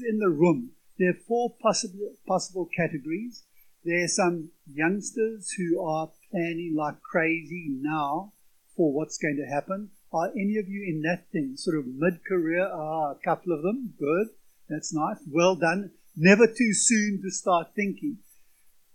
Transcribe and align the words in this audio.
who's 0.00 0.08
in 0.08 0.18
the 0.18 0.28
room, 0.28 0.70
there 0.98 1.10
are 1.10 1.26
four 1.26 1.54
possible, 1.62 2.14
possible 2.26 2.68
categories. 2.76 3.44
There 3.84 4.04
are 4.04 4.08
some 4.08 4.50
youngsters 4.66 5.52
who 5.52 5.82
are 5.82 6.10
planning 6.30 6.74
like 6.76 7.00
crazy 7.02 7.66
now 7.68 8.32
for 8.76 8.92
what's 8.92 9.18
going 9.18 9.36
to 9.36 9.52
happen. 9.52 9.90
Are 10.12 10.30
any 10.30 10.58
of 10.58 10.68
you 10.68 10.84
in 10.86 11.02
that 11.02 11.30
thing, 11.30 11.54
sort 11.56 11.78
of 11.78 11.86
mid 11.86 12.24
career? 12.24 12.68
Ah, 12.70 13.12
a 13.12 13.18
couple 13.24 13.52
of 13.52 13.62
them. 13.62 13.94
Good. 13.98 14.28
That's 14.68 14.92
nice. 14.92 15.18
Well 15.30 15.56
done. 15.56 15.92
Never 16.16 16.46
too 16.46 16.74
soon 16.74 17.20
to 17.22 17.30
start 17.30 17.68
thinking. 17.74 18.18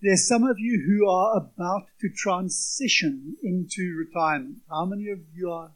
There's 0.01 0.27
some 0.27 0.43
of 0.43 0.59
you 0.59 0.83
who 0.85 1.09
are 1.09 1.37
about 1.37 1.87
to 2.01 2.09
transition 2.09 3.37
into 3.41 3.95
retirement. 3.97 4.57
How 4.69 4.85
many 4.85 5.09
of 5.09 5.19
you 5.33 5.49
are? 5.51 5.71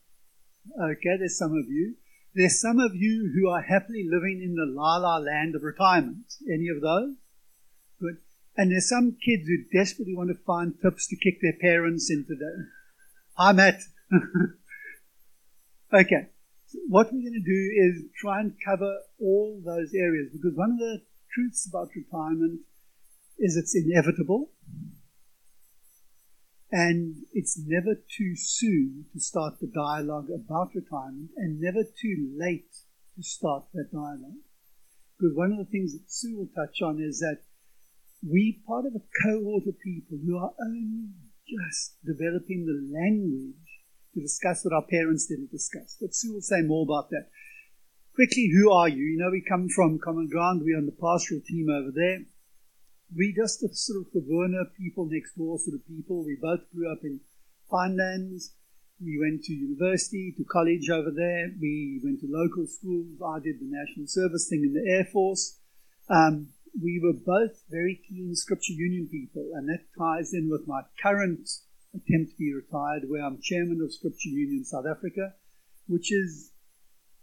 Okay, 0.80 1.18
there's 1.18 1.38
some 1.38 1.58
of 1.58 1.68
you. 1.68 1.96
There's 2.34 2.62
some 2.62 2.80
of 2.80 2.96
you 2.96 3.32
who 3.34 3.50
are 3.50 3.62
happily 3.62 4.06
living 4.08 4.42
in 4.44 4.56
the 4.56 4.66
la 4.68 4.98
la 4.98 5.18
land 5.18 5.56
of 5.56 5.64
retirement. 5.64 6.34
Any 6.48 6.68
of 6.68 6.82
those? 6.82 7.16
Good. 8.00 8.18
And 8.56 8.72
there's 8.72 8.90
some 8.90 9.18
kids 9.24 9.48
who 9.48 9.64
desperately 9.78 10.16
want 10.16 10.30
to 10.30 10.44
find 10.46 10.76
tips 10.82 11.08
to 11.08 11.16
kick 11.16 11.40
their 11.42 11.58
parents 11.60 12.10
into 12.12 12.36
the. 12.36 12.68
I'm 13.38 13.60
at. 13.60 13.82
okay. 15.94 16.30
So 16.68 16.78
what 16.88 17.08
we're 17.12 17.22
going 17.22 17.34
to 17.34 17.40
do 17.40 17.72
is 17.76 18.04
try 18.22 18.42
and 18.42 18.54
cover 18.64 19.00
all 19.20 19.62
those 19.66 19.94
areas 19.96 20.30
because 20.32 20.56
one 20.56 20.72
of 20.72 20.78
the 20.78 21.02
truths 21.34 21.68
about 21.68 21.90
retirement 21.96 22.60
is 23.40 23.56
it's 23.56 23.76
inevitable 23.76 24.52
and 26.72 27.16
it's 27.34 27.60
never 27.66 27.96
too 27.96 28.36
soon 28.36 29.06
to 29.14 29.20
start 29.20 29.60
the 29.60 29.68
dialogue 29.68 30.28
about 30.30 30.76
retirement 30.76 31.32
and 31.38 31.60
never 31.60 31.84
too 31.84 32.36
late 32.38 32.72
to 33.16 33.24
start 33.24 33.66
that 33.74 33.92
dialogue. 33.92 34.46
Because 35.18 35.36
one 35.36 35.52
of 35.52 35.58
the 35.58 35.72
things 35.72 35.94
that 35.94 36.12
Sue 36.12 36.38
will 36.38 36.50
touch 36.56 36.82
on 36.82 37.02
is 37.02 37.20
that 37.20 37.42
we 38.22 38.62
part 38.68 38.86
of 38.86 38.94
a 38.94 39.06
cohort 39.24 39.64
of 39.68 39.80
people 39.80 40.18
who 40.24 40.38
are 40.38 40.54
only 40.62 41.10
just 41.48 41.98
developing 42.06 42.66
the 42.66 42.94
language 42.94 43.56
to 44.14 44.22
discuss 44.22 44.64
what 44.64 44.74
our 44.74 44.86
parents 44.86 45.26
didn't 45.26 45.52
discuss. 45.52 45.98
But 46.00 46.14
Sue 46.14 46.34
will 46.34 46.42
say 46.42 46.62
more 46.62 46.84
about 46.84 47.10
that. 47.10 47.30
Quickly, 48.14 48.52
who 48.54 48.72
are 48.72 48.90
you? 48.90 49.04
You 49.04 49.18
know, 49.18 49.32
we 49.32 49.42
come 49.42 49.70
from 49.70 49.98
Common 49.98 50.30
Ground. 50.30 50.62
We're 50.64 50.78
on 50.78 50.86
the 50.86 50.92
pastoral 50.92 51.42
team 51.42 51.68
over 51.70 51.90
there 51.94 52.26
we 53.16 53.34
just 53.36 53.62
the 53.62 53.70
sort 53.74 54.06
of 54.06 54.12
the 54.14 54.24
Werner 54.28 54.66
people 54.78 55.08
next 55.10 55.36
door 55.36 55.58
sort 55.58 55.76
of 55.76 55.88
people. 55.88 56.24
We 56.24 56.38
both 56.42 56.62
grew 56.74 56.92
up 56.92 57.00
in 57.04 57.20
Pinelands. 57.72 58.52
We 59.02 59.18
went 59.18 59.44
to 59.44 59.54
university, 59.54 60.34
to 60.38 60.44
college 60.44 60.90
over 60.90 61.10
there. 61.10 61.52
We 61.60 62.02
went 62.04 62.20
to 62.22 62.28
local 62.30 62.68
schools. 62.68 63.22
I 63.24 63.40
did 63.40 63.60
the 63.60 63.72
national 63.72 64.08
service 64.08 64.48
thing 64.50 64.64
in 64.64 64.74
the 64.74 64.86
Air 64.92 65.06
Force. 65.06 65.58
Um, 66.10 66.50
we 66.82 67.00
were 67.02 67.14
both 67.14 67.64
very 67.70 68.00
keen 68.08 68.36
Scripture 68.36 68.74
Union 68.74 69.08
people, 69.10 69.52
and 69.56 69.68
that 69.70 69.86
ties 69.98 70.34
in 70.34 70.50
with 70.50 70.68
my 70.68 70.82
current 71.02 71.50
attempt 71.96 72.32
to 72.32 72.38
be 72.38 72.54
retired, 72.54 73.04
where 73.08 73.26
I'm 73.26 73.40
chairman 73.42 73.82
of 73.84 73.94
Scripture 73.94 74.30
Union 74.30 74.66
South 74.66 74.86
Africa, 74.86 75.34
which 75.88 76.12
is 76.12 76.52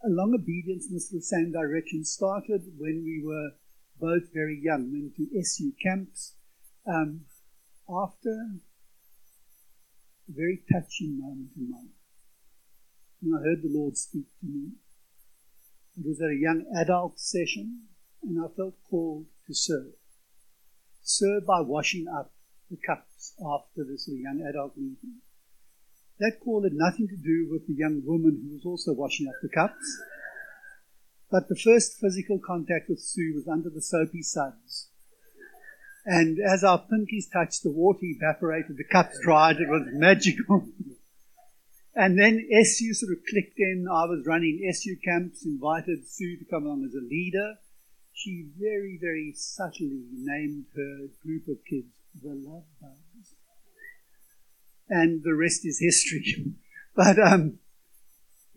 a 0.03 0.09
long 0.09 0.33
obedience 0.33 0.87
in 0.87 0.95
the 0.95 0.99
sort 0.99 1.19
of 1.19 1.23
same 1.23 1.51
direction. 1.51 2.03
Started 2.03 2.63
when 2.77 3.03
we 3.05 3.23
were 3.23 3.51
both 3.99 4.33
very 4.33 4.59
young, 4.61 4.91
went 4.91 5.15
to 5.15 5.39
SU 5.39 5.73
camps. 5.81 6.33
Um, 6.85 7.21
after 7.89 8.29
a 10.29 10.31
very 10.31 10.61
touching 10.71 11.19
moment 11.19 11.51
in 11.57 11.69
my 11.69 11.77
life, 11.77 11.87
when 13.21 13.33
I 13.33 13.43
heard 13.43 13.61
the 13.63 13.73
Lord 13.73 13.97
speak 13.97 14.27
to 14.41 14.45
me, 14.45 14.71
it 15.97 16.05
was 16.05 16.21
at 16.21 16.29
a 16.29 16.39
young 16.39 16.65
adult 16.79 17.19
session, 17.19 17.87
and 18.23 18.39
I 18.39 18.47
felt 18.55 18.75
called 18.89 19.25
to 19.47 19.53
serve. 19.53 19.93
Serve 21.01 21.45
by 21.45 21.61
washing 21.61 22.05
up 22.07 22.33
the 22.69 22.77
cups 22.77 23.33
after 23.41 23.83
this 23.83 24.07
young 24.07 24.45
adult 24.47 24.77
meeting. 24.77 25.21
That 26.19 26.39
call 26.43 26.63
had 26.63 26.73
nothing 26.73 27.07
to 27.07 27.15
do 27.15 27.47
with 27.49 27.67
the 27.67 27.73
young 27.73 28.01
woman 28.05 28.41
who 28.43 28.55
was 28.55 28.65
also 28.65 28.93
washing 28.93 29.27
up 29.27 29.35
the 29.41 29.49
cups. 29.49 30.01
But 31.29 31.49
the 31.49 31.55
first 31.55 31.99
physical 31.99 32.39
contact 32.39 32.89
with 32.89 32.99
Sue 32.99 33.33
was 33.35 33.47
under 33.47 33.69
the 33.69 33.81
soapy 33.81 34.21
suds. 34.21 34.89
And 36.05 36.39
as 36.39 36.63
our 36.63 36.79
pinkies 36.79 37.29
touched, 37.31 37.63
the 37.63 37.71
water 37.71 37.99
evaporated, 38.03 38.77
the 38.77 38.85
cups 38.85 39.19
dried, 39.21 39.57
it 39.57 39.67
was 39.67 39.83
magical. 39.91 40.65
and 41.95 42.17
then 42.17 42.47
SU 42.49 42.93
sort 42.93 43.11
of 43.11 43.25
clicked 43.29 43.59
in. 43.59 43.87
I 43.91 44.05
was 44.05 44.25
running 44.25 44.65
SU 44.71 44.95
camps, 45.03 45.45
invited 45.45 46.07
Sue 46.07 46.37
to 46.37 46.45
come 46.45 46.65
along 46.65 46.85
as 46.85 46.95
a 46.95 47.05
leader. 47.05 47.55
She 48.13 48.47
very, 48.57 48.97
very 48.99 49.33
subtly 49.35 50.05
named 50.13 50.67
her 50.75 51.07
group 51.21 51.47
of 51.49 51.57
kids 51.69 51.91
the 52.23 52.29
Love 52.29 52.63
Bugs. 52.81 53.35
And 54.89 55.23
the 55.23 55.35
rest 55.35 55.65
is 55.65 55.79
history. 55.79 56.53
but 56.95 57.19
um, 57.19 57.59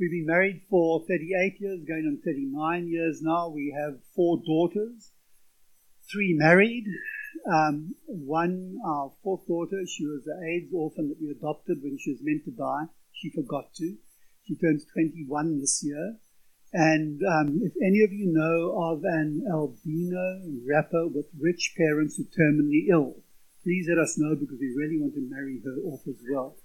We've 0.00 0.10
been 0.10 0.32
married 0.32 0.62
for 0.70 1.04
38 1.06 1.60
years, 1.60 1.84
going 1.84 2.06
on 2.08 2.22
39 2.24 2.88
years 2.88 3.20
now. 3.20 3.50
We 3.50 3.76
have 3.76 4.00
four 4.16 4.40
daughters, 4.46 5.12
three 6.10 6.32
married. 6.32 6.86
Um, 7.44 7.94
one, 8.06 8.78
our 8.82 9.12
fourth 9.22 9.46
daughter, 9.46 9.82
she 9.86 10.06
was 10.06 10.26
an 10.26 10.40
AIDS 10.42 10.72
orphan 10.72 11.10
that 11.10 11.20
we 11.20 11.28
adopted 11.28 11.82
when 11.82 11.98
she 12.00 12.12
was 12.12 12.20
meant 12.22 12.46
to 12.46 12.50
die. 12.50 12.88
She 13.12 13.28
forgot 13.28 13.74
to. 13.74 13.94
She 14.48 14.56
turns 14.56 14.86
21 14.94 15.60
this 15.60 15.84
year. 15.84 16.16
And 16.72 17.20
um, 17.20 17.60
if 17.62 17.74
any 17.84 18.00
of 18.00 18.10
you 18.10 18.32
know 18.32 18.80
of 18.80 19.04
an 19.04 19.44
albino 19.52 20.40
rapper 20.66 21.08
with 21.08 21.26
rich 21.38 21.74
parents 21.76 22.16
who 22.16 22.24
terminally 22.24 22.88
ill, 22.88 23.16
please 23.62 23.84
let 23.90 24.02
us 24.02 24.16
know 24.16 24.34
because 24.34 24.56
we 24.58 24.72
really 24.74 24.98
want 24.98 25.12
to 25.12 25.28
marry 25.28 25.60
her 25.62 25.76
off 25.92 26.00
as 26.08 26.16
well. 26.32 26.56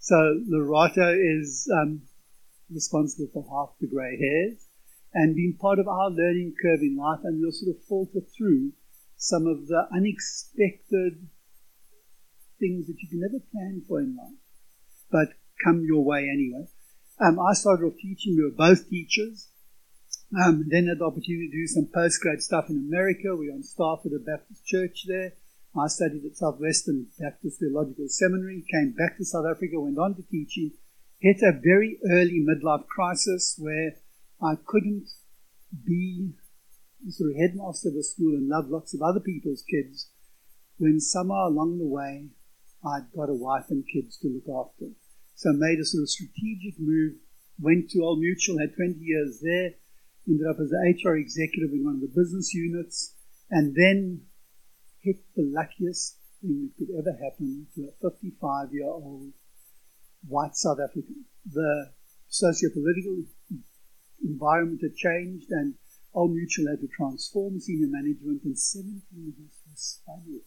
So 0.00 0.16
Lerato 0.50 1.14
is 1.14 1.70
um, 1.72 2.02
responsible 2.70 3.28
for 3.32 3.44
half 3.50 3.76
the 3.80 3.86
grey 3.86 4.18
hairs 4.18 4.66
and 5.14 5.36
being 5.36 5.56
part 5.60 5.78
of 5.78 5.88
our 5.88 6.10
learning 6.10 6.54
curve 6.60 6.80
in 6.80 6.96
life, 6.96 7.20
and 7.24 7.40
we'll 7.40 7.52
sort 7.52 7.76
of 7.76 7.84
falter 7.84 8.20
through 8.36 8.72
some 9.16 9.46
of 9.46 9.68
the 9.68 9.86
unexpected 9.94 11.28
things 12.58 12.86
that 12.86 12.96
you 13.00 13.08
can 13.08 13.20
never 13.20 13.42
plan 13.52 13.82
for 13.86 14.00
in 14.00 14.16
life, 14.16 14.38
but 15.10 15.36
come 15.64 15.84
your 15.84 16.04
way 16.04 16.28
anyway. 16.32 16.66
Um, 17.20 17.38
I 17.38 17.52
started 17.52 17.84
off 17.84 17.98
teaching, 18.00 18.36
we 18.36 18.44
were 18.44 18.56
both 18.56 18.88
teachers. 18.88 19.48
Um, 20.32 20.64
then 20.68 20.86
had 20.88 20.98
the 20.98 21.04
opportunity 21.04 21.50
to 21.50 21.56
do 21.56 21.66
some 21.66 21.92
postgrad 21.92 22.40
stuff 22.40 22.70
in 22.70 22.88
America. 22.88 23.36
We 23.36 23.48
were 23.48 23.54
on 23.54 23.62
staff 23.62 24.00
at 24.06 24.16
a 24.16 24.18
Baptist 24.18 24.64
church 24.64 25.04
there. 25.06 25.34
I 25.76 25.88
studied 25.88 26.24
at 26.24 26.36
Southwestern 26.36 27.06
Baptist 27.20 27.60
Theological 27.60 28.08
Seminary, 28.08 28.64
came 28.70 28.92
back 28.92 29.18
to 29.18 29.24
South 29.24 29.44
Africa, 29.44 29.80
went 29.80 29.98
on 29.98 30.14
to 30.16 30.22
teaching, 30.22 30.72
hit 31.22 31.40
a 31.40 31.52
very 31.52 31.98
early 32.10 32.44
midlife 32.44 32.84
crisis 32.88 33.54
where 33.56 33.94
I 34.42 34.54
couldn't 34.66 35.08
be 35.86 36.32
sort 37.08 37.30
of 37.30 37.36
headmaster 37.36 37.90
of 37.90 37.94
a 37.94 38.02
school 38.02 38.34
and 38.34 38.48
love 38.48 38.68
lots 38.68 38.92
of 38.92 39.02
other 39.02 39.20
people's 39.20 39.62
kids 39.62 40.10
when 40.78 40.98
somewhere 40.98 41.46
along 41.46 41.78
the 41.78 41.86
way 41.86 42.26
I'd 42.84 43.06
got 43.14 43.30
a 43.30 43.34
wife 43.34 43.66
and 43.70 43.84
kids 43.86 44.18
to 44.18 44.28
look 44.28 44.50
after. 44.50 44.86
So 45.36 45.50
I 45.50 45.52
made 45.54 45.78
a 45.78 45.84
sort 45.84 46.02
of 46.02 46.10
strategic 46.10 46.74
move, 46.80 47.14
went 47.60 47.90
to 47.90 48.02
Old 48.02 48.18
Mutual, 48.18 48.58
had 48.58 48.74
20 48.74 48.98
years 48.98 49.38
there, 49.42 49.74
ended 50.26 50.46
up 50.50 50.58
as 50.58 50.72
an 50.72 50.98
HR 50.98 51.14
executive 51.14 51.70
in 51.72 51.84
one 51.84 51.94
of 51.94 52.00
the 52.00 52.20
business 52.20 52.52
units, 52.52 53.14
and 53.48 53.76
then 53.76 54.22
hit 55.00 55.22
the 55.36 55.42
luckiest 55.42 56.18
thing 56.40 56.66
that 56.66 56.86
could 56.86 56.94
ever 56.98 57.16
happen 57.22 57.68
to 57.76 57.90
a 57.90 58.10
55 58.10 58.72
year 58.72 58.86
old 58.86 59.32
white 60.26 60.56
South 60.56 60.78
Africa. 60.78 61.12
The 61.50 61.92
socio-political 62.28 63.24
environment 64.24 64.80
had 64.82 64.96
changed 64.96 65.50
and 65.50 65.74
Old 66.14 66.32
Mutual 66.32 66.68
had 66.68 66.80
to 66.80 66.88
transform 66.88 67.58
senior 67.58 67.88
management 67.88 68.42
and 68.44 68.58
17 68.58 69.00
of 69.28 69.44
us 69.44 69.58
were 69.66 69.74
studying. 69.74 70.44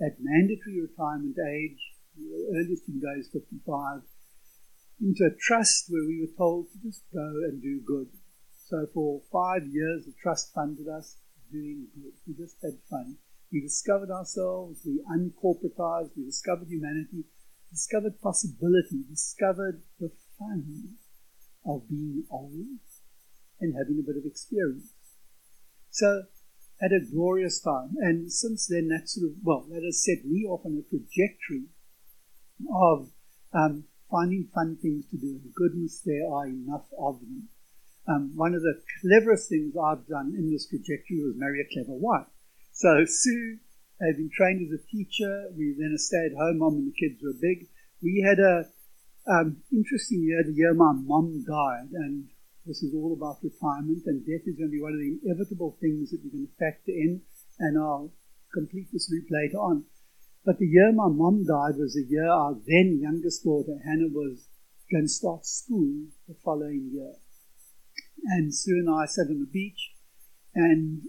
At 0.00 0.16
mandatory 0.18 0.80
retirement 0.80 1.36
age, 1.38 1.78
the 2.16 2.56
earliest 2.56 2.84
go 2.88 3.12
is 3.18 3.28
55, 3.32 4.02
into 5.00 5.24
a 5.24 5.36
trust 5.38 5.86
where 5.88 6.04
we 6.04 6.20
were 6.20 6.36
told 6.36 6.70
to 6.72 6.78
just 6.82 7.02
go 7.12 7.20
and 7.20 7.60
do 7.60 7.80
good. 7.86 8.08
So 8.68 8.86
for 8.94 9.20
five 9.30 9.66
years, 9.66 10.06
the 10.06 10.14
trust 10.22 10.54
funded 10.54 10.88
us 10.88 11.16
doing 11.50 11.88
good. 11.94 12.12
We 12.26 12.34
just 12.34 12.56
had 12.62 12.78
fun. 12.88 13.18
We 13.52 13.60
discovered 13.60 14.10
ourselves, 14.10 14.80
we 14.86 15.04
uncorporatized, 15.10 16.16
we 16.16 16.24
discovered 16.24 16.68
humanity, 16.68 17.24
discovered 17.72 18.20
possibility, 18.20 19.02
discovered 19.08 19.82
the 19.98 20.12
fun 20.38 20.94
of 21.66 21.88
being 21.88 22.24
old 22.30 22.78
and 23.60 23.74
having 23.74 23.98
a 23.98 24.06
bit 24.06 24.16
of 24.16 24.26
experience. 24.26 24.92
So, 25.90 26.24
had 26.80 26.92
a 26.92 27.00
glorious 27.00 27.60
time. 27.60 27.94
And 27.98 28.30
since 28.32 28.66
then, 28.66 28.88
that 28.88 29.08
sort 29.08 29.30
of, 29.30 29.36
well, 29.42 29.66
that 29.70 29.82
has 29.84 30.04
set 30.04 30.24
me 30.24 30.44
off 30.44 30.66
on 30.66 30.76
a 30.76 30.88
trajectory 30.88 31.66
of 32.74 33.08
um, 33.54 33.84
finding 34.10 34.48
fun 34.52 34.76
things 34.82 35.06
to 35.10 35.16
do. 35.16 35.40
And 35.42 35.54
goodness, 35.54 36.02
there 36.04 36.28
are 36.28 36.46
enough 36.46 36.86
of 36.98 37.20
them. 37.20 37.48
Um, 38.08 38.32
one 38.34 38.54
of 38.54 38.62
the 38.62 38.82
cleverest 39.00 39.48
things 39.48 39.74
I've 39.76 40.06
done 40.08 40.34
in 40.36 40.50
this 40.50 40.66
trajectory 40.66 41.22
was 41.22 41.34
marry 41.36 41.60
a 41.60 41.72
clever 41.72 41.96
wife. 41.96 42.26
So 42.72 43.04
Sue 43.06 43.58
had 44.00 44.16
been 44.16 44.30
trained 44.32 44.66
as 44.66 44.78
a 44.78 44.86
teacher. 44.90 45.50
We 45.56 45.74
then 45.78 45.92
a 45.94 45.98
stay-at-home 45.98 46.58
mom 46.58 46.74
when 46.74 46.86
the 46.86 46.96
kids 46.98 47.22
were 47.22 47.36
big. 47.40 47.68
We 48.02 48.24
had 48.26 48.38
a 48.38 48.66
um, 49.28 49.62
interesting 49.70 50.22
year, 50.22 50.42
the 50.42 50.52
year 50.52 50.74
my 50.74 50.92
mom 50.92 51.44
died, 51.46 51.90
and 51.94 52.26
this 52.66 52.82
is 52.82 52.94
all 52.94 53.12
about 53.12 53.42
retirement, 53.42 54.02
and 54.06 54.26
death 54.26 54.46
is 54.46 54.56
going 54.56 54.70
to 54.70 54.76
be 54.76 54.82
one 54.82 54.92
of 54.92 54.98
the 54.98 55.18
inevitable 55.22 55.76
things 55.80 56.10
that 56.10 56.20
you're 56.22 56.32
going 56.32 56.46
to 56.46 56.58
factor 56.58 56.90
in, 56.90 57.22
and 57.58 57.78
I'll 57.78 58.12
complete 58.52 58.88
this 58.92 59.10
loop 59.10 59.26
later 59.30 59.58
on. 59.58 59.84
But 60.44 60.58
the 60.58 60.66
year 60.66 60.92
my 60.92 61.08
mom 61.08 61.44
died 61.46 61.78
was 61.78 61.94
the 61.94 62.06
year 62.08 62.28
our 62.28 62.54
then 62.66 62.98
youngest 63.00 63.44
daughter, 63.44 63.78
Hannah, 63.84 64.10
was 64.10 64.48
going 64.90 65.04
to 65.04 65.08
start 65.08 65.46
school 65.46 66.06
the 66.26 66.34
following 66.44 66.90
year. 66.92 67.14
And 68.24 68.54
Sue 68.54 68.82
and 68.84 68.90
I 68.90 69.06
sat 69.06 69.30
on 69.30 69.40
the 69.40 69.46
beach, 69.46 69.94
and 70.54 71.02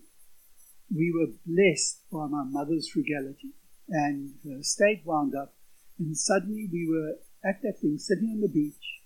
we 0.90 1.12
were 1.12 1.34
blessed 1.46 2.04
by 2.12 2.28
my 2.28 2.44
mother's 2.44 2.90
frugality. 2.90 3.54
And 3.90 4.36
her 4.44 4.60
estate 4.60 5.04
wound 5.06 5.34
up, 5.36 5.54
and 6.00 6.18
suddenly 6.18 6.68
we 6.72 6.88
were 6.90 7.20
at 7.48 7.62
that 7.62 7.80
thing, 7.82 7.98
sitting 7.98 8.30
on 8.30 8.42
the 8.42 8.48
beach, 8.48 9.02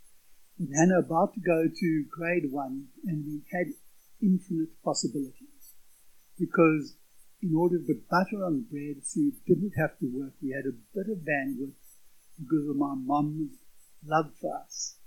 with 0.59 0.75
Hannah 0.75 0.99
about 0.99 1.33
to 1.33 1.39
go 1.39 1.67
to 1.67 2.05
grade 2.09 2.51
one, 2.51 2.87
and 3.05 3.25
we 3.25 3.41
had 3.51 3.73
infinite 4.21 4.69
possibilities. 4.83 5.73
Because 6.39 6.97
in 7.41 7.55
order 7.55 7.77
to 7.77 7.85
put 7.85 8.09
butter 8.09 8.45
on 8.45 8.65
bread, 8.69 9.03
Sue 9.03 9.33
didn't 9.47 9.73
have 9.77 9.97
to 9.99 10.05
work. 10.13 10.33
We 10.41 10.51
had 10.51 10.65
a 10.65 10.77
bit 10.93 11.11
of 11.11 11.25
bandwidth 11.25 11.77
because 12.37 12.69
of 12.69 12.75
my 12.75 12.93
mom's 12.95 13.57
love 14.05 14.31
for 14.39 14.55
us. 14.55 14.97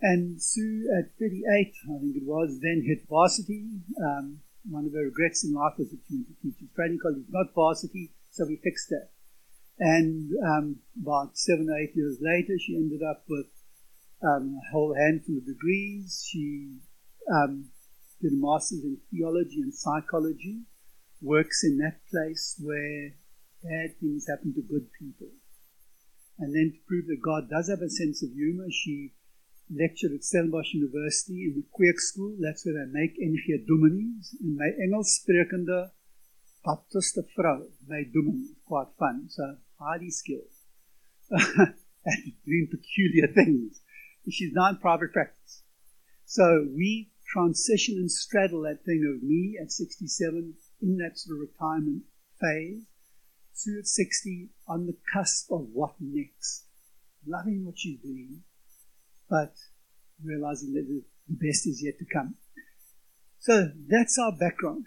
And 0.00 0.40
Sue, 0.42 0.88
at 0.98 1.16
38, 1.18 1.44
I 1.46 1.98
think 2.00 2.16
it 2.16 2.24
was, 2.24 2.60
then 2.60 2.84
hit 2.86 3.08
varsity. 3.08 3.64
Um, 4.02 4.40
one 4.70 4.86
of 4.86 4.92
her 4.92 5.04
regrets 5.04 5.44
in 5.44 5.52
life 5.52 5.74
was 5.78 5.90
that 5.90 6.00
she 6.08 6.14
went 6.14 6.28
to 6.28 6.34
teachers 6.42 6.68
training 6.74 6.98
college, 7.02 7.24
not 7.28 7.54
varsity, 7.54 8.12
so 8.30 8.46
we 8.46 8.56
fixed 8.56 8.88
that. 8.90 9.10
And 9.78 10.30
um, 10.42 10.76
about 11.00 11.36
seven 11.36 11.68
or 11.68 11.78
eight 11.78 11.94
years 11.94 12.18
later, 12.20 12.58
she 12.58 12.76
ended 12.76 13.02
up 13.02 13.24
with 13.28 13.46
um, 14.22 14.56
a 14.56 14.72
whole 14.72 14.94
handful 14.94 15.38
of 15.38 15.46
degrees. 15.46 16.24
She 16.30 16.78
um, 17.30 17.70
did 18.22 18.32
a 18.32 18.36
master's 18.36 18.84
in 18.84 18.98
theology 19.10 19.60
and 19.60 19.74
psychology, 19.74 20.62
works 21.20 21.64
in 21.64 21.78
that 21.78 22.00
place 22.10 22.56
where 22.62 23.14
bad 23.62 23.98
things 24.00 24.26
happen 24.28 24.54
to 24.54 24.62
good 24.62 24.88
people. 24.98 25.28
And 26.38 26.54
then 26.54 26.72
to 26.72 26.78
prove 26.86 27.06
that 27.06 27.22
God 27.22 27.50
does 27.50 27.68
have 27.68 27.82
a 27.82 27.90
sense 27.90 28.22
of 28.22 28.30
humor, 28.32 28.66
she 28.70 29.12
lectured 29.70 30.12
at 30.12 30.24
Stellenbosch 30.24 30.74
University 30.74 31.44
in 31.44 31.54
the 31.56 31.66
Kweekskool. 31.72 32.36
That's 32.40 32.64
where 32.64 32.74
they 32.74 32.92
make 32.92 33.16
NG 33.20 33.64
Dominees. 33.66 34.36
And 34.40 34.56
my 34.56 34.70
Engels 34.82 35.20
sprekende 35.20 35.90
Baptiste 36.64 37.22
vrou, 37.36 37.68
my 37.88 38.04
Dominee, 38.12 38.56
quite 38.66 38.88
fun. 38.98 39.28
So 39.28 39.56
highly 39.78 40.10
skilled 40.10 40.52
at 41.32 42.24
doing 42.44 42.68
peculiar 42.70 43.32
things. 43.34 43.80
She's 44.30 44.52
now 44.52 44.70
in 44.70 44.76
private 44.76 45.12
practice. 45.12 45.62
So 46.24 46.66
we 46.74 47.10
transition 47.26 47.96
and 47.96 48.10
straddle 48.10 48.62
that 48.62 48.84
thing 48.84 49.04
of 49.14 49.22
me 49.22 49.58
at 49.60 49.70
67 49.70 50.54
in 50.80 50.96
that 50.98 51.18
sort 51.18 51.36
of 51.36 51.48
retirement 51.48 52.02
phase, 52.40 52.84
Sue 53.52 53.78
at 53.78 53.86
60 53.86 54.48
on 54.68 54.86
the 54.86 54.96
cusp 55.12 55.50
of 55.50 55.68
what 55.72 55.94
next. 56.00 56.64
Loving 57.26 57.64
what 57.64 57.78
she's 57.78 58.00
doing, 58.00 58.42
but 59.28 59.54
realizing 60.22 60.72
that 60.74 60.86
the 60.86 61.02
best 61.28 61.66
is 61.66 61.82
yet 61.82 61.98
to 61.98 62.04
come. 62.12 62.36
So 63.40 63.68
that's 63.88 64.18
our 64.18 64.32
background. 64.32 64.84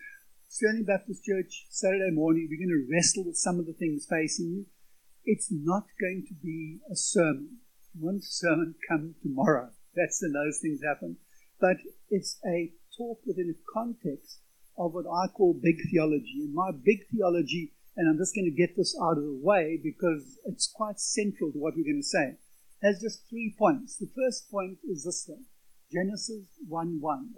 Sterling 0.49 0.85
Baptist 0.85 1.23
Church, 1.23 1.67
Saturday 1.69 2.09
morning, 2.11 2.47
we're 2.49 2.57
going 2.57 2.73
to 2.73 2.87
wrestle 2.91 3.25
with 3.25 3.35
some 3.35 3.59
of 3.59 3.65
the 3.65 3.73
things 3.73 4.07
facing 4.09 4.49
you. 4.49 4.65
It's 5.25 5.49
not 5.51 5.83
going 5.99 6.25
to 6.29 6.33
be 6.33 6.79
a 6.91 6.95
sermon. 6.95 7.57
One 7.99 8.21
sermon 8.21 8.75
come 8.89 9.15
tomorrow. 9.21 9.69
That's 9.93 10.21
when 10.21 10.33
those 10.33 10.59
things 10.61 10.79
happen. 10.81 11.17
But 11.59 11.77
it's 12.09 12.39
a 12.45 12.71
talk 12.97 13.19
within 13.25 13.53
a 13.53 13.73
context 13.73 14.39
of 14.77 14.93
what 14.93 15.05
I 15.05 15.27
call 15.27 15.53
big 15.53 15.77
theology. 15.91 16.39
And 16.39 16.53
my 16.53 16.71
big 16.71 16.99
theology, 17.11 17.73
and 17.95 18.09
I'm 18.09 18.17
just 18.17 18.33
going 18.33 18.49
to 18.49 18.55
get 18.55 18.77
this 18.77 18.95
out 19.03 19.17
of 19.17 19.23
the 19.23 19.39
way 19.41 19.79
because 19.81 20.39
it's 20.45 20.71
quite 20.73 20.99
central 20.99 21.51
to 21.51 21.59
what 21.59 21.75
we're 21.75 21.83
going 21.83 22.01
to 22.01 22.07
say, 22.07 22.37
has 22.81 23.01
just 23.01 23.27
three 23.29 23.55
points. 23.57 23.97
The 23.97 24.09
first 24.15 24.49
point 24.51 24.79
is 24.89 25.03
this 25.03 25.25
one 25.27 25.45
Genesis 25.91 26.47
1 26.67 26.99
1, 26.99 27.33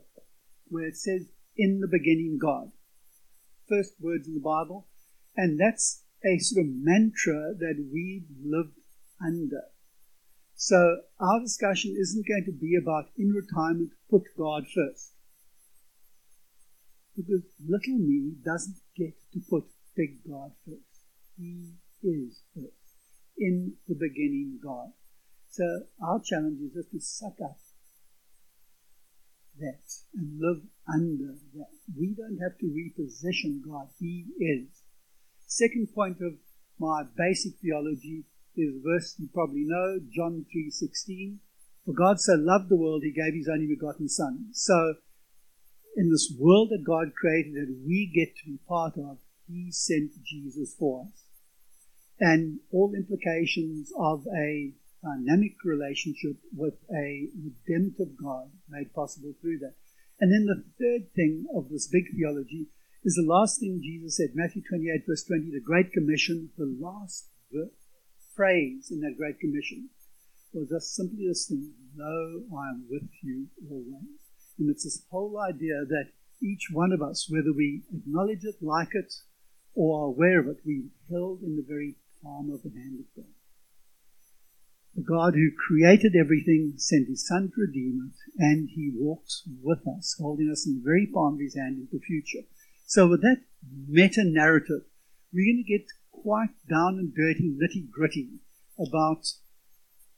where 0.68 0.88
it 0.88 0.98
says, 0.98 1.28
In 1.56 1.80
the 1.80 1.88
beginning, 1.88 2.40
God. 2.42 2.72
First 3.68 3.94
words 4.02 4.28
in 4.28 4.34
the 4.34 4.40
Bible. 4.40 4.88
And 5.36 5.60
that's 5.60 6.04
a 6.26 6.40
sort 6.40 6.66
of 6.66 6.72
mantra 6.74 7.54
that 7.60 7.88
we 7.94 8.26
live 8.44 8.72
under. 9.26 9.64
So 10.56 10.98
our 11.20 11.40
discussion 11.40 11.96
isn't 11.98 12.28
going 12.28 12.44
to 12.46 12.52
be 12.52 12.76
about 12.76 13.12
in 13.18 13.32
retirement, 13.32 13.92
put 14.10 14.24
God 14.38 14.66
first. 14.68 15.14
Because 17.16 17.44
little 17.66 17.98
me 17.98 18.34
doesn't 18.44 18.78
get 18.98 19.14
to 19.34 19.40
put 19.50 19.66
big 19.96 20.20
God 20.28 20.52
first. 20.66 21.06
He 21.38 21.76
is 22.04 22.42
first. 22.54 22.74
In 23.38 23.76
the 23.88 23.96
beginning, 23.96 24.60
God. 24.62 24.92
So 25.50 25.64
our 26.02 26.22
challenge 26.24 26.60
is 26.62 26.74
just 26.74 26.92
to 26.92 27.00
suck 27.00 27.36
up 27.44 27.58
that 29.60 29.84
and 30.16 30.40
live 30.40 30.64
under 30.88 31.36
that. 31.56 31.76
We 31.98 32.16
don't 32.16 32.40
have 32.42 32.58
to 32.60 32.66
reposition 32.66 33.62
God. 33.66 33.90
He 34.00 34.26
is. 34.40 34.84
Second 35.46 35.90
point 35.94 36.18
of 36.22 36.34
my 36.80 37.04
basic 37.18 37.60
theology 37.62 38.24
is 38.56 38.76
a 38.76 38.82
verse 38.84 39.16
you 39.20 39.30
probably 39.34 39.66
know, 39.66 40.00
John 40.10 40.46
3:16. 40.52 41.40
For 41.86 41.94
God 41.94 42.20
so 42.20 42.36
loved 42.36 42.70
the 42.70 42.78
world, 42.78 43.04
he 43.04 43.12
gave 43.12 43.34
his 43.34 43.50
only 43.50 43.68
begotten 43.68 44.08
Son. 44.08 44.50
So, 44.54 44.96
in 45.96 46.10
this 46.10 46.32
world 46.38 46.70
that 46.70 46.84
God 46.84 47.14
created 47.16 47.56
that 47.56 47.84
we 47.86 48.06
get 48.14 48.36
to 48.38 48.46
be 48.46 48.60
part 48.68 48.98
of, 48.98 49.18
he 49.48 49.72
sent 49.72 50.24
Jesus 50.24 50.76
for 50.76 51.08
us. 51.08 51.26
And 52.20 52.60
all 52.72 52.94
implications 52.94 53.92
of 53.98 54.28
a 54.28 54.74
dynamic 55.04 55.56
relationship 55.64 56.38
with 56.56 56.76
a 56.92 57.28
redemptive 57.36 58.18
God 58.22 58.52
made 58.70 58.94
possible 58.94 59.34
through 59.42 59.60
that. 59.60 59.76
And 60.20 60.32
then 60.32 60.46
the 60.46 60.64
third 60.78 61.14
thing 61.16 61.46
of 61.56 61.70
this 61.70 61.88
big 61.88 62.12
theology 62.16 62.68
is 63.04 63.16
the 63.16 63.32
last 63.32 63.60
thing 63.60 63.82
Jesus 63.82 64.18
said, 64.18 64.36
Matthew 64.36 64.62
28, 64.68 65.04
verse 65.08 65.24
20, 65.24 65.52
the 65.52 65.64
Great 65.64 65.94
Commission, 65.94 66.50
the 66.58 66.76
last 66.80 67.30
phrase 68.36 68.92
in 68.92 69.00
that 69.02 69.18
Great 69.18 69.40
Commission 69.40 69.90
was 70.54 70.70
just 70.70 70.96
simply 70.96 71.28
this 71.28 71.48
thing, 71.48 71.72
Lo, 71.96 72.44
I 72.58 72.70
am 72.70 72.86
with 72.90 73.10
you 73.22 73.48
always. 73.70 74.20
And 74.58 74.70
it's 74.70 74.84
this 74.84 75.06
whole 75.10 75.40
idea 75.40 75.86
that 75.88 76.12
each 76.42 76.68
one 76.72 76.92
of 76.92 77.02
us, 77.02 77.28
whether 77.30 77.54
we 77.56 77.84
acknowledge 77.94 78.44
it, 78.44 78.56
like 78.62 78.90
it, 78.94 79.14
or 79.76 80.02
are 80.02 80.08
aware 80.08 80.40
of 80.40 80.48
it, 80.48 80.58
we 80.66 80.90
held 81.10 81.42
in 81.44 81.56
the 81.56 81.66
very 81.68 81.96
palm 82.24 82.52
of 82.52 82.64
the 82.64 82.70
hand 82.70 83.00
of 83.00 83.06
God. 83.16 83.32
The 85.00 85.06
God 85.06 85.34
who 85.34 85.50
created 85.56 86.14
everything 86.20 86.74
sent 86.76 87.08
his 87.08 87.26
Son 87.26 87.50
to 87.56 87.62
redeem 87.62 88.12
it, 88.12 88.20
and 88.38 88.68
he 88.70 88.92
walks 88.94 89.48
with 89.64 89.88
us, 89.88 90.18
holding 90.20 90.52
us 90.52 90.68
in 90.68 90.76
the 90.76 90.84
very 90.84 91.08
palm 91.08 91.36
of 91.36 91.40
his 91.40 91.56
hand 91.56 91.78
into 91.78 91.94
the 91.94 92.04
future. 92.04 92.46
So, 92.86 93.08
with 93.08 93.22
that 93.22 93.44
meta 93.88 94.26
narrative, 94.26 94.82
we're 95.32 95.54
going 95.54 95.64
to 95.66 95.78
get 95.78 95.88
quite 96.12 96.50
down 96.70 97.00
and 97.00 97.16
dirty, 97.16 97.50
nitty 97.50 97.90
gritty 97.90 98.42
about, 98.78 99.24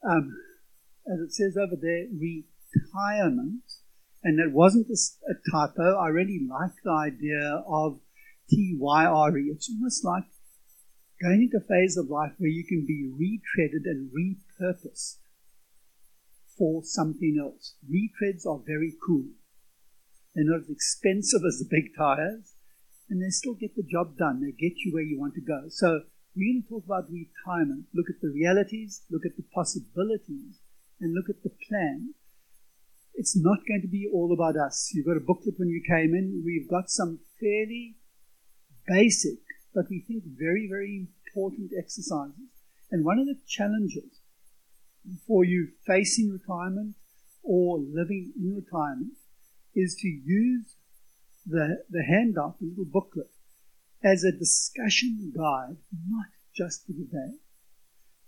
um, 0.04 0.36
as 1.06 1.20
it 1.20 1.34
says 1.34 1.58
over 1.58 1.76
there, 1.80 2.08
retirement. 2.10 3.62
And 4.24 4.40
that 4.40 4.52
wasn't 4.52 4.88
a, 4.90 4.98
a 5.30 5.36
typo. 5.52 5.96
I 5.96 6.08
really 6.08 6.42
like 6.50 6.74
the 6.84 6.90
idea 6.90 7.64
of 7.68 8.00
T 8.50 8.76
Y 8.80 9.06
R 9.06 9.38
E. 9.38 9.52
It's 9.54 9.70
almost 9.70 10.04
like 10.04 10.24
going 11.22 11.44
into 11.44 11.64
a 11.64 11.68
phase 11.68 11.98
of 11.98 12.10
life 12.10 12.34
where 12.40 12.50
you 12.50 12.66
can 12.66 12.84
be 12.84 13.12
retreaded 13.14 13.86
and 13.86 14.10
repurposed 14.62 15.18
for 16.58 16.82
something 16.84 17.38
else. 17.40 17.76
Retreads 17.90 18.46
are 18.46 18.62
very 18.66 18.94
cool. 19.06 19.26
They're 20.36 20.46
not 20.46 20.62
as 20.62 20.70
expensive 20.70 21.42
as 21.46 21.60
the 21.60 21.68
big 21.70 21.92
tires, 21.98 22.54
and 23.10 23.22
they 23.22 23.30
still 23.30 23.56
get 23.56 23.76
the 23.76 23.84
job 23.84 24.18
done. 24.18 24.42
They 24.42 24.52
get 24.52 24.78
you 24.86 24.94
where 24.94 25.04
you 25.04 25.20
want 25.20 25.34
to 25.36 25.42
go. 25.42 25.64
So 25.70 26.02
we're 26.36 26.54
going 26.54 26.64
to 26.64 26.70
talk 26.70 26.86
about 26.86 27.12
retirement, 27.12 27.86
look 27.94 28.08
at 28.10 28.22
the 28.22 28.32
realities, 28.32 29.02
look 29.12 29.26
at 29.26 29.36
the 29.36 29.44
possibilities, 29.54 30.62
and 31.00 31.14
look 31.14 31.30
at 31.30 31.44
the 31.44 31.52
plan. 31.68 32.14
It's 33.14 33.36
not 33.36 33.68
going 33.68 33.82
to 33.82 33.90
be 33.90 34.10
all 34.14 34.32
about 34.32 34.56
us. 34.56 34.92
You've 34.94 35.08
got 35.08 35.18
a 35.18 35.26
booklet 35.26 35.56
when 35.58 35.68
you 35.68 35.84
came 35.86 36.16
in. 36.16 36.44
We've 36.46 36.70
got 36.70 36.90
some 36.90 37.20
fairly 37.42 37.98
basic, 38.88 39.40
but 39.76 39.90
we 39.90 40.06
think 40.08 40.24
very, 40.26 40.68
very 40.70 41.08
important 41.28 41.72
exercises. 41.78 42.48
And 42.90 43.04
one 43.04 43.20
of 43.20 43.26
the 43.26 43.40
challenges 43.46 44.21
for 45.28 45.44
you 45.44 45.70
facing 45.86 46.32
retirement 46.32 46.96
or 47.44 47.80
living 47.80 48.34
in 48.38 48.56
retirement 48.56 49.14
is 49.76 49.96
to 49.96 50.08
use 50.08 50.76
the, 51.46 51.84
the 51.90 52.04
handout, 52.04 52.60
the 52.60 52.68
little 52.68 52.86
booklet, 52.86 53.32
as 54.04 54.24
a 54.24 54.32
discussion 54.32 55.32
guide, 55.36 55.78
not 56.10 56.26
just 56.56 56.86
for 56.86 56.94
the 56.94 57.06
day, 57.06 57.38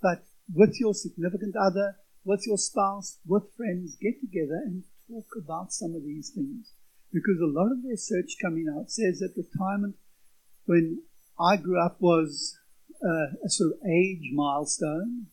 but 0.01 0.23
with 0.53 0.79
your 0.79 0.93
significant 0.93 1.55
other, 1.55 1.95
with 2.23 2.45
your 2.47 2.57
spouse, 2.57 3.19
with 3.25 3.43
friends, 3.55 3.97
get 4.01 4.19
together 4.21 4.61
and 4.65 4.83
talk 5.07 5.27
about 5.37 5.73
some 5.73 5.93
of 5.95 6.03
these 6.03 6.31
things. 6.33 6.71
Because 7.11 7.39
a 7.41 7.45
lot 7.45 7.71
of 7.71 7.83
the 7.83 7.89
research 7.89 8.35
coming 8.41 8.65
out 8.73 8.89
says 8.89 9.19
that 9.19 9.37
retirement, 9.37 9.95
when 10.65 11.03
I 11.39 11.57
grew 11.57 11.79
up, 11.79 11.97
was 11.99 12.57
uh, 13.03 13.35
a 13.45 13.49
sort 13.49 13.73
of 13.73 13.87
age 13.87 14.31
milestone, 14.33 15.27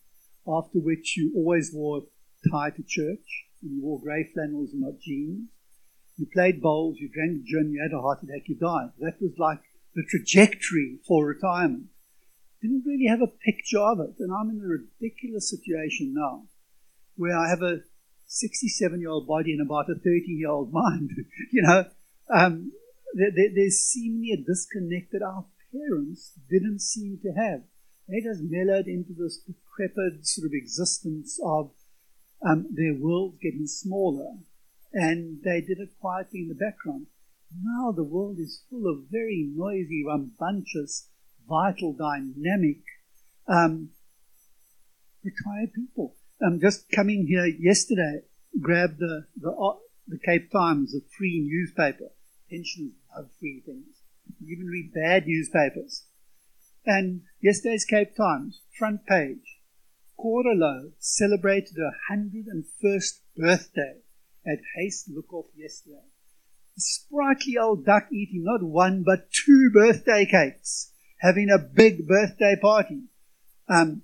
after 0.47 0.79
which 0.79 1.17
you 1.17 1.33
always 1.37 1.71
wore 1.73 2.03
tie 2.51 2.71
to 2.71 2.83
church, 2.83 3.47
and 3.63 3.73
you 3.73 3.83
wore 3.83 4.01
grey 4.01 4.29
flannels 4.33 4.73
and 4.73 4.83
not 4.83 5.01
jeans. 5.01 5.49
You 6.17 6.27
played 6.33 6.61
bowls, 6.61 6.99
you 6.99 7.09
drank 7.09 7.45
gin, 7.45 7.73
you 7.73 7.81
had 7.83 7.97
a 7.97 8.01
heart 8.01 8.23
attack, 8.23 8.49
you 8.49 8.55
died. 8.55 8.91
That 8.99 9.21
was 9.21 9.33
like 9.39 9.61
the 9.95 10.05
trajectory 10.09 10.99
for 11.07 11.27
retirement. 11.27 11.87
Didn't 12.61 12.85
really 12.87 13.07
have 13.09 13.23
a 13.23 13.27
picture 13.27 13.81
of 13.81 14.01
it. 14.01 14.17
And 14.19 14.31
I'm 14.33 14.51
in 14.51 14.61
a 14.61 14.69
ridiculous 14.69 15.49
situation 15.49 16.13
now 16.15 16.45
where 17.17 17.37
I 17.37 17.49
have 17.49 17.63
a 17.63 17.81
67 18.27 19.01
year 19.01 19.11
old 19.11 19.27
body 19.27 19.53
and 19.53 19.63
about 19.63 19.91
a 19.91 19.95
30 19.95 20.25
year 20.29 20.51
old 20.51 20.73
mind. 20.73 21.11
you 21.53 21.63
know, 21.63 21.87
um, 22.33 22.73
there, 23.15 23.31
there, 23.35 23.51
there's 23.55 23.81
seemingly 23.81 24.33
a 24.33 24.45
disconnect 24.45 25.13
that 25.13 25.23
our 25.23 25.47
parents 25.73 26.33
didn't 26.51 26.81
seem 26.81 27.19
to 27.23 27.33
have. 27.33 27.63
They 28.11 28.21
just 28.21 28.43
mellowed 28.43 28.87
into 28.87 29.13
this 29.17 29.39
decrepit 29.39 30.27
sort 30.27 30.47
of 30.47 30.53
existence 30.53 31.39
of 31.45 31.71
um, 32.45 32.67
their 32.73 32.95
world 32.95 33.39
getting 33.41 33.67
smaller 33.67 34.39
and 34.93 35.39
they 35.45 35.61
did 35.61 35.79
it 35.79 35.91
quietly 36.01 36.41
in 36.41 36.49
the 36.49 36.55
background. 36.55 37.07
Now 37.63 37.93
the 37.93 38.05
world 38.05 38.39
is 38.39 38.65
full 38.69 38.89
of 38.91 39.11
very 39.11 39.49
noisy, 39.55 40.05
rambunctious, 40.07 41.09
vital, 41.49 41.93
dynamic, 41.93 42.83
um, 43.47 43.91
retired 45.25 45.73
people. 45.75 46.17
Um, 46.45 46.59
just 46.61 46.91
coming 46.91 47.27
here 47.29 47.47
yesterday, 47.47 48.23
grabbed 48.61 48.99
the, 48.99 49.27
the, 49.41 49.51
uh, 49.51 49.77
the 50.09 50.19
Cape 50.19 50.51
Times, 50.51 50.95
a 50.95 51.01
free 51.17 51.47
newspaper. 51.47 52.11
Pensioners 52.51 52.95
love 53.17 53.29
free 53.39 53.63
things. 53.65 54.03
You 54.41 54.57
can 54.57 54.67
read 54.67 54.93
bad 54.95 55.27
newspapers. 55.27 56.07
And 56.91 57.21
yesterday's 57.41 57.85
Cape 57.85 58.17
Times, 58.17 58.63
front 58.77 59.07
page, 59.07 59.61
Korolo 60.19 60.91
celebrated 60.99 61.77
her 61.77 61.93
101st 62.11 63.21
birthday 63.37 63.99
at 64.45 64.59
Haste 64.75 65.09
Lookoff 65.09 65.45
yesterday. 65.55 66.03
A 66.77 66.81
sprightly 66.81 67.57
old 67.57 67.87
duck 67.87 68.09
eating 68.11 68.43
not 68.43 68.65
one 68.65 69.05
but 69.05 69.31
two 69.31 69.71
birthday 69.73 70.27
cakes, 70.27 70.91
having 71.21 71.49
a 71.49 71.61
big 71.61 72.09
birthday 72.09 72.57
party. 72.61 73.05
Um, 73.69 74.03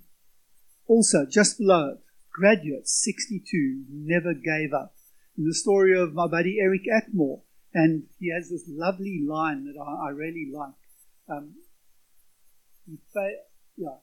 also, 0.87 1.25
just 1.29 1.57
below 1.57 1.89
it, 1.89 1.97
graduate 2.31 2.87
62 2.87 3.83
never 3.91 4.33
gave 4.33 4.71
up. 4.73 4.95
In 5.37 5.43
the 5.43 5.53
story 5.53 5.99
of 5.99 6.13
my 6.13 6.25
buddy 6.25 6.59
Eric 6.61 6.83
Atmore, 6.85 7.41
and 7.73 8.03
he 8.17 8.31
has 8.33 8.49
this 8.49 8.63
lovely 8.65 9.25
line 9.27 9.65
that 9.65 9.77
I, 9.77 10.07
I 10.07 10.09
really 10.11 10.49
like. 10.53 10.75
Um, 11.29 11.55
he 12.87 12.97
fa- 13.13 13.43
yeah, 13.75 13.99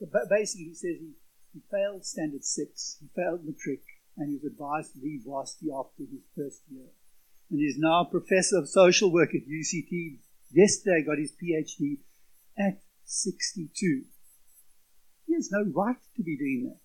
But 0.00 0.30
basically 0.30 0.70
he 0.70 0.74
says 0.74 0.96
he, 1.00 1.12
he 1.52 1.60
failed 1.70 2.06
standard 2.06 2.44
six, 2.44 2.98
he 3.00 3.08
failed 3.14 3.44
matric, 3.44 3.82
and 4.16 4.30
he 4.30 4.36
was 4.36 4.44
advised 4.44 4.94
to 4.94 5.00
leave 5.02 5.22
varsity 5.26 5.68
after 5.74 6.04
his 6.06 6.22
first 6.36 6.62
year. 6.70 6.88
And 7.50 7.58
he's 7.60 7.78
now 7.78 8.04
professor 8.04 8.58
of 8.58 8.68
social 8.68 9.12
work 9.12 9.30
at 9.34 9.48
UCT. 9.48 10.18
Yesterday 10.50 11.04
got 11.04 11.18
his 11.18 11.32
PhD 11.32 11.98
at 12.58 12.80
62. 13.04 14.04
He 15.26 15.34
has 15.34 15.50
no 15.50 15.64
right 15.74 15.96
to 16.16 16.22
be 16.22 16.36
doing 16.36 16.70
that. 16.70 16.80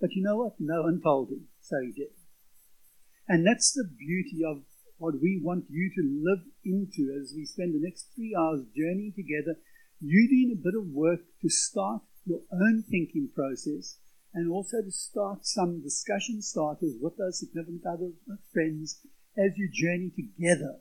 But 0.00 0.12
you 0.12 0.22
know 0.22 0.36
what? 0.36 0.54
No 0.58 0.82
one 0.82 1.00
told 1.02 1.30
him, 1.30 1.48
so 1.60 1.76
he 1.80 1.92
did. 1.92 2.12
And 3.28 3.46
that's 3.46 3.72
the 3.72 3.84
beauty 3.84 4.42
of 4.44 4.62
what 4.98 5.14
we 5.20 5.40
want 5.42 5.64
you 5.68 5.90
to 5.94 6.02
live 6.22 6.44
into 6.64 7.12
as 7.18 7.32
we 7.36 7.44
spend 7.44 7.74
the 7.74 7.82
next 7.82 8.08
three 8.14 8.34
hours 8.38 8.62
journeying 8.76 9.14
together. 9.14 9.58
You 10.04 10.28
doing 10.28 10.58
a 10.58 10.62
bit 10.62 10.74
of 10.74 10.92
work 10.92 11.20
to 11.42 11.48
start 11.48 12.02
your 12.24 12.40
own 12.52 12.82
thinking 12.90 13.30
process 13.32 13.98
and 14.34 14.50
also 14.50 14.82
to 14.82 14.90
start 14.90 15.46
some 15.46 15.80
discussion 15.80 16.42
starters 16.42 16.96
with 17.00 17.16
those 17.18 17.38
significant 17.38 17.82
other 17.86 18.10
friends 18.52 19.06
as 19.38 19.52
you 19.56 19.70
journey 19.72 20.10
together 20.10 20.80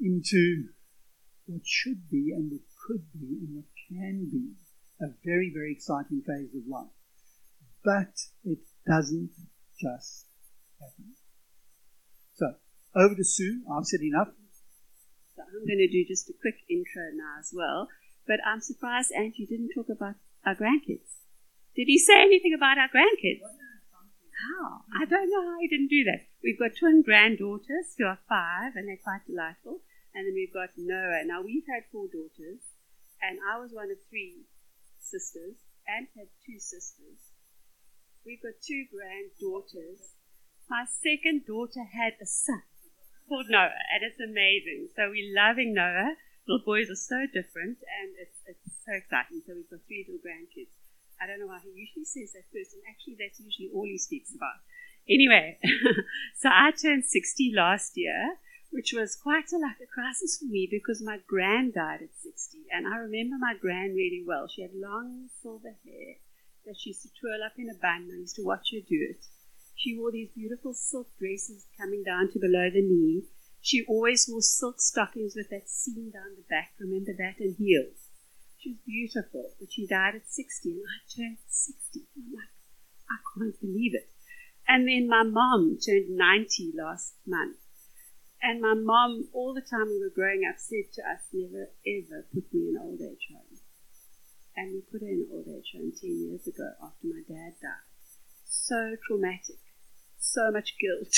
into 0.00 0.70
what 1.46 1.62
should 1.64 2.10
be 2.10 2.32
and 2.34 2.50
what 2.50 2.66
could 2.86 3.12
be 3.12 3.38
and 3.46 3.54
what 3.54 3.70
can 3.88 4.28
be 4.28 4.54
a 5.00 5.14
very, 5.24 5.52
very 5.54 5.72
exciting 5.72 6.22
phase 6.26 6.50
of 6.56 6.66
life. 6.68 6.90
But 7.84 8.18
it 8.44 8.58
doesn't 8.88 9.30
just 9.80 10.26
happen. 10.80 11.14
So, 12.34 12.54
over 12.96 13.14
to 13.14 13.24
Sue. 13.24 13.62
I'm 13.70 13.84
setting 13.84 14.12
up. 14.18 14.34
So 15.38 15.46
I'm 15.46 15.70
going 15.70 15.78
to 15.78 15.86
do 15.86 16.02
just 16.02 16.26
a 16.26 16.34
quick 16.34 16.66
intro 16.66 17.14
now 17.14 17.38
as 17.38 17.54
well. 17.54 17.86
But 18.26 18.42
I'm 18.42 18.58
surprised, 18.58 19.14
Andrew, 19.14 19.46
didn't 19.46 19.70
talk 19.70 19.86
about 19.86 20.18
our 20.42 20.58
grandkids. 20.58 21.22
Did 21.78 21.86
he 21.86 21.96
say 21.96 22.18
anything 22.18 22.50
about 22.58 22.74
our 22.74 22.90
grandkids? 22.90 23.46
How? 23.46 24.82
I 24.90 25.06
don't 25.06 25.30
know 25.30 25.46
how 25.46 25.62
he 25.62 25.68
didn't 25.68 25.94
do 25.94 26.02
that. 26.10 26.26
We've 26.42 26.58
got 26.58 26.74
twin 26.74 27.02
granddaughters 27.02 27.94
who 27.96 28.06
are 28.06 28.18
five 28.28 28.74
and 28.74 28.88
they're 28.88 28.98
quite 28.98 29.30
delightful. 29.30 29.78
And 30.12 30.26
then 30.26 30.34
we've 30.34 30.52
got 30.52 30.74
Noah. 30.76 31.22
Now 31.24 31.42
we've 31.42 31.70
had 31.70 31.86
four 31.92 32.10
daughters 32.10 32.58
and 33.22 33.38
I 33.38 33.62
was 33.62 33.70
one 33.70 33.94
of 33.94 33.98
three 34.10 34.42
sisters 34.98 35.62
and 35.86 36.08
had 36.18 36.34
two 36.42 36.58
sisters. 36.58 37.30
We've 38.26 38.42
got 38.42 38.58
two 38.58 38.90
granddaughters. 38.90 40.18
My 40.68 40.82
second 40.82 41.46
daughter 41.46 41.86
had 41.94 42.18
a 42.20 42.26
son 42.26 42.62
called 43.28 43.46
Noah 43.48 43.84
and 43.92 44.00
it's 44.02 44.18
amazing. 44.18 44.88
So 44.96 45.12
we're 45.12 45.34
loving 45.36 45.74
Noah. 45.74 46.16
Little 46.48 46.64
boys 46.64 46.88
are 46.88 46.96
so 46.96 47.28
different 47.28 47.78
and 47.84 48.16
it's, 48.16 48.40
it's 48.48 48.80
so 48.84 48.96
exciting. 48.96 49.44
So 49.46 49.52
we've 49.54 49.68
got 49.68 49.84
three 49.86 50.08
little 50.08 50.24
grandkids. 50.24 50.72
I 51.20 51.26
don't 51.26 51.40
know 51.40 51.46
why 51.46 51.58
he 51.62 51.70
usually 51.74 52.04
says 52.04 52.32
that 52.32 52.46
first, 52.54 52.74
and 52.74 52.82
actually, 52.86 53.18
that's 53.18 53.40
usually 53.40 53.70
all 53.74 53.84
he 53.84 53.98
speaks 53.98 54.34
about. 54.34 54.62
Anyway, 55.08 55.58
so 56.38 56.48
I 56.48 56.70
turned 56.70 57.04
60 57.04 57.52
last 57.54 57.96
year, 57.96 58.38
which 58.70 58.92
was 58.92 59.16
quite 59.16 59.50
a, 59.52 59.58
like 59.58 59.80
a 59.82 59.86
crisis 59.86 60.38
for 60.38 60.44
me 60.44 60.68
because 60.70 61.02
my 61.02 61.18
grand 61.26 61.74
died 61.74 62.02
at 62.02 62.14
60. 62.22 62.66
And 62.70 62.86
I 62.86 62.98
remember 62.98 63.36
my 63.38 63.54
grand 63.58 63.96
really 63.96 64.22
well. 64.26 64.46
She 64.46 64.62
had 64.62 64.74
long 64.74 65.28
silver 65.42 65.74
hair 65.84 66.22
that 66.66 66.76
she 66.78 66.90
used 66.90 67.02
to 67.02 67.08
twirl 67.18 67.42
up 67.42 67.58
in 67.58 67.70
a 67.70 67.74
bun. 67.74 68.10
I 68.12 68.20
used 68.20 68.36
to 68.36 68.44
watch 68.44 68.70
her 68.72 68.80
do 68.86 69.08
it. 69.10 69.24
She 69.78 69.96
wore 69.96 70.10
these 70.10 70.34
beautiful 70.34 70.74
silk 70.74 71.06
dresses 71.20 71.66
coming 71.78 72.02
down 72.02 72.32
to 72.32 72.40
below 72.40 72.68
the 72.68 72.82
knee. 72.82 73.22
She 73.62 73.86
always 73.86 74.28
wore 74.28 74.42
silk 74.42 74.80
stockings 74.80 75.34
with 75.36 75.50
that 75.50 75.70
seam 75.70 76.10
down 76.10 76.34
the 76.34 76.42
back. 76.50 76.72
Remember 76.80 77.12
that? 77.16 77.38
And 77.38 77.54
heels. 77.56 78.10
She 78.58 78.70
was 78.70 78.78
beautiful, 78.84 79.54
but 79.60 79.70
she 79.70 79.86
died 79.86 80.16
at 80.16 80.26
60, 80.26 80.70
and 80.70 80.82
I 80.82 80.98
turned 81.14 81.38
60. 81.46 82.08
I'm 82.16 82.34
like, 82.34 82.50
I 83.06 83.22
can't 83.38 83.60
believe 83.60 83.94
it. 83.94 84.10
And 84.66 84.88
then 84.88 85.06
my 85.06 85.22
mom 85.22 85.78
turned 85.78 86.10
90 86.10 86.72
last 86.74 87.14
month. 87.24 87.58
And 88.42 88.60
my 88.60 88.74
mom, 88.74 89.28
all 89.32 89.54
the 89.54 89.62
time 89.62 89.86
we 89.86 90.02
were 90.02 90.10
growing 90.10 90.42
up, 90.42 90.58
said 90.58 90.90
to 90.94 91.02
us, 91.02 91.22
never 91.32 91.70
ever 91.86 92.26
put 92.34 92.52
me 92.52 92.74
in 92.74 92.82
old 92.82 93.00
age 93.00 93.30
home. 93.30 93.62
And 94.56 94.74
we 94.74 94.80
put 94.90 95.06
her 95.06 95.08
in 95.08 95.30
old 95.30 95.46
age 95.46 95.70
home 95.70 95.92
10 95.94 96.18
years 96.18 96.46
ago 96.48 96.74
after 96.82 97.06
my 97.06 97.22
dad 97.30 97.54
died. 97.62 97.86
So 98.44 98.96
traumatic, 99.06 99.62
so 100.18 100.50
much 100.50 100.76
guilt. 100.80 101.14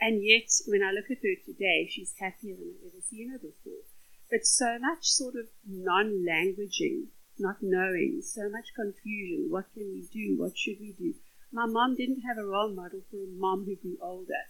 And 0.00 0.22
yet, 0.22 0.50
when 0.66 0.82
I 0.82 0.92
look 0.92 1.10
at 1.10 1.24
her 1.24 1.36
today, 1.44 1.88
she's 1.90 2.14
happier 2.18 2.54
than 2.56 2.74
I've 2.76 2.92
ever 2.92 3.00
seen 3.00 3.30
her 3.30 3.38
before. 3.38 3.88
But 4.30 4.44
so 4.44 4.78
much 4.78 5.08
sort 5.08 5.34
of 5.36 5.46
non 5.66 6.26
languaging, 6.26 7.08
not 7.38 7.62
knowing, 7.62 8.20
so 8.22 8.48
much 8.50 8.74
confusion. 8.74 9.46
What 9.48 9.72
can 9.72 9.88
we 9.92 10.08
do? 10.12 10.36
What 10.38 10.58
should 10.58 10.80
we 10.80 10.92
do? 10.92 11.14
My 11.52 11.64
mom 11.66 11.94
didn't 11.94 12.22
have 12.28 12.36
a 12.36 12.44
role 12.44 12.74
model 12.74 13.00
for 13.10 13.16
a 13.16 13.38
mom 13.38 13.64
who 13.64 13.76
grew 13.76 13.96
older. 14.02 14.44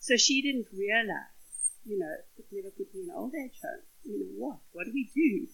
So 0.00 0.16
she 0.16 0.40
didn't 0.42 0.72
realize, 0.72 1.76
you 1.84 1.98
know, 1.98 2.14
it 2.38 2.46
never 2.50 2.70
put 2.70 2.88
an 2.94 3.10
old 3.14 3.34
age 3.34 3.60
home. 3.62 3.84
You 4.04 4.18
know, 4.18 4.32
what? 4.34 4.58
What 4.72 4.86
do 4.86 4.92
we 4.94 5.10
do? 5.14 5.46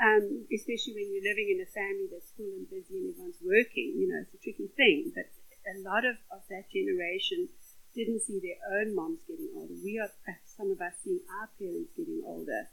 Um, 0.00 0.46
especially 0.52 0.94
when 0.96 1.12
you're 1.12 1.28
living 1.28 1.52
in 1.52 1.60
a 1.60 1.70
family 1.70 2.08
that's 2.10 2.32
full 2.32 2.48
and 2.56 2.68
busy 2.68 2.96
and 2.96 3.12
everyone's 3.12 3.40
working, 3.44 3.94
you 4.00 4.08
know, 4.08 4.24
it's 4.24 4.34
a 4.34 4.40
tricky 4.40 4.68
thing. 4.76 5.12
But 5.14 5.28
a 5.66 5.76
lot 5.82 6.04
of, 6.04 6.16
of 6.32 6.42
that 6.48 6.70
generation 6.70 7.48
didn't 7.94 8.22
see 8.22 8.38
their 8.38 8.60
own 8.78 8.94
moms 8.94 9.20
getting 9.26 9.50
older. 9.54 9.74
We 9.82 9.98
are, 9.98 10.10
some 10.46 10.70
of 10.70 10.80
us, 10.80 10.94
seeing 11.02 11.20
our 11.40 11.48
parents 11.58 11.90
getting 11.96 12.22
older. 12.24 12.70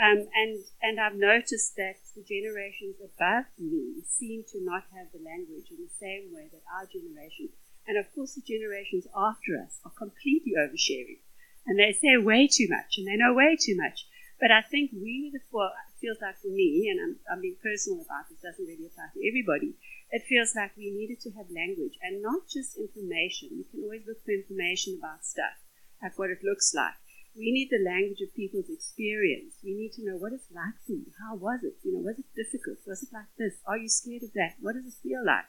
Um, 0.00 0.24
and, 0.34 0.64
and 0.80 1.00
I've 1.00 1.18
noticed 1.18 1.76
that 1.76 2.00
the 2.16 2.24
generations 2.24 2.96
above 3.02 3.44
me 3.58 4.00
seem 4.08 4.44
to 4.52 4.64
not 4.64 4.84
have 4.96 5.12
the 5.12 5.20
language 5.20 5.68
in 5.70 5.84
the 5.84 5.92
same 6.00 6.32
way 6.32 6.48
that 6.48 6.64
our 6.72 6.86
generation. 6.86 7.50
And 7.86 7.98
of 7.98 8.08
course, 8.14 8.34
the 8.34 8.40
generations 8.46 9.06
after 9.12 9.58
us 9.58 9.80
are 9.84 9.92
completely 9.92 10.54
oversharing. 10.56 11.20
And 11.66 11.78
they 11.78 11.92
say 11.92 12.16
way 12.16 12.48
too 12.48 12.66
much 12.70 12.96
and 12.96 13.06
they 13.06 13.16
know 13.16 13.34
way 13.34 13.56
too 13.60 13.76
much. 13.76 14.06
But 14.40 14.50
I 14.50 14.62
think 14.62 14.90
we 14.92 15.30
well, 15.52 15.70
it 15.70 16.00
feels 16.00 16.18
like 16.20 16.40
for 16.42 16.50
me, 16.50 16.90
and 16.90 16.98
I'm, 16.98 17.14
I'm 17.30 17.40
being 17.40 17.60
personal 17.62 18.02
about 18.02 18.26
this, 18.26 18.42
doesn't 18.42 18.66
really 18.66 18.90
apply 18.90 19.14
to 19.14 19.22
everybody, 19.22 19.78
it 20.12 20.28
feels 20.28 20.52
like 20.54 20.76
we 20.76 20.92
needed 20.92 21.24
to 21.24 21.32
have 21.32 21.48
language 21.48 21.96
and 22.04 22.20
not 22.20 22.44
just 22.44 22.76
information. 22.76 23.48
You 23.56 23.64
can 23.64 23.80
always 23.80 24.04
look 24.06 24.20
for 24.22 24.36
information 24.36 25.00
about 25.00 25.24
stuff, 25.24 25.56
like 26.04 26.18
what 26.20 26.28
it 26.28 26.44
looks 26.44 26.76
like. 26.76 27.00
We 27.32 27.48
need 27.48 27.72
the 27.72 27.80
language 27.80 28.20
of 28.20 28.36
people's 28.36 28.68
experience. 28.68 29.56
We 29.64 29.72
need 29.72 29.96
to 29.96 30.04
know 30.04 30.20
what 30.20 30.36
it's 30.36 30.52
like 30.52 30.76
for 30.84 30.92
you. 30.92 31.08
How 31.16 31.34
was 31.34 31.64
it? 31.64 31.80
You 31.80 31.96
know, 31.96 32.04
was 32.04 32.20
it 32.20 32.28
difficult? 32.36 32.84
Was 32.86 33.02
it 33.02 33.08
like 33.08 33.32
this? 33.40 33.56
Are 33.64 33.80
you 33.80 33.88
scared 33.88 34.22
of 34.22 34.36
that? 34.36 34.60
What 34.60 34.76
does 34.76 34.84
it 34.84 35.00
feel 35.00 35.24
like? 35.24 35.48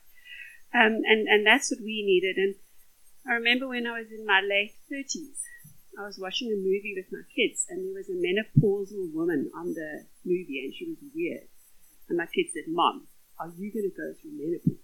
Um, 0.72 1.04
and, 1.04 1.28
and 1.28 1.46
that's 1.46 1.70
what 1.70 1.84
we 1.84 2.00
needed. 2.08 2.40
And 2.40 2.56
I 3.28 3.36
remember 3.36 3.68
when 3.68 3.86
I 3.86 4.00
was 4.00 4.08
in 4.16 4.26
my 4.26 4.40
late 4.40 4.80
30s, 4.88 5.44
I 6.00 6.08
was 6.08 6.18
watching 6.18 6.48
a 6.50 6.56
movie 6.56 6.96
with 6.96 7.12
my 7.12 7.28
kids, 7.36 7.68
and 7.70 7.84
there 7.84 7.94
was 7.94 8.10
a 8.10 8.16
menopausal 8.16 9.14
woman 9.14 9.52
on 9.54 9.76
the 9.76 10.08
movie, 10.24 10.64
and 10.64 10.74
she 10.74 10.88
was 10.88 10.98
weird. 11.14 11.52
And 12.08 12.18
my 12.18 12.26
kids 12.26 12.50
said, 12.54 12.72
Mom, 12.72 13.08
are 13.40 13.52
you 13.58 13.74
going 13.74 13.90
to 13.90 13.96
go 13.96 14.14
through 14.18 14.38
menopause? 14.38 14.84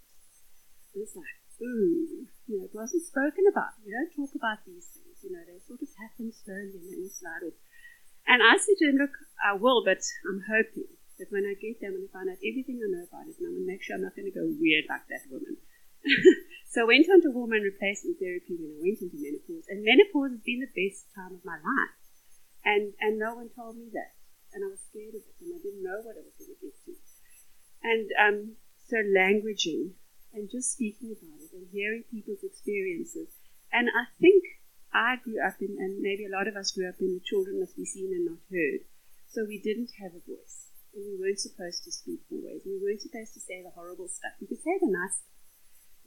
And 0.94 1.06
it's 1.06 1.16
like, 1.16 1.38
ooh, 1.62 2.26
you 2.50 2.58
know, 2.58 2.66
it 2.66 2.74
wasn't 2.74 3.06
spoken 3.06 3.46
about. 3.46 3.78
You 3.86 3.94
don't 3.94 4.14
talk 4.16 4.34
about 4.34 4.66
these 4.66 4.90
things, 4.96 5.22
you 5.22 5.32
know, 5.32 5.44
they 5.46 5.62
sort 5.62 5.82
of 5.82 5.90
happen 6.00 6.34
slowly 6.34 6.80
and 6.80 6.90
then 6.90 7.10
slide. 7.12 7.54
And 8.26 8.42
I 8.46 8.58
said 8.58 8.78
to 8.80 8.90
him, 8.90 8.98
look, 8.98 9.14
I 9.42 9.54
will, 9.58 9.82
but 9.86 10.02
I'm 10.26 10.46
hoping 10.46 10.90
that 11.20 11.32
when 11.36 11.44
I 11.44 11.54
get 11.60 11.84
there, 11.84 11.92
I'm 11.92 12.00
going 12.00 12.08
to 12.08 12.16
find 12.16 12.32
out 12.32 12.40
everything 12.40 12.80
I 12.80 12.88
know 12.88 13.04
about 13.04 13.28
it, 13.28 13.36
and 13.38 13.46
I'm 13.50 13.56
going 13.60 13.68
to 13.68 13.72
make 13.74 13.84
sure 13.84 14.00
I'm 14.00 14.08
not 14.08 14.16
going 14.16 14.32
to 14.32 14.34
go 14.34 14.48
weird 14.48 14.88
like 14.88 15.04
that 15.12 15.28
woman. 15.28 15.60
so 16.72 16.88
I 16.88 16.96
went 16.96 17.12
on 17.12 17.20
to 17.28 17.36
hormone 17.36 17.68
replacement 17.68 18.22
therapy 18.24 18.56
when 18.56 18.72
I 18.72 18.80
went 18.80 19.04
into 19.04 19.20
menopause, 19.20 19.68
and 19.68 19.84
menopause 19.84 20.32
has 20.40 20.46
been 20.48 20.64
the 20.64 20.72
best 20.72 21.12
time 21.12 21.36
of 21.36 21.44
my 21.44 21.60
life. 21.60 21.96
And, 22.64 22.96
and 23.04 23.20
no 23.20 23.36
one 23.36 23.52
told 23.52 23.76
me 23.76 23.92
that. 23.92 24.16
And 24.56 24.66
I 24.66 24.72
was 24.72 24.82
scared 24.88 25.14
of 25.14 25.22
it, 25.22 25.38
and 25.44 25.54
I 25.54 25.60
didn't 25.60 25.84
know 25.84 26.00
what 26.02 26.18
I 26.18 26.24
was 26.24 26.34
going 26.40 26.56
to 26.56 26.60
to. 26.64 26.79
And 27.84 28.10
um, 28.20 28.38
so 28.88 28.98
languaging 28.98 29.96
and 30.34 30.50
just 30.50 30.72
speaking 30.72 31.16
about 31.16 31.42
it 31.42 31.54
and 31.54 31.68
hearing 31.72 32.04
people's 32.12 32.44
experiences. 32.44 33.30
And 33.72 33.90
I 33.90 34.10
think 34.20 34.44
I 34.94 35.18
grew 35.22 35.38
up 35.42 35.62
in, 35.62 35.78
and 35.78 36.02
maybe 36.02 36.26
a 36.26 36.34
lot 36.34 36.48
of 36.48 36.58
us 36.58 36.72
grew 36.74 36.90
up 36.90 36.98
in, 37.00 37.14
the 37.14 37.26
children 37.26 37.60
must 37.60 37.78
be 37.78 37.86
seen 37.86 38.10
and 38.14 38.26
not 38.26 38.42
heard. 38.50 38.86
So 39.30 39.46
we 39.46 39.62
didn't 39.62 39.94
have 40.02 40.18
a 40.18 40.26
voice. 40.26 40.74
And 40.94 41.06
we 41.06 41.22
weren't 41.22 41.40
supposed 41.40 41.86
to 41.86 41.92
speak 41.94 42.26
always. 42.34 42.66
We 42.66 42.82
weren't 42.82 43.06
supposed 43.06 43.34
to 43.38 43.40
say 43.40 43.62
the 43.62 43.74
horrible 43.78 44.10
stuff. 44.10 44.34
We 44.42 44.50
could 44.50 44.66
say 44.66 44.74
the 44.82 44.90
nice 44.90 45.22
stuff, 45.22 45.46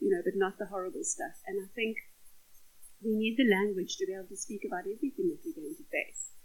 you 0.03 0.11
know, 0.11 0.19
but 0.19 0.35
not 0.35 0.59
the 0.59 0.67
horrible 0.67 1.07
stuff. 1.07 1.39
And 1.47 1.63
I 1.63 1.71
think 1.71 1.95
we 2.99 3.15
need 3.15 3.39
the 3.39 3.47
language 3.47 3.95
to 3.97 4.05
be 4.07 4.13
able 4.13 4.27
to 4.27 4.39
speak 4.39 4.67
about 4.67 4.83
everything 4.87 5.31
that 5.31 5.39
we're 5.43 5.55
going 5.55 5.75
to 5.79 5.87
face. 5.87 6.35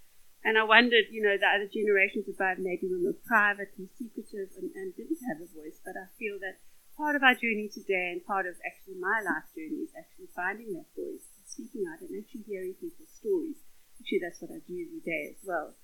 And 0.49 0.57
I 0.57 0.65
wondered, 0.65 1.13
you 1.13 1.21
know, 1.21 1.37
the 1.37 1.45
other 1.45 1.69
generations 1.69 2.25
above 2.25 2.57
maybe 2.57 2.89
were 2.89 3.13
more 3.13 3.21
private 3.29 3.69
and 3.77 3.93
secretive 4.01 4.49
and, 4.57 4.73
and 4.73 4.97
didn't 4.97 5.21
have 5.29 5.45
a 5.45 5.49
voice, 5.53 5.77
but 5.85 5.93
I 5.93 6.09
feel 6.17 6.41
that 6.41 6.57
part 6.97 7.13
of 7.13 7.21
our 7.21 7.37
journey 7.37 7.69
today 7.69 8.17
and 8.17 8.25
part 8.25 8.49
of 8.49 8.57
actually 8.65 8.97
my 8.97 9.21
life 9.21 9.45
journey 9.53 9.85
is 9.85 9.93
actually 9.93 10.33
finding 10.33 10.73
that 10.73 10.89
voice, 10.97 11.29
speaking 11.45 11.85
out, 11.85 12.01
and 12.01 12.17
actually 12.17 12.49
hearing 12.49 12.73
people's 12.81 13.13
stories. 13.13 13.61
Actually, 14.01 14.25
that's 14.25 14.41
what 14.41 14.57
I 14.57 14.65
do 14.65 14.73
every 14.89 15.05
day 15.05 15.37
as 15.37 15.45
well. 15.45 15.77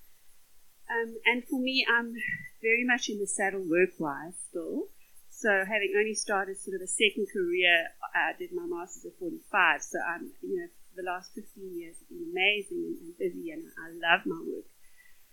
Um, 0.88 1.12
and 1.28 1.44
for 1.44 1.60
me, 1.60 1.84
I'm 1.84 2.16
very 2.64 2.88
much 2.88 3.12
in 3.12 3.20
the 3.20 3.28
saddle 3.28 3.68
work 3.68 4.00
wise 4.00 4.48
still. 4.48 4.88
So, 5.28 5.68
having 5.68 5.92
only 5.92 6.16
started 6.16 6.56
sort 6.56 6.80
of 6.80 6.80
a 6.80 6.88
second 6.88 7.28
career, 7.28 7.92
I 8.16 8.32
did 8.32 8.56
my 8.56 8.64
master's 8.64 9.12
at 9.12 9.20
45. 9.20 9.44
So, 9.84 10.00
I'm, 10.00 10.32
you 10.40 10.56
know, 10.56 10.68
the 10.96 11.06
last 11.06 11.34
15 11.34 11.74
years 11.74 11.98
have 11.98 12.08
been 12.08 12.30
amazing 12.30 12.98
and, 13.02 13.18
busy, 13.18 13.50
and 13.50 13.66
I 13.78 13.90
love 13.94 14.26
my 14.26 14.40
work. 14.42 14.66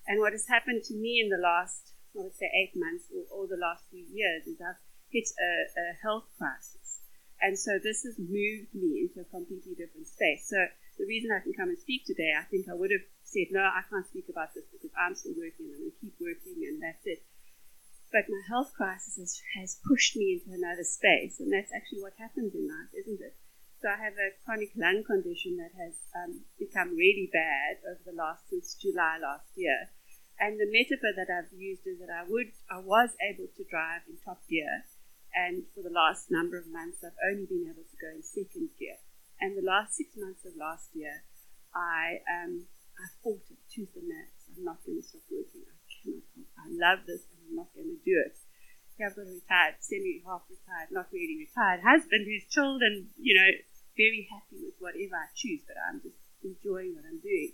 And 0.08 0.20
what 0.20 0.34
has 0.34 0.48
happened 0.48 0.84
to 0.90 0.96
me 0.96 1.22
in 1.22 1.30
the 1.30 1.42
last, 1.42 1.94
I 2.18 2.26
would 2.26 2.36
say, 2.36 2.50
eight 2.52 2.74
months 2.76 3.10
or, 3.14 3.24
or 3.30 3.48
the 3.48 3.60
last 3.60 3.86
few 3.90 4.06
years 4.10 4.48
is 4.48 4.60
I've 4.60 4.82
hit 5.10 5.30
a, 5.38 5.52
a 5.78 5.86
health 6.02 6.28
crisis. 6.38 7.02
And 7.42 7.58
so 7.58 7.82
this 7.82 8.06
has 8.06 8.18
moved 8.22 8.74
me 8.74 9.02
into 9.02 9.22
a 9.22 9.32
completely 9.34 9.74
different 9.74 10.06
space. 10.06 10.46
So 10.46 10.58
the 10.98 11.10
reason 11.10 11.34
I 11.34 11.42
can 11.42 11.54
come 11.58 11.70
and 11.70 11.80
speak 11.80 12.06
today, 12.06 12.38
I 12.38 12.46
think 12.46 12.70
I 12.70 12.78
would 12.78 12.94
have 12.94 13.06
said, 13.26 13.50
no, 13.50 13.66
I 13.66 13.82
can't 13.90 14.06
speak 14.06 14.30
about 14.30 14.54
this 14.54 14.70
because 14.70 14.94
I'm 14.94 15.18
still 15.18 15.34
working 15.34 15.74
and 15.74 15.74
I'm 15.74 15.90
going 15.90 15.96
to 15.98 16.02
keep 16.02 16.16
working 16.22 16.62
and 16.70 16.78
that's 16.78 17.02
it. 17.06 17.26
But 18.14 18.30
my 18.30 18.44
health 18.46 18.76
crisis 18.78 19.18
has, 19.18 19.42
has 19.58 19.80
pushed 19.88 20.16
me 20.16 20.38
into 20.38 20.54
another 20.54 20.84
space. 20.84 21.40
And 21.40 21.50
that's 21.50 21.72
actually 21.74 22.06
what 22.06 22.14
happens 22.20 22.54
in 22.54 22.68
life, 22.68 22.94
isn't 22.94 23.22
it? 23.24 23.34
So 23.82 23.90
I 23.90 23.98
have 23.98 24.14
a 24.14 24.38
chronic 24.46 24.78
lung 24.78 25.02
condition 25.02 25.58
that 25.58 25.74
has 25.74 25.98
um, 26.14 26.46
become 26.62 26.94
really 26.94 27.34
bad 27.34 27.82
over 27.82 28.06
the 28.06 28.14
last 28.14 28.46
since 28.46 28.78
July 28.78 29.18
last 29.18 29.50
year. 29.58 29.90
And 30.38 30.62
the 30.62 30.70
metaphor 30.70 31.10
that 31.18 31.34
I've 31.34 31.50
used 31.50 31.82
is 31.90 31.98
that 31.98 32.14
I 32.14 32.22
would 32.30 32.54
I 32.70 32.78
was 32.78 33.18
able 33.18 33.50
to 33.50 33.64
drive 33.66 34.06
in 34.06 34.22
top 34.22 34.46
gear, 34.46 34.86
and 35.34 35.66
for 35.74 35.82
the 35.82 35.90
last 35.90 36.30
number 36.30 36.62
of 36.62 36.70
months 36.70 37.02
I've 37.02 37.18
only 37.26 37.50
been 37.50 37.66
able 37.74 37.82
to 37.82 37.98
go 37.98 38.14
in 38.14 38.22
second 38.22 38.70
gear. 38.78 39.02
And 39.42 39.58
the 39.58 39.66
last 39.66 39.98
six 39.98 40.14
months 40.14 40.46
of 40.46 40.54
last 40.54 40.94
year, 40.94 41.26
I 41.74 42.22
um, 42.30 42.70
I 43.02 43.10
fought 43.26 43.50
it 43.50 43.66
tooth 43.66 43.98
and 43.98 44.06
nail. 44.14 44.30
I'm 44.46 44.62
not 44.62 44.86
going 44.86 45.02
to 45.02 45.06
stop 45.06 45.26
working. 45.26 45.66
I 45.66 45.74
cannot. 45.90 46.26
I 46.54 46.70
love 46.70 47.10
this, 47.10 47.26
and 47.34 47.50
I'm 47.50 47.66
not 47.66 47.74
going 47.74 47.98
to 47.98 48.02
do 48.06 48.14
it. 48.30 48.38
I've 49.02 49.18
got 49.18 49.26
a 49.26 49.34
retired, 49.34 49.82
semi 49.82 50.22
half 50.22 50.46
retired, 50.46 50.94
not 50.94 51.10
really 51.10 51.34
retired 51.42 51.82
husband 51.82 52.30
who's 52.30 52.46
chilled 52.46 52.86
and 52.86 53.10
you 53.18 53.34
know 53.34 53.50
very 53.98 54.28
happy 54.32 54.62
with 54.64 54.78
whatever 54.80 55.18
I 55.18 55.30
choose, 55.36 55.62
but 55.68 55.78
I'm 55.78 56.02
just 56.02 56.18
enjoying 56.44 56.96
what 56.96 57.06
I'm 57.06 57.20
doing. 57.20 57.54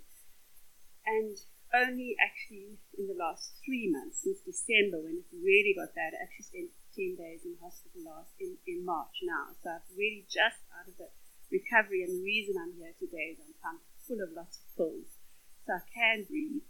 And 1.05 1.37
only 1.73 2.15
actually 2.19 2.79
in 2.95 3.07
the 3.07 3.17
last 3.17 3.59
three 3.65 3.91
months, 3.91 4.23
since 4.23 4.39
December, 4.43 5.03
when 5.03 5.23
it 5.23 5.27
really 5.35 5.75
got 5.75 5.95
bad, 5.95 6.15
I 6.15 6.23
actually 6.23 6.47
spent 6.47 6.71
10 6.95 7.19
days 7.19 7.43
in 7.43 7.59
hospital 7.59 8.01
last 8.07 8.31
in, 8.39 8.57
in 8.65 8.85
March 8.85 9.23
now. 9.23 9.53
So 9.63 9.69
I've 9.69 9.87
really 9.95 10.25
just 10.25 10.63
out 10.73 10.87
of 10.87 10.95
the 10.97 11.11
recovery. 11.51 12.03
And 12.03 12.17
the 12.17 12.23
reason 12.23 12.55
I'm 12.55 12.73
here 12.75 12.95
today 12.97 13.35
is 13.35 13.39
I'm 13.43 13.55
pumped 13.59 13.87
full 14.07 14.23
of 14.23 14.31
lots 14.33 14.59
of 14.59 14.65
pills. 14.75 15.19
So 15.67 15.75
I 15.75 15.83
can 15.91 16.25
breathe. 16.25 16.65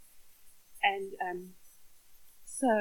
And 0.82 1.10
um, 1.22 1.40
so, 2.44 2.72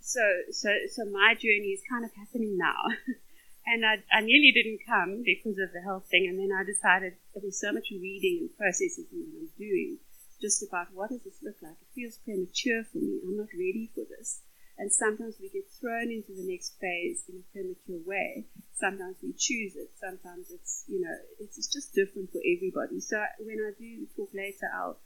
so, 0.00 0.22
so, 0.50 0.70
so 0.90 1.06
my 1.06 1.34
journey 1.34 1.74
is 1.74 1.82
kind 1.88 2.04
of 2.04 2.10
happening 2.14 2.58
now. 2.58 2.90
And 3.66 3.84
I, 3.84 3.98
I 4.14 4.22
nearly 4.22 4.54
didn't 4.54 4.86
come 4.86 5.26
because 5.26 5.58
of 5.58 5.74
the 5.74 5.82
health 5.82 6.06
thing. 6.06 6.30
And 6.30 6.38
then 6.38 6.54
I 6.54 6.62
decided 6.62 7.18
there's 7.34 7.60
so 7.60 7.72
much 7.72 7.90
reading 7.90 8.46
and 8.46 8.56
processing 8.56 9.10
that 9.10 9.18
I'm 9.18 9.50
doing 9.58 9.98
just 10.40 10.62
about 10.62 10.94
what 10.94 11.10
does 11.10 11.22
this 11.26 11.42
look 11.42 11.58
like. 11.62 11.74
It 11.82 11.90
feels 11.94 12.22
premature 12.22 12.84
for 12.86 12.98
me. 12.98 13.18
I'm 13.26 13.36
not 13.36 13.50
ready 13.50 13.90
for 13.94 14.06
this. 14.06 14.46
And 14.78 14.92
sometimes 14.92 15.40
we 15.40 15.48
get 15.48 15.66
thrown 15.80 16.12
into 16.12 16.36
the 16.36 16.44
next 16.44 16.76
phase 16.78 17.24
in 17.26 17.40
a 17.40 17.46
premature 17.50 18.04
way. 18.04 18.44
Sometimes 18.76 19.16
we 19.22 19.32
choose 19.32 19.74
it. 19.74 19.90
Sometimes 19.96 20.52
it's, 20.52 20.84
you 20.86 21.00
know, 21.00 21.16
it's 21.40 21.56
just 21.66 21.94
different 21.94 22.30
for 22.30 22.44
everybody. 22.44 23.00
So 23.00 23.16
when 23.40 23.56
I 23.64 23.72
do 23.80 24.06
talk 24.14 24.30
later, 24.36 24.68
I'll 24.76 25.00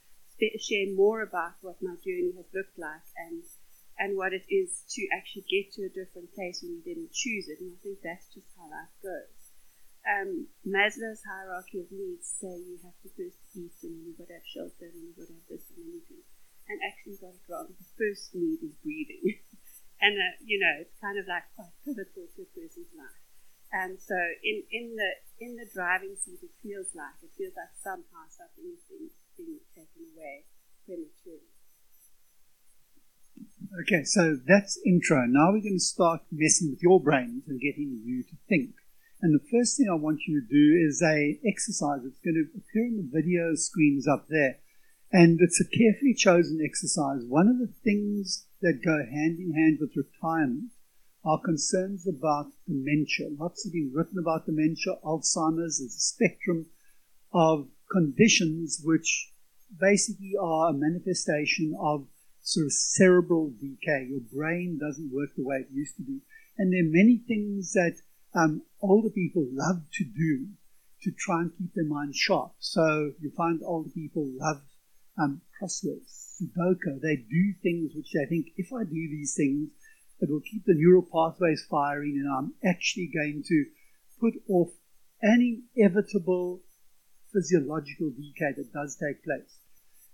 share 0.58 0.90
more 0.92 1.22
about 1.22 1.54
what 1.62 1.80
my 1.80 1.94
journey 2.02 2.34
has 2.36 2.50
looked 2.52 2.78
like 2.78 3.06
and 3.16 3.42
and 4.00 4.16
what 4.16 4.32
it 4.32 4.48
is 4.48 4.80
to 4.96 5.04
actually 5.12 5.44
get 5.44 5.68
to 5.76 5.84
a 5.84 5.92
different 5.92 6.32
place 6.32 6.64
when 6.64 6.80
you 6.80 6.82
didn't 6.82 7.12
choose 7.12 7.52
it. 7.52 7.60
And 7.60 7.76
I 7.76 7.78
think 7.84 8.00
that's 8.00 8.32
just 8.32 8.48
how 8.56 8.64
life 8.72 8.96
goes. 9.04 9.52
Um, 10.00 10.48
Maslow's 10.64 11.20
hierarchy 11.20 11.84
of 11.84 11.92
needs 11.92 12.24
say 12.24 12.56
you 12.56 12.80
have 12.80 12.96
to 13.04 13.12
first 13.12 13.36
eat, 13.52 13.76
and 13.84 13.92
then 13.92 14.02
you've 14.08 14.16
got 14.16 14.32
to 14.32 14.40
have 14.40 14.48
shelter, 14.48 14.88
and 14.88 15.04
you've 15.04 15.20
got 15.20 15.28
to 15.28 15.36
have 15.36 15.48
this, 15.52 15.68
and 15.76 16.00
can. 16.08 16.24
And 16.72 16.80
actually, 16.80 17.20
got 17.20 17.36
it 17.36 17.44
wrong. 17.44 17.68
The 17.76 17.92
first 18.00 18.32
need 18.32 18.64
is 18.64 18.72
breathing, 18.80 19.36
and 20.04 20.16
uh, 20.16 20.34
you 20.40 20.56
know 20.56 20.80
it's 20.80 20.96
kind 21.02 21.20
of 21.20 21.28
like 21.28 21.44
quite 21.52 21.74
pivotal 21.84 22.32
to 22.32 22.40
a 22.40 22.48
person's 22.56 22.88
life. 22.96 23.20
And 23.70 24.00
so, 24.00 24.16
in, 24.40 24.64
in 24.72 24.96
the 24.96 25.10
in 25.44 25.60
the 25.60 25.68
driving 25.68 26.16
seat, 26.16 26.40
it 26.40 26.54
feels 26.64 26.96
like 26.96 27.20
it 27.20 27.36
feels 27.36 27.52
like 27.52 27.74
somehow 27.76 28.24
something 28.32 28.64
is 28.72 28.80
being, 28.88 29.12
being 29.36 29.60
taken 29.76 30.08
away 30.16 30.48
prematurely. 30.88 31.49
Okay, 33.82 34.04
so 34.04 34.36
that's 34.46 34.80
intro. 34.84 35.26
Now 35.26 35.52
we're 35.52 35.62
going 35.62 35.78
to 35.78 35.80
start 35.80 36.22
messing 36.32 36.70
with 36.70 36.82
your 36.82 37.00
brains 37.00 37.44
and 37.48 37.60
getting 37.60 38.02
you 38.04 38.22
to 38.24 38.36
think. 38.48 38.70
And 39.22 39.34
the 39.34 39.46
first 39.50 39.76
thing 39.76 39.88
I 39.90 39.94
want 39.94 40.20
you 40.26 40.40
to 40.40 40.46
do 40.46 40.86
is 40.88 41.02
a 41.02 41.38
exercise. 41.46 42.00
It's 42.04 42.20
going 42.20 42.34
to 42.34 42.58
appear 42.58 42.86
in 42.86 42.96
the 42.96 43.10
video 43.12 43.54
screens 43.54 44.08
up 44.08 44.26
there. 44.28 44.58
And 45.12 45.38
it's 45.40 45.60
a 45.60 45.64
carefully 45.64 46.14
chosen 46.14 46.60
exercise. 46.64 47.22
One 47.26 47.48
of 47.48 47.58
the 47.58 47.72
things 47.84 48.46
that 48.62 48.84
go 48.84 48.98
hand 49.04 49.38
in 49.38 49.52
hand 49.54 49.78
with 49.80 49.96
retirement 49.96 50.70
are 51.24 51.40
concerns 51.40 52.06
about 52.06 52.52
dementia. 52.66 53.28
Lots 53.38 53.64
have 53.64 53.72
been 53.72 53.92
written 53.94 54.18
about 54.18 54.46
dementia. 54.46 54.96
Alzheimer's 55.04 55.80
is 55.80 55.94
a 55.94 56.00
spectrum 56.00 56.66
of 57.32 57.68
conditions 57.90 58.80
which 58.82 59.32
basically 59.78 60.32
are 60.40 60.70
a 60.70 60.74
manifestation 60.74 61.74
of 61.78 62.06
sort 62.50 62.66
of 62.66 62.72
cerebral 62.72 63.52
decay. 63.60 64.10
Your 64.10 64.26
brain 64.34 64.76
doesn't 64.80 65.14
work 65.14 65.30
the 65.36 65.44
way 65.44 65.58
it 65.58 65.70
used 65.70 65.96
to 65.98 66.02
do. 66.02 66.20
And 66.58 66.72
there 66.72 66.82
are 66.82 66.90
many 66.90 67.18
things 67.18 67.72
that 67.74 67.94
um, 68.34 68.62
older 68.82 69.10
people 69.10 69.46
love 69.52 69.82
to 69.92 70.04
do 70.04 70.48
to 71.02 71.12
try 71.16 71.42
and 71.42 71.52
keep 71.56 71.72
their 71.74 71.86
mind 71.86 72.16
sharp. 72.16 72.52
So 72.58 73.12
you 73.20 73.30
find 73.36 73.60
older 73.64 73.90
people 73.90 74.26
love 74.34 74.62
um, 75.16 75.42
crosswords, 75.54 76.42
Sudoku. 76.42 77.00
They 77.00 77.16
do 77.16 77.54
things 77.62 77.92
which 77.94 78.10
they 78.12 78.26
think, 78.26 78.48
if 78.56 78.72
I 78.72 78.82
do 78.82 78.90
these 78.90 79.34
things, 79.36 79.70
it 80.20 80.28
will 80.28 80.42
keep 80.42 80.64
the 80.66 80.74
neural 80.74 81.06
pathways 81.06 81.64
firing 81.70 82.18
and 82.18 82.28
I'm 82.28 82.54
actually 82.68 83.10
going 83.14 83.44
to 83.46 83.64
put 84.20 84.34
off 84.48 84.70
any 85.22 85.62
inevitable 85.76 86.62
physiological 87.32 88.10
decay 88.10 88.52
that 88.56 88.72
does 88.72 88.96
take 88.96 89.22
place. 89.24 89.59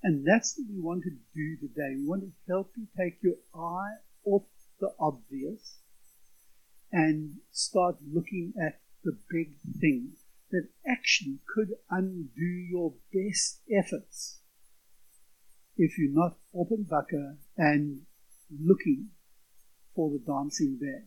And 0.02 0.26
that's 0.26 0.56
what 0.56 0.68
we 0.72 0.80
want 0.80 1.02
to 1.04 1.10
do 1.10 1.56
today. 1.56 1.96
We 1.96 2.06
want 2.06 2.22
to 2.22 2.32
help 2.48 2.72
you 2.76 2.86
take 2.96 3.22
your 3.22 3.36
eye 3.54 3.96
off 4.24 4.44
the 4.80 4.92
obvious 5.00 5.78
and 6.92 7.36
start 7.50 7.96
looking 8.12 8.52
at 8.60 8.80
the 9.04 9.16
big 9.30 9.56
things 9.80 10.24
that 10.50 10.68
actually 10.88 11.38
could 11.54 11.70
undo 11.90 12.44
your 12.70 12.94
best 13.12 13.60
efforts 13.70 14.40
if 15.76 15.98
you're 15.98 16.12
not 16.12 16.36
open 16.54 16.86
bucker 16.88 17.36
and 17.56 18.02
looking 18.50 19.08
for 19.94 20.10
the 20.10 20.20
dancing 20.24 20.78
bear. 20.80 21.04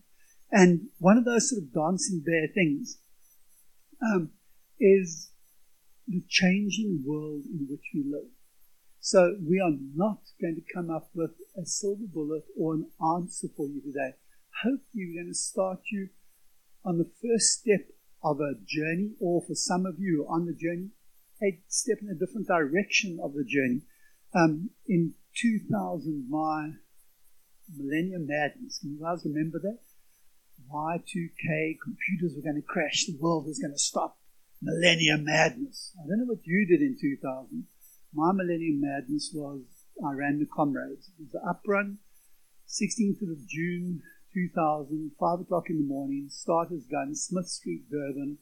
And 0.51 0.89
one 0.97 1.17
of 1.17 1.25
those 1.25 1.49
sort 1.49 1.63
of 1.63 1.73
dancing 1.73 2.21
bear 2.25 2.47
things 2.53 2.99
um, 4.01 4.31
is 4.79 5.31
the 6.07 6.23
changing 6.27 7.03
world 7.05 7.43
in 7.45 7.67
which 7.69 7.91
we 7.93 8.03
live. 8.03 8.29
So 9.01 9.37
we 9.41 9.59
are 9.59 9.77
not 9.95 10.19
going 10.41 10.55
to 10.55 10.73
come 10.73 10.89
up 10.89 11.09
with 11.13 11.31
a 11.57 11.65
silver 11.65 12.05
bullet 12.05 12.43
or 12.57 12.73
an 12.73 12.91
answer 13.01 13.47
for 13.55 13.67
you 13.67 13.81
today. 13.81 14.15
Hopefully, 14.63 15.07
we're 15.07 15.23
going 15.23 15.33
to 15.33 15.37
start 15.37 15.79
you 15.91 16.09
on 16.83 16.97
the 16.97 17.09
first 17.21 17.59
step 17.59 17.87
of 18.21 18.41
a 18.41 18.53
journey, 18.65 19.11
or 19.21 19.41
for 19.41 19.55
some 19.55 19.85
of 19.85 19.99
you 19.99 20.25
on 20.29 20.45
the 20.45 20.53
journey, 20.53 20.89
a 21.41 21.59
step 21.69 21.99
in 22.01 22.09
a 22.09 22.13
different 22.13 22.47
direction 22.47 23.19
of 23.23 23.33
the 23.33 23.45
journey. 23.45 23.81
Um, 24.35 24.71
in 24.85 25.13
2000, 25.35 26.27
my 26.29 26.71
Millennium 27.73 28.27
Madness, 28.27 28.79
can 28.79 28.91
you 28.91 28.99
guys 29.01 29.23
remember 29.23 29.59
that? 29.59 29.79
Y2K, 30.69 31.77
computers 31.81 32.35
were 32.35 32.43
going 32.43 32.61
to 32.61 32.67
crash, 32.67 33.05
the 33.05 33.17
world 33.17 33.45
was 33.45 33.59
going 33.59 33.73
to 33.73 33.79
stop. 33.79 34.17
Millennium 34.61 35.23
Madness. 35.23 35.93
I 35.97 36.07
don't 36.07 36.19
know 36.19 36.25
what 36.25 36.45
you 36.45 36.67
did 36.67 36.81
in 36.81 36.97
2000. 36.99 37.65
My 38.13 38.31
Millennium 38.31 38.81
Madness 38.81 39.31
was 39.33 39.61
I 40.03 40.13
ran 40.13 40.39
the 40.39 40.47
Comrades. 40.47 41.09
It 41.09 41.21
was 41.21 41.31
the 41.31 41.39
uprun, 41.45 41.97
16th 42.67 43.21
of 43.21 43.47
June 43.47 44.01
2000, 44.33 45.11
5 45.19 45.39
o'clock 45.41 45.69
in 45.69 45.77
the 45.77 45.87
morning, 45.87 46.27
starter's 46.29 46.85
gun, 46.85 47.15
Smith 47.15 47.47
Street, 47.47 47.83
Durban. 47.91 48.37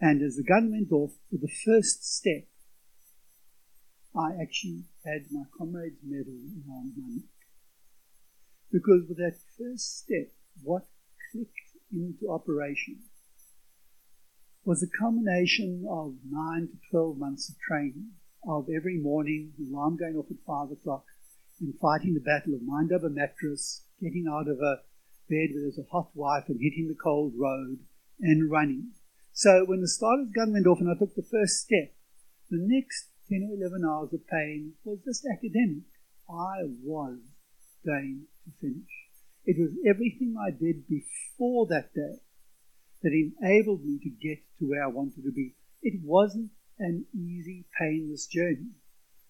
And 0.00 0.22
as 0.22 0.36
the 0.36 0.42
gun 0.42 0.72
went 0.72 0.90
off, 0.90 1.12
for 1.30 1.36
the 1.36 1.52
first 1.64 2.04
step, 2.04 2.48
I 4.16 4.32
actually 4.40 4.84
had 5.04 5.26
my 5.30 5.44
comrade's 5.56 6.02
medal 6.04 6.40
around 6.66 6.94
my 6.96 7.14
neck. 7.14 7.30
Because 8.72 9.06
with 9.08 9.18
that 9.18 9.38
first 9.58 9.98
step, 9.98 10.32
what 10.62 10.86
clicked 11.30 11.78
into 11.92 12.30
operation 12.30 13.02
was 14.64 14.82
a 14.82 14.98
combination 14.98 15.84
of 15.88 16.14
nine 16.28 16.68
to 16.68 16.74
12 16.90 17.18
months 17.18 17.48
of 17.48 17.56
training, 17.58 18.12
of 18.46 18.68
every 18.74 18.98
morning, 18.98 19.52
alarm 19.58 19.96
going 19.96 20.16
off 20.16 20.30
at 20.30 20.36
5 20.46 20.72
o'clock, 20.72 21.04
and 21.60 21.74
fighting 21.80 22.14
the 22.14 22.20
battle 22.20 22.54
of 22.54 22.62
mind 22.62 22.92
over 22.92 23.08
mattress, 23.08 23.86
getting 24.00 24.26
out 24.28 24.48
of 24.48 24.58
a 24.58 24.82
bed 25.28 25.54
where 25.54 25.62
there's 25.62 25.78
a 25.78 25.90
hot 25.90 26.10
wife 26.14 26.44
and 26.48 26.58
hitting 26.60 26.88
the 26.88 26.98
cold 27.02 27.32
road 27.38 27.78
and 28.20 28.50
running. 28.50 28.90
So 29.32 29.64
when 29.66 29.80
the 29.80 29.88
starter's 29.88 30.30
gun 30.34 30.52
went 30.52 30.66
off 30.66 30.80
and 30.80 30.90
I 30.90 30.98
took 30.98 31.14
the 31.14 31.22
first 31.22 31.60
step, 31.60 31.94
the 32.50 32.58
next 32.60 33.08
10 33.30 33.48
or 33.48 33.56
11 33.56 33.82
hours 33.88 34.12
of 34.12 34.26
pain 34.26 34.72
was 34.84 34.98
just 35.04 35.24
academic. 35.24 35.86
I 36.28 36.68
was 36.84 37.18
going 37.84 38.26
to 38.44 38.50
finish. 38.60 38.92
It 39.44 39.56
was 39.58 39.72
everything 39.88 40.34
I 40.38 40.50
did 40.50 40.88
before 40.88 41.66
that 41.66 41.94
day 41.94 42.20
that 43.02 43.12
enabled 43.12 43.84
me 43.84 43.98
to 44.02 44.10
get 44.10 44.38
to 44.58 44.68
where 44.68 44.84
I 44.84 44.88
wanted 44.88 45.24
to 45.24 45.32
be. 45.32 45.54
It 45.82 46.00
wasn't 46.04 46.50
an 46.78 47.06
easy, 47.14 47.66
painless 47.78 48.26
journey. 48.26 48.70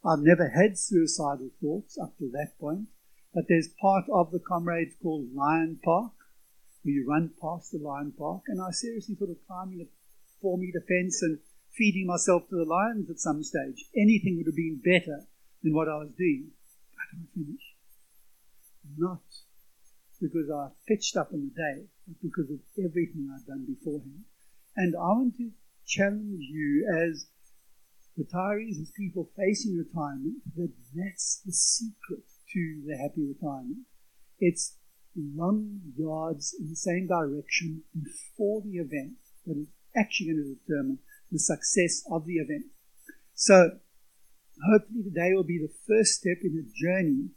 I've 0.04 0.20
never 0.20 0.48
had 0.48 0.78
suicidal 0.78 1.50
thoughts 1.60 1.98
up 1.98 2.18
to 2.18 2.30
that 2.32 2.58
point, 2.58 2.88
but 3.34 3.44
there's 3.48 3.68
part 3.80 4.04
of 4.12 4.32
the 4.32 4.40
comrades 4.40 4.94
called 5.00 5.34
Lion 5.34 5.78
Park, 5.84 6.12
where 6.82 6.94
you 6.94 7.06
run 7.08 7.30
past 7.40 7.72
the 7.72 7.78
Lion 7.78 8.12
Park, 8.18 8.42
and 8.48 8.60
I 8.60 8.70
seriously 8.72 9.14
thought 9.14 9.30
of 9.30 9.46
climbing 9.46 9.80
a 9.80 9.86
four 10.40 10.58
meter 10.58 10.82
fence 10.86 11.22
and 11.22 11.38
feeding 11.70 12.06
myself 12.06 12.48
to 12.48 12.56
the 12.56 12.64
lions 12.64 13.08
at 13.08 13.20
some 13.20 13.42
stage. 13.42 13.84
Anything 13.96 14.36
would 14.36 14.46
have 14.46 14.56
been 14.56 14.80
better 14.82 15.24
than 15.62 15.74
what 15.74 15.88
I 15.88 15.96
was 15.96 16.10
doing. 16.18 16.50
But 16.94 17.18
I 17.18 17.24
finished. 17.34 17.76
Not 18.98 19.22
because 20.20 20.50
I 20.50 20.68
pitched 20.86 21.16
up 21.16 21.32
in 21.32 21.48
the 21.48 21.54
day, 21.54 21.86
but 22.06 22.20
because 22.22 22.50
of 22.50 22.58
everything 22.78 23.28
I'd 23.32 23.46
done 23.46 23.66
beforehand. 23.66 24.24
And 24.76 24.94
I 24.94 25.08
want 25.16 25.36
to 25.38 25.50
challenge 25.86 26.44
you 26.50 26.86
as 26.88 27.26
retirees, 28.18 28.80
as 28.80 28.92
people 28.96 29.30
facing 29.36 29.76
retirement, 29.76 30.36
that 30.56 30.72
that's 30.94 31.42
the 31.44 31.52
secret 31.52 32.24
to 32.52 32.82
the 32.86 32.96
happy 32.96 33.26
retirement. 33.26 33.86
It's 34.38 34.76
long 35.16 35.80
yards 35.96 36.54
in 36.58 36.68
the 36.70 36.76
same 36.76 37.06
direction 37.06 37.82
before 37.94 38.62
the 38.62 38.78
event 38.78 39.14
that 39.46 39.56
is 39.56 39.68
actually 39.96 40.32
going 40.32 40.44
to 40.44 40.60
determine 40.66 40.98
the 41.30 41.38
success 41.38 42.02
of 42.10 42.26
the 42.26 42.34
event. 42.34 42.64
So, 43.34 43.78
hopefully, 44.70 45.02
today 45.02 45.32
will 45.34 45.44
be 45.44 45.58
the 45.58 45.72
first 45.88 46.14
step 46.20 46.38
in 46.42 46.56
a 46.56 46.66
journey 46.74 47.30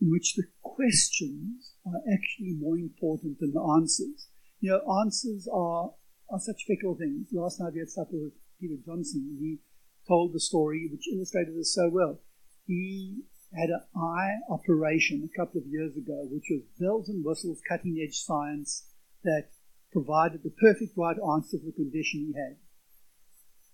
in 0.00 0.10
which 0.10 0.34
the 0.34 0.44
questions 0.62 1.74
are 1.86 2.00
actually 2.12 2.54
more 2.58 2.76
important 2.76 3.38
than 3.40 3.52
the 3.52 3.62
answers. 3.76 4.28
You 4.60 4.70
know, 4.70 5.00
answers 5.00 5.48
are, 5.52 5.92
are 6.30 6.40
such 6.40 6.64
fickle 6.66 6.94
things. 6.94 7.28
Last 7.32 7.60
night 7.60 7.72
we 7.72 7.80
had 7.80 7.90
supper 7.90 8.16
with 8.16 8.32
Peter 8.60 8.76
Johnson, 8.84 9.36
he 9.40 9.58
told 10.06 10.32
the 10.32 10.40
story 10.40 10.88
which 10.90 11.08
illustrated 11.12 11.56
this 11.56 11.74
so 11.74 11.88
well. 11.90 12.20
He 12.66 13.22
had 13.54 13.70
an 13.70 13.80
eye 13.96 14.36
operation 14.50 15.24
a 15.24 15.38
couple 15.38 15.60
of 15.60 15.66
years 15.66 15.96
ago, 15.96 16.28
which 16.30 16.48
was 16.50 16.62
bells 16.78 17.08
and 17.08 17.24
whistles, 17.24 17.62
cutting 17.66 17.98
edge 18.02 18.16
science 18.16 18.88
that 19.24 19.48
provided 19.90 20.42
the 20.42 20.50
perfect 20.50 20.92
right 20.96 21.16
answer 21.16 21.58
for 21.58 21.64
the 21.64 21.72
condition 21.72 22.32
he 22.32 22.38
had. 22.38 22.56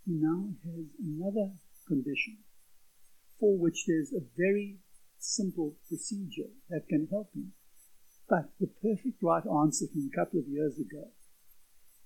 He 0.07 0.13
now 0.15 0.51
has 0.65 0.87
another 1.03 1.53
condition 1.89 2.39
for 3.41 3.59
which 3.59 3.85
there's 3.87 4.13
a 4.13 4.23
very 4.37 4.79
simple 5.19 5.75
procedure 5.89 6.51
that 6.71 6.89
can 6.89 7.09
help 7.11 7.35
him. 7.35 7.53
But 8.29 8.51
the 8.61 8.69
perfect 8.81 9.23
right 9.23 9.43
answer 9.45 9.87
from 9.93 10.09
a 10.13 10.17
couple 10.17 10.39
of 10.39 10.47
years 10.47 10.79
ago 10.79 11.11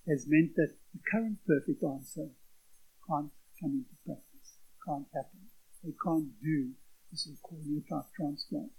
has 0.09 0.27
meant 0.27 0.57
that 0.57 0.75
the 0.94 1.01
current 1.11 1.38
perfect 1.47 1.83
answer 1.85 2.29
can't 3.07 3.31
come 3.61 3.85
into 3.85 3.97
practice, 4.05 4.59
can't 4.87 5.07
happen. 5.14 5.40
They 5.85 5.94
can't 6.03 6.29
do 6.42 6.73
this 7.11 7.27
is 7.27 7.38
called 7.42 7.62
cornea 7.64 8.05
transplant. 8.16 8.71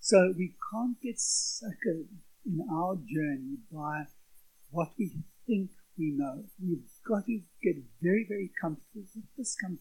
So 0.00 0.34
we 0.36 0.54
can't 0.72 1.00
get 1.00 1.16
suckered 1.16 2.06
in 2.44 2.66
our 2.70 2.96
journey 2.96 3.58
by 3.72 4.04
what 4.70 4.92
we 4.98 5.12
think 5.46 5.70
we 5.98 6.12
know. 6.16 6.44
We've 6.60 6.84
got 7.08 7.26
to 7.26 7.40
get 7.62 7.76
very, 8.02 8.26
very 8.28 8.50
comfortable 8.60 9.06
with 9.14 9.36
discomfort 9.36 9.80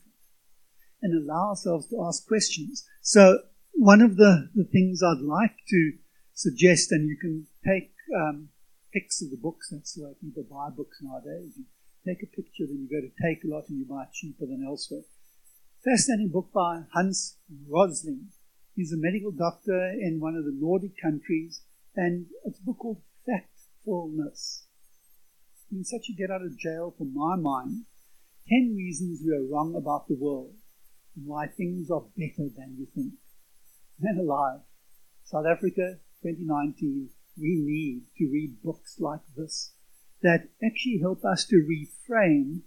and 1.01 1.13
allow 1.13 1.49
ourselves 1.49 1.87
to 1.89 2.03
ask 2.03 2.27
questions. 2.27 2.85
So 3.01 3.39
one 3.73 4.01
of 4.01 4.17
the, 4.17 4.49
the 4.55 4.63
things 4.63 5.01
I'd 5.03 5.21
like 5.21 5.57
to 5.69 5.91
suggest, 6.33 6.91
and 6.91 7.09
you 7.09 7.17
can 7.17 7.47
take 7.65 7.91
um, 8.15 8.49
pics 8.95 9.21
of 9.21 9.29
the 9.29 9.37
books, 9.37 9.67
that's 9.69 9.93
the 9.93 10.05
way 10.05 10.13
people 10.21 10.47
buy 10.49 10.69
books 10.71 10.99
nowadays. 11.01 11.59
You 11.59 11.65
take 12.07 12.23
a 12.23 12.31
picture, 12.33 12.63
then 12.63 12.87
you 12.87 12.87
go 12.87 13.03
to 13.03 13.11
Takealot 13.19 13.67
and 13.67 13.79
you 13.79 13.85
buy 13.85 14.03
it 14.03 14.13
cheaper 14.13 14.45
than 14.45 14.63
elsewhere. 14.65 15.03
Fascinating 15.83 16.29
book 16.31 16.49
by 16.53 16.83
Hans 16.93 17.37
Rosling. 17.67 18.31
He's 18.73 18.93
a 18.93 18.97
medical 18.97 19.31
doctor 19.31 19.91
in 19.99 20.19
one 20.21 20.35
of 20.35 20.45
the 20.45 20.55
Nordic 20.57 20.93
countries, 21.01 21.61
and 21.95 22.27
it's 22.45 22.59
a 22.59 22.63
book 22.63 22.77
called 22.79 23.01
Factfulness. 23.27 24.63
It's 25.51 25.65
been 25.69 25.83
such 25.83 26.07
a 26.09 26.15
get 26.15 26.31
out 26.31 26.41
of 26.41 26.57
jail 26.57 26.95
for 26.97 27.05
my 27.05 27.35
mind. 27.35 27.83
Ten 28.47 28.75
reasons 28.77 29.21
we 29.25 29.35
are 29.35 29.43
wrong 29.43 29.75
about 29.75 30.07
the 30.07 30.15
world 30.15 30.55
and 31.15 31.25
why 31.25 31.47
things 31.47 31.91
are 31.91 32.05
better 32.15 32.47
than 32.55 32.77
you 32.79 32.87
think 32.95 33.13
and 34.01 34.19
alive. 34.19 34.61
South 35.23 35.45
Africa 35.45 35.99
2019, 36.23 37.09
we 37.37 37.61
need 37.61 38.03
to 38.17 38.31
read 38.31 38.61
books 38.63 38.95
like 38.99 39.21
this 39.35 39.73
that 40.21 40.49
actually 40.63 40.99
help 41.01 41.23
us 41.25 41.45
to 41.45 41.55
reframe 41.55 42.61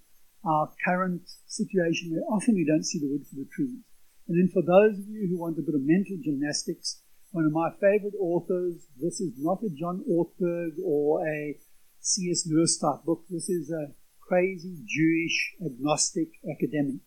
our 0.44 0.70
current 0.84 1.22
situation 1.46 2.12
where 2.12 2.22
often 2.30 2.54
we 2.54 2.64
don't 2.64 2.84
see 2.84 2.98
the 2.98 3.08
wood 3.08 3.26
for 3.26 3.36
the 3.36 3.48
trees. 3.52 3.82
And 4.28 4.38
then 4.38 4.50
for 4.52 4.62
those 4.62 4.98
of 4.98 5.08
you 5.08 5.26
who 5.28 5.40
want 5.40 5.58
a 5.58 5.62
bit 5.62 5.74
of 5.74 5.80
mental 5.82 6.18
gymnastics, 6.22 7.02
one 7.32 7.46
of 7.46 7.52
my 7.52 7.70
favorite 7.80 8.14
authors, 8.20 8.86
this 9.00 9.20
is 9.20 9.32
not 9.38 9.62
a 9.62 9.70
John 9.70 10.04
Ortberg 10.08 10.78
or 10.84 11.26
a 11.26 11.58
C.S. 12.00 12.46
Lewis 12.46 12.78
type 12.78 13.04
book. 13.04 13.24
This 13.28 13.48
is 13.48 13.70
a 13.70 13.92
crazy 14.20 14.76
Jewish 14.86 15.56
agnostic 15.64 16.28
academic, 16.48 17.00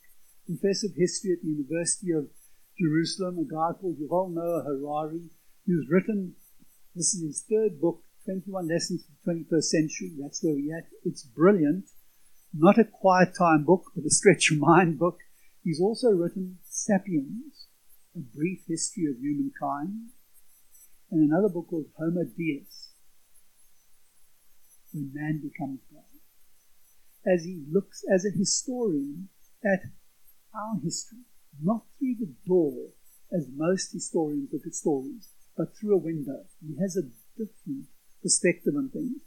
professor 0.45 0.88
of 0.88 0.95
history 0.97 1.34
at 1.34 1.41
the 1.41 1.50
University 1.50 2.12
of 2.12 2.28
Jerusalem, 2.78 3.38
a 3.38 3.45
guy 3.45 3.78
called 3.80 3.97
Yuval 4.00 4.34
Noah 4.34 4.63
Harari, 4.63 5.30
who's 5.65 5.88
written, 5.89 6.36
this 6.96 7.14
is 7.14 7.22
his 7.22 7.46
third 7.50 7.80
book, 7.80 8.04
21 8.26 8.68
Lessons 8.68 9.06
for 9.24 9.34
the 9.34 9.46
21st 9.46 9.64
Century. 9.64 10.12
That's 10.20 10.44
where 10.44 10.56
we're 10.56 10.78
at. 10.78 10.86
It's 11.06 11.24
brilliant. 11.24 11.86
Not 12.54 12.78
a 12.78 12.84
quiet 12.84 13.34
time 13.38 13.64
book, 13.64 13.92
but 13.96 14.06
a 14.06 14.10
stretch 14.10 14.52
of 14.52 14.60
mind 14.60 15.00
book. 15.00 15.20
He's 15.64 15.80
also 15.80 16.10
written 16.10 16.58
Sapiens, 16.64 17.68
A 18.16 18.20
Brief 18.20 18.62
History 18.68 19.06
of 19.06 19.20
Humankind, 19.20 20.10
and 21.10 21.30
another 21.30 21.50
book 21.50 21.68
called 21.70 21.88
Homo 21.98 22.24
Deus, 22.24 22.92
When 24.92 25.12
Man 25.14 25.42
Becomes 25.42 25.80
God. 25.92 26.04
As 27.26 27.46
he 27.46 27.64
looks 27.72 28.04
as 28.14 28.26
a 28.26 28.38
historian 28.38 29.30
at 29.64 29.82
our 30.54 30.80
history, 30.84 31.20
not 31.62 31.84
through 32.00 32.16
the 32.20 32.34
door 32.46 32.90
as 33.32 33.48
most 33.56 33.94
historians 33.94 34.50
look 34.52 34.66
at 34.66 34.74
stories, 34.74 35.30
but 35.62 35.78
through 35.78 35.93
a 35.93 36.02
window. 36.02 36.41
He 36.65 36.74
has 36.82 36.97
a 36.97 37.06
different 37.38 37.86
perspective 38.24 38.74
on 38.76 38.89
things. 38.89 39.21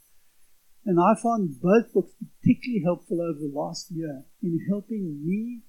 And 0.84 0.98
I 0.98 1.14
found 1.14 1.60
both 1.62 1.94
books 1.94 2.12
particularly 2.18 2.82
helpful 2.82 3.22
over 3.22 3.38
the 3.38 3.54
last 3.54 3.92
year 3.92 4.24
in 4.42 4.66
helping 4.68 5.24
me 5.24 5.62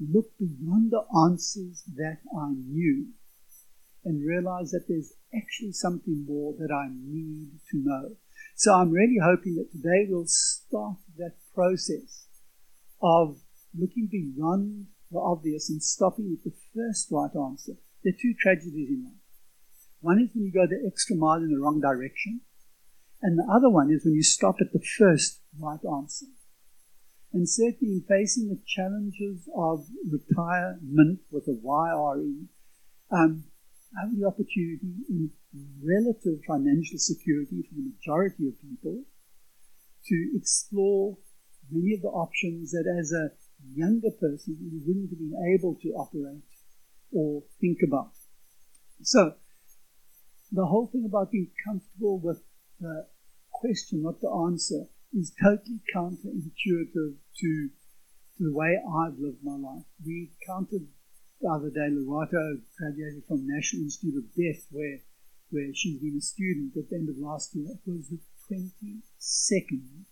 look 0.00 0.32
beyond 0.38 0.90
the 0.90 1.04
answers 1.28 1.84
that 1.96 2.18
I 2.32 2.54
knew 2.56 3.12
and 4.04 4.26
realize 4.26 4.70
that 4.70 4.86
there's 4.88 5.12
actually 5.36 5.72
something 5.72 6.24
more 6.26 6.54
that 6.58 6.72
I 6.72 6.88
need 6.90 7.60
to 7.70 7.76
know. 7.76 8.16
So 8.56 8.72
I'm 8.72 8.90
really 8.90 9.18
hoping 9.22 9.56
that 9.56 9.70
today 9.70 10.06
we'll 10.08 10.24
start 10.26 10.96
that 11.18 11.36
process 11.54 12.26
of 13.02 13.38
looking 13.78 14.08
beyond 14.10 14.86
the 15.12 15.18
obvious 15.18 15.68
and 15.68 15.82
stopping 15.82 16.36
at 16.38 16.44
the 16.44 16.56
first 16.74 17.08
right 17.10 17.36
answer. 17.36 17.74
There 18.02 18.12
are 18.12 18.20
two 18.20 18.34
tragedies 18.40 18.88
in 18.88 19.04
life. 19.04 19.23
One 20.04 20.20
is 20.20 20.28
when 20.34 20.44
you 20.44 20.52
go 20.52 20.66
the 20.68 20.84
extra 20.86 21.16
mile 21.16 21.40
in 21.40 21.48
the 21.48 21.58
wrong 21.58 21.80
direction, 21.80 22.42
and 23.22 23.38
the 23.38 23.48
other 23.48 23.70
one 23.70 23.90
is 23.90 24.04
when 24.04 24.12
you 24.12 24.22
stop 24.22 24.56
at 24.60 24.70
the 24.70 24.84
first 24.98 25.40
right 25.58 25.80
answer. 25.80 26.26
And 27.32 27.48
certainly 27.48 27.94
in 27.94 28.04
facing 28.06 28.50
the 28.52 28.60
challenges 28.66 29.48
of 29.56 29.88
retirement 30.04 31.20
with 31.30 31.48
a 31.48 31.56
YRE, 31.56 32.44
um, 33.10 33.44
I 33.96 34.04
have 34.04 34.12
the 34.12 34.26
opportunity 34.28 34.92
in 35.08 35.30
relative 35.80 36.44
financial 36.46 36.98
security 36.98 37.64
for 37.64 37.74
the 37.74 37.88
majority 37.96 38.48
of 38.48 38.60
people 38.60 39.04
to 39.08 40.16
explore 40.36 41.16
many 41.70 41.94
of 41.94 42.02
the 42.02 42.12
options 42.12 42.72
that 42.72 42.84
as 42.84 43.10
a 43.10 43.32
younger 43.72 44.10
person 44.20 44.58
you 44.60 44.82
wouldn't 44.84 45.08
have 45.08 45.18
been 45.18 45.56
able 45.56 45.78
to 45.80 45.88
operate 45.96 46.44
or 47.10 47.42
think 47.58 47.78
about. 47.82 48.12
So, 49.00 49.36
the 50.54 50.66
whole 50.66 50.86
thing 50.86 51.04
about 51.04 51.32
being 51.32 51.50
comfortable 51.66 52.18
with 52.18 52.42
the 52.80 53.06
question, 53.52 54.02
not 54.02 54.20
the 54.20 54.30
answer, 54.30 54.86
is 55.12 55.32
totally 55.42 55.80
counterintuitive 55.94 57.14
to, 57.40 57.70
to 58.38 58.40
the 58.40 58.54
way 58.54 58.78
I've 58.78 59.18
lived 59.18 59.42
my 59.42 59.56
life. 59.56 59.84
We 60.04 60.30
counted 60.46 60.86
the 61.40 61.48
other 61.48 61.70
day, 61.70 61.90
Lerato 61.90 62.62
graduated 62.78 63.24
from 63.26 63.46
National 63.46 63.82
Institute 63.82 64.16
of 64.16 64.34
Deaf, 64.34 64.62
where, 64.70 65.00
where 65.50 65.74
she's 65.74 66.00
been 66.00 66.18
a 66.18 66.20
student 66.20 66.76
at 66.76 66.88
the 66.88 66.96
end 66.96 67.08
of 67.08 67.18
last 67.18 67.54
year. 67.54 67.66
It 67.70 67.90
was 67.90 68.08
the 68.08 68.18
22nd 68.50 70.04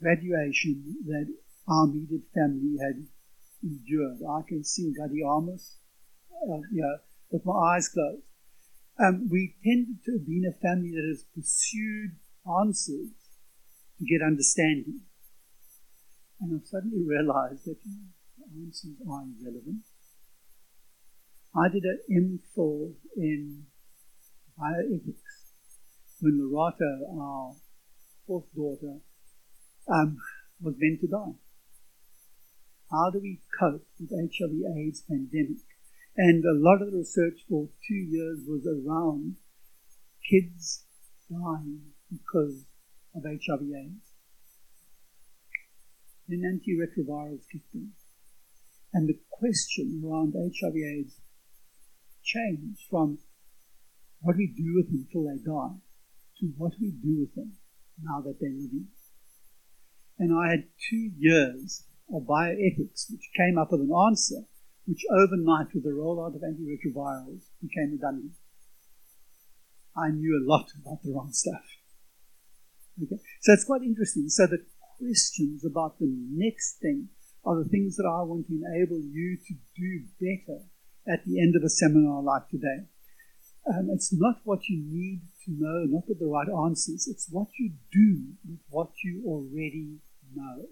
graduation 0.00 0.96
that 1.06 1.28
our 1.68 1.84
immediate 1.84 2.24
family 2.34 2.76
had 2.80 3.06
endured. 3.62 4.18
I 4.28 4.42
can 4.48 4.64
sing 4.64 4.94
Gadi 4.96 5.22
uh, 5.24 6.60
you 6.72 6.82
know, 6.82 6.96
with 7.30 7.44
my 7.44 7.52
eyes 7.52 7.88
closed. 7.88 8.25
Um, 8.98 9.28
we 9.30 9.54
tended 9.62 10.02
to 10.04 10.12
have 10.12 10.26
been 10.26 10.44
a 10.48 10.56
family 10.60 10.90
that 10.90 11.06
has 11.06 11.24
pursued 11.34 12.16
answers 12.48 13.12
to 13.98 14.04
get 14.04 14.24
understanding. 14.24 15.00
And 16.40 16.58
I've 16.60 16.66
suddenly 16.66 17.04
realized 17.04 17.64
that 17.66 17.76
you 17.84 17.92
know, 17.92 18.64
answers 18.64 18.96
are 19.08 19.24
irrelevant. 19.40 19.84
I 21.54 21.68
did 21.68 21.84
an 21.84 22.00
MPhil 22.10 22.94
in 23.16 23.64
bioethics 24.58 25.52
when 26.20 26.40
Lerato, 26.40 27.20
our 27.20 27.54
fourth 28.26 28.46
daughter, 28.54 29.00
um, 29.88 30.16
was 30.60 30.74
meant 30.78 31.00
to 31.00 31.06
die. 31.06 31.38
How 32.90 33.10
do 33.10 33.20
we 33.20 33.40
cope 33.58 33.86
with 34.00 34.10
HIV 34.10 34.52
AIDS 34.76 35.02
pandemic? 35.08 35.75
And 36.16 36.44
a 36.44 36.56
lot 36.56 36.80
of 36.80 36.92
the 36.92 36.98
research 36.98 37.40
for 37.48 37.68
two 37.86 37.94
years 37.94 38.40
was 38.48 38.66
around 38.66 39.36
kids 40.28 40.84
dying 41.30 41.92
because 42.10 42.64
of 43.14 43.24
HIV 43.24 43.60
AIDS. 43.60 44.12
Then 46.28 46.42
antiretrovirals 46.42 47.42
kicked 47.52 47.74
in. 47.74 47.90
And 48.94 49.08
the 49.08 49.18
question 49.30 50.02
around 50.04 50.34
HIV 50.34 50.74
AIDS 50.74 51.20
changed 52.24 52.80
from 52.88 53.18
what 54.20 54.36
do 54.36 54.38
we 54.38 54.54
do 54.56 54.74
with 54.74 54.86
them 54.86 55.06
until 55.06 55.28
they 55.28 55.38
die 55.44 55.76
to 56.40 56.46
what 56.56 56.72
we 56.80 56.90
do 56.90 57.20
with 57.20 57.34
them 57.34 57.52
now 58.02 58.20
that 58.22 58.38
they're 58.40 58.50
living. 58.50 58.88
And 60.18 60.32
I 60.32 60.50
had 60.50 60.68
two 60.88 61.10
years 61.18 61.84
of 62.12 62.22
bioethics, 62.22 63.10
which 63.10 63.30
came 63.36 63.58
up 63.58 63.68
with 63.70 63.82
an 63.82 63.92
answer, 64.08 64.46
which 64.86 65.04
overnight, 65.10 65.74
with 65.74 65.84
the 65.84 65.90
rollout 65.90 66.34
of 66.34 66.42
antiretrovirals, 66.42 67.50
became 67.60 67.92
redundant. 67.92 68.32
I 69.96 70.10
knew 70.10 70.38
a 70.38 70.48
lot 70.48 70.70
about 70.80 71.02
the 71.02 71.12
wrong 71.12 71.32
stuff. 71.32 71.64
Okay, 73.02 73.20
so 73.42 73.52
it's 73.52 73.64
quite 73.64 73.82
interesting. 73.82 74.28
So 74.28 74.46
the 74.46 74.64
questions 74.98 75.64
about 75.64 75.98
the 75.98 76.08
next 76.08 76.78
thing 76.80 77.08
are 77.44 77.62
the 77.62 77.68
things 77.68 77.96
that 77.96 78.06
I 78.06 78.22
want 78.22 78.46
to 78.46 78.54
enable 78.54 79.00
you 79.00 79.38
to 79.48 79.54
do 79.76 80.02
better 80.20 80.62
at 81.06 81.24
the 81.24 81.40
end 81.40 81.54
of 81.56 81.62
a 81.62 81.68
seminar 81.68 82.22
like 82.22 82.48
today. 82.48 82.86
Um, 83.66 83.88
it's 83.92 84.12
not 84.12 84.36
what 84.44 84.68
you 84.68 84.78
need 84.78 85.22
to 85.44 85.50
know, 85.50 85.84
not 85.86 86.06
the 86.06 86.26
right 86.26 86.48
answers. 86.66 87.08
It's 87.08 87.28
what 87.30 87.48
you 87.58 87.72
do 87.92 88.34
with 88.48 88.60
what 88.70 88.90
you 89.04 89.22
already 89.26 89.98
know. 90.34 90.66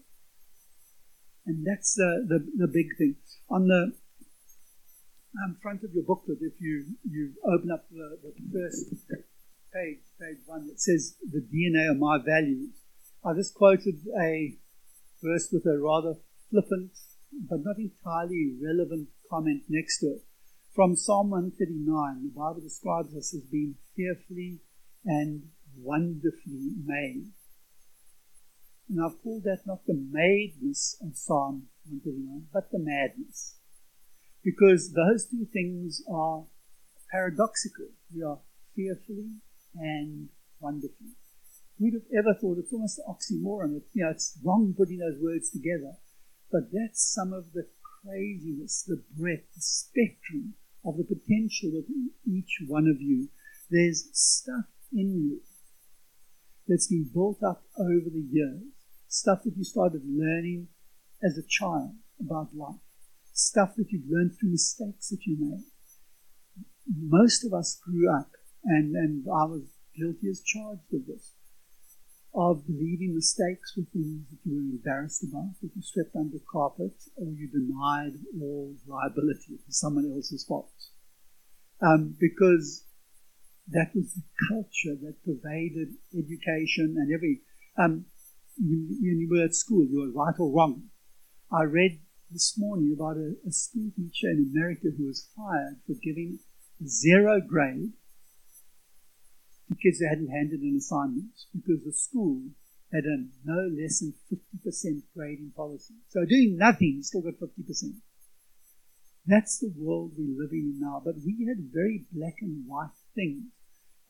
And 1.46 1.66
that's 1.66 1.94
the, 1.94 2.24
the, 2.26 2.66
the 2.66 2.68
big 2.68 2.96
thing. 2.96 3.16
On 3.50 3.68
the 3.68 3.92
um, 5.42 5.56
front 5.62 5.82
of 5.82 5.92
your 5.92 6.04
booklet, 6.04 6.38
if 6.40 6.54
you, 6.60 6.84
you 7.08 7.32
open 7.44 7.70
up 7.70 7.86
the, 7.90 8.18
the 8.22 8.32
first 8.52 9.06
page, 9.72 10.04
page 10.20 10.38
one, 10.46 10.68
it 10.70 10.80
says 10.80 11.16
the 11.20 11.40
DNA 11.40 11.90
of 11.90 11.98
my 11.98 12.18
values. 12.18 12.70
I 13.24 13.34
just 13.34 13.54
quoted 13.54 14.00
a 14.20 14.54
verse 15.22 15.48
with 15.50 15.66
a 15.66 15.78
rather 15.78 16.14
flippant 16.50 16.92
but 17.48 17.60
not 17.64 17.76
entirely 17.78 18.54
relevant 18.62 19.08
comment 19.28 19.62
next 19.68 19.98
to 20.00 20.06
it. 20.06 20.22
From 20.74 20.96
Psalm 20.96 21.30
139, 21.30 22.22
the 22.24 22.30
Bible 22.34 22.60
describes 22.60 23.14
us 23.14 23.34
as 23.34 23.42
being 23.42 23.76
fearfully 23.96 24.60
and 25.04 25.50
wonderfully 25.76 26.74
made. 26.84 27.32
And 28.88 29.00
I've 29.00 29.20
called 29.22 29.44
that 29.44 29.62
not 29.66 29.86
the 29.86 29.94
madeness 29.94 30.96
of 31.00 31.16
Psalm 31.16 31.68
139, 31.86 32.48
but 32.52 32.70
the 32.70 32.78
madness. 32.78 33.56
Because 34.44 34.92
those 34.92 35.26
two 35.26 35.46
things 35.52 36.02
are 36.10 36.44
paradoxical. 37.10 37.86
We 38.14 38.22
are 38.22 38.38
fearfully 38.76 39.30
and 39.74 40.28
wonderfully. 40.60 41.16
Who'd 41.78 41.94
have 41.94 42.10
ever 42.16 42.34
thought 42.34 42.58
it's 42.58 42.72
almost 42.72 42.98
an 42.98 43.04
oxymoron? 43.08 43.76
It, 43.76 43.84
you 43.94 44.04
know, 44.04 44.10
it's 44.10 44.38
wrong 44.44 44.74
putting 44.76 44.98
those 44.98 45.20
words 45.20 45.50
together. 45.50 45.94
But 46.52 46.70
that's 46.72 47.02
some 47.02 47.32
of 47.32 47.52
the 47.52 47.66
craziness, 48.04 48.84
the 48.86 49.02
breadth, 49.18 49.48
the 49.54 49.60
spectrum 49.60 50.54
of 50.84 50.96
the 50.98 51.04
potential 51.04 51.78
of 51.78 51.84
each 52.30 52.60
one 52.66 52.86
of 52.86 53.00
you. 53.00 53.28
There's 53.70 54.08
stuff 54.12 54.66
in 54.92 55.14
you 55.14 55.40
that's 56.68 56.88
been 56.88 57.10
built 57.12 57.42
up 57.42 57.64
over 57.78 58.08
the 58.12 58.26
years, 58.30 58.62
stuff 59.08 59.42
that 59.44 59.56
you 59.56 59.64
started 59.64 60.02
learning 60.06 60.68
as 61.22 61.38
a 61.38 61.48
child 61.48 61.94
about 62.20 62.54
life, 62.54 62.83
stuff 63.34 63.74
that 63.76 63.90
you've 63.90 64.08
learned 64.08 64.30
through 64.38 64.50
mistakes 64.50 65.10
that 65.10 65.26
you 65.26 65.36
made. 65.38 65.64
Most 66.86 67.44
of 67.44 67.52
us 67.52 67.80
grew 67.84 68.08
up, 68.14 68.30
and, 68.64 68.94
and 68.94 69.24
I 69.26 69.44
was 69.44 69.74
guilty 69.98 70.30
as 70.30 70.40
charged 70.42 70.86
of 70.94 71.06
this, 71.06 71.34
of 72.34 72.66
believing 72.66 73.14
mistakes 73.14 73.74
were 73.76 73.90
things 73.92 74.30
that 74.30 74.38
you 74.44 74.54
were 74.54 74.78
embarrassed 74.78 75.24
about, 75.24 75.50
that 75.62 75.70
you 75.74 75.82
swept 75.82 76.14
under 76.16 76.38
carpet, 76.50 76.94
or 77.16 77.26
you 77.32 77.50
denied 77.50 78.14
all 78.40 78.74
liability 78.86 79.58
for 79.58 79.70
someone 79.70 80.10
else's 80.14 80.44
fault. 80.46 80.70
Um, 81.82 82.16
because 82.18 82.86
that 83.68 83.90
was 83.94 84.14
the 84.14 84.22
culture 84.48 84.94
that 85.02 85.24
pervaded 85.24 85.94
education 86.14 86.94
and 86.98 87.12
every. 87.12 87.42
Um, 87.76 88.06
when 88.56 89.18
you 89.18 89.28
were 89.28 89.44
at 89.44 89.54
school, 89.54 89.84
you 89.84 89.98
were 89.98 90.22
right 90.24 90.34
or 90.38 90.54
wrong. 90.54 90.84
I 91.50 91.64
read 91.64 91.98
this 92.30 92.54
morning 92.58 92.94
about 92.94 93.16
a, 93.16 93.34
a 93.46 93.52
school 93.52 93.90
teacher 93.96 94.30
in 94.30 94.50
America 94.52 94.88
who 94.96 95.06
was 95.06 95.28
fired 95.36 95.76
for 95.86 95.94
giving 96.02 96.38
zero 96.86 97.40
grade 97.40 97.92
to 99.68 99.74
kids 99.76 99.98
who 99.98 100.08
hadn't 100.08 100.30
handed 100.30 100.60
in 100.60 100.76
assignments 100.76 101.46
because 101.54 101.84
the 101.84 101.92
school 101.92 102.42
had 102.92 103.04
a 103.04 103.26
no 103.44 103.68
less 103.80 104.00
than 104.00 104.14
50% 104.30 105.02
grading 105.16 105.52
policy. 105.56 105.94
So 106.08 106.24
doing 106.24 106.56
nothing, 106.56 107.00
still 107.02 107.22
got 107.22 107.34
50%. 107.34 107.94
That's 109.26 109.58
the 109.58 109.72
world 109.76 110.12
we're 110.16 110.38
living 110.38 110.74
in 110.74 110.80
now. 110.80 111.02
But 111.04 111.16
we 111.24 111.46
had 111.48 111.72
very 111.72 112.04
black 112.12 112.36
and 112.40 112.64
white 112.66 112.94
things. 113.14 113.44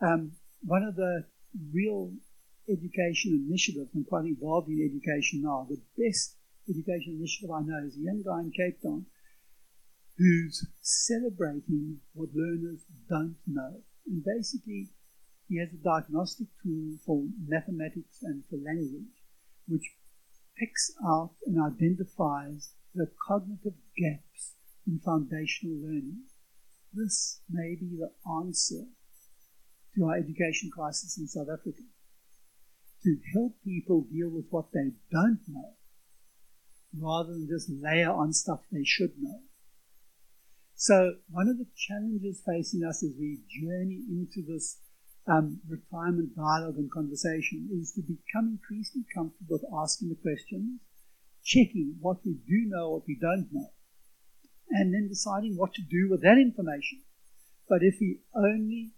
Um, 0.00 0.32
one 0.64 0.82
of 0.82 0.96
the 0.96 1.24
real 1.72 2.12
education 2.68 3.46
initiatives, 3.48 3.90
I'm 3.94 4.04
quite 4.04 4.24
involved 4.24 4.68
in 4.68 4.82
education 4.82 5.42
now, 5.42 5.66
the 5.68 5.80
best 5.96 6.36
education 6.68 7.16
initiative 7.18 7.50
I 7.50 7.60
know 7.60 7.84
is 7.86 7.96
a 7.96 8.00
young 8.00 8.22
guy 8.22 8.40
in 8.40 8.52
Cape 8.52 8.80
Town 8.82 9.06
who's 10.16 10.66
celebrating 10.80 11.98
what 12.14 12.30
learners 12.34 12.84
don't 13.08 13.36
know. 13.46 13.82
And 14.06 14.24
basically, 14.24 14.90
he 15.48 15.58
has 15.58 15.68
a 15.72 15.82
diagnostic 15.82 16.46
tool 16.62 16.96
for 17.04 17.24
mathematics 17.46 18.22
and 18.22 18.44
for 18.48 18.56
language, 18.56 19.24
which 19.66 19.96
picks 20.58 20.92
out 21.06 21.32
and 21.46 21.60
identifies 21.60 22.74
the 22.94 23.10
cognitive 23.26 23.74
gaps 23.96 24.54
in 24.86 25.00
foundational 25.04 25.76
learning. 25.76 26.22
This 26.92 27.40
may 27.50 27.74
be 27.74 27.98
the 27.98 28.12
answer 28.40 28.86
to 29.96 30.04
our 30.04 30.16
education 30.16 30.70
crisis 30.72 31.18
in 31.18 31.26
South 31.26 31.48
Africa. 31.52 31.82
To 33.02 33.16
help 33.34 33.52
people 33.64 34.06
deal 34.10 34.30
with 34.30 34.46
what 34.50 34.72
they 34.72 34.92
don't 35.10 35.40
know, 35.48 35.74
rather 37.00 37.32
than 37.32 37.48
just 37.48 37.70
layer 37.70 38.10
on 38.10 38.32
stuff 38.32 38.60
they 38.70 38.84
should 38.84 39.12
know. 39.20 39.40
So, 40.76 41.14
one 41.30 41.48
of 41.48 41.58
the 41.58 41.66
challenges 41.76 42.42
facing 42.44 42.84
us 42.84 43.02
as 43.02 43.14
we 43.18 43.40
journey 43.48 44.02
into 44.10 44.42
this 44.46 44.78
um, 45.26 45.60
retirement 45.68 46.36
dialogue 46.36 46.76
and 46.76 46.90
conversation 46.90 47.70
is 47.72 47.92
to 47.92 48.02
become 48.02 48.58
increasingly 48.58 49.06
comfortable 49.14 49.56
with 49.56 49.64
asking 49.72 50.10
the 50.10 50.20
questions, 50.20 50.80
checking 51.44 51.96
what 52.00 52.18
we 52.24 52.34
do 52.46 52.66
know, 52.66 52.90
what 52.90 53.06
we 53.06 53.16
don't 53.20 53.48
know, 53.52 53.70
and 54.70 54.92
then 54.92 55.08
deciding 55.08 55.56
what 55.56 55.72
to 55.74 55.82
do 55.82 56.08
with 56.10 56.22
that 56.22 56.38
information. 56.38 57.02
But 57.68 57.82
if 57.82 57.96
we 58.00 58.20
only 58.34 58.92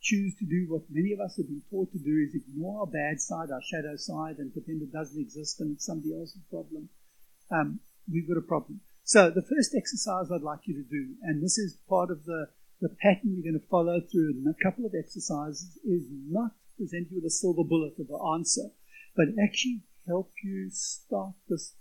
choose 0.00 0.34
to 0.38 0.46
do 0.46 0.66
what 0.68 0.82
many 0.90 1.12
of 1.12 1.20
us 1.20 1.36
have 1.36 1.46
been 1.46 1.62
taught 1.70 1.92
to 1.92 1.98
do 1.98 2.24
is 2.24 2.34
ignore 2.34 2.80
our 2.80 2.86
bad 2.86 3.20
side, 3.20 3.50
our 3.50 3.62
shadow 3.62 3.96
side, 3.96 4.36
and 4.38 4.52
pretend 4.52 4.82
it 4.82 4.92
doesn't 4.92 5.20
exist 5.20 5.60
and 5.60 5.74
it's 5.74 5.84
somebody 5.84 6.14
else's 6.14 6.42
problem, 6.50 6.88
um, 7.50 7.80
we've 8.10 8.28
got 8.28 8.38
a 8.38 8.46
problem. 8.46 8.80
So 9.04 9.30
the 9.30 9.42
first 9.42 9.74
exercise 9.76 10.30
I'd 10.30 10.42
like 10.42 10.60
you 10.64 10.74
to 10.74 10.88
do, 10.88 11.14
and 11.22 11.42
this 11.42 11.58
is 11.58 11.78
part 11.88 12.10
of 12.10 12.24
the 12.24 12.46
the 12.80 12.96
pattern 13.02 13.36
you're 13.36 13.52
going 13.52 13.60
to 13.60 13.68
follow 13.68 14.00
through 14.00 14.30
in 14.30 14.46
a 14.48 14.64
couple 14.64 14.86
of 14.86 14.94
exercises 14.98 15.78
is 15.84 16.08
not 16.30 16.52
present 16.78 17.08
you 17.10 17.16
with 17.16 17.26
a 17.26 17.30
silver 17.30 17.62
bullet 17.62 17.92
of 18.00 18.08
an 18.08 18.20
answer, 18.34 18.72
but 19.14 19.26
actually 19.42 19.82
help 20.06 20.32
you 20.42 20.70
start 20.70 21.34
this 21.46 21.74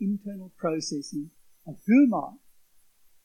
internal 0.00 0.52
processing 0.58 1.30
of 1.68 1.76
who 1.86 2.04
am 2.04 2.14
I 2.14 2.30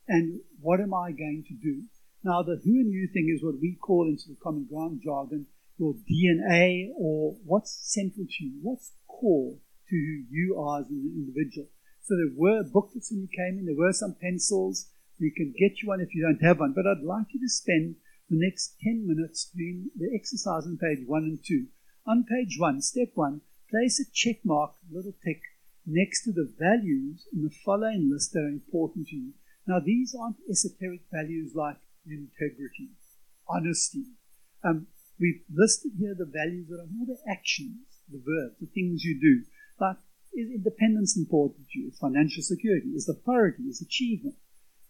and 0.08 0.40
what 0.62 0.80
am 0.80 0.94
I 0.94 1.12
going 1.12 1.44
to 1.48 1.56
do. 1.56 1.84
Now, 2.24 2.44
the 2.44 2.62
who 2.64 2.72
and 2.80 2.92
you 2.92 3.10
thing 3.12 3.34
is 3.36 3.44
what 3.44 3.60
we 3.60 3.76
call 3.82 4.08
into 4.08 4.30
the 4.30 4.38
common 4.44 4.68
ground 4.70 5.02
jargon 5.04 5.48
your 5.78 5.94
DNA 5.94 6.90
or 6.96 7.36
what's 7.44 7.78
central 7.82 8.26
to 8.30 8.44
you, 8.44 8.60
what's 8.62 8.94
core 9.08 9.56
to 9.90 9.96
who 9.96 10.24
you 10.30 10.58
are 10.60 10.82
as 10.82 10.90
an 10.90 11.14
individual. 11.16 11.68
So 12.06 12.14
there 12.16 12.38
were 12.38 12.62
booklets 12.62 13.10
when 13.10 13.22
you 13.22 13.28
came 13.28 13.58
in, 13.58 13.66
there 13.66 13.76
were 13.76 13.92
some 13.92 14.16
pencils, 14.22 14.92
we 15.20 15.32
can 15.32 15.56
get 15.58 15.82
you 15.82 15.90
one 15.90 16.02
if 16.02 16.14
you 16.14 16.22
don't 16.22 16.46
have 16.46 16.60
one, 16.60 16.72
but 16.72 16.86
I'd 16.86 17.02
like 17.02 17.34
you 17.34 17.40
to 17.40 17.50
spend 17.50 17.96
the 18.30 18.38
next 18.38 18.76
10 18.84 19.08
minutes 19.08 19.50
doing 19.56 19.90
the 19.98 20.14
exercise 20.14 20.68
on 20.68 20.78
page 20.78 21.00
1 21.08 21.24
and 21.24 21.40
2. 21.44 21.66
On 22.06 22.24
page 22.24 22.58
1, 22.60 22.84
step 22.84 23.10
1, 23.16 23.42
place 23.72 24.00
a 24.00 24.06
check 24.14 24.38
mark, 24.46 24.74
little 24.92 25.16
tick, 25.26 25.42
next 25.88 26.26
to 26.26 26.32
the 26.32 26.54
values 26.60 27.26
in 27.34 27.42
the 27.42 27.56
following 27.66 28.12
list 28.12 28.34
that 28.34 28.42
are 28.42 28.50
important 28.50 29.08
to 29.08 29.16
you. 29.16 29.34
Now, 29.66 29.80
these 29.80 30.14
aren't 30.14 30.38
esoteric 30.48 31.02
values 31.12 31.54
like 31.56 31.78
integrity, 32.06 32.90
honesty. 33.50 34.06
Um, 34.64 34.86
we've 35.20 35.42
listed 35.52 35.94
here 35.98 36.14
the 36.14 36.30
values 36.30 36.68
that 36.70 36.82
are 36.82 36.94
more 36.94 37.08
the 37.08 37.18
actions, 37.28 37.82
the 38.12 38.22
verbs, 38.22 38.60
the 38.62 38.68
things 38.68 39.04
you 39.04 39.20
do. 39.20 39.44
Like, 39.80 39.98
is 40.36 40.52
independence 40.52 41.18
important 41.18 41.68
to 41.72 41.80
you? 41.80 41.88
Is 41.88 41.98
financial 41.98 42.44
security? 42.44 42.90
Is 42.90 43.08
authority? 43.10 43.64
Is 43.64 43.82
achievement? 43.82 44.36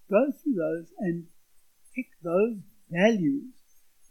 go 0.09 0.31
through 0.31 0.55
those 0.55 0.87
and 0.99 1.25
pick 1.95 2.07
those 2.23 2.57
values 2.89 3.53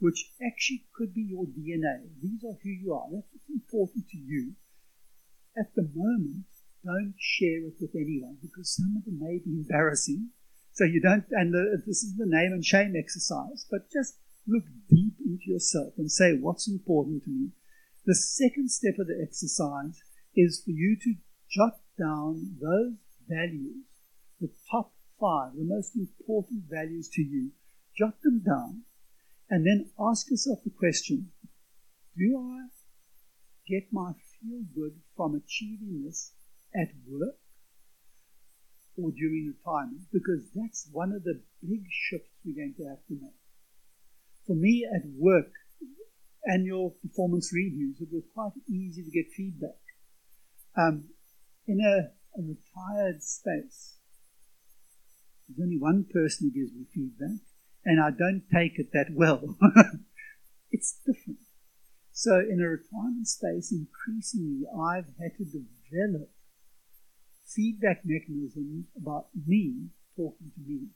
which 0.00 0.30
actually 0.44 0.84
could 0.94 1.14
be 1.14 1.22
your 1.22 1.46
DNA. 1.46 2.10
These 2.20 2.44
are 2.44 2.58
who 2.62 2.68
you 2.68 2.92
are. 2.92 3.06
That's 3.12 3.28
what's 3.32 3.48
important 3.48 4.08
to 4.10 4.18
you. 4.18 4.52
At 5.56 5.74
the 5.76 5.88
moment, 5.94 6.44
don't 6.84 7.14
share 7.18 7.64
it 7.64 7.74
with 7.80 7.94
anyone 7.94 8.36
because 8.42 8.74
some 8.74 8.96
of 8.98 9.04
them 9.04 9.18
may 9.20 9.38
be 9.38 9.52
embarrassing. 9.52 10.30
So 10.72 10.84
you 10.84 11.00
don't, 11.00 11.24
and 11.30 11.54
the, 11.54 11.82
this 11.86 12.02
is 12.02 12.16
the 12.16 12.26
name 12.26 12.52
and 12.52 12.64
shame 12.64 12.94
exercise, 12.98 13.64
but 13.70 13.90
just 13.90 14.18
look 14.46 14.64
deep 14.90 15.14
into 15.24 15.46
yourself 15.46 15.94
and 15.96 16.10
say, 16.10 16.36
what's 16.36 16.68
important 16.68 17.22
to 17.24 17.30
me? 17.30 17.48
The 18.04 18.16
second 18.16 18.70
step 18.70 18.98
of 18.98 19.06
the 19.06 19.22
exercise 19.22 20.02
is 20.36 20.60
for 20.62 20.72
you 20.72 20.98
to 21.00 21.14
jot 21.54 21.78
down 21.98 22.56
those 22.60 22.96
values, 23.28 23.84
the 24.40 24.50
top 24.70 24.92
five, 25.20 25.52
the 25.54 25.64
most 25.64 25.94
important 25.96 26.64
values 26.68 27.08
to 27.08 27.22
you, 27.22 27.50
jot 27.96 28.14
them 28.22 28.42
down, 28.44 28.82
and 29.48 29.64
then 29.64 29.90
ask 30.00 30.30
yourself 30.30 30.58
the 30.64 30.70
question 30.70 31.30
Do 32.16 32.38
I 32.38 32.66
get 33.68 33.92
my 33.92 34.12
feel 34.40 34.62
good 34.74 35.00
from 35.16 35.34
achieving 35.34 36.02
this 36.04 36.32
at 36.74 36.88
work 37.08 37.38
or 38.96 39.12
during 39.12 39.54
retirement? 39.54 40.02
Because 40.12 40.50
that's 40.54 40.88
one 40.90 41.12
of 41.12 41.22
the 41.22 41.40
big 41.62 41.84
shifts 41.90 42.30
we're 42.44 42.56
going 42.56 42.74
to 42.78 42.88
have 42.88 43.06
to 43.08 43.14
make. 43.14 43.38
For 44.46 44.56
me, 44.56 44.86
at 44.92 45.02
work, 45.16 45.52
annual 46.50 46.96
performance 47.00 47.50
reviews, 47.54 48.00
it 48.00 48.08
was 48.12 48.24
quite 48.34 48.52
easy 48.68 49.02
to 49.02 49.10
get 49.10 49.32
feedback. 49.34 49.80
Um, 50.76 51.13
in 51.66 51.80
a, 51.80 52.12
a 52.38 52.42
retired 52.42 53.22
space, 53.22 53.96
there's 55.48 55.60
only 55.62 55.78
one 55.78 56.06
person 56.12 56.50
who 56.50 56.60
gives 56.60 56.72
me 56.74 56.86
feedback, 56.92 57.40
and 57.84 58.00
I 58.00 58.10
don't 58.10 58.44
take 58.52 58.78
it 58.78 58.92
that 58.92 59.08
well. 59.12 59.56
it's 60.70 60.98
different. 61.06 61.40
So, 62.12 62.38
in 62.38 62.60
a 62.60 62.68
retirement 62.68 63.26
space, 63.26 63.72
increasingly, 63.72 64.64
I've 64.70 65.10
had 65.20 65.36
to 65.38 65.44
develop 65.44 66.30
feedback 67.44 68.02
mechanisms 68.04 68.86
about 68.96 69.26
me 69.46 69.88
talking 70.16 70.52
to 70.54 70.60
me 70.66 70.88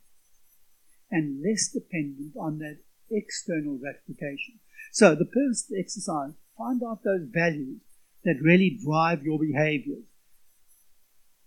and 1.10 1.42
less 1.42 1.68
dependent 1.68 2.34
on 2.38 2.58
that 2.58 2.78
external 3.10 3.78
gratification. 3.78 4.60
So, 4.92 5.14
the 5.14 5.24
purpose 5.24 5.64
of 5.64 5.70
the 5.70 5.80
exercise, 5.80 6.32
find 6.56 6.82
out 6.82 7.02
those 7.04 7.26
values 7.28 7.80
that 8.24 8.40
really 8.42 8.78
drive 8.84 9.22
your 9.22 9.38
behaviors. 9.38 10.04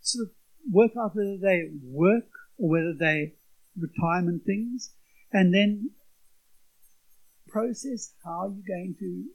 Sort 0.02 0.28
of 0.28 0.34
work 0.72 0.92
out 1.00 1.16
whether 1.16 1.38
they 1.38 1.70
work 1.84 2.30
or 2.58 2.70
whether 2.70 2.94
they 2.98 3.34
retirement 3.78 4.44
things, 4.46 4.92
and 5.32 5.54
then 5.54 5.92
process 7.48 8.14
how 8.24 8.54
you're 8.54 8.78
going 8.78 8.96
to 9.00 9.26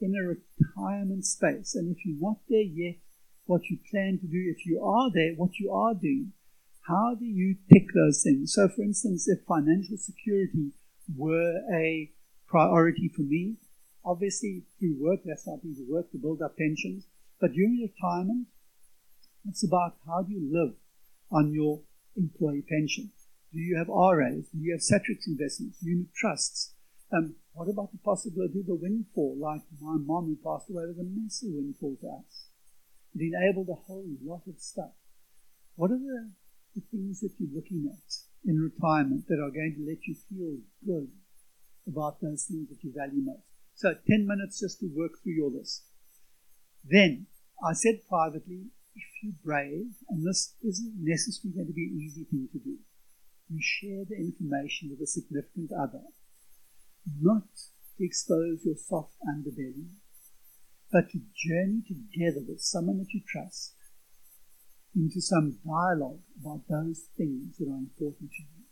in 0.00 0.14
a 0.14 0.22
retirement 0.26 1.24
space. 1.24 1.74
And 1.74 1.94
if 1.94 2.04
you're 2.04 2.20
not 2.20 2.38
there 2.48 2.60
yet, 2.60 2.96
what 3.46 3.62
you 3.70 3.78
plan 3.90 4.18
to 4.20 4.26
do. 4.26 4.54
If 4.56 4.66
you 4.66 4.82
are 4.82 5.10
there, 5.12 5.32
what 5.36 5.58
you 5.58 5.70
are 5.72 5.94
doing. 5.94 6.32
How 6.88 7.14
do 7.18 7.24
you 7.24 7.56
tick 7.72 7.86
those 7.94 8.22
things? 8.22 8.54
So, 8.54 8.68
for 8.68 8.82
instance, 8.82 9.28
if 9.28 9.46
financial 9.46 9.96
security 9.96 10.72
were 11.16 11.60
a 11.72 12.10
priority 12.48 13.08
for 13.14 13.22
me, 13.22 13.56
obviously 14.04 14.64
through 14.78 14.96
work, 15.00 15.20
that's 15.24 15.46
how 15.46 15.56
people 15.62 15.86
work 15.88 16.10
to 16.10 16.18
build 16.18 16.42
up 16.42 16.56
pensions. 16.56 17.06
But 17.40 17.52
during 17.52 17.78
retirement, 17.80 18.48
it's 19.48 19.64
about 19.64 19.96
how 20.06 20.22
do 20.22 20.32
you 20.32 20.48
live 20.50 20.74
on 21.30 21.52
your 21.52 21.80
employee 22.16 22.64
pension? 22.68 23.10
Do 23.52 23.58
you 23.58 23.76
have 23.76 23.88
RAs? 23.88 24.48
Do 24.48 24.58
you 24.58 24.72
have 24.72 24.80
Satrix 24.80 25.26
investments, 25.26 25.78
unit 25.82 26.08
trusts? 26.14 26.74
Um, 27.12 27.36
what 27.52 27.68
about 27.68 27.92
the 27.92 27.98
possibility 27.98 28.60
of 28.60 28.68
a 28.68 28.74
windfall, 28.74 29.36
like 29.38 29.60
my 29.80 29.96
mom 30.00 30.24
who 30.32 30.36
passed 30.40 30.70
away 30.70 30.84
was 30.88 30.98
a 30.98 31.04
massive 31.04 31.52
windfall 31.52 31.96
to 32.00 32.08
us? 32.08 32.48
It 33.14 33.20
enabled 33.28 33.68
a 33.68 33.74
whole 33.86 34.08
lot 34.24 34.42
of 34.48 34.58
stuff. 34.58 34.96
What 35.76 35.90
are 35.90 35.98
the, 35.98 36.32
the 36.74 36.82
things 36.90 37.20
that 37.20 37.32
you're 37.38 37.54
looking 37.54 37.90
at 37.92 38.14
in 38.48 38.56
retirement 38.58 39.28
that 39.28 39.40
are 39.40 39.52
going 39.52 39.76
to 39.76 39.84
let 39.84 40.06
you 40.06 40.16
feel 40.28 40.56
good 40.84 41.08
about 41.86 42.22
those 42.22 42.44
things 42.44 42.70
that 42.70 42.82
you 42.82 42.92
value 42.96 43.20
most? 43.20 43.44
So 43.74 43.92
10 44.08 44.26
minutes 44.26 44.60
just 44.60 44.80
to 44.80 44.88
work 44.94 45.12
through 45.22 45.32
your 45.32 45.50
list. 45.50 45.84
Then 46.84 47.26
I 47.62 47.74
said 47.74 48.08
privately, 48.08 48.72
you're 49.22 49.38
brave, 49.44 49.94
and 50.08 50.26
this 50.26 50.54
isn't 50.62 50.94
necessarily 50.98 51.54
going 51.54 51.66
to 51.68 51.72
be 51.72 51.86
an 51.86 52.00
easy 52.00 52.24
thing 52.24 52.48
to 52.52 52.58
do, 52.58 52.78
you 53.48 53.60
share 53.60 54.04
the 54.08 54.16
information 54.16 54.90
with 54.90 55.00
a 55.00 55.06
significant 55.06 55.70
other, 55.72 56.02
not 57.20 57.48
to 57.98 58.04
expose 58.04 58.64
your 58.64 58.76
soft 58.76 59.14
underbelly, 59.28 59.88
but 60.90 61.10
to 61.10 61.20
journey 61.34 61.82
together 61.86 62.44
with 62.46 62.60
someone 62.60 62.98
that 62.98 63.12
you 63.12 63.20
trust 63.26 63.74
into 64.94 65.20
some 65.20 65.58
dialogue 65.64 66.20
about 66.40 66.62
those 66.68 67.08
things 67.16 67.56
that 67.58 67.68
are 67.68 67.78
important 67.78 68.30
to 68.30 68.42
you. 68.42 68.64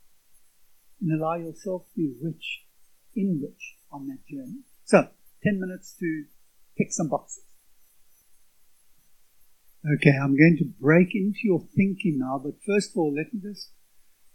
And 1.01 1.19
allow 1.19 1.35
yourself 1.35 1.85
to 1.95 1.97
be 1.97 2.13
rich, 2.21 2.61
enriched 3.17 3.77
on 3.91 4.07
that 4.07 4.25
journey. 4.29 4.61
So, 4.85 5.09
10 5.43 5.59
minutes 5.59 5.95
to 5.99 6.25
tick 6.77 6.91
some 6.91 7.09
boxes. 7.09 7.43
Okay, 9.83 10.11
I'm 10.11 10.37
going 10.37 10.57
to 10.59 10.73
break 10.79 11.15
into 11.15 11.39
your 11.43 11.61
thinking 11.75 12.19
now, 12.19 12.39
but 12.43 12.53
first 12.67 12.91
of 12.91 12.97
all, 12.97 13.11
let 13.15 13.33
me 13.33 13.41
just 13.41 13.71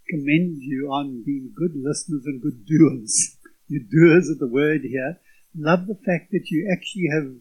commend 0.09 0.57
you 0.59 0.89
on 0.91 1.23
being 1.25 1.53
good 1.55 1.71
listeners 1.73 2.23
and 2.25 2.41
good 2.41 2.65
doers. 2.65 3.37
you 3.69 3.79
doers 3.89 4.27
of 4.27 4.39
the 4.39 4.47
word 4.47 4.81
here. 4.81 5.21
Love 5.55 5.87
the 5.87 5.95
fact 5.95 6.31
that 6.31 6.51
you 6.51 6.69
actually 6.69 7.07
have 7.13 7.31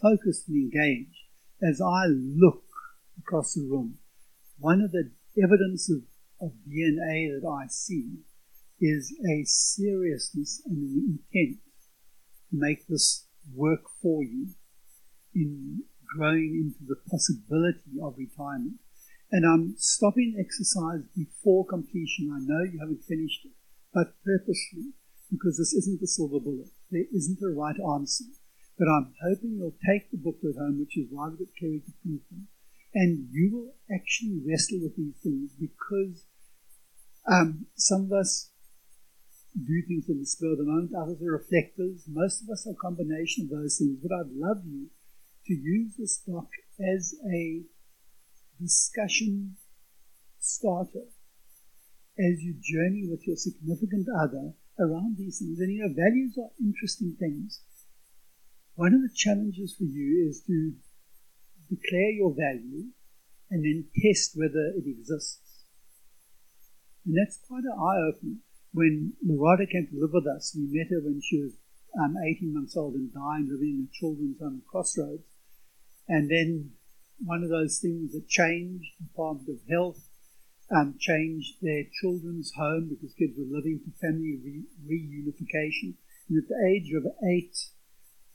focused 0.00 0.48
and 0.48 0.56
engaged 0.56 1.28
as 1.62 1.82
I 1.82 2.06
look 2.08 2.64
across 3.18 3.52
the 3.52 3.68
room. 3.68 3.98
One 4.58 4.80
of 4.80 4.92
the 4.92 5.10
evidence 5.36 5.90
of, 5.90 6.04
of 6.40 6.54
DNA 6.66 7.28
that 7.28 7.46
I 7.46 7.66
see 7.68 8.20
is 8.80 9.14
a 9.30 9.44
seriousness 9.44 10.62
and 10.64 10.78
an 10.78 11.20
intent 11.34 11.58
to 12.48 12.56
make 12.56 12.86
this 12.86 13.26
work 13.54 13.82
for 14.00 14.22
you 14.24 14.54
in 15.34 15.82
growing 16.16 16.54
into 16.58 16.84
the 16.86 17.00
possibility 17.10 17.98
of 18.02 18.18
retirement. 18.18 18.80
And 19.30 19.46
I'm 19.46 19.74
stopping 19.78 20.36
exercise 20.38 21.06
before 21.16 21.64
completion. 21.64 22.34
I 22.34 22.42
know 22.42 22.64
you 22.64 22.80
haven't 22.80 23.04
finished 23.04 23.44
it, 23.44 23.52
but 23.94 24.14
purposely, 24.24 24.92
because 25.30 25.58
this 25.58 25.72
isn't 25.72 26.00
the 26.00 26.08
silver 26.08 26.40
bullet. 26.40 26.70
There 26.90 27.06
isn't 27.14 27.38
a 27.42 27.54
right 27.54 27.78
answer. 27.78 28.24
But 28.76 28.88
I'm 28.88 29.14
hoping 29.22 29.58
you'll 29.58 29.78
take 29.86 30.10
the 30.10 30.16
booklet 30.16 30.56
home, 30.56 30.80
which 30.80 30.96
is 30.96 31.06
why 31.10 31.28
we've 31.28 31.38
got 31.38 31.54
Kerry 31.58 31.82
to 31.84 31.92
print 32.02 32.22
them, 32.30 32.48
and 32.94 33.28
you 33.30 33.50
will 33.52 33.74
actually 33.94 34.40
wrestle 34.44 34.80
with 34.82 34.96
these 34.96 35.14
things 35.22 35.52
because 35.54 36.24
um, 37.30 37.66
some 37.76 38.06
of 38.06 38.12
us 38.12 38.50
do 39.54 39.82
things 39.86 40.08
on 40.08 40.18
the 40.18 40.26
spur 40.26 40.52
of 40.52 40.58
the 40.58 40.64
moment, 40.64 40.94
others 40.94 41.20
are 41.22 41.32
reflectors. 41.32 42.04
Most 42.08 42.42
of 42.42 42.50
us 42.50 42.66
are 42.66 42.72
a 42.72 42.82
combination 42.82 43.44
of 43.44 43.50
those 43.50 43.78
things. 43.78 43.98
But 44.02 44.14
I'd 44.14 44.32
love 44.32 44.62
you 44.64 44.88
to 45.50 45.54
use 45.54 45.96
this 45.98 46.22
doc 46.22 46.46
as 46.78 47.14
a 47.26 47.62
discussion 48.62 49.56
starter 50.38 51.10
as 52.16 52.38
you 52.38 52.54
journey 52.62 53.08
with 53.10 53.26
your 53.26 53.34
significant 53.34 54.06
other 54.14 54.54
around 54.78 55.16
these 55.18 55.40
things. 55.40 55.58
And 55.58 55.72
you 55.72 55.82
know, 55.82 55.90
values 55.90 56.38
are 56.38 56.54
interesting 56.62 57.16
things. 57.18 57.62
One 58.76 58.94
of 58.94 59.02
the 59.02 59.10
challenges 59.12 59.74
for 59.76 59.84
you 59.84 60.28
is 60.28 60.42
to 60.46 60.72
declare 61.68 62.14
your 62.14 62.30
value 62.30 62.94
and 63.50 63.64
then 63.64 63.90
test 63.98 64.38
whether 64.38 64.70
it 64.78 64.86
exists. 64.86 65.66
And 67.04 67.16
that's 67.18 67.40
quite 67.48 67.64
an 67.64 67.74
eye 67.74 68.00
opener. 68.06 68.38
When 68.72 69.14
Lerato 69.26 69.66
came 69.66 69.88
to 69.90 69.98
live 69.98 70.14
with 70.14 70.28
us, 70.28 70.54
we 70.54 70.70
met 70.70 70.94
her 70.94 71.02
when 71.02 71.20
she 71.20 71.42
was 71.42 71.52
um, 71.98 72.14
18 72.22 72.54
months 72.54 72.76
old 72.76 72.94
and 72.94 73.12
dying, 73.12 73.48
living 73.50 73.82
in 73.82 73.88
a 73.90 73.98
children's 73.98 74.38
home 74.38 74.62
at 74.62 74.70
Crossroads. 74.70 75.29
And 76.10 76.28
then 76.28 76.72
one 77.22 77.44
of 77.44 77.50
those 77.50 77.78
things 77.78 78.10
that 78.12 78.26
changed, 78.26 78.98
Department 78.98 79.48
of 79.48 79.62
Health 79.70 80.10
um, 80.74 80.96
changed 80.98 81.62
their 81.62 81.84
children's 82.02 82.50
home 82.58 82.90
because 82.90 83.14
kids 83.14 83.38
were 83.38 83.46
living 83.46 83.78
to 83.78 83.94
family 84.02 84.42
re- 84.42 84.66
reunification. 84.82 85.94
And 86.28 86.42
at 86.42 86.48
the 86.50 86.58
age 86.66 86.90
of 86.98 87.06
eight, 87.30 87.56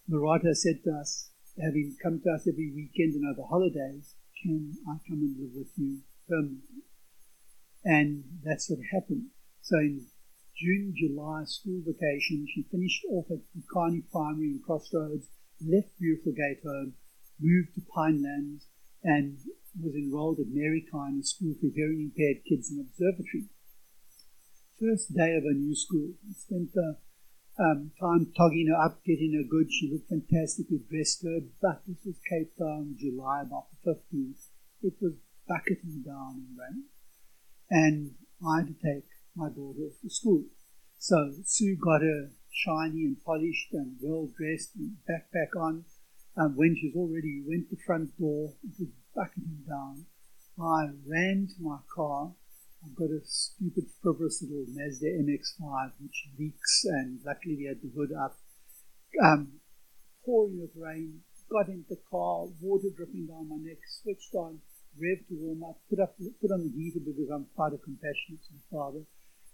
Lerato 0.10 0.56
said 0.56 0.86
to 0.86 0.92
us, 0.92 1.32
having 1.60 1.98
come 2.02 2.22
to 2.24 2.32
us 2.32 2.48
every 2.48 2.72
weekend 2.72 3.16
and 3.16 3.28
over 3.28 3.46
holidays, 3.46 4.16
can 4.42 4.72
I 4.88 4.96
come 5.10 5.20
and 5.20 5.36
live 5.38 5.52
with 5.54 5.74
you 5.76 6.00
permanently? 6.30 6.88
And 7.84 8.24
that's 8.42 8.70
what 8.70 8.80
happened. 8.94 9.28
So 9.62 9.78
in 9.80 10.08
June, 10.56 10.94
July 10.96 11.44
school 11.44 11.82
vacation. 11.86 12.48
She 12.48 12.64
finished 12.72 13.04
off 13.12 13.26
at 13.30 13.44
Bukani 13.52 14.04
Primary 14.10 14.56
in 14.56 14.62
Crossroads, 14.66 15.28
left 15.60 16.00
beautiful 16.00 16.32
Gate 16.32 16.64
Home, 16.64 16.94
moved 17.40 17.76
to 17.76 17.82
Pinelands, 17.82 18.66
and 19.04 19.38
was 19.82 19.96
enrolled 19.96 20.40
at 20.40 20.48
Mary 20.50 20.86
Kihn, 20.92 21.24
school 21.24 21.56
for 21.60 21.68
hearing 21.74 22.02
impaired 22.02 22.44
kids 22.48 22.72
in 22.72 22.80
Observatory. 22.80 23.46
First 24.80 25.14
day 25.14 25.36
of 25.36 25.44
her 25.44 25.54
new 25.54 25.76
school, 25.76 26.14
I 26.28 26.34
spent 26.34 26.74
the 26.74 26.98
um, 27.58 27.92
time 28.00 28.32
togging 28.36 28.68
her 28.68 28.86
up, 28.86 29.04
getting 29.06 29.34
her 29.34 29.48
good. 29.48 29.72
She 29.72 29.92
looked 29.92 30.10
fantastic. 30.10 30.68
We 30.70 30.80
dressed 30.90 31.24
her, 31.24 31.40
but 31.62 31.82
this 31.88 32.04
was 32.06 32.16
Cape 32.30 32.52
Town, 32.58 32.96
July, 33.00 33.42
about 33.42 33.68
the 33.72 33.92
15th. 33.92 34.50
It 34.82 34.94
was 35.02 35.14
bucketing 35.48 36.04
down 36.06 36.44
in 36.44 36.58
rain. 36.58 36.84
And 37.70 38.12
I 38.46 38.58
had 38.60 38.68
to 38.68 38.74
take 38.74 39.08
my 39.36 39.50
daughter 39.50 39.90
to 40.02 40.10
school. 40.10 40.44
So 40.98 41.32
Sue 41.46 41.78
got 41.78 42.02
her 42.02 42.32
shiny 42.52 43.04
and 43.04 43.24
polished 43.24 43.74
and 43.74 43.96
well 44.02 44.30
dressed 44.38 44.72
and 44.76 44.98
backpack 45.08 45.60
on. 45.60 45.86
And 46.36 46.56
when 46.58 46.76
she's 46.76 46.96
already 46.96 47.44
went 47.48 47.70
the 47.70 47.78
front 47.86 48.18
door, 48.20 48.54
it 48.64 48.76
was 48.80 48.90
bucketing 49.16 49.64
down. 49.68 50.06
I 50.60 50.92
ran 51.08 51.48
to 51.48 51.64
my 51.64 51.80
car. 51.94 52.34
I've 52.84 52.96
got 52.96 53.10
a 53.10 53.22
stupid 53.24 53.86
frivolous 54.02 54.44
little 54.44 54.66
Mazda 54.68 55.06
MX-5 55.06 55.92
which 56.02 56.28
leaks, 56.38 56.86
and 56.86 57.20
luckily 57.26 57.56
we 57.56 57.66
had 57.66 57.82
the 57.82 57.92
hood 57.96 58.12
up. 58.14 58.38
Um, 59.24 59.60
pouring 60.26 60.60
with 60.60 60.76
rain, 60.76 61.22
got 61.50 61.70
into 61.70 61.88
the 61.90 62.02
car, 62.12 62.48
water 62.62 62.90
dripping 62.96 63.28
down 63.28 63.48
my 63.48 63.58
neck, 63.58 63.80
switched 63.88 64.36
on, 64.36 64.60
revved 65.00 65.28
to 65.30 65.36
warm 65.40 65.64
up, 65.64 65.80
put 65.90 66.00
up, 66.00 66.16
put 66.42 66.52
on 66.52 66.68
the 66.68 66.72
heater 66.76 67.00
because 67.00 67.30
I'm 67.32 67.48
quite 67.56 67.74
a 67.74 67.78
compassionate 67.78 68.44
father. 68.72 69.04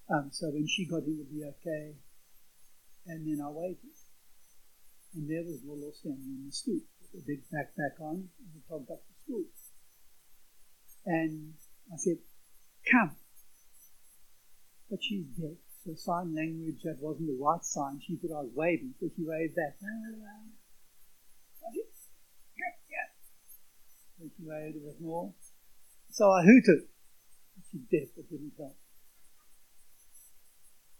Um, 0.10 0.30
so 0.32 0.50
when 0.50 0.68
she 0.68 0.86
got 0.86 1.04
in, 1.04 1.22
it'd 1.22 1.32
be 1.32 1.46
okay. 1.46 1.96
And 3.06 3.26
then 3.26 3.44
I 3.46 3.50
waited. 3.50 4.01
And 5.14 5.30
there 5.30 5.44
was 5.44 5.60
Lolo 5.66 5.92
standing 5.92 6.40
on 6.40 6.46
the 6.46 6.52
stoop 6.52 6.84
with 7.14 7.24
a 7.24 7.28
big 7.28 7.44
backpack 7.52 8.00
on 8.00 8.30
and 8.40 8.50
we 8.56 8.62
togged 8.70 8.92
up 8.92 9.04
to 9.04 9.14
school. 9.24 9.44
And 11.06 11.54
I 11.92 11.98
said, 11.98 12.18
come. 12.90 13.18
But 14.90 15.00
she's 15.04 15.26
dead. 15.40 15.58
So 15.84 15.96
sign 15.96 16.36
language, 16.36 16.84
that 16.84 17.02
wasn't 17.02 17.28
the 17.28 17.40
right 17.42 17.64
sign. 17.66 18.00
She 18.06 18.16
thought 18.16 18.38
I 18.38 18.46
was 18.46 18.54
waving, 18.54 18.94
so 19.00 19.10
she 19.16 19.24
waved 19.26 19.56
back. 19.56 19.76
So 24.22 24.30
she 24.38 24.44
waved 24.46 24.78
a 24.78 24.80
bit 24.80 25.02
more. 25.02 25.34
So 26.12 26.30
I 26.30 26.44
hooted. 26.44 26.86
She's 27.72 27.82
dead, 27.90 28.10
but 28.16 28.30
didn't 28.30 28.54
help. 28.58 28.78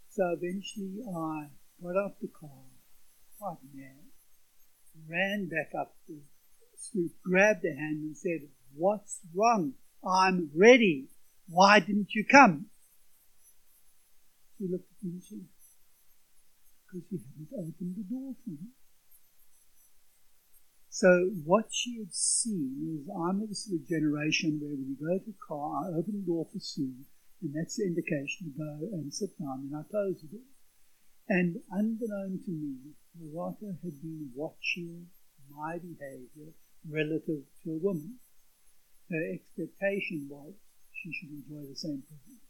So 0.10 0.24
eventually 0.34 1.04
I 1.06 1.54
got 1.84 1.96
off 1.96 2.20
the 2.20 2.28
car, 2.28 2.66
mad, 3.42 4.06
ran 5.08 5.50
back 5.50 5.72
up 5.80 5.96
the 6.08 6.20
stoop, 6.78 7.12
grabbed 7.24 7.64
her 7.64 7.76
hand 7.76 8.02
and 8.04 8.18
said, 8.18 8.50
What's 8.76 9.20
wrong? 9.36 9.74
I'm 10.08 10.50
ready. 10.56 11.10
Why 11.50 11.80
didn't 11.80 12.14
you 12.14 12.26
come? 12.26 12.68
She 14.58 14.68
looked 14.70 14.90
at 14.92 15.04
me 15.04 15.12
and 15.14 15.24
said, 15.24 15.46
Because 16.86 17.10
you 17.12 17.20
hadn't 17.50 17.76
opened 17.76 17.96
the 17.98 18.04
door 18.04 18.36
for 18.44 18.50
me. 18.52 18.70
So 20.90 21.32
what 21.46 21.66
she 21.72 21.98
had 22.00 22.14
seen 22.14 23.00
is 23.00 23.10
I'm 23.10 23.42
of 23.42 23.50
the 23.50 23.56
sort 23.56 23.82
of 23.82 23.88
generation 23.88 24.60
where 24.62 24.76
when 24.76 24.86
you 24.86 24.98
go 25.00 25.18
to 25.18 25.32
a 25.32 25.48
car, 25.48 25.86
I 25.86 25.98
open 25.98 26.22
the 26.22 26.28
door 26.28 26.46
for 26.52 26.60
Sue, 26.60 26.94
and 27.42 27.56
that's 27.56 27.78
the 27.78 27.86
indication 27.86 28.52
to 28.52 28.60
go 28.60 28.88
and 28.94 29.12
sit 29.14 29.32
down, 29.40 29.72
and 29.72 29.74
I 29.74 29.90
closed 29.90 30.22
the 30.22 30.38
door. 30.38 30.46
And 31.30 31.58
unbeknown 31.72 32.42
to 32.46 32.52
me, 32.52 32.94
Lerato 33.20 33.78
had 33.84 34.02
been 34.02 34.32
watching 34.36 35.08
my 35.50 35.78
behavior 35.78 36.54
relative 36.90 37.44
to 37.64 37.72
a 37.72 37.78
woman. 37.78 38.20
Her 39.10 39.34
expectation 39.34 40.28
was 40.30 40.54
she 40.94 41.12
should 41.12 41.30
enjoy 41.30 41.68
the 41.68 41.76
same 41.76 42.04
privilege. 42.08 42.42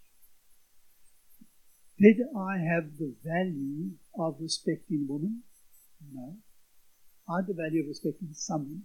Did 1.98 2.26
I 2.36 2.58
have 2.58 2.98
the 2.98 3.16
value 3.24 3.92
of 4.18 4.38
respecting 4.40 5.08
women? 5.08 5.44
No. 6.14 6.38
I 7.30 7.38
had 7.38 7.48
the 7.48 7.54
value 7.54 7.82
of 7.82 7.88
respecting 7.88 8.34
someone. 8.34 8.84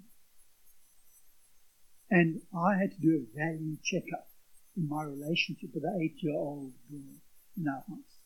And 2.10 2.42
I 2.54 2.76
had 2.76 2.92
to 2.92 3.00
do 3.00 3.26
a 3.26 3.38
value 3.38 3.76
checkup 3.82 4.28
in 4.76 4.88
my 4.88 5.02
relationship 5.04 5.70
with 5.74 5.82
the 5.82 5.98
eight 6.00 6.22
year 6.22 6.34
old 6.34 6.72
girl 6.90 7.20
in 7.56 7.66
our 7.68 7.84
house. 7.88 8.20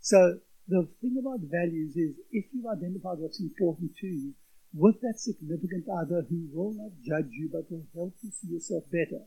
So 0.00 0.40
the 0.68 0.88
thing 1.00 1.16
about 1.20 1.40
values 1.42 1.96
is 1.96 2.16
if 2.32 2.46
you've 2.52 2.66
identified 2.66 3.18
what's 3.18 3.40
important 3.40 3.92
to 4.00 4.06
you, 4.06 4.34
with 4.74 5.00
that 5.00 5.18
significant 5.18 5.86
other 5.88 6.26
who 6.28 6.48
will 6.52 6.74
not 6.74 6.92
judge 7.02 7.30
you 7.30 7.48
but 7.52 7.70
will 7.70 7.86
help 7.94 8.14
you 8.22 8.30
see 8.30 8.48
yourself 8.48 8.84
better. 8.90 9.22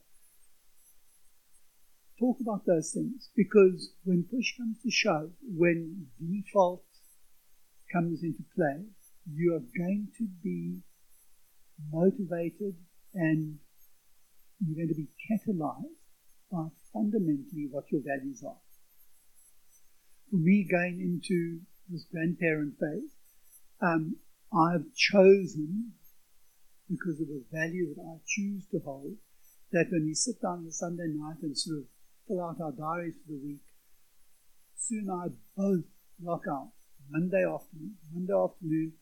Talk 2.19 2.37
about 2.41 2.65
those 2.67 2.91
things 2.91 3.29
because 3.35 3.93
when 4.03 4.25
push 4.29 4.57
comes 4.57 4.77
to 4.83 4.91
shove, 4.91 5.31
when 5.41 6.07
default 6.19 6.83
comes 7.93 8.21
into 8.21 8.43
play, 8.55 8.83
you 9.31 9.55
are 9.55 9.63
going 9.77 10.09
to 10.17 10.27
be 10.43 10.79
motivated 11.91 12.75
and 13.15 13.57
you're 14.59 14.75
going 14.75 14.89
to 14.89 14.95
be 14.95 15.07
catalyzed 15.31 16.03
by 16.51 16.67
fundamentally 16.93 17.69
what 17.71 17.85
your 17.91 18.01
values 18.05 18.43
are. 18.45 18.57
Me, 20.32 20.67
going 20.69 21.01
into 21.01 21.59
this 21.89 22.05
grandparent 22.11 22.75
phase, 22.80 23.15
um, 23.82 24.15
I've 24.53 24.93
chosen, 24.95 25.93
because 26.89 27.19
of 27.19 27.27
the 27.27 27.43
value 27.51 27.93
that 27.95 28.01
I 28.01 28.17
choose 28.27 28.65
to 28.71 28.80
hold, 28.80 29.15
that 29.71 29.88
when 29.91 30.05
we 30.05 30.13
sit 30.13 30.41
down 30.41 30.59
on 30.59 30.67
a 30.67 30.71
Sunday 30.71 31.07
night 31.07 31.41
and 31.41 31.57
sort 31.57 31.80
of 31.80 31.86
fill 32.27 32.43
out 32.43 32.61
our 32.61 32.71
diaries 32.71 33.15
for 33.25 33.34
the 33.34 33.41
week, 33.43 33.61
Sue 34.75 34.99
and 34.99 35.11
I 35.11 35.27
both 35.57 35.86
lock 36.21 36.43
out 36.49 36.69
Monday 37.09 37.43
afternoon. 37.43 37.95
Monday 38.13 38.34
afternoon, 38.34 38.93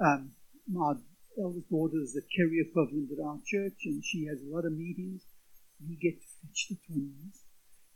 um, 0.00 0.32
my 0.66 0.94
eldest 1.40 1.68
daughter 1.70 2.00
is 2.02 2.14
the 2.14 2.22
Kerry 2.36 2.60
equivalent 2.60 3.10
at 3.12 3.24
our 3.24 3.38
church, 3.46 3.84
and 3.84 4.02
she 4.04 4.26
has 4.26 4.40
a 4.40 4.54
lot 4.54 4.64
of 4.64 4.72
meetings. 4.72 5.22
We 5.86 5.96
get 5.96 6.20
to 6.20 6.26
fetch 6.40 6.68
the 6.68 6.76
twins, 6.86 7.39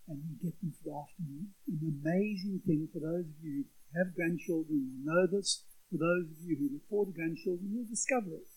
and 0.09 0.21
we 0.21 0.37
get 0.43 0.61
them 0.61 0.73
for 0.77 0.85
the 0.85 0.97
afternoon. 0.97 1.55
An 1.69 1.81
amazing 1.81 2.61
thing 2.67 2.89
for 2.93 3.01
those 3.01 3.25
of 3.25 3.39
you 3.43 3.65
who 3.65 3.99
have 3.99 4.15
grandchildren 4.15 4.85
will 4.85 5.05
know 5.05 5.27
this. 5.27 5.65
For 5.91 5.99
those 5.99 6.29
of 6.31 6.39
you 6.45 6.57
who 6.57 6.75
look 6.75 6.89
forward 6.89 7.13
to 7.13 7.19
grandchildren, 7.19 7.71
you'll 7.73 7.89
discover 7.89 8.29
it. 8.35 8.49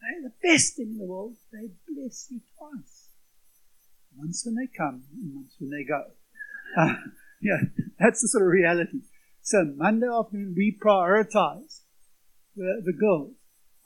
They're 0.00 0.30
the 0.30 0.38
best 0.42 0.76
thing 0.76 0.94
in 0.94 0.98
the 0.98 1.10
world. 1.10 1.36
They 1.52 1.70
bless 1.86 2.30
you 2.30 2.40
twice. 2.56 3.10
Once 4.16 4.44
when 4.44 4.54
they 4.54 4.70
come, 4.70 5.04
and 5.12 5.34
once 5.34 5.54
when 5.58 5.70
they 5.70 5.84
go. 5.84 6.02
Uh, 6.76 6.92
yeah, 7.40 7.56
that's 7.98 8.20
the 8.20 8.28
sort 8.28 8.44
of 8.44 8.52
reality. 8.52 9.00
So 9.40 9.64
Monday 9.74 10.06
afternoon, 10.06 10.52
we 10.54 10.76
prioritize 10.78 11.80
the, 12.54 12.82
the 12.84 12.92
girls. 12.92 13.32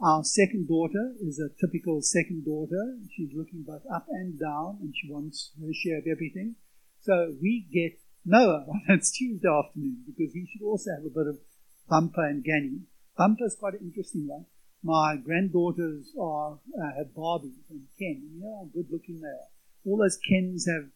Our 0.02 0.24
second 0.24 0.66
daughter 0.66 1.14
is 1.22 1.38
a 1.38 1.54
typical 1.64 2.02
second 2.02 2.44
daughter. 2.44 2.98
She's 3.14 3.30
looking 3.32 3.62
both 3.64 3.82
up 3.94 4.06
and 4.08 4.38
down, 4.38 4.78
and 4.80 4.92
she 4.96 5.08
wants 5.08 5.52
her 5.60 5.70
share 5.72 5.98
of 5.98 6.06
everything. 6.10 6.56
So 7.02 7.34
we 7.42 7.66
get 7.72 7.98
Noah 8.24 8.64
on 8.88 9.00
Tuesday 9.00 9.48
afternoon 9.48 10.04
because 10.06 10.32
he 10.32 10.46
should 10.46 10.64
also 10.64 10.90
have 10.94 11.04
a 11.04 11.10
bit 11.10 11.26
of 11.26 11.38
Bumper 11.88 12.24
and 12.24 12.44
Ganny. 12.44 12.82
Bumper 13.18 13.46
is 13.46 13.56
quite 13.58 13.74
an 13.74 13.80
interesting 13.82 14.28
one. 14.28 14.46
My 14.84 15.16
granddaughters 15.16 16.12
are 16.18 16.54
uh, 16.54 16.96
have 16.96 17.14
Barbies 17.14 17.58
and 17.70 17.86
Ken. 17.98 18.22
You 18.32 18.40
know 18.40 18.62
how 18.62 18.70
good 18.72 18.86
looking 18.90 19.20
they 19.20 19.28
are. 19.28 19.50
All 19.84 19.98
those 19.98 20.18
Kens 20.28 20.66
have 20.66 20.90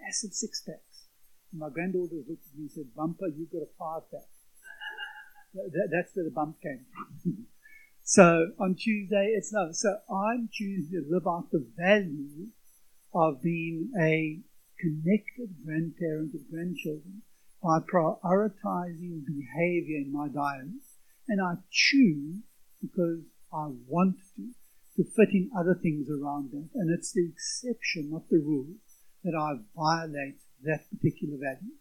massive 0.00 0.32
six 0.32 0.62
packs. 0.62 1.04
My 1.52 1.68
granddaughters 1.68 2.24
looked 2.26 2.46
at 2.46 2.58
me 2.58 2.64
and 2.64 2.70
said, 2.70 2.94
Bumper, 2.96 3.28
you've 3.28 3.52
got 3.52 3.62
a 3.62 3.70
five 3.78 4.10
pack. 4.10 4.28
That, 5.52 5.88
that's 5.90 6.14
where 6.14 6.24
the 6.24 6.30
bump 6.30 6.60
came 6.62 6.86
from. 6.94 7.46
So 8.02 8.52
on 8.58 8.76
Tuesday, 8.76 9.34
it's 9.36 9.52
no. 9.52 9.68
So 9.72 9.98
I'm 10.10 10.48
choosing 10.50 10.90
to 10.90 11.14
live 11.14 11.26
out 11.28 11.50
the 11.52 11.64
value 11.76 12.48
of 13.14 13.42
being 13.42 13.92
a 14.00 14.40
connected 14.80 15.54
grandparent 15.64 16.34
of 16.34 16.50
grandchildren 16.50 17.22
by 17.62 17.78
prioritizing 17.92 19.22
behavior 19.26 20.00
in 20.00 20.12
my 20.12 20.28
diary. 20.28 20.80
And 21.28 21.40
I 21.40 21.60
choose 21.70 22.40
because 22.80 23.20
I 23.52 23.68
want 23.86 24.16
to, 24.36 24.50
to 24.96 25.04
fit 25.04 25.28
in 25.32 25.50
other 25.58 25.78
things 25.80 26.08
around 26.08 26.50
that. 26.52 26.68
And 26.74 26.90
it's 26.96 27.12
the 27.12 27.28
exception, 27.28 28.10
not 28.10 28.28
the 28.30 28.38
rule, 28.38 28.74
that 29.24 29.36
I 29.36 29.60
violate 29.76 30.40
that 30.64 30.88
particular 30.90 31.36
value. 31.36 31.76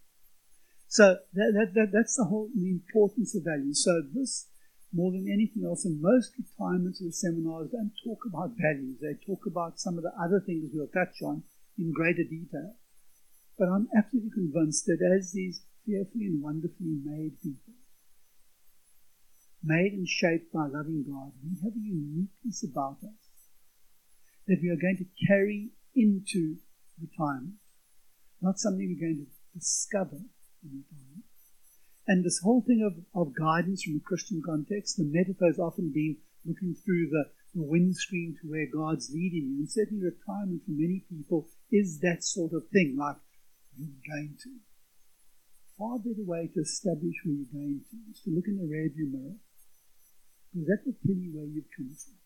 So 0.87 1.17
that, 1.33 1.51
that, 1.53 1.73
that, 1.75 1.89
that's 1.93 2.15
the 2.17 2.25
whole 2.25 2.49
the 2.53 2.69
importance 2.69 3.35
of 3.35 3.43
value. 3.45 3.73
So 3.73 4.01
this 4.13 4.47
more 4.91 5.11
than 5.11 5.29
anything 5.31 5.63
else, 5.65 5.85
and 5.85 6.01
most 6.01 6.33
retirements 6.37 7.01
or 7.01 7.11
seminars 7.11 7.69
don't 7.69 7.93
talk 8.03 8.25
about 8.25 8.57
values. 8.57 8.97
They 8.99 9.13
talk 9.25 9.45
about 9.45 9.79
some 9.79 9.97
of 9.97 10.03
the 10.03 10.11
other 10.19 10.41
things 10.43 10.71
we'll 10.73 10.87
touch 10.87 11.21
on 11.21 11.43
in 11.77 11.93
greater 11.93 12.23
detail. 12.23 12.73
But 13.59 13.67
I'm 13.67 13.89
absolutely 13.91 14.31
convinced 14.31 14.85
that 14.85 15.03
as 15.03 15.33
these 15.33 15.61
fearfully 15.85 16.31
and 16.31 16.41
wonderfully 16.41 16.95
made 17.03 17.35
people, 17.43 17.75
made 19.61 19.91
and 19.91 20.07
shaped 20.07 20.53
by 20.53 20.71
loving 20.71 21.03
God, 21.03 21.33
we 21.43 21.59
have 21.61 21.75
a 21.75 21.83
uniqueness 21.83 22.63
about 22.63 23.03
us 23.03 23.19
that 24.47 24.63
we 24.63 24.69
are 24.69 24.79
going 24.79 24.95
to 24.97 25.27
carry 25.27 25.71
into 25.93 26.55
retirement, 27.01 27.59
not 28.41 28.59
something 28.59 28.95
we're 28.95 29.07
going 29.07 29.27
to 29.27 29.59
discover 29.59 30.23
in 30.63 30.83
retirement. 30.87 31.27
And 32.07 32.23
this 32.23 32.39
whole 32.41 32.63
thing 32.65 32.79
of, 32.79 33.03
of 33.13 33.35
guidance 33.35 33.83
from 33.83 33.97
a 33.97 34.07
Christian 34.07 34.41
context, 34.43 34.95
the 34.95 35.03
metaphor 35.03 35.47
has 35.47 35.59
often 35.59 35.91
been 35.93 36.15
looking 36.45 36.75
through 36.85 37.09
the, 37.11 37.25
the 37.53 37.67
windscreen 37.67 38.37
to 38.41 38.47
where 38.49 38.65
God's 38.71 39.11
leading 39.13 39.51
you. 39.51 39.57
And 39.59 39.69
certainly 39.69 40.01
retirement 40.01 40.63
for 40.65 40.71
many 40.71 41.03
people 41.11 41.49
is 41.71 41.99
that 41.99 42.23
sort 42.23 42.53
of 42.53 42.63
thing, 42.71 42.95
like 42.97 43.17
you're 43.79 44.05
going 44.05 44.35
to. 44.43 44.59
Far 45.77 45.97
better 45.99 46.27
way 46.27 46.51
to 46.51 46.59
establish 46.59 47.15
where 47.23 47.35
you're 47.39 47.55
going 47.55 47.81
to 47.87 47.97
is 48.11 48.19
to 48.27 48.31
look 48.35 48.47
in 48.47 48.59
the 48.59 48.67
rearview 48.67 49.07
mirror, 49.07 49.39
because 50.51 50.67
that 50.67 50.83
will 50.85 50.99
tell 50.99 51.15
you 51.15 51.31
where 51.31 51.47
you've 51.47 51.71
come 51.75 51.95
from. 51.95 52.19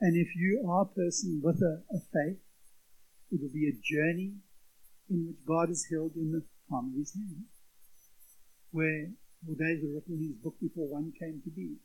And 0.00 0.16
if 0.16 0.34
you 0.34 0.66
are 0.66 0.82
a 0.82 0.94
person 0.94 1.40
with 1.44 1.62
a, 1.62 1.84
a 1.94 2.00
faith, 2.10 2.42
it 3.30 3.38
will 3.40 3.54
be 3.54 3.70
a 3.70 3.78
journey 3.78 4.42
in 5.08 5.28
which 5.28 5.46
God 5.46 5.70
is 5.70 5.86
held 5.90 6.16
in 6.16 6.32
the 6.32 6.42
palm 6.68 6.90
of 6.92 6.98
his 6.98 7.14
hand 7.14 7.46
where 8.70 9.10
more 9.46 9.58
days 9.58 9.82
were 9.82 9.98
written 9.98 10.14
in 10.14 10.30
his 10.30 10.38
book 10.42 10.54
before 10.60 10.86
one 10.86 11.12
came 11.18 11.42
to 11.42 11.50
be, 11.50 11.76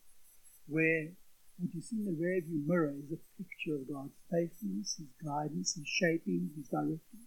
where 0.67 1.13
what 1.57 1.73
you 1.73 1.81
see 1.81 1.97
in 1.97 2.05
the 2.05 2.13
rearview 2.13 2.61
mirror 2.67 2.93
is 2.93 3.11
a 3.11 3.21
picture 3.41 3.75
of 3.75 3.89
God's 3.89 4.17
faithfulness, 4.29 4.97
his 4.97 5.09
guidance, 5.23 5.73
his 5.73 5.87
shaping, 5.87 6.51
his 6.55 6.67
directing. 6.67 7.24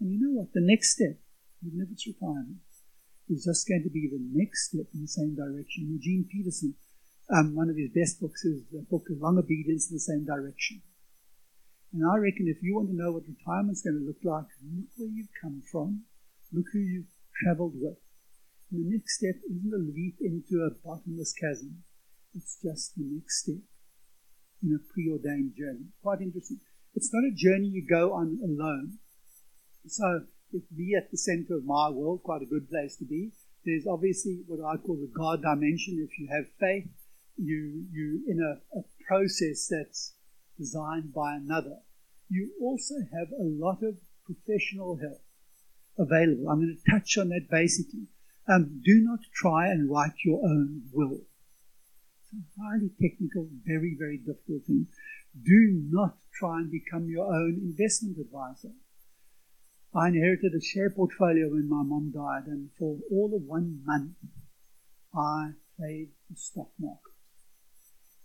And 0.00 0.10
you 0.10 0.18
know 0.18 0.40
what? 0.40 0.52
The 0.52 0.64
next 0.64 0.96
step, 0.96 1.20
even 1.60 1.84
if 1.84 1.92
it's 1.92 2.06
retirement, 2.06 2.64
is 3.28 3.44
just 3.44 3.68
going 3.68 3.84
to 3.84 3.92
be 3.92 4.08
the 4.08 4.24
next 4.32 4.72
step 4.72 4.88
in 4.94 5.02
the 5.02 5.12
same 5.12 5.36
direction. 5.36 5.92
Eugene 5.92 6.26
Peterson, 6.26 6.74
um, 7.28 7.54
one 7.54 7.68
of 7.68 7.76
his 7.76 7.92
best 7.94 8.20
books 8.20 8.44
is 8.44 8.64
the 8.72 8.84
book 8.90 9.04
of 9.12 9.20
Long 9.20 9.38
Obedience 9.38 9.90
in 9.90 9.94
the 9.94 10.00
Same 10.00 10.24
Direction. 10.24 10.82
And 11.92 12.02
I 12.02 12.16
reckon 12.18 12.48
if 12.48 12.62
you 12.62 12.74
want 12.74 12.88
to 12.88 12.96
know 12.96 13.12
what 13.12 13.28
retirement's 13.28 13.82
going 13.82 13.98
to 13.98 14.06
look 14.06 14.22
like, 14.24 14.50
look 14.64 14.90
where 14.96 15.10
you've 15.10 15.34
come 15.36 15.62
from, 15.70 16.06
look 16.52 16.66
who 16.72 16.80
you've 16.80 17.12
traveled 17.44 17.74
with, 17.76 17.98
the 18.72 18.82
next 18.82 19.18
step 19.18 19.34
isn't 19.50 19.74
a 19.74 19.82
leap 19.82 20.16
into 20.20 20.62
a 20.62 20.70
bottomless 20.86 21.34
chasm. 21.34 21.82
It's 22.34 22.58
just 22.62 22.94
the 22.94 23.02
next 23.02 23.42
step 23.42 23.62
in 24.62 24.70
a 24.74 24.92
preordained 24.94 25.54
journey. 25.58 25.90
Quite 26.02 26.20
interesting. 26.20 26.60
It's 26.94 27.12
not 27.12 27.26
a 27.26 27.34
journey 27.34 27.66
you 27.66 27.86
go 27.86 28.14
on 28.14 28.38
alone. 28.42 28.98
So, 29.86 30.26
if 30.52 30.62
be 30.76 30.94
at 30.96 31.10
the 31.10 31.16
center 31.16 31.56
of 31.56 31.64
my 31.64 31.88
world, 31.90 32.22
quite 32.22 32.42
a 32.42 32.46
good 32.46 32.68
place 32.68 32.96
to 32.96 33.04
be. 33.04 33.32
There's 33.64 33.86
obviously 33.86 34.42
what 34.46 34.64
I 34.64 34.76
call 34.76 34.96
the 34.96 35.10
God 35.14 35.42
dimension. 35.42 36.06
If 36.08 36.18
you 36.18 36.28
have 36.32 36.46
faith, 36.58 36.88
you 37.36 37.84
you 37.92 38.22
in 38.26 38.40
a, 38.40 38.78
a 38.78 38.82
process 39.06 39.68
that's 39.70 40.14
designed 40.58 41.12
by 41.14 41.34
another. 41.34 41.78
You 42.28 42.50
also 42.60 42.94
have 43.12 43.28
a 43.32 43.42
lot 43.42 43.82
of 43.82 43.96
professional 44.24 44.96
help 44.96 45.22
available. 45.98 46.48
I'm 46.48 46.60
going 46.60 46.76
to 46.76 46.90
touch 46.90 47.18
on 47.18 47.28
that 47.30 47.48
basically. 47.50 48.06
Um, 48.48 48.80
do 48.84 49.00
not 49.00 49.20
try 49.34 49.68
and 49.68 49.90
write 49.90 50.24
your 50.24 50.40
own 50.44 50.82
will. 50.92 51.20
It's 52.22 52.32
a 52.32 52.62
highly 52.62 52.90
technical, 53.00 53.48
very, 53.64 53.96
very 53.98 54.18
difficult 54.18 54.64
thing. 54.66 54.86
Do 55.42 55.82
not 55.90 56.16
try 56.32 56.58
and 56.58 56.70
become 56.70 57.08
your 57.08 57.26
own 57.26 57.60
investment 57.62 58.18
advisor. 58.18 58.72
I 59.92 60.06
inherited 60.08 60.54
a 60.54 60.60
share 60.60 60.90
portfolio 60.90 61.48
when 61.50 61.68
my 61.68 61.82
mom 61.82 62.12
died, 62.14 62.46
and 62.46 62.70
for 62.78 62.98
all 63.10 63.32
of 63.34 63.42
one 63.42 63.82
month, 63.84 64.12
I 65.12 65.52
played 65.76 66.10
the 66.28 66.36
stock 66.36 66.70
market. 66.78 67.12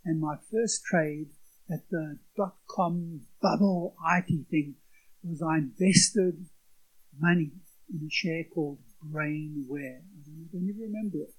And 0.04 0.20
my 0.20 0.36
first 0.52 0.84
trade 0.84 1.30
at 1.68 1.88
the 1.90 2.18
dot 2.36 2.54
com 2.70 3.22
bubble 3.42 3.96
IT 4.16 4.46
thing 4.48 4.76
was 5.24 5.42
I 5.42 5.58
invested 5.58 6.46
money 7.18 7.50
in 7.92 8.06
a 8.06 8.10
share 8.10 8.44
called 8.44 8.78
Brainware. 9.04 10.02
I 10.02 10.22
don't 10.52 10.68
even 10.68 10.82
remember 10.82 11.18
it. 11.18 11.34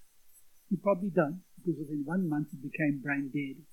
You 0.69 0.77
probably 0.83 1.09
don't, 1.09 1.43
because 1.55 1.79
within 1.79 2.03
one 2.03 2.27
month 2.27 2.49
it 2.51 2.61
became 2.61 2.99
brain 3.01 3.31
dead. 3.33 3.63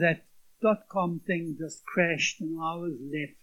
That 0.00 0.24
dot 0.62 0.88
com 0.88 1.20
thing 1.26 1.56
just 1.58 1.84
crashed, 1.84 2.40
and 2.40 2.58
I 2.58 2.76
was 2.76 2.94
left 2.98 3.36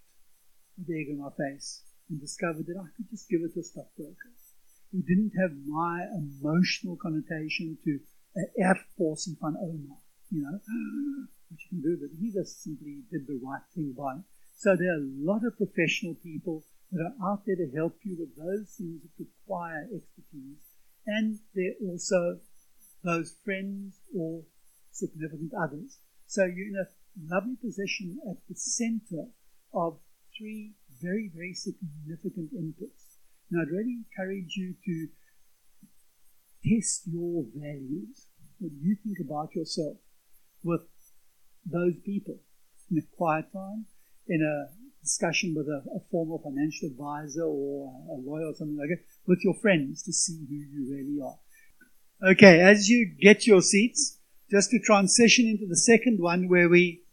with 0.79 0.89
egg 0.89 1.09
on 1.11 1.19
my 1.19 1.29
face 1.37 1.83
and 2.09 2.19
discovered 2.19 2.65
that 2.67 2.79
I 2.79 2.87
could 2.95 3.09
just 3.09 3.29
give 3.29 3.41
it 3.41 3.53
to 3.53 3.59
a 3.59 3.63
stockbroker 3.63 4.31
who 4.91 5.01
didn't 5.03 5.33
have 5.39 5.51
my 5.67 6.05
emotional 6.15 6.95
connotation 6.95 7.77
to 7.83 7.99
uh, 8.37 8.73
Force 8.97 9.27
van 9.41 9.55
Oma. 9.59 9.97
you 10.29 10.41
know, 10.41 10.59
what 11.49 11.59
you 11.59 11.69
can 11.69 11.81
do, 11.81 11.97
but 11.99 12.15
he 12.19 12.31
just 12.31 12.63
simply 12.63 13.03
did 13.11 13.27
the 13.27 13.39
right 13.43 13.63
thing 13.75 13.93
by 13.97 14.15
it. 14.15 14.23
So 14.55 14.75
there 14.75 14.93
are 14.93 15.03
a 15.03 15.11
lot 15.19 15.45
of 15.45 15.57
professional 15.57 16.15
people 16.15 16.63
that 16.91 17.03
are 17.03 17.31
out 17.31 17.43
there 17.45 17.57
to 17.57 17.75
help 17.75 17.99
you 18.03 18.17
with 18.19 18.35
those 18.35 18.75
things 18.77 19.01
that 19.03 19.11
require 19.19 19.87
expertise. 19.93 20.63
And 21.05 21.39
there 21.53 21.71
are 21.71 21.91
also 21.91 22.39
those 23.03 23.35
friends 23.43 23.99
or 24.15 24.43
significant 24.91 25.51
others. 25.53 25.99
So 26.25 26.45
you're 26.45 26.67
in 26.67 26.79
a 26.79 26.89
lovely 27.33 27.55
position 27.55 28.19
at 28.29 28.37
the 28.49 28.55
center 28.55 29.27
of 29.73 29.99
three 30.37 30.73
very, 31.01 31.31
very 31.33 31.53
significant 31.53 32.53
inputs. 32.53 33.17
Now, 33.49 33.61
I'd 33.61 33.71
really 33.71 33.97
encourage 34.03 34.55
you 34.55 34.75
to 34.85 35.07
test 36.67 37.03
your 37.07 37.45
values, 37.55 38.27
what 38.59 38.71
you 38.81 38.95
think 39.03 39.17
about 39.19 39.55
yourself 39.55 39.97
with 40.63 40.81
those 41.65 41.93
people 42.05 42.39
in 42.91 42.97
a 42.97 43.15
quiet 43.15 43.45
time, 43.53 43.85
in 44.27 44.41
a 44.41 44.75
discussion 45.01 45.53
with 45.55 45.67
a, 45.67 45.83
a 45.95 45.99
formal 46.11 46.39
financial 46.43 46.89
advisor 46.89 47.43
or 47.43 47.93
a 48.09 48.19
lawyer 48.19 48.47
or 48.47 48.55
something 48.55 48.77
like 48.77 48.89
that, 48.89 49.03
with 49.25 49.39
your 49.43 49.53
friends 49.55 50.03
to 50.03 50.11
see 50.11 50.45
who 50.49 50.55
you 50.55 50.91
really 50.91 51.19
are. 51.23 51.37
Okay, 52.31 52.59
as 52.59 52.89
you 52.89 53.15
get 53.21 53.45
your 53.45 53.61
seats, 53.61 54.17
just 54.49 54.71
to 54.71 54.79
transition 54.79 55.47
into 55.47 55.67
the 55.67 55.77
second 55.77 56.19
one 56.19 56.49
where 56.49 56.67
we 56.67 57.03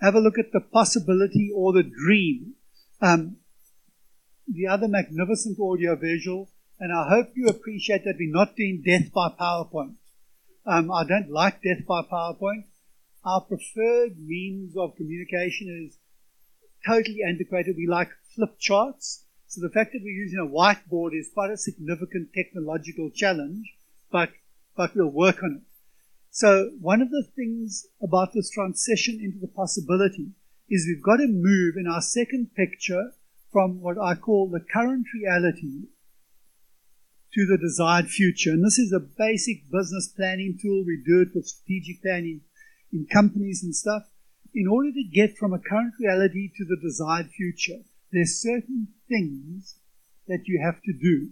have 0.00 0.14
a 0.14 0.20
look 0.20 0.38
at 0.38 0.52
the 0.52 0.60
possibility 0.60 1.50
or 1.54 1.72
the 1.72 1.82
dream. 1.82 2.54
Um, 3.00 3.36
the 4.48 4.66
other 4.68 4.88
magnificent 4.88 5.58
audio 5.60 5.96
visual, 5.96 6.48
and 6.80 6.92
I 6.92 7.08
hope 7.08 7.32
you 7.34 7.48
appreciate 7.48 8.04
that 8.04 8.16
we're 8.18 8.32
not 8.32 8.56
doing 8.56 8.82
death 8.84 9.12
by 9.12 9.28
PowerPoint. 9.28 9.96
Um, 10.64 10.90
I 10.90 11.04
don't 11.04 11.30
like 11.30 11.62
death 11.62 11.86
by 11.86 12.02
PowerPoint. 12.02 12.64
Our 13.24 13.42
preferred 13.42 14.18
means 14.18 14.76
of 14.76 14.96
communication 14.96 15.86
is 15.86 15.98
totally 16.86 17.18
antiquated. 17.26 17.76
We 17.76 17.86
like 17.86 18.10
flip 18.34 18.58
charts. 18.58 19.24
So 19.46 19.60
the 19.60 19.72
fact 19.72 19.92
that 19.92 20.00
we're 20.02 20.22
using 20.22 20.38
a 20.38 20.48
whiteboard 20.48 21.10
is 21.12 21.30
quite 21.32 21.50
a 21.50 21.56
significant 21.56 22.30
technological 22.34 23.10
challenge, 23.10 23.74
but, 24.10 24.30
but 24.76 24.94
we'll 24.94 25.10
work 25.10 25.42
on 25.42 25.60
it. 25.60 25.62
So 26.30 26.70
one 26.80 27.02
of 27.02 27.10
the 27.10 27.26
things 27.34 27.86
about 28.02 28.32
this 28.34 28.50
transition 28.50 29.20
into 29.22 29.38
the 29.38 29.48
possibility 29.48 30.32
is 30.68 30.86
we've 30.86 31.02
got 31.02 31.16
to 31.16 31.28
move 31.28 31.74
in 31.76 31.86
our 31.86 32.02
second 32.02 32.50
picture 32.56 33.12
from 33.52 33.80
what 33.80 33.96
I 33.98 34.14
call 34.14 34.48
the 34.48 34.64
current 34.72 35.06
reality 35.14 35.88
to 37.32 37.46
the 37.46 37.58
desired 37.58 38.08
future. 38.08 38.50
And 38.50 38.64
this 38.64 38.78
is 38.78 38.92
a 38.92 39.00
basic 39.00 39.70
business 39.70 40.08
planning 40.08 40.58
tool. 40.60 40.84
We 40.86 41.02
do 41.06 41.22
it 41.22 41.28
with 41.34 41.46
strategic 41.46 42.02
planning 42.02 42.40
in 42.92 43.06
companies 43.12 43.62
and 43.62 43.74
stuff. 43.74 44.02
In 44.54 44.66
order 44.66 44.90
to 44.90 45.04
get 45.12 45.36
from 45.36 45.52
a 45.52 45.58
current 45.58 45.94
reality 46.00 46.50
to 46.56 46.64
the 46.64 46.78
desired 46.82 47.28
future, 47.30 47.82
there's 48.10 48.40
certain 48.40 48.88
things 49.08 49.78
that 50.28 50.44
you 50.46 50.60
have 50.64 50.80
to 50.82 50.92
do. 50.92 51.30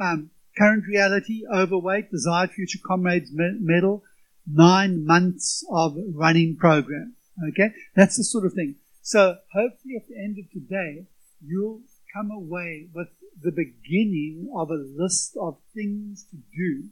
Um, 0.00 0.30
current 0.56 0.84
reality, 0.88 1.42
overweight, 1.52 2.10
desired 2.10 2.50
future 2.50 2.80
comrades 2.84 3.30
medal, 3.32 4.02
nine 4.46 5.04
months 5.04 5.64
of 5.70 5.96
running 6.14 6.56
program. 6.56 7.14
Okay? 7.50 7.72
That's 7.94 8.16
the 8.16 8.24
sort 8.24 8.46
of 8.46 8.52
thing. 8.52 8.76
So 9.02 9.36
hopefully 9.52 9.96
at 9.96 10.08
the 10.08 10.16
end 10.16 10.38
of 10.38 10.50
today, 10.50 11.06
you'll 11.44 11.80
come 12.14 12.30
away 12.30 12.88
with 12.94 13.08
the 13.40 13.52
beginning 13.52 14.50
of 14.56 14.70
a 14.70 14.74
list 14.74 15.36
of 15.40 15.58
things 15.74 16.24
to 16.30 16.36
do 16.36 16.88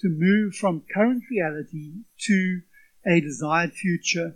to 0.00 0.08
move 0.08 0.54
from 0.54 0.82
current 0.92 1.22
reality 1.30 1.92
to 2.18 2.60
a 3.06 3.20
desired 3.20 3.72
future 3.72 4.34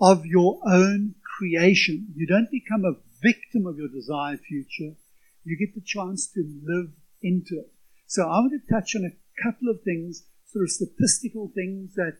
of 0.00 0.26
your 0.26 0.58
own 0.66 1.14
creation. 1.38 2.08
You 2.16 2.26
don't 2.26 2.50
become 2.50 2.84
a 2.84 2.96
victim 3.22 3.66
of 3.66 3.78
your 3.78 3.88
desired 3.88 4.40
future. 4.40 4.96
You 5.44 5.56
get 5.58 5.74
the 5.74 5.80
chance 5.84 6.26
to 6.32 6.42
live 6.64 6.90
into 7.22 7.58
it. 7.58 7.72
So 8.06 8.22
I 8.24 8.38
want 8.40 8.52
to 8.52 8.74
touch 8.74 8.96
on 8.96 9.04
a 9.04 9.42
couple 9.42 9.68
of 9.68 9.82
things, 9.82 10.24
sort 10.46 10.64
of 10.64 10.70
statistical 10.70 11.52
things 11.54 11.94
that, 11.94 12.18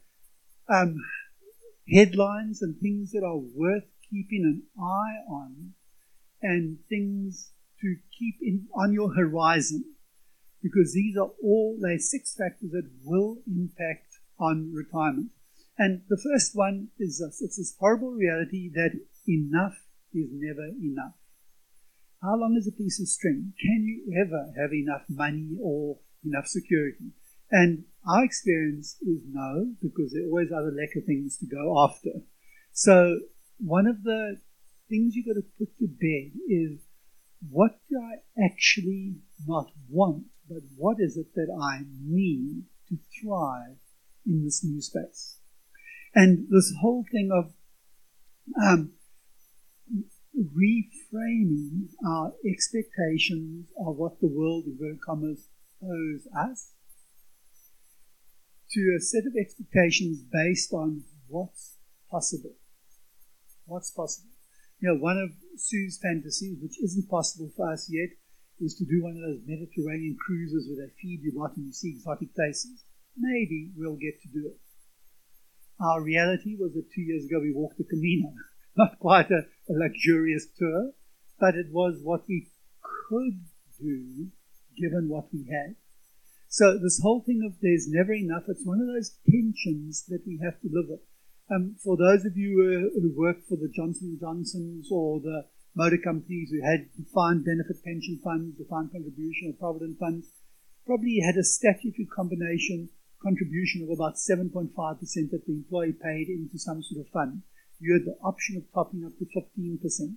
um, 0.68 0.96
headlines 1.92 2.62
and 2.62 2.76
things 2.80 3.12
that 3.12 3.24
are 3.24 3.38
worth 3.38 3.84
keeping 4.10 4.44
an 4.44 4.62
eye 4.82 5.18
on 5.28 5.74
and 6.42 6.78
things 6.88 7.50
to 7.80 7.96
keep 8.18 8.36
in, 8.42 8.66
on 8.74 8.92
your 8.92 9.14
horizon 9.14 9.84
because 10.62 10.94
these 10.94 11.16
are 11.16 11.30
all 11.42 11.78
the 11.80 11.98
six 11.98 12.34
factors 12.34 12.70
that 12.72 12.90
will 13.04 13.38
impact 13.46 14.18
on 14.38 14.72
retirement. 14.74 15.30
And 15.78 16.02
the 16.08 16.16
first 16.16 16.56
one 16.56 16.88
is 16.98 17.18
this 17.18 17.40
it's 17.42 17.58
this 17.58 17.76
horrible 17.78 18.12
reality 18.12 18.70
that 18.74 18.98
enough 19.28 19.76
is 20.12 20.28
never 20.32 20.66
enough. 20.80 21.14
How 22.22 22.34
long 22.36 22.56
is 22.58 22.66
a 22.66 22.72
piece 22.72 22.98
of 23.00 23.08
string? 23.08 23.52
Can 23.60 23.84
you 23.84 24.12
ever 24.18 24.52
have 24.58 24.72
enough 24.72 25.02
money 25.08 25.50
or 25.60 25.98
enough 26.24 26.46
security? 26.46 27.12
And 27.50 27.84
our 28.06 28.24
experience 28.24 28.96
is 29.02 29.22
no, 29.28 29.72
because 29.82 30.12
there 30.12 30.22
are 30.24 30.28
always 30.28 30.52
other 30.52 30.72
lekker 30.72 31.04
things 31.04 31.38
to 31.38 31.46
go 31.46 31.82
after. 31.82 32.22
So 32.72 33.20
one 33.58 33.86
of 33.86 34.02
the 34.02 34.40
things 34.88 35.14
you've 35.14 35.26
got 35.26 35.40
to 35.40 35.46
put 35.58 35.76
to 35.78 35.86
bed 35.86 36.32
is 36.48 36.80
what 37.50 37.78
do 37.90 38.00
I 38.00 38.44
actually 38.44 39.16
not 39.46 39.70
want, 39.88 40.24
but 40.48 40.62
what 40.76 40.96
is 41.00 41.16
it 41.16 41.34
that 41.34 41.48
I 41.60 41.84
need 42.02 42.64
to 42.88 42.98
thrive 43.20 43.78
in 44.26 44.44
this 44.44 44.64
new 44.64 44.80
space? 44.80 45.38
And 46.14 46.46
this 46.50 46.72
whole 46.80 47.04
thing 47.10 47.30
of 47.32 47.52
um, 48.62 48.92
reframing 50.36 51.88
our 52.06 52.32
expectations 52.48 53.68
of 53.78 53.96
what 53.96 54.20
the 54.20 54.28
world, 54.28 54.64
in 54.66 54.98
commas, 55.04 55.48
owes 55.82 56.26
us 56.36 56.72
to 58.70 58.96
a 58.96 59.00
set 59.00 59.26
of 59.26 59.34
expectations 59.38 60.22
based 60.32 60.72
on 60.72 61.04
what's 61.28 61.76
possible. 62.10 62.54
What's 63.66 63.90
possible? 63.90 64.30
You 64.80 64.88
know, 64.92 65.00
one 65.00 65.18
of 65.18 65.30
Sue's 65.58 65.98
fantasies, 66.02 66.58
which 66.60 66.78
isn't 66.82 67.08
possible 67.08 67.50
for 67.56 67.72
us 67.72 67.88
yet, 67.90 68.10
is 68.60 68.74
to 68.76 68.84
do 68.84 69.02
one 69.02 69.16
of 69.16 69.22
those 69.22 69.46
Mediterranean 69.46 70.16
cruises 70.18 70.68
where 70.68 70.86
they 70.86 70.92
feed 71.00 71.20
you 71.22 71.32
lot 71.34 71.56
and 71.56 71.66
you 71.66 71.72
see 71.72 71.90
exotic 71.90 72.34
places. 72.34 72.84
Maybe 73.16 73.72
we'll 73.76 73.96
get 73.96 74.20
to 74.22 74.28
do 74.28 74.46
it. 74.46 74.60
Our 75.80 76.02
reality 76.02 76.56
was 76.58 76.72
that 76.74 76.90
two 76.94 77.02
years 77.02 77.24
ago 77.24 77.40
we 77.40 77.52
walked 77.52 77.78
the 77.78 77.84
Camino. 77.84 78.32
Not 78.76 78.98
quite 78.98 79.30
a, 79.30 79.44
a 79.68 79.72
luxurious 79.72 80.46
tour, 80.58 80.92
but 81.38 81.54
it 81.54 81.66
was 81.70 82.00
what 82.02 82.22
we 82.28 82.48
could 83.08 83.40
do 83.80 84.28
given 84.76 85.08
what 85.08 85.32
we 85.32 85.48
had. 85.50 85.76
So 86.48 86.78
this 86.78 87.00
whole 87.02 87.20
thing 87.20 87.42
of 87.44 87.58
there's 87.60 87.88
never 87.88 88.14
enough, 88.14 88.44
it's 88.48 88.64
one 88.64 88.80
of 88.80 88.86
those 88.86 89.18
tensions 89.28 90.04
that 90.08 90.22
we 90.26 90.38
have 90.42 90.60
to 90.60 90.68
live 90.70 90.88
with. 90.88 91.00
Um, 91.50 91.76
for 91.82 91.96
those 91.96 92.24
of 92.24 92.36
you 92.36 92.90
who, 92.94 93.12
work 93.14 93.46
for 93.48 93.56
the 93.56 93.70
Johnson 93.70 94.18
& 94.18 94.20
Johnsons 94.20 94.88
or 94.90 95.20
the 95.20 95.46
motor 95.74 95.98
companies 95.98 96.50
who 96.50 96.60
had 96.64 96.90
defined 96.96 97.44
benefit 97.44 97.84
pension 97.84 98.18
funds, 98.22 98.58
defined 98.58 98.90
contribution 98.90 99.54
or 99.54 99.58
provident 99.58 99.98
funds, 99.98 100.26
probably 100.86 101.20
had 101.24 101.36
a 101.36 101.44
statutory 101.44 102.06
combination 102.14 102.88
contribution 103.22 103.82
of 103.82 103.90
about 103.90 104.16
7.5% 104.16 104.74
that 105.30 105.46
the 105.46 105.52
employee 105.52 105.92
paid 105.92 106.28
into 106.28 106.58
some 106.58 106.82
sort 106.82 107.06
of 107.06 107.12
fund. 107.12 107.42
You 107.78 107.94
had 107.94 108.06
the 108.06 108.18
option 108.22 108.56
of 108.56 108.64
topping 108.72 109.04
up 109.04 109.18
to 109.18 109.26
15%. 109.26 110.16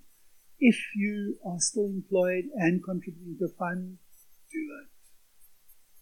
If 0.60 0.78
you 0.96 1.38
are 1.46 1.60
still 1.60 1.86
employed 1.86 2.46
and 2.56 2.84
contributing 2.84 3.38
to 3.40 3.46
a 3.46 3.58
fund, 3.58 3.98
do 4.52 4.60
it. 4.82 4.99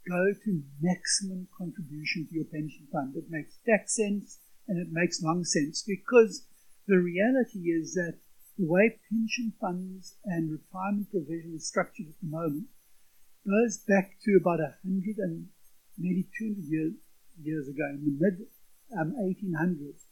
Go 0.07 0.33
to 0.45 0.63
maximum 0.81 1.47
contribution 1.57 2.27
to 2.27 2.35
your 2.35 2.45
pension 2.45 2.87
fund. 2.91 3.15
It 3.15 3.29
makes 3.29 3.59
tax 3.65 3.95
sense 3.95 4.39
and 4.67 4.79
it 4.79 4.87
makes 4.91 5.21
lung 5.21 5.43
sense 5.43 5.83
because 5.83 6.47
the 6.87 6.97
reality 6.97 7.69
is 7.69 7.93
that 7.95 8.19
the 8.57 8.65
way 8.65 8.99
pension 9.11 9.53
funds 9.59 10.15
and 10.25 10.49
retirement 10.49 11.11
provision 11.11 11.53
is 11.55 11.67
structured 11.67 12.07
at 12.07 12.19
the 12.21 12.29
moment 12.29 12.67
goes 13.45 13.77
back 13.87 14.17
to 14.23 14.37
about 14.39 14.59
100 14.59 15.17
and 15.17 15.47
maybe 15.97 16.27
200 16.39 16.63
years, 16.67 16.93
years 17.41 17.67
ago 17.67 17.85
in 17.91 18.03
the 18.03 18.15
mid 18.19 18.47
um, 18.99 19.13
1800s. 19.19 20.03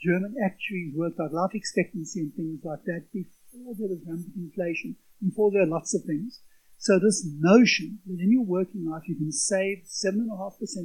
German 0.00 0.34
actuaries 0.42 0.94
worked 0.96 1.20
out 1.20 1.32
life 1.32 1.54
expectancy 1.54 2.20
and 2.20 2.34
things 2.34 2.60
like 2.64 2.82
that 2.84 3.06
before 3.12 3.74
there 3.78 3.88
was 3.88 4.02
rampant 4.06 4.34
inflation, 4.34 4.96
before 5.22 5.50
there 5.52 5.62
were 5.62 5.78
lots 5.78 5.94
of 5.94 6.02
things. 6.02 6.40
So 6.82 6.98
this 6.98 7.22
notion 7.24 8.00
that 8.06 8.18
in 8.18 8.32
your 8.32 8.42
working 8.42 8.90
life 8.90 9.06
you 9.06 9.14
can 9.14 9.30
save 9.30 9.86
7.5% 9.86 10.26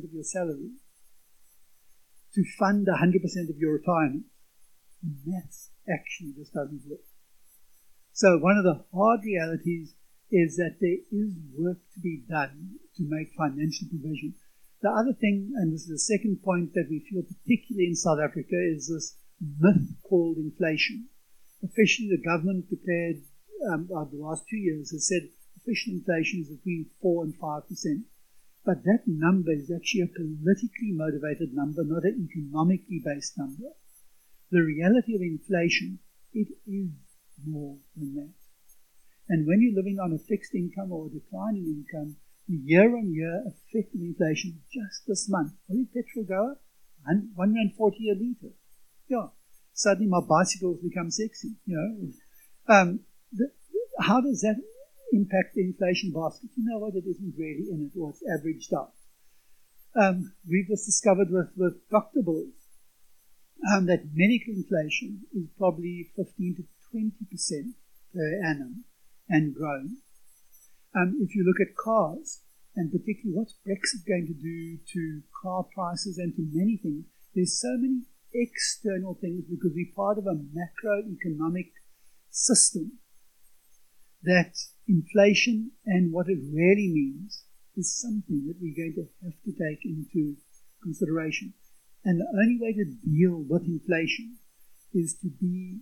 of 0.05 0.13
your 0.13 0.21
salary 0.21 0.77
to 2.35 2.43
fund 2.59 2.85
100% 2.85 3.49
of 3.49 3.57
your 3.57 3.73
retirement. 3.73 4.25
And 5.01 5.17
that's 5.25 5.71
actually 5.89 6.37
just 6.37 6.53
doesn't 6.53 6.85
work. 6.87 7.01
So 8.13 8.37
one 8.37 8.57
of 8.57 8.63
the 8.63 8.85
hard 8.93 9.21
realities 9.25 9.95
is 10.29 10.57
that 10.57 10.77
there 10.79 11.01
is 11.09 11.33
work 11.57 11.81
to 11.95 11.99
be 11.99 12.21
done 12.29 12.77
to 12.97 13.03
make 13.09 13.33
financial 13.33 13.89
provision. 13.89 14.35
The 14.83 14.93
other 14.93 15.17
thing, 15.17 15.49
and 15.55 15.73
this 15.73 15.89
is 15.89 15.97
the 15.97 16.13
second 16.13 16.43
point 16.45 16.75
that 16.75 16.85
we 16.91 17.09
feel 17.09 17.23
particularly 17.25 17.89
in 17.89 17.95
South 17.95 18.19
Africa, 18.21 18.53
is 18.53 18.85
this 18.85 19.17
myth 19.41 19.97
called 20.07 20.37
inflation. 20.37 21.09
Officially, 21.63 22.09
the 22.13 22.21
government 22.21 22.69
declared 22.69 23.25
um, 23.73 23.89
uh, 23.89 24.05
the 24.05 24.21
last 24.21 24.43
two 24.47 24.57
years 24.57 24.91
has 24.91 25.07
said 25.07 25.29
official 25.67 25.93
inflation 25.93 26.41
is 26.41 26.49
between 26.49 26.87
4 27.01 27.25
and 27.25 27.35
5 27.35 27.67
percent. 27.67 28.05
But 28.65 28.83
that 28.83 29.03
number 29.07 29.51
is 29.51 29.71
actually 29.71 30.01
a 30.01 30.07
politically 30.07 30.91
motivated 30.91 31.53
number, 31.53 31.83
not 31.83 32.03
an 32.03 32.27
economically 32.29 33.01
based 33.03 33.37
number. 33.37 33.75
The 34.51 34.61
reality 34.61 35.15
of 35.15 35.21
inflation, 35.21 35.99
it 36.33 36.47
is 36.65 36.91
more 37.45 37.77
than 37.95 38.15
that. 38.15 38.33
And 39.29 39.47
when 39.47 39.61
you're 39.61 39.75
living 39.75 39.99
on 39.99 40.13
a 40.13 40.19
fixed 40.19 40.55
income 40.55 40.91
or 40.91 41.07
a 41.07 41.09
declining 41.09 41.83
income, 41.83 42.17
the 42.47 42.55
year 42.55 42.95
on 42.95 43.13
year 43.13 43.43
effect 43.47 43.93
of 43.93 44.01
inflation 44.01 44.61
just 44.71 45.03
this 45.07 45.27
month, 45.29 45.51
did 45.69 45.93
petrol 45.93 46.25
go 46.25 46.51
up? 46.51 46.61
140 47.03 48.09
a 48.09 48.13
litre. 48.15 48.55
Yeah. 49.07 49.27
Suddenly 49.73 50.09
my 50.09 50.21
bicycles 50.27 50.79
become 50.79 51.11
sexy, 51.11 51.55
you 51.65 51.75
know. 52.67 52.73
Um, 52.73 53.01
the, 53.31 53.51
how 53.99 54.21
does 54.21 54.41
that 54.41 54.55
impact 55.11 55.55
the 55.55 55.63
inflation 55.63 56.11
basket. 56.11 56.49
You 56.55 56.65
know 56.65 56.79
what? 56.79 56.95
It 56.95 57.05
isn't 57.07 57.35
really 57.37 57.67
in 57.71 57.89
it, 57.91 57.97
or 57.97 58.11
it's 58.11 58.23
averaged 58.27 58.73
out. 58.73 58.93
Um, 59.95 60.33
we've 60.47 60.67
just 60.67 60.85
discovered 60.85 61.29
with, 61.31 61.49
with 61.55 61.89
doctor 61.89 62.21
bills 62.21 62.53
um, 63.73 63.87
that 63.87 64.09
medical 64.13 64.53
inflation 64.53 65.21
is 65.33 65.47
probably 65.57 66.11
15 66.15 66.57
to 66.57 66.63
20% 66.93 67.73
per 68.13 68.45
annum 68.45 68.85
and 69.29 69.55
growing. 69.55 69.97
Um, 70.95 71.17
if 71.21 71.35
you 71.35 71.43
look 71.43 71.59
at 71.59 71.75
cars, 71.75 72.41
and 72.75 72.91
particularly 72.91 73.35
what's 73.35 73.55
Brexit 73.67 74.07
going 74.07 74.27
to 74.27 74.33
do 74.33 74.77
to 74.93 75.21
car 75.41 75.65
prices 75.73 76.17
and 76.17 76.35
to 76.35 76.47
many 76.53 76.77
things, 76.77 77.05
there's 77.33 77.59
so 77.59 77.75
many 77.77 78.01
external 78.33 79.15
things 79.15 79.45
because 79.49 79.71
we're 79.73 79.93
part 79.95 80.17
of 80.17 80.27
a 80.27 80.37
macroeconomic 80.37 81.71
system 82.29 82.99
that 84.23 84.53
inflation 84.87 85.71
and 85.85 86.11
what 86.11 86.27
it 86.27 86.39
really 86.53 86.89
means 86.89 87.43
is 87.75 88.01
something 88.01 88.47
that 88.47 88.57
we're 88.59 88.75
going 88.75 88.95
to 88.95 89.07
have 89.23 89.35
to 89.45 89.51
take 89.51 89.85
into 89.85 90.35
consideration. 90.81 91.53
And 92.03 92.19
the 92.19 92.27
only 92.39 92.57
way 92.59 92.73
to 92.73 92.85
deal 92.85 93.43
with 93.47 93.67
inflation 93.67 94.37
is 94.93 95.15
to 95.21 95.29
be 95.29 95.79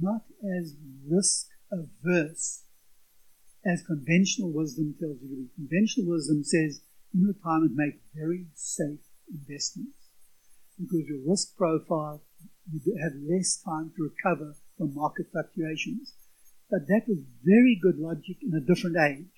not 0.00 0.22
as 0.58 0.74
risk 1.08 1.46
averse 1.70 2.62
as 3.64 3.82
conventional 3.86 4.52
wisdom 4.52 4.94
tells 4.98 5.18
you 5.22 5.28
to 5.28 5.36
be. 5.36 5.48
Conventional 5.56 6.12
wisdom 6.12 6.44
says 6.44 6.80
in 7.12 7.26
retirement 7.26 7.72
make 7.74 8.00
very 8.14 8.46
safe 8.54 9.00
investments 9.28 9.98
because 10.78 11.06
your 11.08 11.20
risk 11.26 11.56
profile, 11.56 12.22
you 12.70 12.80
have 13.02 13.12
less 13.28 13.60
time 13.64 13.92
to 13.96 14.10
recover 14.10 14.54
from 14.76 14.94
market 14.94 15.26
fluctuations. 15.32 16.14
But 16.70 16.88
that 16.88 17.06
was 17.06 17.18
very 17.44 17.78
good 17.80 17.98
logic 17.98 18.42
in 18.42 18.54
a 18.54 18.60
different 18.60 18.96
age. 18.96 19.30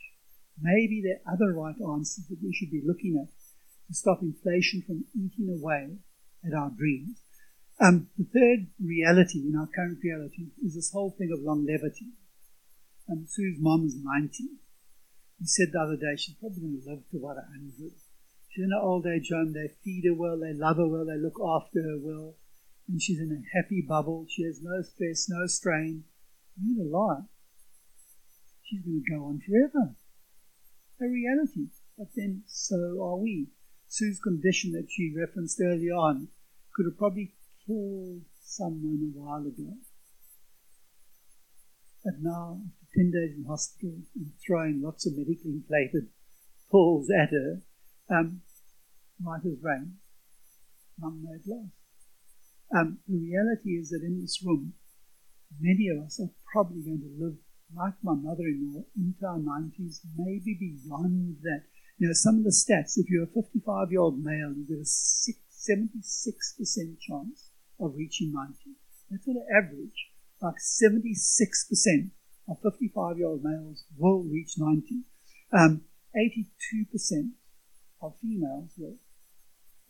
Maybe 0.61 1.03
there 1.03 1.21
are 1.27 1.35
other 1.35 1.53
right 1.53 1.77
answers 1.77 2.27
that 2.29 2.43
we 2.43 2.53
should 2.53 2.71
be 2.71 2.83
looking 2.85 3.21
at 3.21 3.29
to 3.89 3.95
stop 3.95 4.23
inflation 4.23 4.83
from 4.87 5.05
eating 5.15 5.49
away 5.49 5.99
at 6.45 6.55
our 6.57 6.71
dreams. 6.71 7.21
Um, 7.81 8.09
the 8.19 8.25
third 8.25 8.67
reality 8.83 9.47
in 9.47 9.55
our 9.55 9.69
current 9.69 9.99
reality 10.03 10.51
is 10.65 10.75
this 10.75 10.91
whole 10.91 11.15
thing 11.17 11.31
of 11.33 11.41
longevity. 11.41 12.11
Um, 13.11 13.27
Sue's 13.29 13.57
mom 13.61 13.87
is 13.87 13.97
90. 13.97 14.59
He 15.39 15.47
said 15.47 15.69
the 15.73 15.81
other 15.81 15.97
day 15.97 16.17
she's 16.17 16.35
probably 16.35 16.61
going 16.61 16.83
to 16.83 16.91
live 16.91 17.03
to 17.11 17.19
about 17.19 17.37
100. 17.37 17.93
She's 18.51 18.65
in 18.65 18.73
an 18.73 18.81
old 18.83 19.07
age 19.07 19.31
home. 19.31 19.53
They 19.53 19.71
feed 19.85 20.05
her 20.07 20.15
well, 20.15 20.39
they 20.41 20.53
love 20.53 20.77
her 20.79 20.89
well, 20.89 21.07
they 21.07 21.17
look 21.17 21.39
after 21.39 21.81
her 21.81 21.99
well, 22.03 22.35
and 22.89 23.01
she's 23.01 23.21
in 23.21 23.31
a 23.31 23.57
happy 23.57 23.85
bubble. 23.87 24.27
She 24.29 24.43
has 24.43 24.61
no 24.61 24.83
stress, 24.83 25.29
no 25.29 25.47
strain. 25.47 26.05
Not 26.63 26.85
a 26.85 26.89
lie. 26.89 27.23
She's 28.65 28.83
going 28.83 29.03
to 29.05 29.11
go 29.11 29.25
on 29.25 29.41
forever. 29.41 29.95
A 31.01 31.09
reality. 31.09 31.69
But 31.97 32.09
then 32.17 32.43
so 32.47 33.03
are 33.03 33.17
we. 33.17 33.49
Sue's 33.87 34.21
condition 34.21 34.73
that 34.73 34.89
she 34.91 35.15
referenced 35.17 35.61
earlier 35.61 35.95
on 35.95 36.29
could 36.75 36.87
have 36.87 36.99
probably 36.99 37.33
killed 37.67 38.23
someone 38.41 39.13
a 39.15 39.19
while 39.19 39.47
ago. 39.47 39.75
But 42.05 42.15
now, 42.21 42.61
after 42.65 42.87
10 42.97 43.11
days 43.11 43.37
in 43.37 43.45
hospital 43.45 43.99
and 44.15 44.33
throwing 44.47 44.83
lots 44.83 45.07
of 45.07 45.17
medically 45.17 45.53
inflated 45.53 46.09
pills 46.71 47.11
at 47.11 47.31
her, 47.31 47.63
um, 48.11 48.43
might 49.21 49.45
as 49.45 49.59
rain. 49.63 49.95
Mum 50.99 51.23
made 51.23 51.43
last. 51.47 51.73
Um, 52.75 52.99
the 53.09 53.19
reality 53.19 53.71
is 53.71 53.91
that 53.91 54.03
in 54.03 54.21
this 54.21 54.43
room, 54.45 54.75
many 55.61 55.89
of 55.89 55.99
us 56.05 56.21
are 56.21 56.31
probably 56.53 56.83
going 56.83 57.01
to 57.01 57.25
live 57.25 57.37
like 57.77 57.95
my 58.03 58.15
mother-in-law 58.15 58.83
into 58.97 59.27
our 59.27 59.39
90s, 59.39 60.01
maybe 60.17 60.57
beyond 60.59 61.37
that. 61.43 61.65
You 61.99 62.09
know, 62.09 62.15
some 62.15 62.39
of 62.39 62.45
the 62.45 62.51
stats, 62.51 62.97
if 62.97 63.11
you're 63.11 63.25
a 63.25 63.27
55-year-old 63.27 64.19
male, 64.23 64.55
you've 64.57 64.69
got 64.69 64.79
a 64.79 64.89
76% 64.89 67.01
chance 67.01 67.51
of 67.81 67.97
reaching 67.97 68.33
90. 68.33 68.55
That's 69.11 69.27
an 69.27 69.45
average. 69.55 70.11
Like 70.41 70.55
76% 70.57 72.11
of 72.49 72.63
55-year-old 72.63 73.43
males 73.43 73.85
will 73.99 74.23
reach 74.23 74.57
90. 74.57 75.03
Um, 75.53 75.83
82% 76.17 77.33
of 78.01 78.17
females 78.21 78.71
will. 78.79 78.97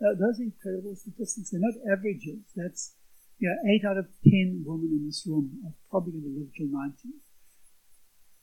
Uh, 0.00 0.14
those 0.14 0.40
are 0.40 0.44
incredible 0.44 0.96
statistics. 0.96 1.50
They're 1.50 1.60
not 1.60 1.74
averages. 1.92 2.40
That's 2.56 2.94
you 3.38 3.48
know, 3.48 3.70
eight 3.70 3.86
out 3.86 3.96
of 3.96 4.06
ten 4.24 4.64
women 4.66 4.90
in 4.98 5.06
this 5.06 5.24
room 5.26 5.62
are 5.64 5.74
probably 5.90 6.12
going 6.12 6.26
to 6.26 6.38
live 6.42 6.50
till 6.58 6.66
90. 6.66 7.14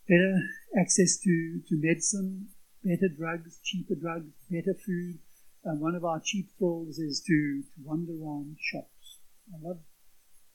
Better 0.07 0.39
access 0.79 1.19
to, 1.19 1.59
to 1.67 1.75
medicine, 1.75 2.47
better 2.83 3.11
drugs, 3.11 3.59
cheaper 3.63 3.95
drugs, 3.95 4.31
better 4.49 4.73
food. 4.73 5.19
Um, 5.67 5.81
one 5.81 5.95
of 5.95 6.05
our 6.05 6.21
cheap 6.23 6.47
thrills 6.57 6.99
is 6.99 7.21
to, 7.25 7.63
to 7.75 7.77
wander 7.83 8.13
around 8.13 8.55
shops. 8.61 9.19
I 9.51 9.57
love 9.67 9.79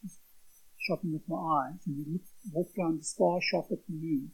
just 0.00 0.20
shopping 0.78 1.12
with 1.12 1.28
my 1.28 1.36
eyes 1.36 1.84
and 1.84 1.98
we 1.98 2.12
look, 2.12 2.22
walk 2.52 2.70
around 2.78 3.00
the 3.00 3.04
Spar 3.04 3.40
shop 3.42 3.68
at 3.70 3.84
the 3.88 3.94
moon. 3.94 4.30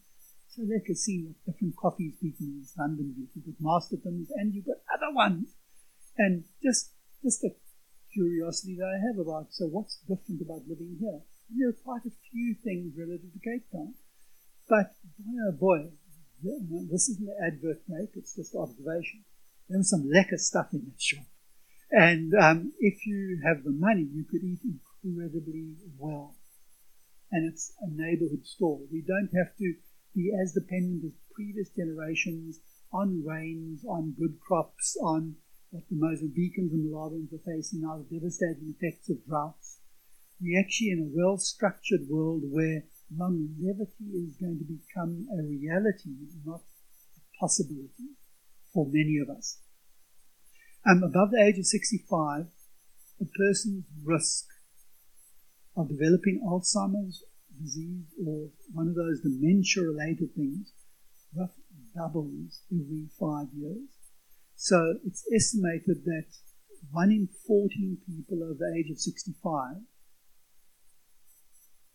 So 0.49 0.63
they 0.63 0.85
can 0.85 0.95
see 0.95 1.27
what 1.27 1.37
different 1.45 1.77
coffees 1.77 2.15
people 2.23 2.47
use 2.47 2.73
London 2.79 3.13
You've 3.35 3.45
got 3.45 3.61
Mastertons 3.61 4.29
and 4.37 4.55
you've 4.55 4.67
got 4.67 4.81
other 4.95 5.13
ones. 5.13 5.57
And 6.17 6.45
just 6.63 6.93
just 7.23 7.43
a 7.45 7.51
curiosity 8.17 8.81
that 8.81 8.89
I 8.89 8.99
have 9.05 9.21
about 9.21 9.53
so 9.53 9.69
what's 9.69 10.01
different 10.09 10.41
about 10.41 10.65
living 10.65 10.97
here? 10.97 11.21
And 11.53 11.61
there 11.61 11.69
are 11.69 11.85
quite 11.85 12.09
a 12.09 12.17
few 12.33 12.57
things 12.65 12.97
relative 12.97 13.29
to 13.29 13.45
Cape 13.45 13.69
Town. 13.69 13.93
But 14.69 14.97
boy 15.61 15.93
oh 16.45 16.61
boy, 16.61 16.85
this 16.91 17.09
isn't 17.09 17.29
an 17.29 17.37
advert 17.45 17.83
make, 17.89 18.11
it's 18.15 18.35
just 18.35 18.55
observation. 18.55 19.25
There 19.69 19.79
was 19.79 19.91
some 19.91 20.09
lekker 20.09 20.39
stuff 20.39 20.69
in 20.73 20.85
that 20.87 21.01
shop. 21.01 21.25
And 21.91 22.33
um, 22.35 22.73
if 22.81 23.07
you 23.07 23.41
have 23.45 23.65
the 23.65 23.73
money, 23.73 24.07
you 24.13 24.25
could 24.25 24.43
eat 24.43 24.61
incredibly 25.05 25.77
well. 25.99 26.37
And 27.33 27.51
it's 27.51 27.73
a 27.81 27.89
neighborhood 27.91 28.47
store. 28.47 28.81
We 28.93 29.03
don't 29.03 29.31
have 29.37 29.57
to 29.59 29.75
be 30.15 30.33
as 30.41 30.53
dependent 30.53 31.05
as 31.05 31.13
previous 31.35 31.69
generations 31.71 32.61
on 32.93 33.25
rains, 33.25 33.85
on 33.85 34.15
good 34.19 34.39
crops, 34.41 34.97
on 35.03 35.37
what 35.77 35.85
the 35.91 35.97
Mozambicans 35.97 36.73
and 36.73 36.91
Malawians 36.91 37.33
are 37.35 37.45
facing 37.45 37.83
now, 37.83 37.99
the 37.99 38.19
devastating 38.19 38.75
effects 38.81 39.11
of 39.11 39.25
droughts. 39.27 39.81
We're 40.41 40.61
actually 40.61 40.91
in 40.91 41.01
a 41.01 41.13
well 41.13 41.37
structured 41.37 42.09
world 42.09 42.43
where 42.51 42.85
longevity 43.15 44.09
is 44.15 44.37
going 44.41 44.59
to 44.59 44.65
become 44.65 45.29
a 45.33 45.43
reality, 45.43 46.17
not 46.45 46.63
a 47.17 47.21
possibility 47.39 48.17
for 48.73 48.87
many 48.87 49.19
of 49.19 49.29
us. 49.29 49.59
Um, 50.89 51.03
above 51.03 51.31
the 51.33 51.45
age 51.45 51.59
of 51.59 51.67
65, 51.67 52.47
a 53.21 53.25
person's 53.37 53.85
risk 54.03 54.47
of 55.77 55.89
developing 55.89 56.41
Alzheimer's 56.41 57.23
disease 57.61 58.07
or 58.25 58.49
one 58.73 58.89
of 58.89 58.95
those 58.95 59.21
dementia 59.21 59.83
related 59.83 60.35
things 60.35 60.73
roughly 61.35 61.65
doubles 61.95 62.63
every 62.73 63.09
five 63.19 63.49
years. 63.55 63.96
So 64.57 64.97
it's 65.05 65.23
estimated 65.35 66.05
that 66.05 66.33
one 66.91 67.11
in 67.11 67.29
14 67.47 67.99
people 68.07 68.43
over 68.43 68.57
the 68.59 68.75
age 68.79 68.91
of 68.91 68.99
65, 68.99 69.85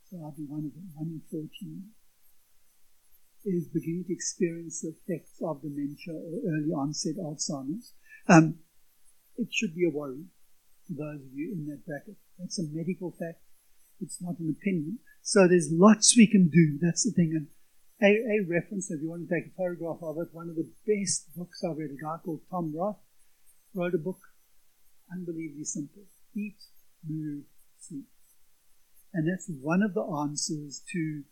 so 0.09 0.17
I'll 0.23 0.35
be 0.37 0.45
one 0.45 0.65
of 0.65 0.73
them, 0.73 0.91
one 0.93 1.09
in 1.09 1.21
14, 1.31 1.89
is 3.45 3.67
beginning 3.67 4.05
to 4.07 4.13
experience 4.13 4.81
the 4.81 4.93
effects 4.93 5.41
of 5.41 5.61
dementia 5.61 6.13
or 6.13 6.37
early 6.53 6.69
onset 6.69 7.17
Alzheimer's. 7.17 7.93
Um, 8.27 8.59
it 9.37 9.47
should 9.51 9.73
be 9.73 9.87
a 9.87 9.89
worry 9.89 10.25
for 10.85 10.93
those 10.93 11.25
of 11.25 11.33
you 11.33 11.53
in 11.53 11.65
that 11.65 11.85
bracket. 11.85 12.17
That's 12.37 12.59
a 12.59 12.69
medical 12.71 13.11
fact. 13.11 13.41
It's 13.99 14.21
not 14.21 14.37
an 14.39 14.55
opinion. 14.55 14.99
So 15.23 15.47
there's 15.47 15.69
lots 15.71 16.15
we 16.15 16.27
can 16.27 16.49
do. 16.49 16.77
That's 16.79 17.05
the 17.05 17.11
thing. 17.11 17.33
And 17.35 17.47
a, 18.01 18.07
a 18.07 18.37
reference, 18.49 18.89
if 18.89 19.01
you 19.01 19.09
want 19.09 19.27
to 19.27 19.33
take 19.33 19.47
a 19.47 19.55
photograph 19.55 20.01
of 20.01 20.17
it, 20.17 20.33
one 20.33 20.49
of 20.49 20.55
the 20.55 20.69
best 20.87 21.29
books 21.35 21.63
I've 21.63 21.77
read, 21.77 21.91
a 21.91 22.01
guy 22.01 22.17
called 22.23 22.41
Tom 22.49 22.73
Rath. 22.75 22.97
wrote 23.73 23.93
a 23.93 23.99
book, 23.99 24.19
unbelievably 25.11 25.65
simple 25.65 26.03
eat, 26.35 26.57
move, 27.07 27.43
sleep. 27.79 28.05
And 29.13 29.27
that's 29.27 29.49
one 29.61 29.83
of 29.83 29.93
the 29.93 30.03
answers 30.23 30.81
to 30.93 31.23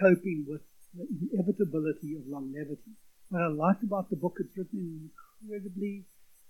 coping 0.00 0.46
with 0.48 0.62
the 0.94 1.06
inevitability 1.32 2.16
of 2.16 2.26
longevity. 2.26 2.96
What 3.28 3.42
I 3.42 3.48
like 3.48 3.82
about 3.82 4.08
the 4.08 4.16
book, 4.16 4.36
it's 4.40 4.56
written 4.56 4.80
in 4.80 4.88
an 4.88 5.10
incredibly 5.12 6.06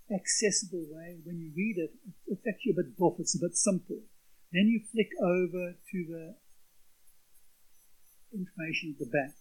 accessible 0.07 0.85
way. 0.89 1.17
When 1.25 1.39
you 1.39 1.51
read 1.55 1.77
it, 1.77 1.91
it's 2.27 2.47
actually 2.47 2.71
a 2.71 2.83
bit 2.83 2.97
buff, 2.97 3.19
it's 3.19 3.35
a 3.35 3.43
bit 3.43 3.57
simple. 3.57 3.99
Then 4.53 4.71
you 4.71 4.81
flick 4.91 5.11
over 5.19 5.75
to 5.75 5.97
the 6.07 6.35
information 8.33 8.95
at 8.95 8.99
the 8.99 9.11
back, 9.11 9.35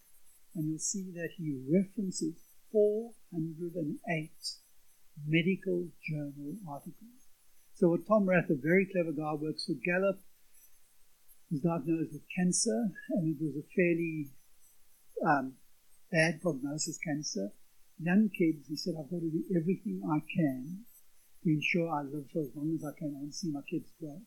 and 0.55 0.68
you'll 0.68 0.78
see 0.78 1.11
that 1.14 1.30
he 1.36 1.57
references 1.68 2.34
408 2.72 4.30
medical 5.26 5.89
journal 6.03 6.57
articles. 6.68 7.28
So 7.74 7.91
what 7.91 8.07
Tom 8.07 8.28
Rath, 8.28 8.51
a 8.51 8.57
very 8.61 8.86
clever 8.91 9.12
guy, 9.12 9.34
works 9.34 9.66
for 9.66 9.74
Gallup, 9.84 10.20
was 11.51 11.61
diagnosed 11.61 12.12
with 12.12 12.28
cancer, 12.36 12.91
and 13.11 13.34
it 13.34 13.39
was 13.41 13.57
a 13.57 13.66
fairly 13.74 14.30
um, 15.24 15.55
bad 16.11 16.41
prognosis 16.43 16.99
cancer. 16.99 17.53
Young 17.99 18.30
kids, 18.36 18.68
he 18.68 18.76
said, 18.76 18.95
I've 18.99 19.11
got 19.11 19.20
to 19.20 19.30
do 19.30 19.45
everything 19.57 20.03
I 20.05 20.20
can 20.34 20.84
to 21.43 21.51
ensure 21.51 21.89
I 21.91 22.03
live 22.03 22.30
for 22.32 22.43
as 22.43 22.51
long 22.55 22.74
as 22.74 22.84
I 22.84 22.97
can. 22.99 23.14
To 23.14 23.32
see 23.32 23.51
my 23.51 23.62
kids 23.68 23.91
grow. 24.01 24.20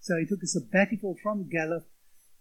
So 0.00 0.14
he 0.18 0.26
took 0.26 0.42
a 0.42 0.46
sabbatical 0.46 1.16
from 1.22 1.48
Gallup. 1.48 1.86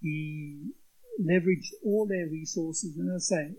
He 0.02 0.74
leveraged 1.22 1.74
all 1.84 2.06
their 2.06 2.28
resources, 2.28 2.98
and 2.98 3.12
I 3.14 3.18
say 3.20 3.56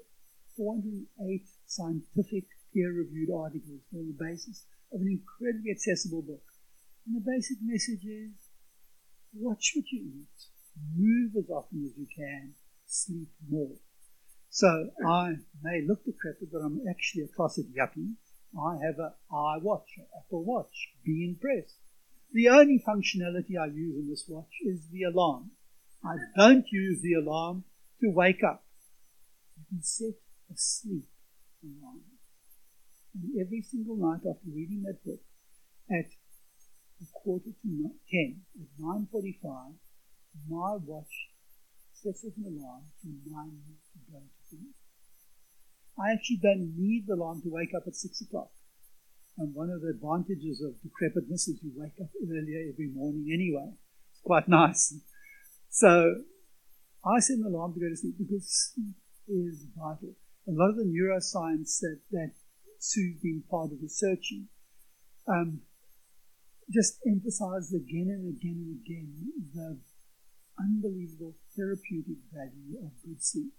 408 0.57 1.47
scientific 1.67 2.45
peer-reviewed 2.73 3.31
articles 3.35 3.83
on 3.95 4.07
the 4.09 4.25
basis 4.25 4.65
of 4.93 5.01
an 5.01 5.09
incredibly 5.09 5.71
accessible 5.71 6.23
book. 6.23 6.45
And 7.07 7.17
the 7.17 7.25
basic 7.25 7.59
message 7.63 8.05
is 8.05 8.33
watch 9.35 9.73
what 9.75 9.91
you 9.93 10.01
eat, 10.01 10.39
move 10.97 11.33
as 11.37 11.51
often 11.51 11.85
as 11.85 11.97
you 11.97 12.07
can, 12.15 12.55
sleep 12.87 13.29
more. 13.49 13.77
So 14.51 14.91
I 15.07 15.37
may 15.63 15.83
look 15.87 16.05
decrepit, 16.05 16.51
but 16.53 16.61
I'm 16.61 16.81
actually 16.89 17.25
a 17.25 17.29
closet 17.29 17.67
yuppie. 17.75 18.15
I 18.59 18.79
have 18.85 18.99
an 18.99 19.13
iWatch, 19.31 19.99
an 19.99 20.07
Apple 20.19 20.45
Watch. 20.45 20.89
Be 21.05 21.25
impressed. 21.29 21.77
The 22.33 22.49
only 22.49 22.83
functionality 22.87 23.59
I 23.61 23.67
use 23.67 23.97
in 23.97 24.09
this 24.09 24.25
watch 24.29 24.61
is 24.65 24.89
the 24.91 25.03
alarm. 25.03 25.51
I 26.05 26.16
don't 26.36 26.66
use 26.70 27.01
the 27.03 27.14
alarm 27.14 27.64
to 28.01 28.11
wake 28.11 28.42
up. 28.44 28.64
You 29.57 29.64
can 29.68 29.82
set 29.82 30.14
a 30.51 30.57
sleep 30.57 31.07
alarm. 31.62 32.03
And 33.14 33.40
every 33.40 33.62
single 33.62 33.97
night 33.97 34.20
after 34.28 34.51
reading 34.53 34.82
that 34.84 35.03
book, 35.05 35.20
at 35.90 36.11
a 37.01 37.07
quarter 37.12 37.51
to 37.51 37.90
ten, 38.11 38.42
at 38.55 38.68
9.45, 38.80 39.74
my 40.49 40.76
watch 40.84 41.30
sets 41.92 42.24
off 42.24 42.32
an 42.36 42.59
alarm 42.59 42.84
to 43.03 43.09
remind 43.24 43.53
me 43.53 43.76
to 43.92 44.12
go 44.12 44.18
to 44.18 44.49
sleep. 44.49 44.74
I 45.99 46.12
actually 46.12 46.40
don't 46.42 46.74
need 46.76 47.07
the 47.07 47.14
alarm 47.14 47.40
to 47.42 47.49
wake 47.49 47.72
up 47.74 47.84
at 47.86 47.97
6 47.97 48.20
o'clock. 48.20 48.51
And 49.38 49.55
one 49.55 49.70
of 49.70 49.80
the 49.80 49.90
advantages 49.90 50.62
of 50.62 50.80
decrepitness 50.82 51.49
is 51.49 51.61
you 51.62 51.72
wake 51.74 51.97
up 52.01 52.09
earlier 52.22 52.72
every 52.72 52.88
morning 52.88 53.28
anyway. 53.32 53.72
It's 54.11 54.20
quite 54.22 54.49
nice. 54.61 54.94
So 55.77 56.24
I 57.05 57.20
set 57.20 57.37
an 57.37 57.53
alarm 57.53 57.74
to 57.74 57.81
go 57.81 57.91
to 57.91 57.97
sleep 58.01 58.16
because 58.16 58.49
sleep 58.49 58.97
is 59.29 59.68
vital. 59.77 60.16
A 60.49 60.57
lot 60.57 60.70
of 60.70 60.77
the 60.81 60.89
neuroscience 60.89 61.81
that, 61.85 62.01
that 62.12 62.33
Sue's 62.81 63.20
been 63.20 63.45
part 63.51 63.72
of 63.72 63.83
researching 63.83 64.49
um, 65.29 65.61
just 66.72 66.97
emphasizes 67.07 67.74
again 67.74 68.09
and 68.09 68.24
again 68.24 68.57
and 68.57 68.72
again 68.81 69.12
the 69.53 69.77
unbelievable 70.59 71.37
therapeutic 71.55 72.24
value 72.33 72.81
of 72.81 72.97
good 73.05 73.22
sleep. 73.22 73.53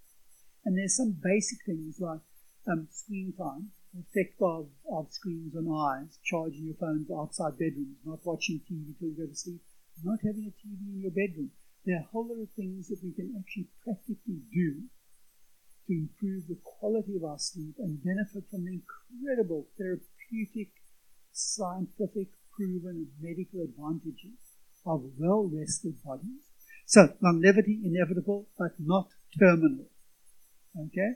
And 0.66 0.76
there's 0.76 0.98
some 0.98 1.22
basic 1.22 1.60
things 1.68 1.98
like 2.00 2.26
um, 2.66 2.88
screen 2.90 3.36
time, 3.38 3.70
effect 3.94 4.42
of, 4.42 4.70
of 4.90 5.14
screens 5.14 5.54
on 5.56 5.70
eyes, 5.70 6.18
charging 6.26 6.66
your 6.66 6.82
phones 6.82 7.12
outside 7.14 7.62
bedrooms, 7.62 8.02
not 8.04 8.26
watching 8.26 8.60
TV 8.66 8.98
till 8.98 9.10
you 9.10 9.18
go 9.22 9.28
to 9.30 9.36
sleep, 9.36 9.62
not 10.04 10.18
having 10.26 10.50
a 10.50 10.54
TV 10.58 10.82
in 10.82 11.02
your 11.02 11.14
bedroom. 11.14 11.52
There 11.88 11.96
are 11.96 12.04
a 12.04 12.12
whole 12.12 12.28
lot 12.28 12.44
of 12.44 12.52
things 12.52 12.90
that 12.90 13.00
we 13.02 13.14
can 13.14 13.32
actually 13.40 13.72
practically 13.82 14.44
do 14.52 14.92
to 15.88 15.94
improve 15.96 16.52
the 16.52 16.60
quality 16.60 17.16
of 17.16 17.24
our 17.24 17.40
sleep 17.40 17.76
and 17.80 18.04
benefit 18.04 18.44
from 18.52 18.66
the 18.66 18.84
incredible 18.84 19.68
therapeutic, 19.80 20.68
scientific, 21.32 22.28
proven, 22.52 23.08
medical 23.22 23.64
advantages 23.64 24.60
of 24.86 25.16
well 25.18 25.48
rested 25.48 25.96
bodies. 26.04 26.52
So, 26.86 27.16
longevity 27.22 27.80
inevitable, 27.86 28.48
but 28.60 28.76
not 28.80 29.08
terminal. 29.40 29.88
Okay? 30.76 31.16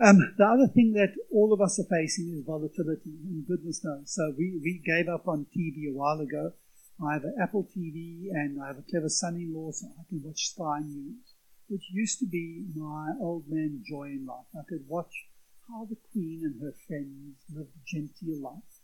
Um, 0.00 0.34
the 0.38 0.46
other 0.46 0.72
thing 0.72 0.94
that 0.94 1.12
all 1.30 1.52
of 1.52 1.60
us 1.60 1.78
are 1.78 1.84
facing 1.84 2.32
is 2.32 2.46
volatility, 2.46 3.12
and 3.28 3.46
goodness 3.46 3.84
knows. 3.84 4.04
So 4.06 4.32
we, 4.38 4.58
we 4.64 4.80
gave 4.84 5.12
up 5.12 5.28
on 5.28 5.46
TV 5.54 5.92
a 5.92 5.94
while 5.94 6.20
ago. 6.20 6.54
I 7.00 7.14
have 7.14 7.24
an 7.24 7.34
Apple 7.40 7.64
TV 7.64 8.30
and 8.30 8.62
I 8.62 8.68
have 8.68 8.78
a 8.78 8.82
clever 8.88 9.08
son-in-law, 9.08 9.72
so 9.72 9.88
I 9.98 10.04
can 10.08 10.22
watch 10.22 10.50
Sky 10.50 10.80
News, 10.80 11.34
which 11.68 11.90
used 11.90 12.20
to 12.20 12.26
be 12.26 12.66
my 12.76 13.12
old 13.18 13.44
man 13.48 13.82
joy 13.88 14.04
in 14.04 14.24
life. 14.26 14.46
I 14.54 14.62
could 14.68 14.86
watch 14.86 15.26
how 15.68 15.86
the 15.86 15.96
Queen 16.12 16.42
and 16.44 16.60
her 16.62 16.74
friends 16.86 17.42
lived 17.52 17.74
a 17.74 17.82
genteel 17.84 18.40
life. 18.40 18.78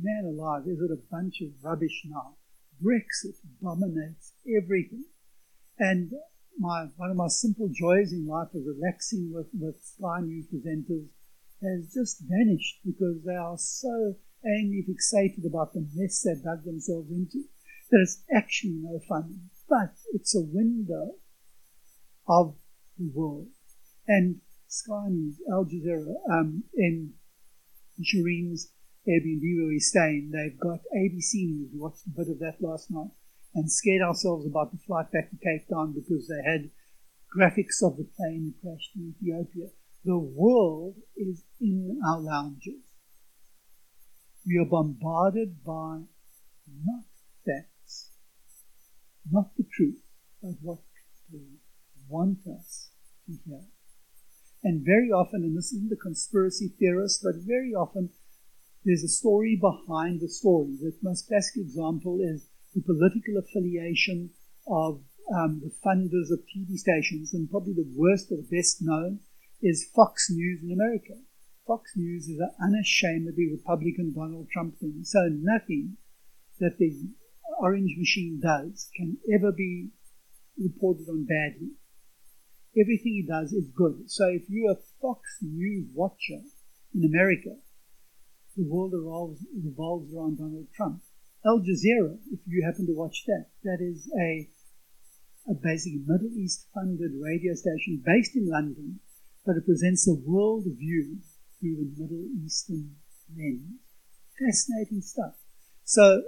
Man 0.00 0.24
alive, 0.24 0.68
is 0.68 0.80
it 0.80 0.90
a 0.92 1.02
bunch 1.10 1.40
of 1.40 1.50
rubbish 1.64 2.04
now? 2.06 2.36
Brexit 2.80 3.38
dominates 3.60 4.34
everything. 4.46 5.06
And 5.78 6.12
my 6.58 6.86
one 6.96 7.10
of 7.10 7.16
my 7.16 7.28
simple 7.28 7.68
joys 7.68 8.12
in 8.12 8.26
life 8.26 8.54
of 8.54 8.62
relaxing 8.66 9.32
with, 9.32 9.48
with 9.58 9.82
Sky 9.82 10.20
News 10.20 10.46
presenters 10.46 11.08
has 11.60 11.92
just 11.92 12.22
vanished 12.28 12.80
because 12.84 13.24
they 13.24 13.34
are 13.34 13.58
so 13.58 14.14
angry 14.44 14.86
fixated 14.86 15.46
about 15.46 15.72
the 15.72 15.88
mess 15.94 16.22
they 16.22 16.34
dug 16.34 16.64
themselves 16.64 17.10
into 17.10 17.44
it's 17.90 18.22
actually 18.34 18.78
no 18.82 19.00
fun. 19.08 19.50
But 19.68 19.94
it's 20.12 20.34
a 20.34 20.42
window 20.42 21.16
of 22.28 22.56
the 22.98 23.10
world. 23.12 23.48
And 24.06 24.40
Sky 24.68 25.08
News, 25.08 25.40
Al 25.50 25.64
Jazeera, 25.64 26.14
um, 26.30 26.64
in 26.74 27.14
Shireen's 28.00 28.72
Airbnb 29.08 29.56
where 29.56 29.66
we're 29.66 29.80
staying, 29.80 30.30
they've 30.32 30.58
got 30.58 30.80
ABC 30.96 31.34
News. 31.34 31.70
We 31.72 31.80
watched 31.80 32.06
a 32.06 32.10
bit 32.10 32.28
of 32.28 32.38
that 32.40 32.56
last 32.60 32.90
night 32.90 33.10
and 33.54 33.70
scared 33.70 34.02
ourselves 34.02 34.46
about 34.46 34.72
the 34.72 34.78
flight 34.78 35.12
back 35.12 35.30
to 35.30 35.36
Cape 35.36 35.68
Town 35.68 35.92
because 35.92 36.28
they 36.28 36.42
had 36.42 36.70
graphics 37.34 37.82
of 37.82 37.96
the 37.96 38.04
plane 38.16 38.52
that 38.52 38.68
crashed 38.68 38.90
in 38.96 39.14
Ethiopia. 39.16 39.68
The 40.04 40.18
world 40.18 40.96
is 41.16 41.44
in 41.60 42.00
our 42.06 42.20
lounges. 42.20 42.82
We 44.46 44.58
are 44.58 44.68
bombarded 44.68 45.64
by 45.64 46.02
not 46.84 47.04
not 49.30 49.56
the 49.56 49.64
truth, 49.72 50.00
but 50.42 50.54
what 50.60 50.78
they 51.32 51.58
want 52.08 52.38
us 52.46 52.90
to 53.26 53.32
hear. 53.46 53.60
And 54.62 54.84
very 54.84 55.10
often, 55.10 55.42
and 55.42 55.56
this 55.56 55.72
isn't 55.72 55.90
the 55.90 55.96
conspiracy 55.96 56.68
theorist, 56.78 57.20
but 57.22 57.34
very 57.46 57.74
often 57.74 58.10
there's 58.84 59.02
a 59.02 59.08
story 59.08 59.60
behind 59.60 60.20
the 60.20 60.28
story. 60.28 60.76
The 60.80 60.92
most 61.02 61.28
classic 61.28 61.56
example 61.56 62.18
is 62.20 62.48
the 62.74 62.82
political 62.82 63.36
affiliation 63.38 64.30
of 64.66 65.00
um, 65.32 65.62
the 65.62 65.72
funders 65.84 66.32
of 66.32 66.44
TV 66.48 66.76
stations, 66.76 67.32
and 67.32 67.50
probably 67.50 67.72
the 67.72 67.92
worst 67.96 68.30
or 68.30 68.38
best 68.50 68.78
known 68.80 69.20
is 69.62 69.90
Fox 69.94 70.28
News 70.30 70.60
in 70.62 70.72
America. 70.72 71.14
Fox 71.66 71.92
News 71.96 72.28
is 72.28 72.38
an 72.38 72.52
unashamedly 72.60 73.48
Republican 73.50 74.12
Donald 74.14 74.48
Trump 74.52 74.78
thing. 74.78 75.00
So 75.04 75.28
nothing 75.30 75.96
that 76.60 76.76
the 76.78 76.92
orange 77.60 77.94
machine 77.98 78.40
does 78.42 78.88
can 78.96 79.18
ever 79.32 79.52
be 79.52 79.90
reported 80.58 81.08
on 81.08 81.24
badly. 81.24 81.72
Everything 82.80 83.14
he 83.14 83.26
does 83.26 83.52
is 83.52 83.70
good. 83.74 84.10
So 84.10 84.26
if 84.28 84.42
you're 84.48 84.72
a 84.72 84.82
Fox 85.00 85.38
News 85.42 85.88
watcher 85.94 86.42
in 86.94 87.04
America, 87.04 87.56
the 88.56 88.64
world 88.66 88.92
revolves, 88.94 89.44
revolves 89.54 90.14
around 90.14 90.38
Donald 90.38 90.66
Trump. 90.74 91.02
Al 91.44 91.60
Jazeera, 91.60 92.18
if 92.32 92.40
you 92.46 92.64
happen 92.64 92.86
to 92.86 92.94
watch 92.94 93.24
that, 93.26 93.46
that 93.62 93.78
is 93.80 94.10
a, 94.18 94.48
a 95.50 95.54
basically 95.54 96.02
Middle 96.06 96.30
East 96.36 96.68
funded 96.72 97.12
radio 97.20 97.54
station 97.54 98.02
based 98.04 98.34
in 98.34 98.48
London, 98.48 99.00
but 99.44 99.56
it 99.56 99.66
presents 99.66 100.08
a 100.08 100.14
world 100.14 100.64
view 100.64 101.18
through 101.60 101.76
the 101.76 102.02
Middle 102.02 102.26
Eastern 102.44 102.96
lens. 103.36 103.78
Fascinating 104.38 105.02
stuff. 105.02 105.34
So 105.84 106.22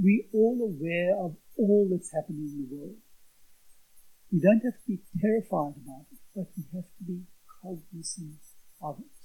we're 0.00 0.28
all 0.32 0.58
aware 0.62 1.16
of 1.18 1.36
all 1.58 1.88
that's 1.90 2.12
happening 2.12 2.48
in 2.48 2.68
the 2.68 2.76
world. 2.76 2.96
We 4.32 4.40
don't 4.40 4.62
have 4.64 4.74
to 4.74 4.86
be 4.86 5.00
terrified 5.20 5.74
about 5.82 6.06
it, 6.12 6.18
but 6.34 6.46
we 6.56 6.64
have 6.74 6.84
to 6.84 7.04
be 7.06 7.22
cognizant 7.62 8.40
of 8.82 9.00
it. 9.00 9.18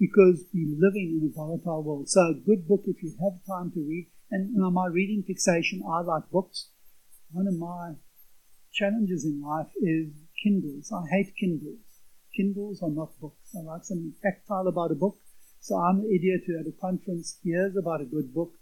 because 0.00 0.46
we're 0.54 0.80
living 0.80 1.20
in 1.20 1.30
a 1.30 1.32
volatile 1.36 1.82
world. 1.82 2.08
So, 2.08 2.20
a 2.30 2.34
good 2.34 2.66
book 2.66 2.84
if 2.86 3.02
you 3.02 3.12
have 3.20 3.44
time 3.46 3.70
to 3.72 3.80
read. 3.80 4.08
And 4.30 4.50
you 4.54 4.60
know, 4.60 4.70
my 4.70 4.86
reading 4.86 5.22
fixation, 5.26 5.82
I 5.86 6.00
like 6.00 6.30
books. 6.32 6.70
One 7.32 7.46
of 7.46 7.54
my 7.54 7.92
challenges 8.72 9.24
in 9.24 9.42
life 9.42 9.70
is 9.76 10.08
Kindles. 10.42 10.90
I 10.90 11.04
hate 11.10 11.34
Kindles. 11.38 11.78
Kindles 12.34 12.82
are 12.82 12.88
not 12.88 13.20
books. 13.20 13.54
I 13.54 13.60
like 13.62 13.84
something 13.84 14.14
tactile 14.22 14.68
about 14.68 14.90
a 14.90 14.94
book. 14.94 15.18
So 15.60 15.76
I'm 15.76 16.02
the 16.02 16.14
idiot 16.14 16.42
who 16.46 16.58
at 16.58 16.66
a 16.66 16.80
conference 16.80 17.38
hears 17.44 17.76
about 17.76 18.00
a 18.00 18.06
good 18.06 18.32
book, 18.32 18.52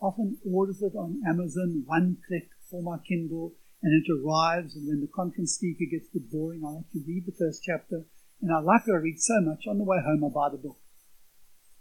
often 0.00 0.38
orders 0.46 0.82
it 0.82 0.94
on 0.94 1.22
Amazon, 1.26 1.82
one 1.86 2.18
click 2.26 2.48
for 2.70 2.82
my 2.82 2.98
Kindle, 3.06 3.54
and 3.82 3.92
it 3.92 4.10
arrives. 4.10 4.76
And 4.76 4.86
when 4.86 5.00
the 5.00 5.10
conference 5.14 5.54
speaker 5.54 5.84
gets 5.90 6.08
bit 6.08 6.30
boring, 6.30 6.62
I 6.64 6.82
like 6.82 6.90
to 6.92 7.02
read 7.06 7.26
the 7.26 7.38
first 7.38 7.62
chapter. 7.62 8.04
And 8.40 8.52
I 8.52 8.60
like 8.60 8.84
to 8.86 8.94
read 8.94 9.18
so 9.18 9.40
much. 9.40 9.66
On 9.68 9.78
the 9.78 9.84
way 9.84 9.98
home, 10.04 10.24
I 10.24 10.30
buy 10.30 10.50
the 10.50 10.62
book. 10.62 10.78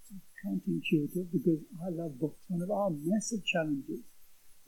It's 0.10 0.34
counterintuitive 0.42 1.32
because 1.32 1.62
I 1.86 1.90
love 1.90 2.20
books. 2.20 2.40
One 2.48 2.62
of 2.62 2.72
our 2.72 2.90
massive 2.90 3.46
challenges 3.46 4.06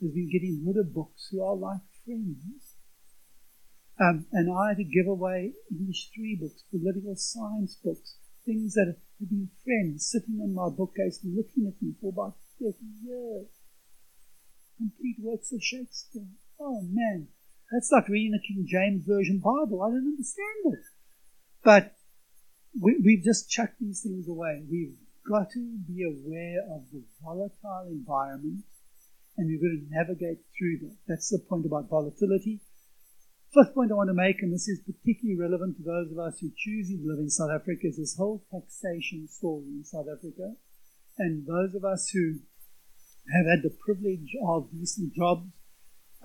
has 0.00 0.10
been 0.12 0.30
getting 0.30 0.62
rid 0.66 0.76
of 0.78 0.94
books 0.94 1.28
who 1.30 1.42
are 1.42 1.56
like 1.56 1.82
friends. 2.04 2.78
Um, 4.00 4.26
and 4.32 4.48
I 4.48 4.68
had 4.70 4.78
to 4.78 4.84
give 4.84 5.06
away 5.06 5.52
English 5.70 6.10
3 6.14 6.38
books, 6.40 6.64
political 6.70 7.14
science 7.16 7.76
books, 7.84 8.16
things 8.46 8.72
that 8.74 8.96
have 8.96 9.28
been 9.28 9.50
friends 9.62 10.08
sitting 10.08 10.40
on 10.40 10.54
my 10.54 10.70
bookcase 10.74 11.20
looking 11.22 11.68
at 11.68 11.82
me 11.82 11.92
for 12.00 12.08
about 12.08 12.36
30 12.60 12.76
years. 13.02 13.46
Complete 14.76 15.16
works 15.20 15.52
of 15.52 15.62
Shakespeare. 15.62 16.26
Oh 16.60 16.82
man, 16.82 17.28
that's 17.72 17.90
like 17.92 18.08
reading 18.08 18.32
the 18.32 18.46
King 18.46 18.66
James 18.66 19.04
Version 19.06 19.38
Bible. 19.38 19.82
I 19.82 19.88
don't 19.88 20.16
understand 20.16 20.74
it. 20.74 20.84
But 21.62 21.96
we, 22.80 23.00
we've 23.04 23.24
just 23.24 23.50
chucked 23.50 23.80
these 23.80 24.02
things 24.02 24.28
away. 24.28 24.62
We've 24.70 24.96
got 25.28 25.50
to 25.52 25.78
be 25.86 26.04
aware 26.04 26.62
of 26.74 26.90
the 26.92 27.02
volatile 27.22 27.88
environment 27.88 28.64
and 29.36 29.48
we've 29.48 29.60
got 29.60 29.72
to 29.72 29.88
navigate 29.88 30.44
through 30.56 30.78
that. 30.84 30.96
That's 31.08 31.30
the 31.30 31.38
point 31.38 31.64
about 31.64 31.88
volatility. 31.88 32.60
Fifth 33.52 33.74
point 33.74 33.90
I 33.90 33.94
want 33.94 34.10
to 34.10 34.14
make, 34.14 34.42
and 34.42 34.52
this 34.52 34.68
is 34.68 34.80
particularly 34.86 35.40
relevant 35.40 35.76
to 35.78 35.82
those 35.82 36.12
of 36.12 36.18
us 36.18 36.38
who 36.38 36.52
choose 36.54 36.88
to 36.88 37.00
live 37.02 37.18
in 37.18 37.30
South 37.30 37.50
Africa, 37.50 37.88
is 37.88 37.96
this 37.96 38.16
whole 38.16 38.44
taxation 38.52 39.26
story 39.28 39.64
in 39.66 39.84
South 39.84 40.06
Africa. 40.06 40.54
And 41.18 41.46
those 41.46 41.74
of 41.74 41.84
us 41.84 42.08
who 42.12 42.40
have 43.32 43.46
had 43.46 43.62
the 43.62 43.76
privilege 43.84 44.36
of 44.46 44.70
decent 44.72 45.14
jobs, 45.14 45.46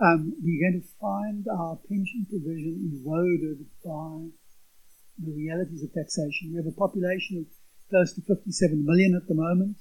um, 0.00 0.34
we're 0.42 0.70
going 0.70 0.82
to 0.82 0.88
find 1.00 1.46
our 1.48 1.78
pension 1.88 2.26
provision 2.28 3.00
eroded 3.00 3.64
by 3.84 4.28
the 5.18 5.32
realities 5.32 5.82
of 5.82 5.92
taxation. 5.94 6.52
We 6.52 6.60
have 6.60 6.68
a 6.68 6.76
population 6.76 7.40
of 7.40 7.46
close 7.88 8.12
to 8.14 8.20
57 8.22 8.84
million 8.84 9.14
at 9.16 9.28
the 9.28 9.34
moment. 9.34 9.76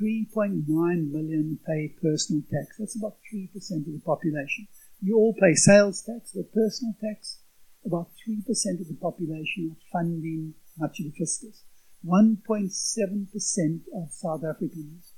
3.9 0.00 0.68
million 0.68 1.58
pay 1.66 1.92
personal 2.00 2.42
tax. 2.46 2.78
That's 2.78 2.96
about 2.96 3.16
3% 3.34 3.50
of 3.50 3.92
the 3.92 4.02
population. 4.06 4.68
You 5.02 5.16
all 5.16 5.34
pay 5.34 5.54
sales 5.54 6.02
tax, 6.02 6.30
but 6.32 6.54
personal 6.54 6.94
tax, 7.02 7.42
about 7.84 8.10
3% 8.28 8.46
of 8.80 8.86
the 8.86 8.98
population 9.00 9.74
are 9.74 9.90
funding 9.90 10.54
much 10.78 11.00
of 11.00 11.06
the 11.06 11.12
fiscus. 11.18 11.64
1.7% 12.06 13.80
of 13.94 14.12
South 14.12 14.44
Africans 14.44 15.09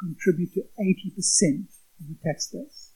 contribute 0.00 0.52
to 0.54 0.64
80% 0.80 1.68
of 2.00 2.08
the 2.08 2.16
tax 2.24 2.48
base. 2.48 2.92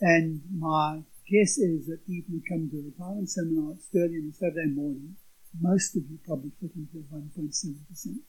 And 0.00 0.42
my 0.56 1.02
guess 1.26 1.58
is 1.58 1.86
that 1.86 2.06
people 2.06 2.38
who 2.38 2.42
come 2.48 2.70
to 2.70 2.78
a 2.78 2.86
retirement 2.86 3.30
seminar 3.30 3.74
at 3.74 3.82
Sterling 3.82 4.30
on 4.30 4.32
Saturday 4.32 4.70
morning, 4.70 5.16
most 5.60 5.96
of 5.96 6.04
you 6.08 6.18
probably 6.24 6.52
fit 6.60 6.70
into 6.76 7.02
1.7%. 7.10 8.22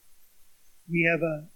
We 0.90 1.08
have 1.12 1.22
a 1.22 1.50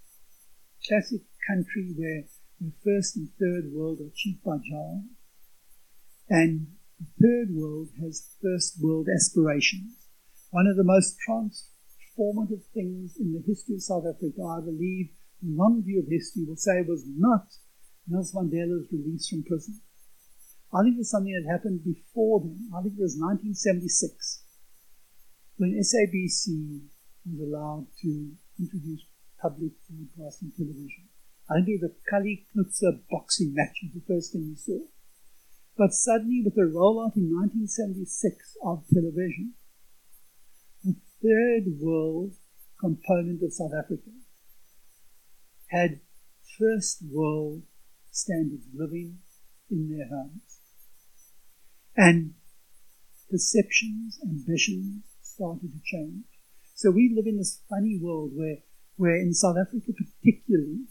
classic 0.86 1.22
country 1.48 1.96
where 1.98 2.26
the 2.60 2.72
first 2.84 3.16
and 3.16 3.30
third 3.40 3.72
world 3.74 4.00
are 4.02 4.14
cheap 4.14 4.44
by 4.44 4.58
jar, 4.58 5.02
and 6.30 6.68
the 7.00 7.08
third 7.20 7.56
world 7.56 7.90
has 8.02 8.28
first 8.42 8.78
world 8.82 9.08
aspirations. 9.10 9.96
One 10.52 10.68
of 10.68 10.76
the 10.76 10.84
most 10.84 11.16
transformative 11.28 12.64
things 12.74 13.16
in 13.18 13.34
the 13.34 13.44
history 13.48 13.76
of 13.76 13.82
South 13.82 14.04
Africa, 14.06 14.44
I 14.44 14.60
believe, 14.62 15.10
long 15.44 15.84
view 15.84 16.00
of 16.00 16.08
history 16.10 16.46
will 16.46 16.56
say 16.56 16.80
it 16.80 16.88
was 16.88 17.04
not 17.18 17.48
Nelson 18.08 18.50
Mandela's 18.50 18.88
release 18.92 19.28
from 19.30 19.44
prison. 19.44 19.82
I 20.74 20.84
think 20.84 20.96
it 20.96 21.04
was 21.04 21.12
something 21.12 21.34
that 21.34 21.52
happened 21.52 21.84
before 21.84 22.42
then. 22.42 22.70
I 22.72 22.82
think 22.82 22.96
it 22.98 23.02
was 23.02 23.20
1976 23.20 24.44
when 25.58 25.78
SABC 25.78 26.88
was 27.28 27.40
allowed 27.42 27.88
to 28.02 28.32
introduce 28.60 29.06
public 29.42 29.74
broadcasting 29.90 30.52
television. 30.56 31.10
I 31.50 31.60
think 31.60 31.68
it 31.68 31.82
was 31.82 31.92
the 31.92 31.96
Kallie 32.08 32.46
Knoetze 32.56 33.02
boxing 33.10 33.54
match 33.54 33.84
was 33.84 33.94
the 33.94 34.06
first 34.08 34.32
thing 34.32 34.48
we 34.48 34.56
saw. 34.56 34.80
But 35.78 35.94
suddenly, 35.94 36.42
with 36.46 36.56
the 36.56 36.70
rollout 36.70 37.18
in 37.18 37.34
1976 37.34 38.58
of 38.64 38.86
television, 38.94 39.54
the 40.84 40.96
third 41.22 41.80
world 41.80 42.34
component 42.80 43.44
of 43.44 43.54
South 43.54 43.74
Africa 43.78 44.10
had 45.72 46.00
first 46.60 47.02
world 47.10 47.64
standards 48.12 48.66
living 48.74 49.20
in 49.70 49.90
their 49.90 50.08
homes. 50.08 50.60
And 51.96 52.34
perceptions, 53.30 54.20
ambitions 54.22 55.04
started 55.22 55.72
to 55.72 55.80
change. 55.84 56.26
So 56.76 56.92
we 56.92 57.14
live 57.16 57.26
in 57.26 57.38
this 57.38 57.62
funny 57.70 58.00
world 58.02 58.32
where, 58.36 58.58
where 58.98 59.16
in 59.16 59.34
South 59.34 59.56
Africa 59.60 59.94
particularly, 59.94 60.86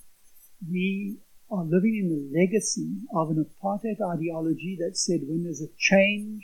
we 0.68 1.18
are 1.50 1.64
living 1.64 1.96
in 1.98 2.08
the 2.08 2.38
legacy 2.38 3.02
of 3.14 3.30
an 3.30 3.44
apartheid 3.44 4.00
ideology 4.00 4.78
that 4.80 4.96
said 4.96 5.20
when 5.26 5.44
there's 5.44 5.62
a 5.62 5.76
change 5.76 6.42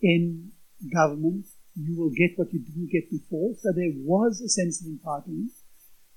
in 0.00 0.52
government, 0.94 1.46
you 1.74 1.96
will 1.96 2.10
get 2.10 2.38
what 2.38 2.52
you 2.52 2.60
didn't 2.60 2.90
get 2.90 3.10
before. 3.10 3.54
So 3.60 3.72
there 3.72 3.92
was 3.96 4.40
a 4.40 4.48
sense 4.48 4.80
of 4.80 4.86
entitlement, 4.86 5.50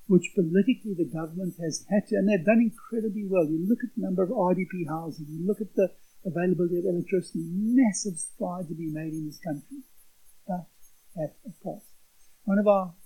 which 0.09 0.33
politically 0.33 0.97
the 0.97 1.05
government 1.05 1.53
has 1.61 1.85
had 1.85 2.01
to, 2.09 2.17
and 2.17 2.25
they've 2.25 2.43
done 2.43 2.57
incredibly 2.57 3.29
well. 3.29 3.45
You 3.45 3.61
look 3.69 3.85
at 3.85 3.93
the 3.93 4.01
number 4.01 4.25
of 4.25 4.33
RDP 4.33 4.89
housing, 4.89 5.29
you 5.29 5.45
look 5.45 5.61
at 5.61 5.69
the 5.77 5.93
availability 6.25 6.81
of 6.81 6.89
electricity, 6.89 7.45
massive 7.45 8.17
strides 8.17 8.73
have 8.73 8.81
been 8.81 8.91
made 8.91 9.13
in 9.13 9.29
this 9.29 9.37
country, 9.37 9.85
but 10.49 10.65
at 11.13 11.37
a 11.45 11.53
cost. 11.61 11.93
One 12.49 12.57
of 12.57 12.65
our 12.65 12.97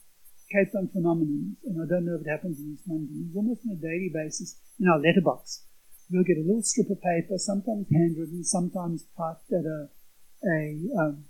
Cape 0.48 0.72
Town 0.72 0.88
phenomenon, 0.96 1.60
and 1.68 1.76
I 1.76 1.86
don't 1.92 2.08
know 2.08 2.16
if 2.16 2.24
it 2.24 2.32
happens 2.32 2.56
in 2.64 2.72
East 2.72 2.88
London, 2.88 3.28
is 3.28 3.36
almost 3.36 3.68
on 3.68 3.76
a 3.76 3.84
daily 3.84 4.08
basis 4.08 4.56
in 4.80 4.88
our 4.88 5.04
letterbox. 5.04 5.68
We'll 6.08 6.24
get 6.24 6.40
a 6.40 6.48
little 6.48 6.64
strip 6.64 6.88
of 6.88 7.04
paper, 7.04 7.36
sometimes 7.36 7.92
handwritten, 7.92 8.48
sometimes 8.48 9.04
typed 9.20 9.52
at 9.52 9.68
a, 9.68 9.92
a 10.40 10.60
um, 11.04 11.26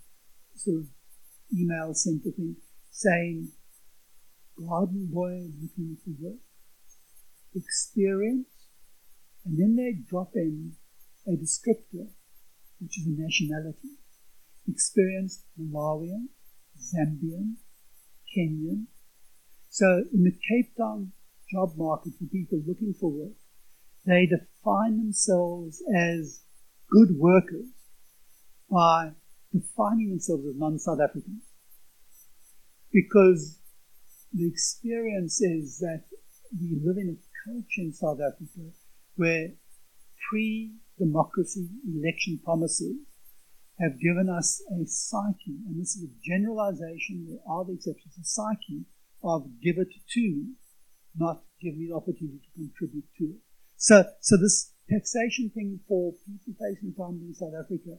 sort 0.53 0.85
of 0.85 0.87
email 1.49 1.97
center 1.97 2.29
thing, 2.29 2.57
saying, 2.91 3.49
garden 4.59 5.09
boy 5.11 5.49
looking 5.61 5.97
for 6.03 6.11
work, 6.19 6.39
experience, 7.55 8.47
and 9.45 9.57
then 9.57 9.75
they 9.75 9.93
drop 10.09 10.31
in 10.35 10.73
a 11.27 11.31
descriptor, 11.31 12.07
which 12.79 12.99
is 12.99 13.07
a 13.07 13.21
nationality. 13.21 13.97
Experienced 14.67 15.45
Malawian, 15.59 16.27
Zambian, 16.79 17.55
Kenyan, 18.35 18.87
so 19.73 20.03
in 20.13 20.23
the 20.23 20.31
Cape 20.31 20.77
Town 20.77 21.13
job 21.51 21.71
market 21.77 22.13
for 22.19 22.25
people 22.25 22.61
looking 22.67 22.93
for 22.93 23.09
work, 23.09 23.33
they 24.05 24.27
define 24.27 24.97
themselves 24.97 25.81
as 25.97 26.43
good 26.91 27.17
workers 27.17 27.73
by 28.69 29.13
defining 29.51 30.11
themselves 30.11 30.45
as 30.45 30.53
non-South 30.55 30.99
Africans. 31.01 31.41
Because 32.91 33.57
the 34.33 34.47
experience 34.47 35.41
is 35.41 35.79
that 35.79 36.03
we 36.59 36.79
live 36.83 36.97
in 36.97 37.17
a 37.17 37.19
culture 37.45 37.81
in 37.81 37.93
South 37.93 38.19
Africa 38.19 38.73
where 39.15 39.49
pre-democracy 40.29 41.69
election 41.85 42.39
promises 42.43 42.97
have 43.79 43.99
given 43.99 44.29
us 44.29 44.61
a 44.71 44.85
psyche, 44.85 45.57
and 45.67 45.79
this 45.79 45.95
is 45.95 46.03
a 46.03 46.13
generalization, 46.23 47.25
there 47.27 47.41
are 47.47 47.65
the 47.65 47.73
exceptions, 47.73 48.17
a 48.17 48.23
psyche 48.23 48.85
of 49.23 49.45
give 49.61 49.77
it 49.77 49.89
to 50.09 50.21
me, 50.21 50.53
not 51.17 51.43
give 51.61 51.75
me 51.75 51.87
the 51.89 51.95
opportunity 51.95 52.39
to 52.41 52.51
contribute 52.53 53.05
to 53.17 53.25
it. 53.25 53.41
So, 53.77 54.03
so 54.21 54.37
this 54.37 54.73
taxation 54.89 55.51
thing 55.53 55.79
for 55.87 56.13
people 56.25 56.53
facing 56.59 56.93
poverty 56.97 57.25
in 57.27 57.33
South 57.33 57.53
Africa, 57.57 57.97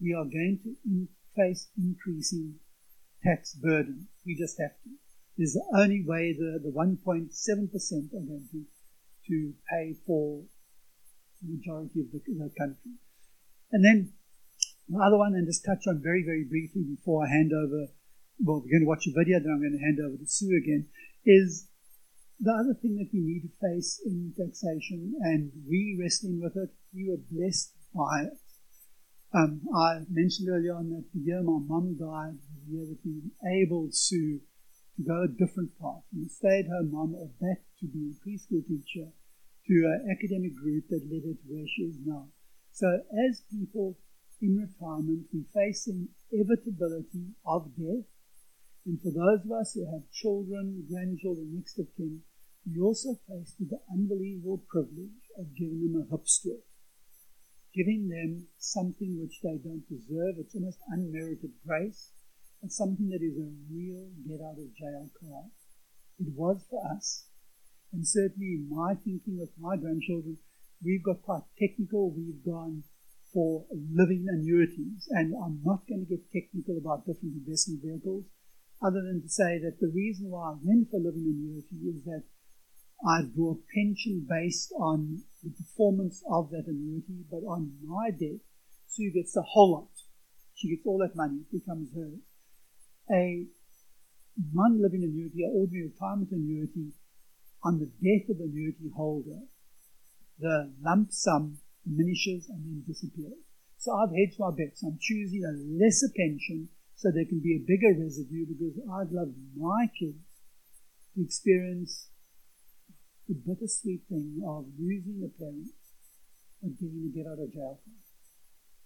we 0.00 0.14
are 0.14 0.24
going 0.24 0.58
to 0.64 0.74
in, 0.84 1.08
face 1.36 1.68
increasing 1.78 2.54
tax 3.24 3.54
burden. 3.54 4.08
We 4.26 4.36
just 4.36 4.60
have 4.60 4.74
to. 4.84 4.90
There's 5.36 5.54
the 5.54 5.64
only 5.74 6.04
way 6.06 6.36
the, 6.36 6.60
the 6.62 6.70
1.7% 6.70 7.00
are 7.00 8.26
going 8.26 8.48
to, 8.52 8.64
to 9.28 9.52
pay 9.70 9.94
for 10.06 10.42
the 11.40 11.56
majority 11.56 12.00
of 12.00 12.12
the, 12.12 12.20
the 12.26 12.50
country. 12.58 12.92
And 13.72 13.84
then 13.84 14.12
the 14.88 15.02
other 15.02 15.16
one, 15.16 15.34
and 15.34 15.46
just 15.46 15.64
touch 15.64 15.88
on 15.88 16.02
very, 16.02 16.22
very 16.22 16.44
briefly 16.44 16.82
before 16.82 17.24
I 17.24 17.30
hand 17.30 17.52
over 17.52 17.88
well, 18.40 18.62
we're 18.62 18.70
going 18.70 18.82
to 18.82 18.90
watch 18.90 19.06
a 19.06 19.14
video, 19.14 19.38
then 19.38 19.52
I'm 19.52 19.60
going 19.60 19.78
to 19.78 19.84
hand 19.84 19.98
over 20.02 20.16
to 20.16 20.26
Sue 20.26 20.50
again, 20.56 20.86
is 21.24 21.68
the 22.40 22.50
other 22.50 22.74
thing 22.74 22.96
that 22.96 23.10
we 23.12 23.20
need 23.20 23.46
to 23.46 23.52
face 23.62 24.00
in 24.04 24.34
taxation, 24.34 25.14
and 25.20 25.52
we 25.68 25.98
wrestling 26.00 26.40
with 26.42 26.56
it, 26.56 26.70
we 26.94 27.08
were 27.08 27.22
blessed 27.30 27.72
by 27.94 28.26
it. 28.26 28.38
Um, 29.32 29.62
I 29.74 30.02
mentioned 30.10 30.48
earlier 30.50 30.74
on 30.74 30.90
that 30.90 31.06
the 31.14 31.20
year 31.20 31.42
my 31.42 31.58
mum 31.62 31.96
died, 31.96 32.36
the 32.66 32.72
year 32.72 32.86
that 32.86 32.98
we 33.04 33.22
were 33.22 33.48
able 33.48 33.88
to, 33.88 34.40
to 34.96 35.02
go 35.02 35.24
a 35.24 35.28
different 35.28 35.72
path, 35.80 36.04
from 36.10 36.24
a 36.24 36.28
stay-at-home 36.28 36.92
mum 36.92 37.14
or 37.14 37.30
back 37.40 37.64
to 37.80 37.86
being 37.86 38.12
a 38.12 38.18
preschool 38.20 38.60
teacher 38.66 39.08
to 39.66 39.74
an 39.86 40.10
academic 40.10 40.54
group 40.56 40.84
that 40.90 41.06
led 41.08 41.22
her 41.24 41.36
to 41.38 41.46
where 41.48 41.66
she 41.66 41.82
is 41.88 41.96
now. 42.04 42.28
So 42.72 42.88
as 43.28 43.42
people 43.50 43.96
in 44.42 44.58
retirement, 44.58 45.26
we 45.32 45.44
face 45.54 45.84
the 45.86 46.08
inevitability 46.32 47.32
of 47.46 47.70
death. 47.78 48.10
And 48.84 48.98
for 49.00 49.14
those 49.14 49.46
of 49.46 49.52
us 49.52 49.74
who 49.74 49.86
have 49.86 50.10
children, 50.10 50.84
grandchildren, 50.90 51.54
next 51.54 51.78
of 51.78 51.86
kin, 51.96 52.20
we 52.66 52.80
also 52.80 53.14
face 53.28 53.54
the 53.58 53.78
unbelievable 53.90 54.62
privilege 54.68 55.30
of 55.38 55.54
giving 55.54 55.86
them 55.86 56.02
a 56.02 56.10
hip 56.10 56.26
stroke, 56.26 56.66
giving 57.74 58.08
them 58.08 58.48
something 58.58 59.20
which 59.22 59.38
they 59.42 59.58
don't 59.62 59.86
deserve. 59.88 60.38
It's 60.38 60.54
almost 60.54 60.78
unmerited 60.90 61.52
grace. 61.64 62.10
It's 62.62 62.76
something 62.76 63.10
that 63.10 63.22
is 63.22 63.34
a 63.34 63.50
real 63.74 64.06
get 64.22 64.38
out 64.38 64.54
of 64.54 64.70
jail 64.78 65.10
card. 65.18 65.50
It 66.20 66.30
was 66.30 66.64
for 66.70 66.78
us. 66.94 67.26
And 67.92 68.06
certainly 68.06 68.62
in 68.62 68.70
my 68.70 68.94
thinking 68.94 69.38
with 69.38 69.50
my 69.58 69.76
grandchildren, 69.76 70.38
we've 70.82 71.02
got 71.02 71.22
quite 71.22 71.42
technical. 71.58 72.14
We've 72.14 72.44
gone 72.44 72.84
for 73.34 73.66
living 73.72 74.26
annuities. 74.30 75.08
And 75.10 75.34
I'm 75.34 75.60
not 75.64 75.88
going 75.88 76.06
to 76.06 76.10
get 76.10 76.30
technical 76.30 76.78
about 76.78 77.04
different 77.04 77.34
investment 77.42 77.82
vehicles, 77.82 78.24
other 78.80 79.02
than 79.02 79.22
to 79.22 79.28
say 79.28 79.58
that 79.58 79.80
the 79.80 79.90
reason 79.92 80.30
why 80.30 80.52
I 80.52 80.56
went 80.62 80.90
for 80.90 81.00
living 81.00 81.26
annuity 81.26 81.82
is 81.90 82.04
that 82.04 82.22
I 83.04 83.26
draw 83.34 83.58
a 83.58 83.64
pension 83.74 84.24
based 84.30 84.72
on 84.78 85.22
the 85.42 85.50
performance 85.50 86.22
of 86.30 86.50
that 86.50 86.68
annuity, 86.68 87.26
but 87.28 87.42
on 87.42 87.74
my 87.82 88.10
death, 88.10 88.38
Sue 88.86 89.10
gets 89.10 89.36
a 89.36 89.42
whole 89.42 89.72
lot. 89.72 89.90
She 90.54 90.70
gets 90.70 90.86
all 90.86 90.98
that 90.98 91.16
money, 91.16 91.42
it 91.42 91.50
becomes 91.50 91.90
hers. 91.94 92.22
A 93.10 93.46
non 94.52 94.80
living 94.82 95.02
annuity, 95.02 95.44
an 95.44 95.52
ordinary 95.54 95.88
retirement 95.88 96.30
annuity, 96.30 96.92
on 97.64 97.78
the 97.78 97.86
death 97.86 98.28
of 98.30 98.38
the 98.38 98.44
annuity 98.44 98.90
holder, 98.94 99.40
the 100.38 100.72
lump 100.82 101.12
sum 101.12 101.58
diminishes 101.86 102.48
and 102.48 102.64
then 102.64 102.82
disappears. 102.86 103.38
So 103.78 103.92
I've 103.94 104.14
hedged 104.14 104.38
my 104.38 104.50
bets. 104.50 104.82
I'm 104.82 104.98
choosing 105.00 105.42
a 105.42 105.54
lesser 105.82 106.10
pension 106.14 106.68
so 106.94 107.10
there 107.10 107.26
can 107.26 107.40
be 107.42 107.58
a 107.58 107.66
bigger 107.66 107.98
residue 107.98 108.46
because 108.46 108.78
I'd 108.78 109.10
love 109.10 109.34
my 109.56 109.86
kids 109.98 110.22
to 111.14 111.22
experience 111.22 112.08
the 113.28 113.34
bittersweet 113.34 114.02
thing 114.08 114.42
of 114.46 114.66
losing 114.78 115.22
a 115.26 115.30
parent 115.38 115.74
but 116.62 116.78
getting 116.78 117.10
to 117.10 117.12
get 117.14 117.26
out 117.26 117.42
of 117.42 117.52
jail. 117.52 117.80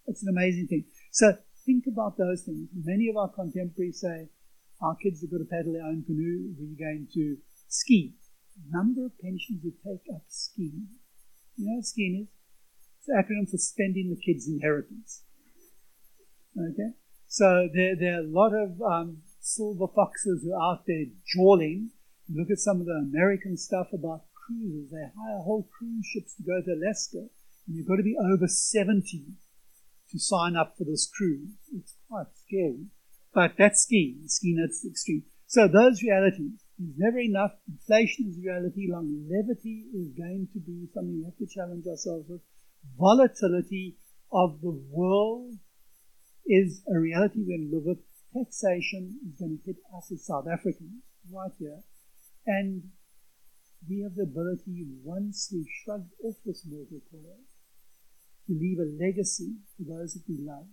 It's 0.06 0.22
an 0.22 0.30
amazing 0.30 0.68
thing. 0.68 0.84
So 1.12 1.36
think 1.66 1.84
about 1.90 2.16
those 2.16 2.42
things. 2.42 2.68
Many 2.72 3.08
of 3.08 3.16
our 3.16 3.28
contemporaries 3.28 4.00
say, 4.00 4.30
our 4.80 4.96
kids 4.96 5.20
have 5.20 5.30
got 5.30 5.38
to 5.38 5.50
paddle 5.50 5.72
their 5.72 5.84
own 5.84 6.04
canoe, 6.06 6.54
we're 6.56 6.78
going 6.78 7.08
to 7.14 7.36
ski. 7.68 8.14
Number 8.70 9.04
of 9.04 9.18
pensions 9.18 9.60
who 9.62 9.72
take 9.84 10.06
up 10.14 10.22
skiing. 10.28 10.86
You 11.56 11.66
know 11.66 11.76
what 11.76 11.84
skiing 11.84 12.24
is? 12.24 12.28
It's 13.00 13.08
an 13.08 13.16
acronym 13.16 13.50
for 13.50 13.58
spending 13.58 14.10
the 14.10 14.20
kids' 14.20 14.48
inheritance. 14.48 15.24
Okay? 16.56 16.96
So 17.26 17.68
there, 17.74 17.96
there 17.98 18.16
are 18.16 18.24
a 18.24 18.28
lot 18.28 18.54
of 18.54 18.80
um, 18.80 19.22
silver 19.40 19.86
foxes 19.94 20.42
who 20.42 20.54
are 20.54 20.72
out 20.72 20.84
there 20.86 21.04
jawling. 21.26 21.90
Look 22.32 22.50
at 22.50 22.58
some 22.58 22.80
of 22.80 22.86
the 22.86 22.92
American 22.92 23.56
stuff 23.56 23.88
about 23.92 24.24
cruises. 24.34 24.90
They 24.90 25.10
hire 25.16 25.42
whole 25.42 25.68
cruise 25.76 26.06
ships 26.06 26.34
to 26.36 26.42
go 26.42 26.62
to 26.64 26.72
Alaska. 26.72 27.28
And 27.66 27.76
you've 27.76 27.88
got 27.88 27.96
to 27.96 28.02
be 28.02 28.16
over 28.16 28.46
70 28.46 29.36
to 30.16 30.22
sign 30.22 30.56
up 30.56 30.74
for 30.76 30.84
this 30.84 31.10
cruise. 31.16 31.50
It's 31.72 31.94
quite 32.08 32.26
scary. 32.46 32.86
But 33.34 33.52
that's 33.58 33.82
skiing. 33.82 34.22
Skiing 34.26 34.58
at 34.64 34.70
extreme. 34.88 35.24
So 35.46 35.68
those 35.68 36.02
realities. 36.02 36.62
There's 36.78 36.98
never 36.98 37.18
enough. 37.18 37.52
Inflation 37.68 38.28
is 38.28 38.38
reality. 38.44 38.88
Longevity 38.90 39.86
is 39.94 40.12
going 40.12 40.48
to 40.52 40.60
be 40.60 40.88
something 40.92 41.16
we 41.16 41.24
have 41.24 41.38
to 41.38 41.46
challenge 41.46 41.86
ourselves 41.86 42.28
with 42.28 42.40
volatility 42.98 43.96
of 44.32 44.60
the 44.60 44.82
world 44.90 45.54
is 46.46 46.82
a 46.92 46.98
reality 46.98 47.40
we're 47.40 47.56
going 47.56 47.70
to 47.70 47.76
live 47.76 47.86
with. 47.86 47.98
Taxation 48.36 49.18
is 49.26 49.40
going 49.40 49.58
to 49.58 49.64
hit 49.64 49.76
us 49.96 50.12
as 50.12 50.26
South 50.26 50.46
Africans 50.46 51.02
right 51.32 51.50
here. 51.58 51.80
And 52.46 52.82
we 53.88 54.02
have 54.02 54.14
the 54.14 54.22
ability, 54.22 54.86
once 55.02 55.50
we 55.52 55.66
shrug 55.82 56.06
off 56.22 56.36
this 56.44 56.64
mortal 56.68 57.00
coil, 57.10 57.40
to 58.46 58.52
leave 58.52 58.78
a 58.78 58.88
legacy 58.88 59.56
to 59.76 59.84
those 59.84 60.14
that 60.14 60.24
we 60.28 60.38
love. 60.40 60.66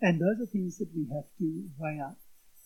And 0.00 0.20
those 0.20 0.40
are 0.40 0.50
things 0.50 0.78
that 0.78 0.88
we 0.94 1.06
have 1.14 1.28
to 1.38 1.68
weigh 1.78 2.00
up. 2.00 2.16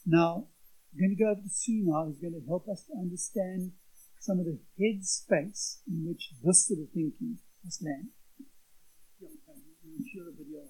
Now, 0.07 0.47
I'm 0.93 1.01
going 1.01 1.17
to 1.17 1.23
go 1.23 1.31
over 1.31 1.41
to 1.41 1.49
Sue 1.49 1.83
now, 1.85 2.07
who's 2.07 2.19
going 2.19 2.35
to 2.35 2.47
help 2.47 2.69
us 2.69 2.85
to 2.87 2.93
understand 2.95 3.73
some 4.21 4.39
of 4.39 4.47
the 4.47 4.59
headspace 4.79 5.79
in 5.87 6.07
which 6.07 6.31
this 6.43 6.67
sort 6.67 6.81
of 6.81 6.89
thinking 6.95 7.39
must 7.65 7.83
land 7.83 8.09
ensure 9.99 10.31
the 10.31 10.45
video. 10.45 10.63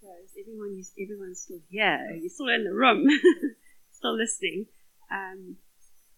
So 0.00 0.08
is 0.22 0.34
everyone 0.38 0.76
is 0.78 0.92
everyone's 1.00 1.40
still 1.40 1.60
here? 1.70 1.98
You're 2.20 2.30
still 2.30 2.48
in 2.48 2.64
the 2.64 2.74
room, 2.74 3.06
still 3.90 4.16
listening. 4.16 4.66
Um, 5.10 5.56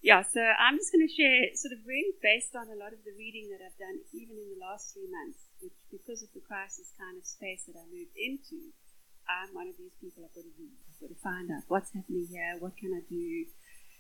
yeah, 0.01 0.23
so 0.23 0.41
I'm 0.41 0.79
just 0.79 0.95
going 0.95 1.07
to 1.07 1.13
share 1.13 1.51
sort 1.55 1.75
of 1.75 1.83
really 1.87 2.15
based 2.23 2.55
on 2.55 2.71
a 2.71 2.79
lot 2.79 2.95
of 2.95 3.03
the 3.03 3.15
reading 3.19 3.51
that 3.51 3.65
I've 3.65 3.77
done, 3.79 3.99
even 4.15 4.39
in 4.39 4.49
the 4.55 4.63
last 4.63 4.95
three 4.95 5.11
months, 5.11 5.51
which 5.59 5.75
because 5.91 6.23
of 6.23 6.31
the 6.33 6.45
crisis 6.45 6.95
kind 6.99 7.19
of 7.19 7.27
space 7.27 7.67
that 7.67 7.79
I 7.79 7.85
moved 7.91 8.15
into, 8.15 8.71
I'm 9.27 9.53
one 9.53 9.69
of 9.69 9.77
these 9.77 9.95
people 10.01 10.25
I've 10.25 10.35
got 10.35 10.47
to 10.47 10.55
read. 10.57 10.79
I've 10.89 11.03
got 11.03 11.13
to 11.13 11.21
find 11.21 11.51
out 11.51 11.67
what's 11.69 11.93
happening 11.93 12.31
here, 12.31 12.57
what 12.63 12.79
can 12.79 12.95
I 12.95 13.03
do, 13.05 13.47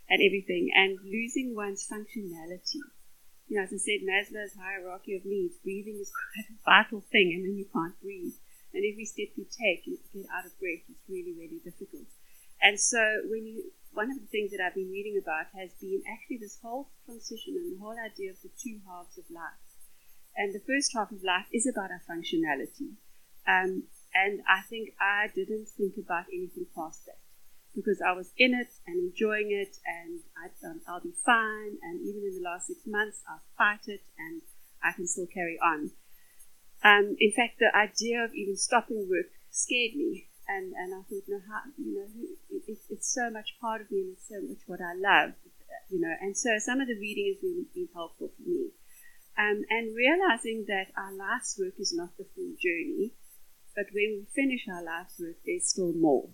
and 0.09 0.23
everything. 0.23 0.71
And 0.73 1.03
losing 1.03 1.53
one's 1.53 1.85
functionality 1.85 2.87
you 3.49 3.57
know, 3.57 3.65
as 3.65 3.73
I 3.73 3.81
said, 3.81 4.05
Maslow's 4.05 4.53
hierarchy 4.61 5.17
of 5.17 5.25
needs, 5.25 5.57
breathing 5.65 5.99
is 6.01 6.13
quite 6.13 6.53
a 6.53 6.57
vital 6.85 7.01
thing, 7.01 7.33
and 7.33 7.45
then 7.45 7.57
you 7.57 7.65
can't 7.73 7.97
breathe. 8.01 8.37
And 8.77 8.85
every 8.85 9.09
step 9.09 9.33
you 9.37 9.49
take, 9.49 9.89
you 9.89 9.97
get 10.13 10.29
out 10.29 10.45
of 10.45 10.53
breath. 10.61 10.85
It's 10.85 11.09
really, 11.09 11.33
really 11.33 11.57
difficult. 11.65 12.05
And 12.61 12.79
so, 12.79 13.01
when 13.25 13.49
you, 13.49 13.73
one 13.93 14.11
of 14.11 14.21
the 14.21 14.31
things 14.31 14.51
that 14.53 14.61
I've 14.61 14.75
been 14.75 14.91
reading 14.91 15.19
about 15.21 15.51
has 15.59 15.73
been 15.81 16.03
actually 16.07 16.39
this 16.39 16.59
whole 16.63 16.91
transition 17.05 17.55
and 17.57 17.75
the 17.75 17.81
whole 17.83 17.97
idea 17.99 18.31
of 18.31 18.41
the 18.43 18.51
two 18.55 18.81
halves 18.87 19.19
of 19.19 19.25
life. 19.31 19.59
And 20.37 20.55
the 20.55 20.63
first 20.63 20.93
half 20.95 21.11
of 21.11 21.25
life 21.25 21.47
is 21.53 21.67
about 21.67 21.91
our 21.91 22.03
functionality. 22.07 22.95
Um, 23.47 23.89
and 24.15 24.41
I 24.49 24.63
think 24.69 24.95
I 25.01 25.29
didn't 25.35 25.69
think 25.77 25.95
about 25.99 26.27
anything 26.33 26.67
past 26.75 27.07
that 27.07 27.19
because 27.75 28.01
I 28.03 28.13
was 28.13 28.33
in 28.37 28.55
it 28.55 28.69
and 28.87 28.99
enjoying 28.99 29.51
it, 29.53 29.77
and 29.87 30.21
I, 30.35 30.51
um, 30.67 30.81
I'll 30.89 31.01
be 31.01 31.15
fine. 31.25 31.79
And 31.83 32.01
even 32.01 32.23
in 32.23 32.43
the 32.43 32.45
last 32.45 32.67
six 32.67 32.81
months, 32.87 33.23
I'll 33.29 33.43
fight 33.57 33.87
it, 33.87 34.03
and 34.19 34.43
I 34.83 34.93
can 34.93 35.07
still 35.07 35.27
carry 35.27 35.59
on. 35.63 35.91
Um, 36.83 37.17
in 37.19 37.33
fact, 37.33 37.59
the 37.59 37.75
idea 37.75 38.25
of 38.25 38.35
even 38.35 38.57
stopping 38.57 39.09
work 39.11 39.31
scared 39.51 39.95
me, 39.97 40.28
and, 40.49 40.73
and 40.73 40.95
I 40.95 41.03
thought, 41.05 41.29
no, 41.29 41.41
how, 41.47 41.61
you 41.77 41.95
know, 41.95 42.09
it, 42.51 42.79
it's 42.89 43.13
so 43.13 43.31
much 43.31 43.57
part 43.61 43.81
of 43.81 43.91
me, 43.91 44.01
and 44.01 44.13
it's 44.17 44.29
so 44.29 44.41
much 44.41 44.65
what 44.67 44.81
I 44.81 44.95
love, 44.97 45.35
you 45.91 46.01
know. 46.01 46.15
And 46.21 46.37
so 46.37 46.59
some 46.59 46.81
of 46.81 46.89
the 46.89 46.99
reading 46.99 47.35
has 47.35 47.43
really 47.43 47.69
been 47.75 47.89
helpful 47.95 48.33
for 48.35 48.49
me, 48.49 48.73
um, 49.37 49.65
and 49.71 49.95
realizing 49.95 50.65
that 50.69 50.91
our 50.97 51.13
life's 51.13 51.59
work 51.61 51.75
is 51.79 51.93
not 51.95 52.17
the 52.17 52.27
full 52.35 52.57
journey, 52.59 53.13
but 53.77 53.87
when 53.93 54.25
we 54.25 54.27
finish 54.35 54.67
our 54.67 54.83
life's 54.83 55.21
work, 55.21 55.37
there's 55.45 55.69
still 55.69 55.93
more 55.93 56.31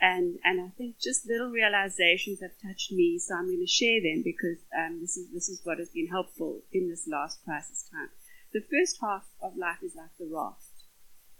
and 0.00 0.38
and 0.44 0.60
I 0.60 0.68
think 0.76 0.98
just 0.98 1.28
little 1.28 1.50
realizations 1.50 2.40
have 2.40 2.56
touched 2.62 2.90
me, 2.90 3.18
so 3.18 3.34
I'm 3.34 3.46
going 3.46 3.60
to 3.60 3.66
share 3.66 4.00
them 4.00 4.22
because 4.24 4.56
um, 4.76 5.00
this 5.00 5.16
is 5.16 5.28
this 5.32 5.48
is 5.48 5.60
what 5.64 5.78
has 5.78 5.90
been 5.90 6.08
helpful 6.08 6.62
in 6.72 6.88
this 6.88 7.06
last 7.06 7.44
crisis 7.44 7.84
time. 7.92 8.08
The 8.52 8.64
first 8.64 8.98
half 9.00 9.28
of 9.42 9.56
life 9.56 9.82
is 9.82 9.94
like 9.94 10.16
the 10.18 10.26
raft, 10.32 10.69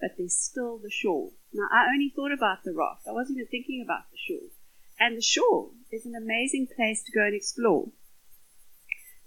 but 0.01 0.13
there's 0.17 0.39
still 0.39 0.79
the 0.79 0.91
shore. 0.91 1.31
Now 1.53 1.69
I 1.73 1.93
only 1.93 2.13
thought 2.15 2.33
about 2.33 2.65
the 2.65 2.73
raft; 2.73 3.07
I 3.09 3.13
wasn't 3.13 3.39
even 3.39 3.49
thinking 3.49 3.83
about 3.85 4.11
the 4.11 4.19
shore. 4.19 4.49
And 4.99 5.17
the 5.17 5.23
shore 5.23 5.71
is 5.91 6.05
an 6.05 6.15
amazing 6.15 6.69
place 6.75 7.03
to 7.05 7.13
go 7.13 7.25
and 7.25 7.35
explore. 7.35 7.89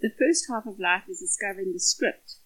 The 0.00 0.14
first 0.18 0.46
half 0.48 0.66
of 0.66 0.78
life 0.78 1.08
is 1.08 1.20
discovering 1.20 1.72
the 1.72 1.80
script, 1.80 2.36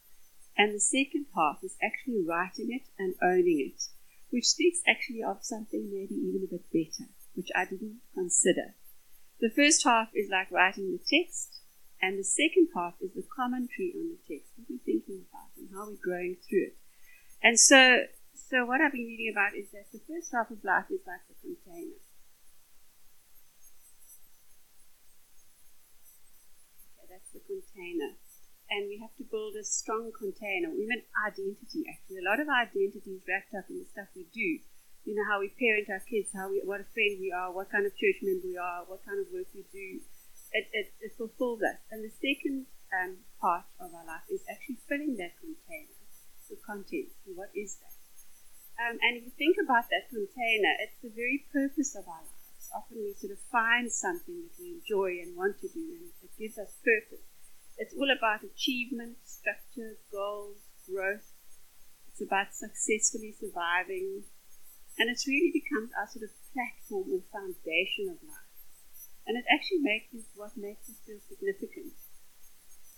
and 0.57 0.75
the 0.75 0.81
second 0.81 1.27
half 1.35 1.63
is 1.63 1.77
actually 1.83 2.25
writing 2.27 2.69
it 2.71 2.89
and 2.99 3.15
owning 3.23 3.61
it 3.61 3.83
which 4.31 4.47
speaks 4.47 4.81
actually 4.87 5.23
of 5.23 5.45
something 5.45 5.89
maybe 5.91 6.15
even 6.15 6.45
a 6.45 6.51
bit 6.51 6.71
better, 6.73 7.09
which 7.35 7.49
I 7.55 7.65
didn't 7.65 8.01
consider. 8.15 8.75
The 9.41 9.51
first 9.51 9.85
half 9.85 10.09
is 10.15 10.29
like 10.31 10.51
writing 10.51 10.91
the 10.91 10.99
text, 10.99 11.61
and 12.01 12.19
the 12.19 12.25
second 12.25 12.69
half 12.75 12.95
is 13.01 13.15
the 13.15 13.25
commentary 13.35 13.95
on 13.97 14.11
the 14.11 14.21
text, 14.29 14.53
what 14.57 14.67
we're 14.69 14.85
thinking 14.85 15.25
about 15.31 15.51
and 15.57 15.69
how 15.73 15.83
are 15.83 15.91
we're 15.91 16.03
growing 16.03 16.37
through 16.49 16.75
it. 16.75 16.77
And 17.43 17.59
so 17.59 18.05
So 18.49 18.65
what 18.65 18.81
I've 18.81 18.97
been 18.97 19.05
reading 19.05 19.29
about 19.29 19.53
is 19.53 19.69
that 19.77 19.93
the 19.93 20.01
first 20.09 20.33
half 20.33 20.49
of 20.49 20.65
life 20.65 20.89
is 20.89 21.05
like 21.05 21.20
the 21.29 21.37
container. 21.37 22.01
Okay, 26.97 27.05
that's 27.12 27.29
the 27.37 27.45
container. 27.45 28.16
And 28.73 28.89
we 28.89 28.97
have 29.05 29.12
to 29.20 29.29
build 29.29 29.53
a 29.53 29.61
strong 29.69 30.09
container, 30.16 30.73
We 30.73 30.89
even 30.89 31.05
identity 31.29 31.85
actually. 31.93 32.25
A 32.25 32.29
lot 32.29 32.41
of 32.41 32.49
identity 32.49 33.20
is 33.20 33.25
wrapped 33.29 33.53
up 33.53 33.69
in 33.69 33.85
the 33.85 33.89
stuff 33.93 34.09
we 34.16 34.25
do. 34.33 34.65
You 35.05 35.12
know, 35.12 35.29
how 35.29 35.45
we 35.45 35.53
parent 35.53 35.93
our 35.93 36.01
kids, 36.09 36.33
how 36.33 36.49
we 36.49 36.65
what 36.65 36.81
a 36.81 36.89
friend 36.97 37.20
we 37.20 37.29
are, 37.29 37.53
what 37.53 37.69
kind 37.69 37.85
of 37.85 37.93
church 38.01 38.25
member 38.25 38.49
we 38.49 38.57
are, 38.57 38.89
what 38.89 39.05
kind 39.05 39.20
of 39.20 39.29
work 39.29 39.53
we 39.53 39.69
do. 39.69 40.01
It, 40.57 40.73
it, 40.73 40.89
it 41.05 41.12
fulfills 41.20 41.61
us. 41.61 41.85
And 41.93 42.01
the 42.01 42.12
second 42.16 42.65
um, 42.97 43.29
part 43.45 43.69
of 43.77 43.93
our 43.93 44.09
life 44.09 44.25
is 44.33 44.41
actually 44.49 44.81
filling 44.89 45.20
that 45.20 45.37
container 45.37 46.01
with 46.49 46.65
content. 46.65 47.12
What 47.29 47.53
is 47.53 47.77
that? 47.85 47.98
Um, 48.79 48.95
and 49.03 49.19
if 49.19 49.27
you 49.27 49.35
think 49.35 49.59
about 49.59 49.91
that 49.91 50.07
container, 50.07 50.73
it's 50.79 51.03
the 51.03 51.11
very 51.11 51.51
purpose 51.51 51.99
of 51.99 52.07
our 52.07 52.23
lives. 52.23 52.71
Often 52.71 53.03
we 53.03 53.15
sort 53.19 53.35
of 53.35 53.43
find 53.51 53.91
something 53.91 54.47
that 54.47 54.55
we 54.55 54.79
enjoy 54.79 55.19
and 55.19 55.35
want 55.35 55.59
to 55.67 55.69
do, 55.69 55.99
and 55.99 56.15
it 56.23 56.31
gives 56.39 56.59
us 56.59 56.79
purpose. 56.87 57.27
It's 57.79 57.95
all 57.95 58.11
about 58.11 58.47
achievement, 58.47 59.19
structure, 59.27 59.99
goals, 60.13 60.63
growth. 60.87 61.27
It's 62.13 62.23
about 62.23 62.55
successfully 62.55 63.35
surviving. 63.35 64.23
And 64.99 65.11
it's 65.11 65.27
really 65.27 65.51
becomes 65.51 65.91
our 65.99 66.07
sort 66.07 66.27
of 66.27 66.35
platform 66.55 67.07
or 67.11 67.23
foundation 67.31 68.11
of 68.11 68.19
life. 68.23 68.51
And 69.27 69.39
it 69.39 69.47
actually 69.51 69.83
makes 69.83 70.15
us 70.15 70.27
what 70.35 70.57
makes 70.57 70.89
us 70.91 70.99
feel 71.07 71.23
significant. 71.27 71.95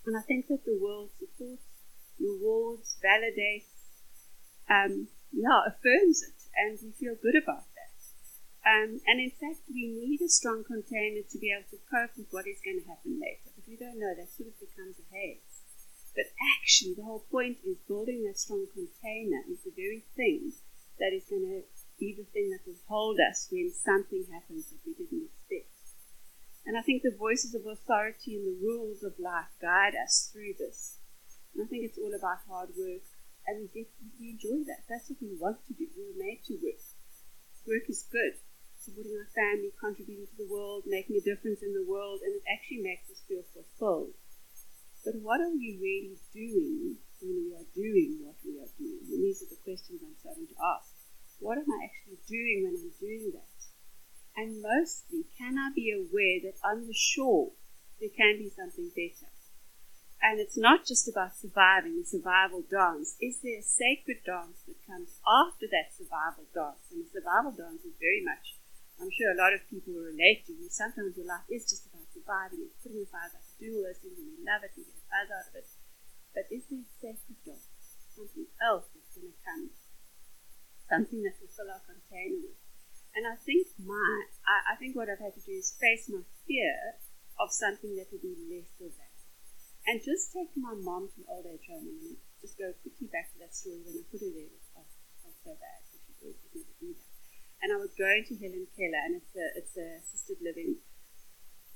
And 0.07 0.17
I 0.17 0.23
think 0.23 0.49
that 0.49 0.65
the 0.65 0.81
world 0.81 1.11
supports, 1.19 1.65
rewards, 2.19 2.97
validates, 3.05 3.69
um, 4.69 5.09
yeah, 5.33 5.67
affirms 5.67 6.23
it, 6.23 6.39
and 6.57 6.79
we 6.83 6.93
feel 6.93 7.15
good 7.15 7.37
about 7.37 7.67
that. 7.75 7.81
Um, 8.61 9.01
and 9.09 9.19
in 9.21 9.33
fact, 9.33 9.65
we 9.73 9.89
need 9.89 10.21
a 10.21 10.29
strong 10.29 10.65
container 10.65 11.25
to 11.25 11.39
be 11.39 11.49
able 11.49 11.69
to 11.73 11.81
cope 11.89 12.13
with 12.17 12.29
what 12.31 12.45
is 12.47 12.61
going 12.61 12.83
to 12.83 12.89
happen 12.89 13.17
later. 13.17 13.49
But 13.57 13.65
we 13.65 13.77
don't 13.77 13.97
know, 13.97 14.13
that 14.13 14.29
sort 14.37 14.53
of 14.53 14.61
becomes 14.61 15.01
a 15.01 15.07
haze. 15.09 15.65
But 16.15 16.29
actually, 16.61 16.95
the 16.95 17.09
whole 17.09 17.25
point 17.31 17.59
is 17.65 17.81
building 17.89 18.27
that 18.27 18.39
strong 18.39 18.67
container 18.69 19.41
is 19.49 19.65
the 19.65 19.73
very 19.73 20.05
thing 20.15 20.53
that 20.99 21.17
is 21.17 21.25
going 21.25 21.49
to 21.49 21.63
be 21.99 22.13
the 22.13 22.29
thing 22.33 22.51
that 22.51 22.67
will 22.67 22.81
hold 22.89 23.19
us 23.21 23.49
when 23.51 23.73
something 23.73 24.27
happens 24.33 24.69
that 24.69 24.85
we 24.85 24.93
didn't 24.93 25.31
expect. 25.31 25.73
And 26.67 26.77
I 26.77 26.83
think 26.83 27.03
the 27.03 27.17
voices 27.17 27.55
of 27.55 27.65
authority 27.65 28.37
and 28.37 28.45
the 28.45 28.61
rules 28.61 29.03
of 29.03 29.19
life 29.19 29.49
guide 29.61 29.95
us 29.97 30.29
through 30.33 30.55
this. 30.59 30.99
And 31.55 31.65
I 31.65 31.67
think 31.69 31.85
it's 31.85 31.99
all 31.99 32.13
about 32.13 32.45
hard 32.49 32.71
work, 32.77 33.05
and 33.47 33.69
we 33.73 33.87
enjoy 34.21 34.65
that. 34.67 34.85
That's 34.89 35.09
what 35.09 35.21
we 35.21 35.37
want 35.39 35.65
to 35.69 35.75
do. 35.75 35.87
We 35.97 36.13
were 36.13 36.21
made 36.21 36.45
to 36.47 36.55
work. 36.61 36.83
Work 37.67 37.87
is 37.89 38.07
good. 38.11 38.41
Supporting 38.81 39.13
our 39.13 39.29
family, 39.37 39.73
contributing 39.77 40.27
to 40.27 40.37
the 40.41 40.49
world, 40.49 40.85
making 40.87 41.17
a 41.17 41.25
difference 41.25 41.61
in 41.61 41.77
the 41.77 41.85
world, 41.85 42.21
and 42.25 42.33
it 42.33 42.45
actually 42.49 42.81
makes 42.81 43.11
us 43.13 43.21
feel 43.29 43.45
fulfilled. 43.53 44.17
But 45.05 45.21
what 45.21 45.41
are 45.41 45.53
we 45.53 45.77
really 45.81 46.17
doing 46.33 46.97
when 47.21 47.37
we 47.45 47.53
are 47.57 47.69
doing 47.73 48.21
what 48.21 48.37
we 48.45 48.61
are 48.61 48.73
doing? 48.77 49.05
And 49.09 49.25
these 49.25 49.41
are 49.43 49.49
the 49.49 49.61
questions 49.65 50.01
I'm 50.05 50.17
starting 50.21 50.49
to 50.49 50.59
ask. 50.61 50.93
What 51.41 51.57
am 51.57 51.69
I 51.69 51.89
actually 51.89 52.21
doing 52.29 52.69
when 52.69 52.77
I'm 52.77 52.93
doing 53.01 53.33
that? 53.33 53.61
And 54.37 54.61
mostly, 54.61 55.25
can 55.37 55.57
I 55.57 55.73
be 55.75 55.93
aware 55.93 56.41
that 56.45 56.61
on 56.65 56.87
the 56.87 56.95
shore 56.95 57.53
there 57.99 58.13
can 58.13 58.39
be 58.39 58.53
something 58.53 58.91
better? 58.93 59.30
And 60.21 60.37
it's 60.37 60.61
not 60.61 60.85
just 60.85 61.09
about 61.09 61.33
surviving, 61.33 61.97
the 61.97 62.05
survival 62.05 62.61
dance. 62.61 63.17
Is 63.25 63.41
there 63.41 63.65
a 63.65 63.65
sacred 63.65 64.21
dance 64.21 64.61
that 64.69 64.77
comes 64.85 65.17
after 65.25 65.65
that 65.73 65.97
survival 65.97 66.45
dance? 66.53 66.85
And 66.93 67.01
the 67.01 67.09
survival 67.09 67.57
dance 67.57 67.89
is 67.89 67.97
very 67.97 68.21
much, 68.21 68.61
I'm 69.01 69.09
sure 69.09 69.33
a 69.33 69.41
lot 69.41 69.57
of 69.57 69.65
people 69.73 69.97
will 69.97 70.13
relate 70.13 70.45
to. 70.45 70.53
You. 70.53 70.69
Sometimes 70.69 71.17
your 71.17 71.25
life 71.25 71.49
is 71.49 71.65
just 71.65 71.89
about 71.89 72.05
surviving 72.13 72.69
and 72.69 72.73
putting 72.85 73.01
the 73.01 73.09
fires 73.09 73.33
out, 73.33 73.49
doing 73.57 73.81
all 73.81 73.89
those 73.89 73.97
things, 74.05 74.21
and 74.21 74.29
we 74.29 74.45
love 74.45 74.61
it, 74.61 74.77
we 74.77 74.85
get 74.85 75.01
a 75.01 75.09
buzz 75.09 75.29
out 75.33 75.49
of 75.49 75.55
it. 75.57 75.69
But 76.37 76.45
is 76.53 76.69
there 76.69 76.85
a 76.85 76.93
sacred 77.01 77.41
dance? 77.41 77.73
Something 78.13 78.49
else 78.61 78.93
that's 78.93 79.17
going 79.17 79.33
to 79.33 79.41
come? 79.41 79.73
Something 80.85 81.25
that 81.25 81.41
will 81.41 81.49
fill 81.49 81.73
our 81.73 81.81
container? 81.81 82.53
And 83.17 83.25
I 83.25 83.41
think 83.41 83.73
my, 83.81 84.29
I, 84.45 84.73
I 84.73 84.75
think 84.77 84.95
what 84.95 85.09
I've 85.09 85.19
had 85.19 85.33
to 85.33 85.43
do 85.43 85.57
is 85.57 85.73
face 85.81 86.13
my 86.13 86.29
fear 86.45 87.01
of 87.41 87.49
something 87.57 87.97
that 87.97 88.13
will 88.13 88.21
be 88.21 88.37
less 88.53 88.69
of 88.85 88.93
that. 89.01 89.10
And 89.87 90.01
just 90.05 90.33
take 90.33 90.53
my 90.57 90.77
mom 90.77 91.09
to 91.09 91.17
an 91.23 91.27
old 91.29 91.47
age 91.49 91.67
home 91.67 91.89
and 91.89 92.17
just 92.41 92.57
go 92.59 92.73
quickly 92.85 93.09
back 93.09 93.33
to 93.33 93.39
that 93.41 93.55
story 93.55 93.81
when 93.83 93.97
I 93.97 94.05
put 94.07 94.21
her 94.21 94.33
there. 94.33 94.53
I 94.77 94.85
felt 95.25 95.37
so 95.45 95.53
bad 95.57 95.81
she 95.89 95.99
never 96.57 96.75
do 96.81 96.95
that. 96.95 97.09
And 97.61 97.73
I 97.73 97.77
was 97.77 97.93
going 97.97 98.25
to 98.25 98.35
Helen 98.41 98.67
Keller, 98.73 99.03
and 99.05 99.21
it's 99.21 99.37
a 99.37 99.47
it's 99.57 99.77
a 99.77 100.01
assisted 100.01 100.41
living 100.41 100.81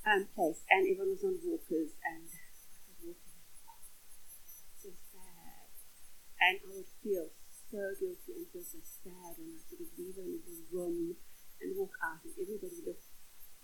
um, 0.05 0.25
place, 0.33 0.65
and 0.69 0.85
everyone 0.85 1.13
was 1.13 1.21
on 1.25 1.37
walkers, 1.45 1.93
and 2.01 2.25
so 4.81 4.89
sad, 5.13 5.69
and 6.41 6.57
I 6.61 6.69
would 6.73 6.89
feel 7.01 7.29
so 7.69 7.93
guilty 8.01 8.33
and 8.33 8.49
feel 8.49 8.65
so 8.65 8.81
sad 8.81 9.37
and 9.41 9.57
I 9.57 9.61
sort 9.65 9.81
of 9.81 9.89
leave 9.97 10.15
her 10.15 10.25
in 10.25 10.41
the 10.45 10.65
room 10.73 11.17
and 11.61 11.77
walk 11.77 11.93
out, 12.01 12.21
and 12.25 12.33
everybody 12.33 12.81
looked 12.85 13.05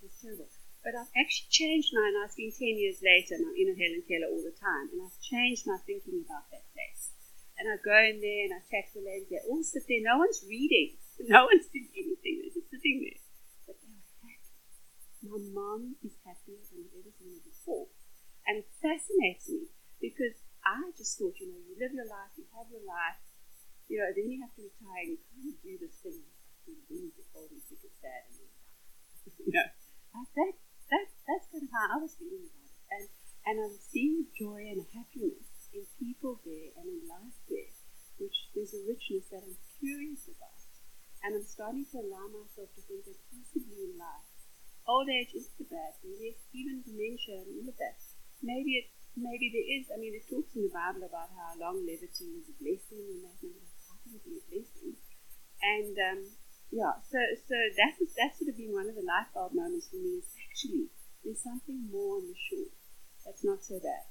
was 0.01 0.13
terrible. 0.21 0.49
But 0.81 0.97
I've 0.97 1.13
actually 1.13 1.53
changed 1.53 1.93
now, 1.93 2.09
and 2.09 2.17
I've 2.25 2.33
been 2.33 2.49
10 2.49 2.57
years 2.81 3.05
later, 3.05 3.37
and 3.37 3.45
I'm 3.45 3.53
in 3.53 3.69
a 3.69 3.77
Helen 3.77 4.01
Keller 4.09 4.33
all 4.33 4.41
the 4.41 4.57
time, 4.57 4.89
and 4.89 5.05
I've 5.05 5.21
changed 5.21 5.69
my 5.69 5.77
thinking 5.85 6.25
about 6.25 6.49
that 6.49 6.65
place. 6.73 7.13
And 7.61 7.69
I 7.69 7.77
go 7.77 7.93
in 7.93 8.17
there 8.17 8.49
and 8.49 8.57
I 8.57 8.65
chat 8.65 8.89
to 8.89 8.97
the 8.97 9.05
ladies, 9.05 9.29
they 9.29 9.45
all 9.45 9.61
sit 9.61 9.85
there, 9.85 10.01
no 10.01 10.17
one's 10.17 10.41
reading, 10.41 10.97
no 11.29 11.45
one's 11.45 11.69
doing 11.69 11.93
anything, 11.93 12.41
they're 12.41 12.57
just 12.57 12.73
sitting 12.73 13.05
there. 13.05 13.21
But 13.69 13.77
they're 13.77 14.01
happy. 14.25 14.49
My 15.21 15.37
mom 15.53 16.01
is 16.01 16.17
happier 16.25 16.57
than 16.73 16.89
I've 16.89 16.97
ever 16.97 17.13
seen 17.13 17.37
her 17.37 17.45
before. 17.45 17.93
And 18.49 18.65
it 18.65 18.67
fascinates 18.81 19.45
me 19.53 19.69
because 20.01 20.41
I 20.65 20.89
just 20.97 21.21
thought, 21.21 21.37
you 21.37 21.53
know, 21.53 21.61
you 21.61 21.77
live 21.77 21.93
your 21.93 22.09
life, 22.09 22.33
you 22.33 22.49
have 22.57 22.65
your 22.73 22.81
life, 22.81 23.21
you 23.85 24.01
know, 24.01 24.09
then 24.09 24.33
you 24.33 24.41
have 24.41 24.57
to 24.57 24.65
retire 24.65 25.13
and 25.13 25.13
you 25.13 25.21
kind 25.29 25.53
of 25.53 25.61
do 25.61 25.77
this 25.77 26.01
thing. 26.01 26.25
You 29.41 29.53
know, 29.53 29.69
that 30.13 30.27
that, 30.33 30.53
that's 31.31 31.47
kind 31.47 31.63
of 31.63 31.71
how 31.71 31.87
I 31.95 31.97
was 32.03 32.19
feeling 32.19 32.43
about 32.43 32.67
it. 32.67 32.83
And, 32.91 33.05
and 33.47 33.55
I'm 33.63 33.77
seeing 33.79 34.27
joy 34.35 34.67
and 34.67 34.83
happiness 34.91 35.71
in 35.71 35.87
people 35.95 36.43
there 36.43 36.75
and 36.75 36.91
in 36.91 37.07
life 37.07 37.39
there, 37.47 37.71
which 38.19 38.51
there's 38.51 38.75
a 38.75 38.83
richness 38.83 39.31
that 39.31 39.47
I'm 39.47 39.55
curious 39.79 40.27
about. 40.27 40.59
And 41.23 41.39
I'm 41.39 41.47
starting 41.47 41.87
to 41.95 42.03
allow 42.03 42.27
myself 42.27 42.75
to 42.75 42.81
think 42.83 43.07
that 43.07 43.23
possibly 43.31 43.87
in 43.87 43.95
life, 43.95 44.27
old 44.83 45.07
age 45.07 45.31
is 45.31 45.47
the 45.55 45.69
bad 45.71 45.95
thing. 46.03 46.19
There's 46.19 46.43
even 46.51 46.83
dementia 46.83 47.47
and 47.47 47.49
all 47.55 47.69
of 47.71 47.77
that. 47.79 48.01
Maybe 48.43 48.83
it, 48.83 48.91
maybe 49.15 49.53
there 49.53 49.69
is. 49.79 49.87
I 49.93 50.01
mean, 50.01 50.17
it 50.17 50.25
talks 50.27 50.51
in 50.57 50.65
the 50.67 50.73
Bible 50.73 51.05
about 51.05 51.31
how 51.37 51.55
long 51.55 51.85
longevity 51.85 52.41
is 52.41 52.49
a 52.49 52.55
blessing, 52.57 53.05
and 53.05 53.21
that 53.23 53.37
maybe 53.39 53.69
how 53.85 54.01
be 54.09 54.41
a 54.41 54.43
blessing? 54.49 54.97
And 55.61 55.93
um, 55.93 56.19
yeah, 56.73 56.97
so 57.05 57.21
so 57.45 57.55
that 57.77 57.93
that's 58.01 58.41
sort 58.41 58.49
of 58.49 58.57
been 58.57 58.73
one 58.73 58.89
of 58.89 58.97
the 58.97 59.05
light 59.05 59.29
bulb 59.29 59.53
moments 59.53 59.93
for 59.93 60.01
me. 60.01 60.17
Is 60.17 60.33
actually 60.41 60.89
there's 61.23 61.41
something 61.41 61.89
more 61.91 62.17
on 62.17 62.27
the 62.27 62.37
shore 62.37 62.73
that's 63.25 63.43
not 63.45 63.63
so 63.63 63.77
bad. 63.77 64.09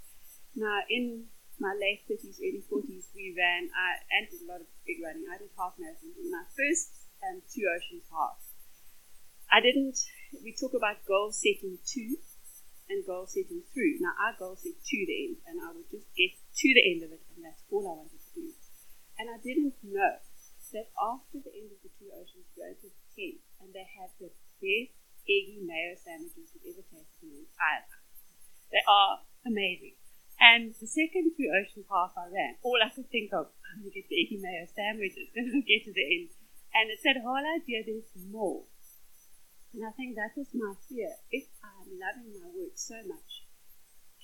Now, 0.54 0.82
in 0.88 1.30
my 1.58 1.74
late 1.76 2.06
thirties, 2.08 2.40
early 2.40 2.64
forties, 2.64 3.10
we 3.14 3.34
ran. 3.36 3.70
I 3.74 4.00
and 4.10 4.30
did 4.30 4.42
a 4.42 4.48
lot 4.50 4.64
of 4.64 4.70
big 4.86 5.02
running. 5.02 5.26
I 5.28 5.38
did 5.38 5.52
half 5.58 5.76
marathons. 5.76 6.16
In 6.16 6.30
my 6.30 6.46
first 6.56 7.10
um, 7.22 7.42
two 7.50 7.66
oceans 7.68 8.06
half, 8.10 8.38
I 9.50 9.60
didn't. 9.60 9.98
We 10.42 10.54
talk 10.54 10.72
about 10.74 11.04
goal 11.06 11.34
setting 11.34 11.78
two 11.82 12.18
and 12.88 13.06
goal 13.06 13.26
setting 13.26 13.62
through. 13.70 14.02
Now, 14.02 14.14
I 14.18 14.34
goal 14.38 14.56
set 14.56 14.78
to 14.78 14.98
the 15.06 15.16
end, 15.26 15.36
and 15.46 15.62
I 15.62 15.74
would 15.74 15.90
just 15.90 16.10
get 16.14 16.34
to 16.34 16.68
the 16.74 16.84
end 16.86 17.02
of 17.06 17.14
it, 17.14 17.22
and 17.34 17.44
that's 17.46 17.62
all 17.70 17.86
I 17.86 17.94
wanted 17.94 18.18
to 18.18 18.30
do. 18.34 18.54
And 19.18 19.28
I 19.28 19.38
didn't 19.42 19.76
know 19.84 20.22
that 20.72 20.88
after 20.96 21.42
the 21.42 21.50
end 21.50 21.74
of 21.74 21.82
the 21.82 21.90
two 21.98 22.08
oceans, 22.14 22.46
to 22.54 22.62
the 22.62 22.94
tent 23.14 23.42
and 23.58 23.74
they 23.74 23.86
had 23.98 24.14
the 24.22 24.30
best 24.62 24.94
eggy 25.26 25.60
mayo 25.60 25.98
sandwiches 25.98 26.54
you've 26.54 26.72
ever 26.72 26.84
tasted 26.86 27.20
in 27.22 27.28
your 27.34 27.44
entire 27.44 27.84
life. 27.84 28.06
They 28.70 28.82
are 28.86 29.26
amazing. 29.46 29.98
And 30.40 30.72
the 30.72 30.88
second 30.88 31.36
two 31.36 31.52
oceans 31.52 31.84
half 31.90 32.16
I 32.16 32.32
ran, 32.32 32.56
all 32.64 32.80
I 32.80 32.88
could 32.88 33.10
think 33.12 33.34
of, 33.36 33.52
I'm 33.68 33.84
going 33.84 33.92
to 33.92 33.98
get 34.00 34.08
the 34.08 34.16
eggy 34.16 34.40
mayo 34.40 34.64
sandwiches 34.72 35.28
and 35.36 35.52
I'll 35.52 35.68
get 35.68 35.84
to 35.84 35.92
the 35.92 36.06
end. 36.06 36.32
And 36.72 36.88
it 36.88 37.02
said, 37.02 37.20
whole 37.20 37.44
idea, 37.44 37.84
there's 37.84 38.08
more. 38.30 38.64
And 39.74 39.84
I 39.84 39.92
think 39.94 40.16
that 40.16 40.34
was 40.34 40.50
my 40.54 40.74
fear. 40.88 41.12
If 41.30 41.50
I'm 41.62 41.92
loving 41.98 42.34
my 42.40 42.50
work 42.50 42.74
so 42.74 42.98
much, 43.06 43.46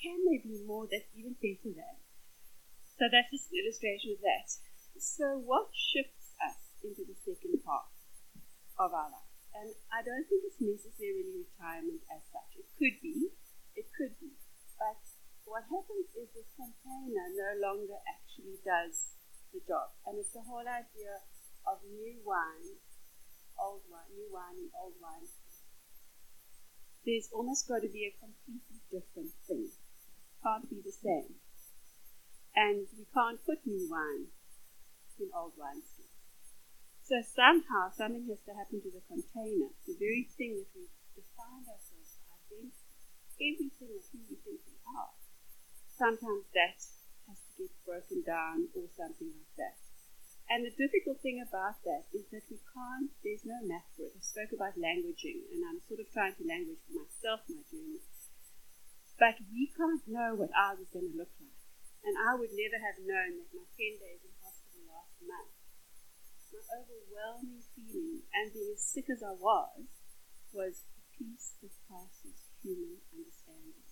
can 0.01 0.24
there 0.24 0.43
be 0.43 0.62
more 0.66 0.89
that's 0.90 1.10
even 1.14 1.39
better 1.39 1.74
than? 1.74 1.97
So 2.97 3.12
that's 3.12 3.31
just 3.31 3.52
an 3.52 3.60
illustration 3.60 4.16
of 4.16 4.20
that. 4.24 4.48
So 4.97 5.36
what 5.36 5.68
shifts 5.74 6.32
us 6.40 6.59
into 6.82 7.05
the 7.05 7.18
second 7.18 7.60
part 7.60 7.93
of 8.78 8.93
our 8.93 9.09
life. 9.10 9.31
And 9.56 9.73
I 9.89 10.05
don't 10.05 10.28
think 10.28 10.44
it's 10.44 10.60
necessarily 10.60 11.44
retirement 11.44 12.05
as 12.12 12.23
such. 12.28 12.60
It 12.60 12.68
could 12.77 13.01
be, 13.01 13.32
it 13.77 13.93
could 13.94 14.19
be. 14.19 14.35
But 14.81 14.98
what 15.44 15.69
happens 15.70 16.11
is 16.16 16.32
this 16.35 16.51
container 16.57 17.31
no 17.36 17.53
longer 17.61 18.01
actually 18.09 18.59
does 18.65 19.15
the 19.53 19.61
job. 19.62 19.94
And 20.09 20.19
it's 20.19 20.32
the 20.32 20.43
whole 20.43 20.66
idea 20.66 21.23
of 21.69 21.85
new 21.85 22.19
wine, 22.24 22.81
old 23.61 23.86
wine, 23.86 24.11
new 24.16 24.28
wine 24.32 24.59
and 24.59 24.73
old 24.74 24.97
wine, 24.98 25.28
there's 27.07 27.31
almost 27.31 27.70
got 27.70 27.86
to 27.86 27.89
be 27.89 28.11
a 28.11 28.19
completely 28.19 28.82
different 28.90 29.31
thing. 29.47 29.70
Can't 30.43 30.66
be 30.66 30.82
the 30.82 30.90
same. 30.90 31.39
And 32.59 32.90
we 32.98 33.07
can't 33.15 33.39
put 33.47 33.62
new 33.62 33.86
wine 33.86 34.35
in 35.23 35.31
old 35.31 35.55
wineskins. 35.55 36.11
So 37.07 37.23
somehow 37.23 37.94
something 37.94 38.27
has 38.27 38.43
to 38.51 38.59
happen 38.59 38.82
to 38.82 38.90
the 38.90 39.07
container, 39.07 39.70
the 39.86 39.94
very 39.94 40.27
thing 40.35 40.59
that 40.59 40.70
we 40.74 40.90
define 41.15 41.62
ourselves 41.70 42.19
identity, 42.27 42.74
everything 43.36 43.92
of 43.96 44.04
who 44.12 44.18
we 44.28 44.36
think 44.40 44.60
we 44.64 44.76
are. 44.88 45.12
Sometimes 45.92 46.48
that 46.56 46.80
has 47.28 47.38
to 47.40 47.50
get 47.56 47.72
broken 47.84 48.20
down 48.24 48.68
or 48.72 48.88
something 48.96 49.32
like 49.32 49.54
that. 49.60 49.76
And 50.46 50.62
the 50.62 50.70
difficult 50.70 51.18
thing 51.20 51.42
about 51.42 51.82
that 51.82 52.06
is 52.14 52.30
that 52.30 52.46
we 52.46 52.62
can't, 52.70 53.10
there's 53.26 53.42
no 53.42 53.58
map 53.66 53.90
for 53.98 54.06
it. 54.06 54.14
I 54.14 54.22
spoke 54.22 54.54
about 54.54 54.78
languaging, 54.78 55.50
and 55.50 55.66
I'm 55.66 55.82
sort 55.90 55.98
of 55.98 56.06
trying 56.14 56.38
to 56.38 56.46
language 56.46 56.78
for 56.86 57.02
myself 57.02 57.42
my 57.50 57.66
journey. 57.66 57.98
But 59.18 59.42
we 59.50 59.74
can't 59.74 60.06
know 60.06 60.38
what 60.38 60.54
ours 60.54 60.78
is 60.78 60.94
going 60.94 61.10
to 61.10 61.18
look 61.18 61.34
like. 61.42 61.58
And 62.06 62.14
I 62.14 62.38
would 62.38 62.54
never 62.54 62.78
have 62.78 63.02
known 63.02 63.42
that 63.42 63.50
my 63.50 63.66
10 63.74 63.98
days 63.98 64.22
in 64.22 64.30
hospital 64.38 64.86
last 64.86 65.18
month, 65.18 65.50
my 66.54 66.62
overwhelming 66.78 67.66
feeling, 67.74 68.22
and 68.30 68.54
being 68.54 68.70
as 68.70 68.86
sick 68.86 69.10
as 69.10 69.26
I 69.26 69.34
was, 69.34 69.90
was 70.54 70.86
a 70.94 71.02
peace 71.10 71.58
that 71.58 71.74
passes 71.90 72.45
human 72.66 72.98
understanding. 73.14 73.86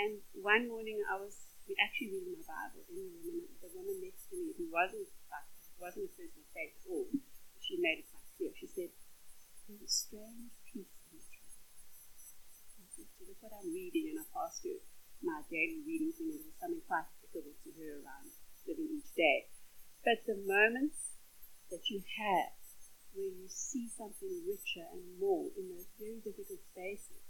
And 0.00 0.24
one 0.32 0.64
morning 0.64 1.04
I 1.04 1.20
was 1.20 1.44
actually 1.76 2.16
reading 2.16 2.40
my 2.40 2.48
Bible, 2.48 2.88
and 2.88 2.96
the 2.96 3.20
woman, 3.20 3.46
the 3.60 3.70
woman 3.76 4.00
next 4.00 4.32
to 4.32 4.40
me, 4.40 4.56
who 4.56 4.72
wasn't 4.72 5.12
wasn't 5.76 6.08
a 6.08 6.12
person 6.12 6.40
of 6.40 6.48
faith 6.52 6.76
at 6.76 6.84
all, 6.92 7.08
she 7.60 7.80
made 7.80 8.04
it 8.04 8.08
quite 8.12 8.28
clear. 8.36 8.52
She 8.56 8.68
said, 8.68 8.92
There's 9.64 9.80
a 9.80 9.88
strange 9.88 10.52
peace 10.68 10.92
in 11.08 11.16
room. 11.16 11.24
I 11.24 12.88
said, 12.92 13.08
that's 13.16 13.40
what 13.40 13.56
I'm 13.56 13.72
reading, 13.72 14.12
and 14.12 14.20
I 14.20 14.26
passed 14.28 14.60
her 14.68 14.80
my 15.20 15.40
daily 15.48 15.84
reading 15.84 16.12
thing, 16.16 16.32
and 16.32 16.40
it 16.40 16.48
was 16.48 16.56
something 16.60 16.84
quite 16.84 17.08
applicable 17.08 17.56
to 17.64 17.70
her 17.76 18.00
around 18.00 18.28
living 18.68 18.88
each 18.92 19.12
day. 19.16 19.48
But 20.04 20.24
the 20.24 20.36
moments 20.36 21.16
that 21.68 21.88
you 21.92 22.00
have 22.20 22.56
where 23.12 23.28
you 23.28 23.48
see 23.48 23.88
something 23.90 24.46
richer 24.46 24.86
and 24.92 25.18
more 25.18 25.50
in 25.58 25.68
those 25.68 25.88
very 25.98 26.22
difficult 26.24 26.62
spaces, 26.72 27.29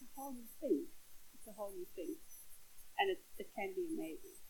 it's, 0.00 0.08
a 0.08 0.12
whole 0.16 0.32
new 0.32 0.48
thing. 0.60 0.88
It's 1.36 1.48
a 1.48 1.52
whole 1.52 1.76
new 1.76 1.86
thing. 1.92 2.16
And 2.96 3.12
it, 3.12 3.20
it 3.36 3.48
can 3.52 3.76
be 3.76 3.84
amazing. 3.84 4.40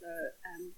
So, 0.00 0.08
um, 0.08 0.72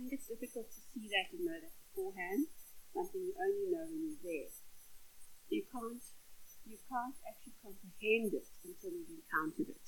think 0.00 0.16
it's 0.16 0.32
difficult 0.32 0.72
to 0.72 0.80
see 0.80 1.12
that 1.12 1.28
and 1.36 1.44
know 1.44 1.60
that 1.60 1.76
beforehand. 1.92 2.48
Something 2.96 3.20
you 3.20 3.36
only 3.36 3.68
know 3.68 3.84
when 3.84 4.00
you're 4.00 4.24
there. 4.24 4.48
You 5.52 5.62
can't 5.68 6.00
you 6.64 6.80
can't 6.88 7.18
actually 7.28 7.56
comprehend 7.60 8.32
it 8.32 8.48
until 8.64 8.96
you've 8.96 9.12
encountered 9.12 9.76
it. 9.76 9.86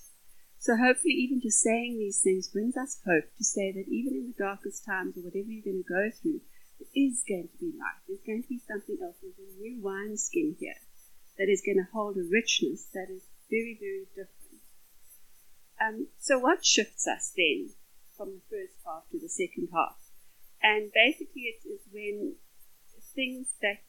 So 0.61 0.77
hopefully 0.77 1.17
even 1.17 1.41
just 1.41 1.65
saying 1.65 1.97
these 1.97 2.21
things 2.21 2.53
brings 2.53 2.77
us 2.77 3.01
hope 3.09 3.33
to 3.41 3.45
say 3.45 3.73
that 3.73 3.89
even 3.89 4.15
in 4.15 4.25
the 4.31 4.39
darkest 4.39 4.85
times 4.85 5.17
or 5.17 5.25
whatever 5.25 5.49
you're 5.49 5.67
going 5.67 5.83
to 5.83 5.89
go 5.89 6.13
through, 6.13 6.45
there 6.79 6.93
is 6.95 7.25
going 7.27 7.49
to 7.49 7.59
be 7.59 7.75
light. 7.75 7.99
There's 8.07 8.23
going 8.23 8.45
to 8.45 8.53
be 8.53 8.63
something 8.63 8.99
else. 9.01 9.17
There's 9.19 9.41
a 9.41 9.59
new 9.59 9.81
wine 9.81 10.15
skin 10.21 10.55
here 10.61 10.79
that 11.43 11.51
is 11.51 11.61
going 11.67 11.75
to 11.75 11.91
hold 11.91 12.15
a 12.15 12.23
richness 12.23 12.87
that 12.95 13.11
is 13.11 13.27
very, 13.51 13.75
very 13.75 14.07
different. 14.15 14.63
Um, 15.83 16.07
so 16.21 16.39
what 16.39 16.65
shifts 16.65 17.09
us 17.11 17.35
then 17.35 17.75
from 18.17 18.39
the 18.39 18.47
first 18.47 18.79
half 18.87 19.11
to 19.11 19.19
the 19.19 19.29
second 19.29 19.75
half? 19.75 19.99
And 20.63 20.95
basically, 20.95 21.51
it 21.51 21.67
is 21.67 21.83
when 21.91 22.39
things 23.19 23.59
that 23.59 23.83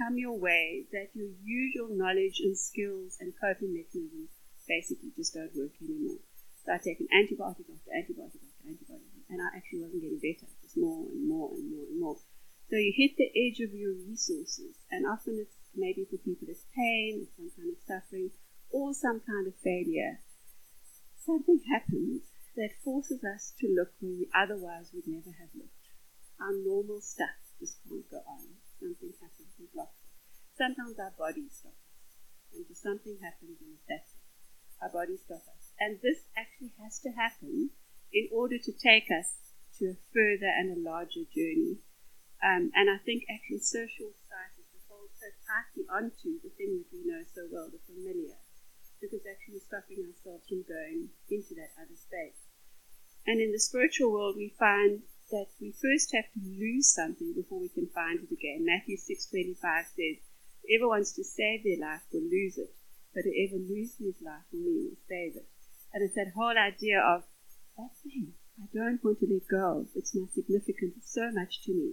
come 0.00 0.16
your 0.16 0.32
way 0.32 0.88
that 0.96 1.12
your 1.12 1.28
usual 1.44 1.92
knowledge 1.92 2.40
and 2.40 2.56
skills 2.56 3.20
and 3.20 3.36
coping 3.36 3.76
mechanisms 3.76 4.32
basically 4.64 5.12
just 5.14 5.34
don't 5.36 5.52
work 5.52 5.76
anymore. 5.84 6.24
So 6.64 6.72
I 6.72 6.80
take 6.80 7.04
an 7.04 7.12
antibiotic 7.12 7.68
after 7.68 7.92
antibiotic 7.92 8.40
after 8.40 8.64
antibiotic, 8.64 9.20
and 9.28 9.44
I 9.44 9.60
actually 9.60 9.84
wasn't 9.84 10.00
getting 10.00 10.24
better, 10.24 10.48
just 10.64 10.80
more 10.80 11.04
and 11.04 11.28
more 11.28 11.52
and 11.52 11.68
more 11.68 11.84
and 11.84 12.00
more. 12.00 12.16
So 12.70 12.80
you 12.80 12.96
hit 12.96 13.20
the 13.20 13.28
edge 13.36 13.60
of 13.60 13.76
your 13.76 13.92
resources, 14.08 14.72
and 14.90 15.04
often 15.04 15.36
it's 15.36 15.52
maybe 15.74 16.04
for 16.04 16.18
people 16.18 16.48
it's 16.48 16.66
pain, 16.76 17.28
some 17.36 17.50
kind 17.56 17.72
of 17.72 17.80
suffering, 17.86 18.30
or 18.70 18.94
some 18.94 19.20
kind 19.20 19.46
of 19.46 19.54
failure. 19.62 20.20
Something 21.24 21.60
happens 21.70 22.22
that 22.56 22.80
forces 22.84 23.22
us 23.24 23.52
to 23.60 23.68
look 23.68 23.92
where 24.00 24.12
we 24.12 24.28
otherwise 24.34 24.90
would 24.92 25.06
never 25.06 25.30
have 25.38 25.54
looked 25.54 25.82
our 26.42 26.58
normal 26.58 27.00
stuff 27.00 27.38
just 27.62 27.78
can't 27.86 28.02
go 28.10 28.18
on. 28.26 28.58
Something 28.82 29.14
happens 29.22 29.54
and 29.62 29.70
blocks 29.70 30.02
it. 30.02 30.10
Sometimes 30.58 30.98
our 30.98 31.14
bodies 31.14 31.54
stop 31.54 31.78
us. 31.78 32.18
And 32.50 32.66
just 32.66 32.82
something 32.82 33.22
happens 33.22 33.62
and 33.62 33.78
that's 33.86 34.10
it. 34.10 34.26
Our 34.82 34.90
bodies 34.90 35.22
stop 35.22 35.46
us. 35.46 35.70
And 35.78 36.02
this 36.02 36.26
actually 36.34 36.74
has 36.82 36.98
to 37.06 37.14
happen 37.14 37.70
in 38.10 38.26
order 38.34 38.58
to 38.58 38.72
take 38.74 39.06
us 39.14 39.38
to 39.78 39.94
a 39.94 40.02
further 40.10 40.50
and 40.50 40.74
a 40.74 40.82
larger 40.82 41.22
journey. 41.30 41.78
Um, 42.42 42.74
and 42.74 42.90
I 42.90 42.98
think 42.98 43.22
actually 43.30 43.62
social 43.62 44.10
so 44.26 44.34
tightly 45.52 45.84
onto 45.92 46.40
the 46.40 46.48
thing 46.56 46.80
that 46.80 46.88
we 46.88 47.04
know 47.04 47.20
so 47.36 47.44
well, 47.52 47.68
the 47.68 47.76
familiar, 47.84 48.40
because 49.04 49.20
actually 49.28 49.60
we're 49.60 49.68
stopping 49.68 50.00
ourselves 50.00 50.48
from 50.48 50.64
going 50.64 51.12
into 51.28 51.52
that 51.60 51.76
other 51.76 51.96
space. 51.96 52.48
And 53.28 53.36
in 53.36 53.52
the 53.52 53.60
spiritual 53.60 54.12
world, 54.12 54.40
we 54.40 54.56
find 54.56 55.04
that 55.30 55.52
we 55.60 55.72
first 55.76 56.12
have 56.16 56.32
to 56.32 56.40
lose 56.40 56.88
something 56.88 57.36
before 57.36 57.60
we 57.60 57.68
can 57.68 57.88
find 57.92 58.24
it 58.24 58.32
again. 58.32 58.64
Matthew 58.64 58.96
6.25 58.96 59.60
says, 59.92 60.16
Whoever 60.64 60.88
wants 60.88 61.12
to 61.12 61.24
save 61.24 61.64
their 61.64 61.80
life 61.80 62.02
will 62.12 62.24
lose 62.24 62.56
it, 62.56 62.72
but 63.14 63.24
whoever 63.24 63.60
loses 63.60 63.98
his 63.98 64.18
life 64.24 64.46
for 64.50 64.56
me 64.56 64.88
will 64.88 65.00
save 65.08 65.36
it. 65.36 65.48
And 65.92 66.02
it's 66.02 66.16
that 66.16 66.32
whole 66.34 66.56
idea 66.56 67.00
of, 67.00 67.24
that 67.76 67.92
thing, 68.02 68.32
I 68.60 68.66
don't 68.72 69.02
want 69.04 69.20
to 69.20 69.26
let 69.26 69.48
go. 69.48 69.86
It's 69.94 70.14
not 70.14 70.32
significant. 70.32 70.94
It's 70.98 71.12
so 71.12 71.30
much 71.32 71.62
to 71.64 71.72
me. 71.72 71.92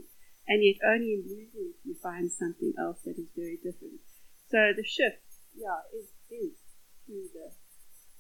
And 0.50 0.66
yet 0.66 0.82
only 0.82 1.14
in 1.14 1.30
losing 1.30 1.78
it 1.78 1.80
you 1.86 1.94
find 1.94 2.34
something 2.34 2.74
else 2.74 3.06
that 3.06 3.22
is 3.22 3.30
very 3.38 3.62
different. 3.62 4.02
So 4.50 4.74
the 4.74 4.82
shift, 4.82 5.22
yeah, 5.54 5.86
is, 5.94 6.10
is 6.34 6.58
through 7.06 7.30
the 7.38 7.54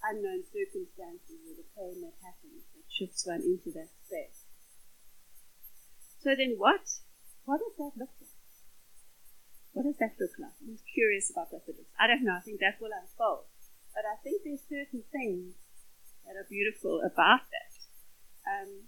unknown 0.05 0.45
circumstances 0.45 1.41
or 1.49 1.57
the 1.57 1.65
pain 1.73 2.05
that 2.05 2.13
happens 2.21 2.69
that 2.77 2.85
shifts 2.85 3.25
one 3.25 3.41
into 3.41 3.73
that 3.73 3.89
space. 4.05 4.45
So 6.21 6.37
then 6.37 6.53
what? 6.61 6.85
What 7.49 7.65
does 7.65 7.73
that 7.81 7.97
look 7.97 8.13
like? 8.21 8.37
What 9.73 9.89
does 9.89 9.97
that 9.97 10.13
look 10.21 10.37
like? 10.37 10.53
I'm 10.61 10.77
curious 10.85 11.33
about 11.33 11.49
what 11.49 11.65
it 11.65 11.81
looks. 11.81 11.97
I 11.97 12.05
don't 12.05 12.21
know. 12.21 12.37
I 12.37 12.45
think 12.45 12.61
that 12.61 12.77
will 12.77 12.93
unfold. 12.93 13.49
But 13.97 14.05
I 14.05 14.21
think 14.21 14.45
there's 14.45 14.61
certain 14.69 15.01
things 15.09 15.57
that 16.29 16.37
are 16.37 16.45
beautiful 16.45 17.01
about 17.01 17.49
that. 17.49 17.73
Um, 18.45 18.85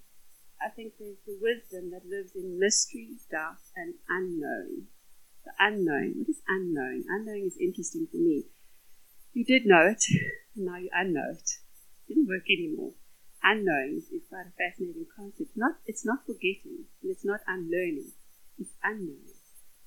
I 0.63 0.69
think 0.69 0.93
there's 0.99 1.17
the 1.25 1.37
wisdom 1.41 1.91
that 1.91 2.05
lives 2.05 2.35
in 2.35 2.59
mystery, 2.59 3.17
doubt, 3.29 3.57
and 3.75 3.95
unknown. 4.09 4.87
The 5.43 5.51
unknown. 5.59 6.13
What 6.19 6.29
is 6.29 6.41
unknown? 6.47 7.05
Unknown 7.09 7.43
is 7.45 7.57
interesting 7.59 8.07
for 8.11 8.17
me. 8.17 8.45
You 9.33 9.43
did 9.43 9.65
know 9.65 9.87
it, 9.87 10.03
and 10.55 10.65
now 10.65 10.77
you 10.77 10.89
unknow 10.95 11.33
it. 11.33 11.49
it 12.07 12.13
didn't 12.13 12.27
work 12.27 12.45
anymore 12.49 12.93
unknowns 13.43 14.09
is 14.13 14.21
quite 14.29 14.45
a 14.47 14.53
fascinating 14.57 15.05
concept. 15.15 15.51
Not, 15.55 15.81
it's 15.85 16.05
not 16.05 16.25
forgetting, 16.25 16.85
and 17.01 17.11
it's 17.11 17.25
not 17.25 17.41
unlearning, 17.47 18.13
it's 18.57 18.73
unknowing. 18.83 19.37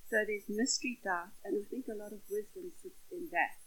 So 0.09 0.23
there's 0.27 0.47
mystery, 0.49 0.99
doubt, 1.03 1.33
and 1.43 1.57
I 1.57 1.65
think 1.69 1.87
a 1.87 1.97
lot 1.97 2.13
of 2.13 2.21
wisdom 2.29 2.71
sits 2.81 3.01
in 3.11 3.29
that. 3.31 3.57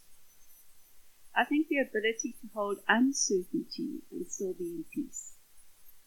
I 1.35 1.45
think 1.45 1.69
the 1.69 1.79
ability 1.79 2.37
to 2.41 2.49
hold 2.55 2.79
uncertainty 2.89 4.03
and 4.11 4.27
still 4.27 4.55
be 4.55 4.65
in 4.65 4.85
peace. 4.93 5.38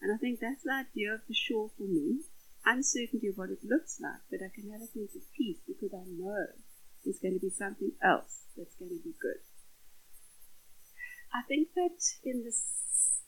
And 0.02 0.12
I 0.12 0.18
think 0.18 0.40
that's 0.40 0.66
the 0.66 0.84
idea 0.84 1.14
of 1.14 1.22
the 1.28 1.34
shore 1.34 1.70
for 1.78 1.86
me. 1.86 2.26
Uncertainty 2.66 3.28
of 3.28 3.38
what 3.38 3.50
it 3.50 3.62
looks 3.62 3.98
like, 4.02 4.22
but 4.30 4.42
I 4.42 4.50
can 4.50 4.70
have 4.70 4.82
a 4.82 4.90
sense 4.90 5.14
of 5.14 5.22
peace 5.34 5.58
because 5.66 5.94
I 5.94 6.02
know 6.06 6.58
there's 7.02 7.18
going 7.18 7.34
to 7.34 7.42
be 7.42 7.50
something 7.50 7.92
else 8.02 8.46
that's 8.56 8.74
going 8.76 8.90
to 8.90 9.02
be 9.02 9.14
good. 9.18 9.42
I 11.34 11.42
think 11.46 11.74
that 11.74 11.98
in 12.22 12.44
this 12.44 12.82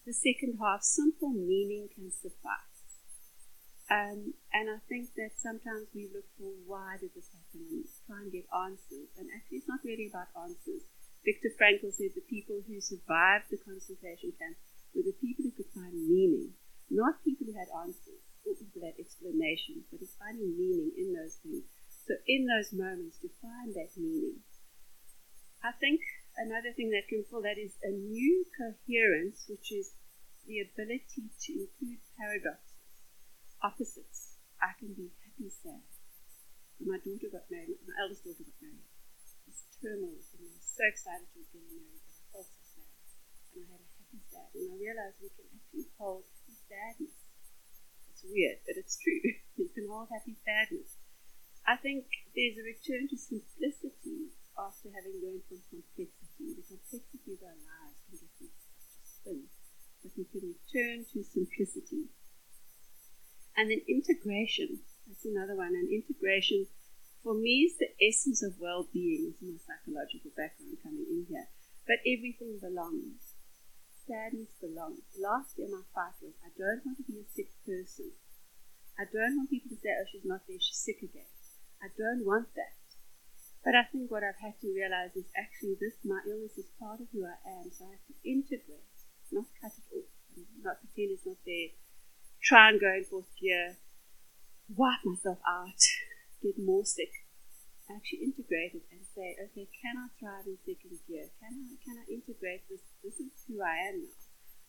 the 0.05 0.13
second 0.13 0.61
half, 0.61 0.85
simple 0.85 1.33
meaning 1.33 1.89
can 1.89 2.13
suffice. 2.13 2.75
Um, 3.89 4.37
and 4.53 4.69
I 4.69 4.81
think 4.89 5.17
that 5.17 5.37
sometimes 5.37 5.89
we 5.95 6.13
look 6.13 6.29
for 6.37 6.53
why 6.69 6.97
did 7.01 7.17
this 7.17 7.33
happen 7.33 7.65
and 7.73 7.85
try 8.05 8.21
and 8.21 8.33
get 8.33 8.45
answers. 8.53 9.09
And 9.17 9.29
actually, 9.33 9.65
it's 9.65 9.69
not 9.69 9.85
really 9.85 10.09
about 10.13 10.29
answers. 10.37 10.85
Viktor 11.25 11.53
Frankl 11.57 11.93
said 11.93 12.13
the 12.13 12.29
people 12.29 12.61
who 12.69 12.81
survived 12.81 13.49
the 13.49 13.61
concentration 13.61 14.37
camp 14.37 14.61
were 14.93 15.05
the 15.05 15.17
people 15.17 15.49
who 15.49 15.57
could 15.57 15.73
find 15.73 15.97
meaning, 16.05 16.53
not 16.91 17.25
people 17.25 17.47
who 17.47 17.57
had 17.57 17.73
answers 17.73 18.23
or 18.45 18.55
people 18.55 18.81
who 18.81 18.87
had 18.87 18.99
explanations, 18.99 19.85
but 19.91 20.01
it's 20.03 20.17
finding 20.19 20.57
meaning 20.57 20.93
in 20.97 21.15
those 21.15 21.41
things. 21.41 21.65
So, 22.05 22.15
in 22.29 22.45
those 22.45 22.73
moments, 22.77 23.19
to 23.25 23.29
find 23.41 23.73
that 23.75 23.97
meaning. 23.97 24.45
I 25.65 25.73
think 25.73 26.05
another 26.37 26.77
thing 26.77 26.93
that 26.93 27.09
can 27.09 27.25
fill 27.25 27.41
that 27.43 27.57
is 27.57 27.73
a 27.81 27.89
new 27.89 28.45
coherence, 28.53 29.49
which 29.49 29.73
is 29.73 29.97
the 30.45 30.61
ability 30.61 31.33
to 31.33 31.51
include 31.57 32.05
paradoxes 32.21 32.75
opposites. 33.65 34.37
I 34.61 34.77
can 34.77 34.93
be 34.93 35.09
happy 35.25 35.49
sad. 35.49 35.81
When 36.77 36.93
my 36.93 37.01
daughter 37.01 37.33
got 37.33 37.49
married, 37.49 37.81
my 37.89 37.97
eldest 37.97 38.29
daughter 38.29 38.45
got 38.45 38.61
married. 38.61 38.85
This 39.49 39.65
turmoil 39.81 40.21
within 40.21 40.45
me. 40.45 40.53
I 40.53 40.61
was 40.61 40.69
so 40.69 40.85
excited 40.85 41.25
she 41.33 41.41
was 41.41 41.49
getting 41.49 41.73
married, 41.81 42.05
but 42.05 42.13
I 42.13 42.25
felt 42.29 42.49
so 42.53 42.61
sad. 42.77 42.93
And 43.57 43.65
I 43.65 43.67
had 43.73 43.81
a 43.81 43.89
happy 43.89 44.21
sad. 44.29 44.49
And 44.53 44.69
I 44.69 44.77
realized 44.77 45.17
we 45.25 45.33
can 45.33 45.49
actually 45.49 45.89
hold 45.97 46.29
sadness. 46.69 47.17
It's 48.13 48.25
weird, 48.25 48.59
but 48.67 48.77
it's 48.77 48.97
true. 49.01 49.21
you 49.57 49.69
can 49.75 49.89
hold 49.89 50.09
happy 50.13 50.37
sadness. 50.45 50.99
I 51.65 51.77
think 51.81 52.05
there's 52.37 52.61
a 52.61 52.69
return 52.69 53.09
to 53.09 53.17
simplicity 53.17 54.37
after 54.55 54.93
having 54.93 55.17
learned 55.19 55.49
from 55.49 55.65
complexity. 55.73 56.61
The 56.61 56.67
complexity 56.69 57.33
of 57.35 57.43
our 57.43 57.57
lives 57.57 57.99
can 58.05 58.21
get 58.21 58.37
into 58.45 58.61
such 58.69 59.01
a 59.01 59.07
spin, 59.09 59.41
but 60.05 60.13
we 60.13 60.25
can 60.29 60.45
return 60.53 61.09
to 61.09 61.25
simplicity. 61.25 62.13
And 63.57 63.71
then 63.71 63.81
integration. 63.89 64.85
That's 65.07 65.25
another 65.25 65.57
one. 65.57 65.73
And 65.73 65.89
integration, 65.89 66.67
for 67.23 67.35
me, 67.35 67.71
is 67.71 67.79
the 67.79 67.89
essence 68.03 68.43
of 68.43 68.61
well 68.61 68.85
being. 68.93 69.33
Is 69.33 69.41
my 69.41 69.57
psychological 69.63 70.37
background 70.37 70.83
coming 70.83 71.07
in 71.09 71.27
here. 71.31 71.49
But 71.87 72.05
everything 72.05 72.59
belongs. 72.61 73.24
Sadness 74.05 74.53
belongs. 74.61 75.05
Last 75.17 75.57
year, 75.57 75.69
my 75.73 75.85
fight 75.95 76.17
was 76.21 76.37
I 76.45 76.53
don't 76.57 76.85
want 76.85 76.99
to 77.01 77.07
be 77.09 77.25
a 77.25 77.29
sick 77.33 77.51
person. 77.65 78.13
I 79.01 79.09
don't 79.09 79.37
want 79.41 79.51
people 79.51 79.73
to 79.75 79.81
say, 79.81 79.91
oh, 79.97 80.07
she's 80.07 80.29
not 80.29 80.47
there, 80.47 80.61
she's 80.61 80.79
sick 80.79 81.03
again. 81.03 81.31
I 81.83 81.89
don't 81.97 82.25
want 82.25 82.53
that. 82.55 82.79
But 83.65 83.75
I 83.75 83.89
think 83.89 84.13
what 84.13 84.23
I've 84.23 84.39
had 84.39 84.61
to 84.61 84.71
realize 84.71 85.17
is 85.17 85.33
actually 85.35 85.81
this, 85.81 85.97
my 86.05 86.21
illness 86.29 86.61
is 86.61 86.69
part 86.79 87.01
of 87.01 87.09
who 87.11 87.25
I 87.25 87.41
am, 87.49 87.73
so 87.73 87.89
I 87.89 87.97
have 87.97 88.07
to 88.13 88.17
integrate, 88.23 88.93
not 89.33 89.49
cut 89.59 89.73
it 89.73 89.89
off, 89.89 90.13
not 90.63 90.85
pretend 90.85 91.17
it's 91.17 91.25
not 91.27 91.41
there 91.49 91.73
try 92.45 92.69
and 92.69 92.81
go 92.81 92.93
in 92.93 93.05
fourth 93.05 93.33
gear, 93.41 93.79
wipe 94.69 95.01
myself 95.05 95.39
out, 95.49 95.81
get 96.43 96.59
more 96.61 96.85
sick, 96.85 97.24
actually 97.91 98.25
integrate 98.25 98.73
it 98.73 98.87
and 98.89 99.05
say, 99.13 99.37
okay, 99.37 99.69
can 99.69 99.97
I 100.01 100.09
thrive 100.17 100.49
in 100.49 100.57
second 100.65 100.97
gear? 101.05 101.29
Can 101.41 101.53
I 101.53 101.77
can 101.85 101.97
I 102.01 102.05
integrate 102.09 102.65
this? 102.69 102.81
This 103.05 103.21
is 103.21 103.33
who 103.49 103.61
I 103.61 103.93
am 103.93 104.09
now. 104.09 104.17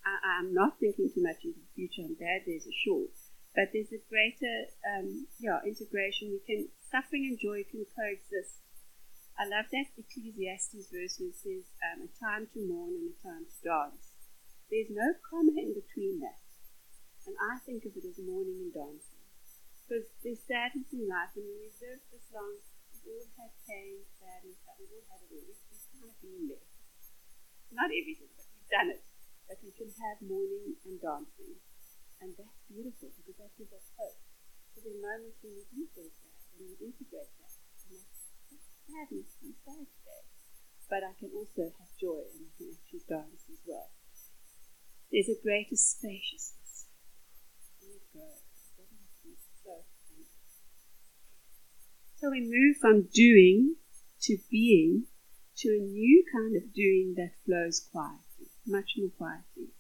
I, 0.05 0.39
am 0.39 0.53
not 0.53 0.77
thinking 0.77 1.09
too 1.09 1.23
much 1.23 1.41
into 1.41 1.57
the 1.57 1.73
future. 1.73 2.05
I'm 2.05 2.13
bad 2.13 2.45
days 2.45 2.69
are 2.69 2.81
short, 2.85 3.15
but 3.57 3.73
there's 3.73 3.89
a 3.89 4.03
greater 4.05 4.69
um, 4.85 5.25
yeah 5.39 5.63
integration. 5.65 6.35
We 6.35 6.41
can 6.45 6.69
suffering 6.91 7.25
and 7.25 7.39
joy 7.39 7.65
can 7.65 7.87
coexist. 7.95 8.61
I 9.35 9.43
love 9.49 9.67
that 9.71 9.91
Ecclesiastes 9.99 10.87
verse 10.87 11.19
where 11.19 11.33
it 11.33 11.39
says 11.39 11.67
um, 11.83 12.07
a 12.07 12.09
time 12.21 12.47
to 12.53 12.59
mourn 12.63 12.95
and 12.95 13.11
a 13.11 13.17
time 13.19 13.43
to 13.43 13.57
dance. 13.59 14.15
There's 14.71 14.89
no 14.89 15.11
comma 15.27 15.51
in 15.59 15.75
between 15.75 16.23
that. 16.23 16.39
And 17.25 17.35
I 17.41 17.57
think 17.65 17.85
of 17.85 17.97
it 17.97 18.05
as 18.05 18.21
mourning 18.21 18.69
and 18.69 18.73
dancing. 18.73 19.25
Because 19.85 20.09
there's 20.21 20.41
sadness 20.45 20.93
in 20.93 21.09
life, 21.09 21.33
and 21.37 21.45
we've 21.45 21.77
lived 21.77 22.05
this 22.09 22.29
long, 22.33 22.57
all 23.05 23.27
had 23.37 23.53
pain, 23.65 24.01
sadness, 24.17 24.57
we've 24.77 24.93
all 24.93 25.05
had 25.09 25.21
it 25.23 25.31
all. 25.31 25.45
We've, 25.45 25.61
kind 25.95 26.09
of 26.09 26.17
been 26.19 26.49
there. 26.49 26.67
Not 27.71 27.93
everything, 27.93 28.31
but 28.35 28.49
we've 28.51 28.71
done 28.71 28.89
it. 28.91 29.03
That 29.47 29.61
we 29.61 29.71
can 29.77 29.93
have 30.01 30.17
mourning 30.25 30.75
and 30.83 30.97
dancing. 30.97 31.61
And 32.19 32.33
that's 32.33 32.61
beautiful 32.65 33.13
because 33.13 33.37
that 33.37 33.53
gives 33.55 33.71
us 33.71 33.93
hope. 33.93 34.17
So 34.73 34.81
there 34.81 34.97
are 34.97 35.05
moments 35.05 35.39
when 35.45 35.61
we 35.61 35.85
feel 35.93 36.09
sad 36.09 36.35
and 36.57 36.65
we 36.65 36.75
integrate 36.81 37.33
that. 37.37 37.55
And 37.85 38.01
that's, 38.01 38.25
sadness. 38.89 39.29
I'm 39.41 39.55
sad 39.61 39.85
today. 39.85 40.23
But 40.89 41.01
I 41.05 41.13
can 41.17 41.29
also 41.33 41.69
have 41.69 41.91
joy 41.97 42.25
and 42.33 42.45
I 42.45 42.51
can 42.57 42.73
actually 42.73 43.05
dance 43.05 43.45
as 43.49 43.61
well. 43.65 43.89
There's 45.13 45.29
a 45.29 45.37
greater 45.39 45.77
spaciousness 45.77 46.55
so 52.17 52.29
we 52.31 52.41
move 52.41 52.77
from 52.79 53.07
doing 53.13 53.75
to 54.21 54.37
being 54.49 55.05
to 55.57 55.69
a 55.69 55.79
new 55.79 56.23
kind 56.31 56.55
of 56.55 56.73
doing 56.73 57.15
that 57.15 57.31
flows 57.45 57.87
quietly, 57.91 58.51
much 58.67 58.95
more 58.97 59.11
quietly. 59.17 59.71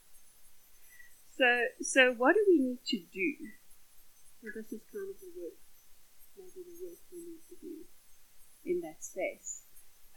So, 1.37 1.47
so 1.81 2.13
what 2.15 2.35
do 2.35 2.45
we 2.47 2.59
need 2.59 2.79
to 2.87 2.99
do? 3.11 3.29
So 4.39 4.47
this 4.55 4.71
is 4.71 4.81
kind 4.87 5.09
of 5.11 5.19
the 5.19 5.31
work, 5.35 5.59
maybe 6.37 6.63
the 6.63 6.77
work 6.79 6.99
we 7.11 7.19
need 7.19 7.43
to 7.49 7.55
do 7.59 7.75
in 8.63 8.81
that 8.81 9.03
space. 9.03 9.63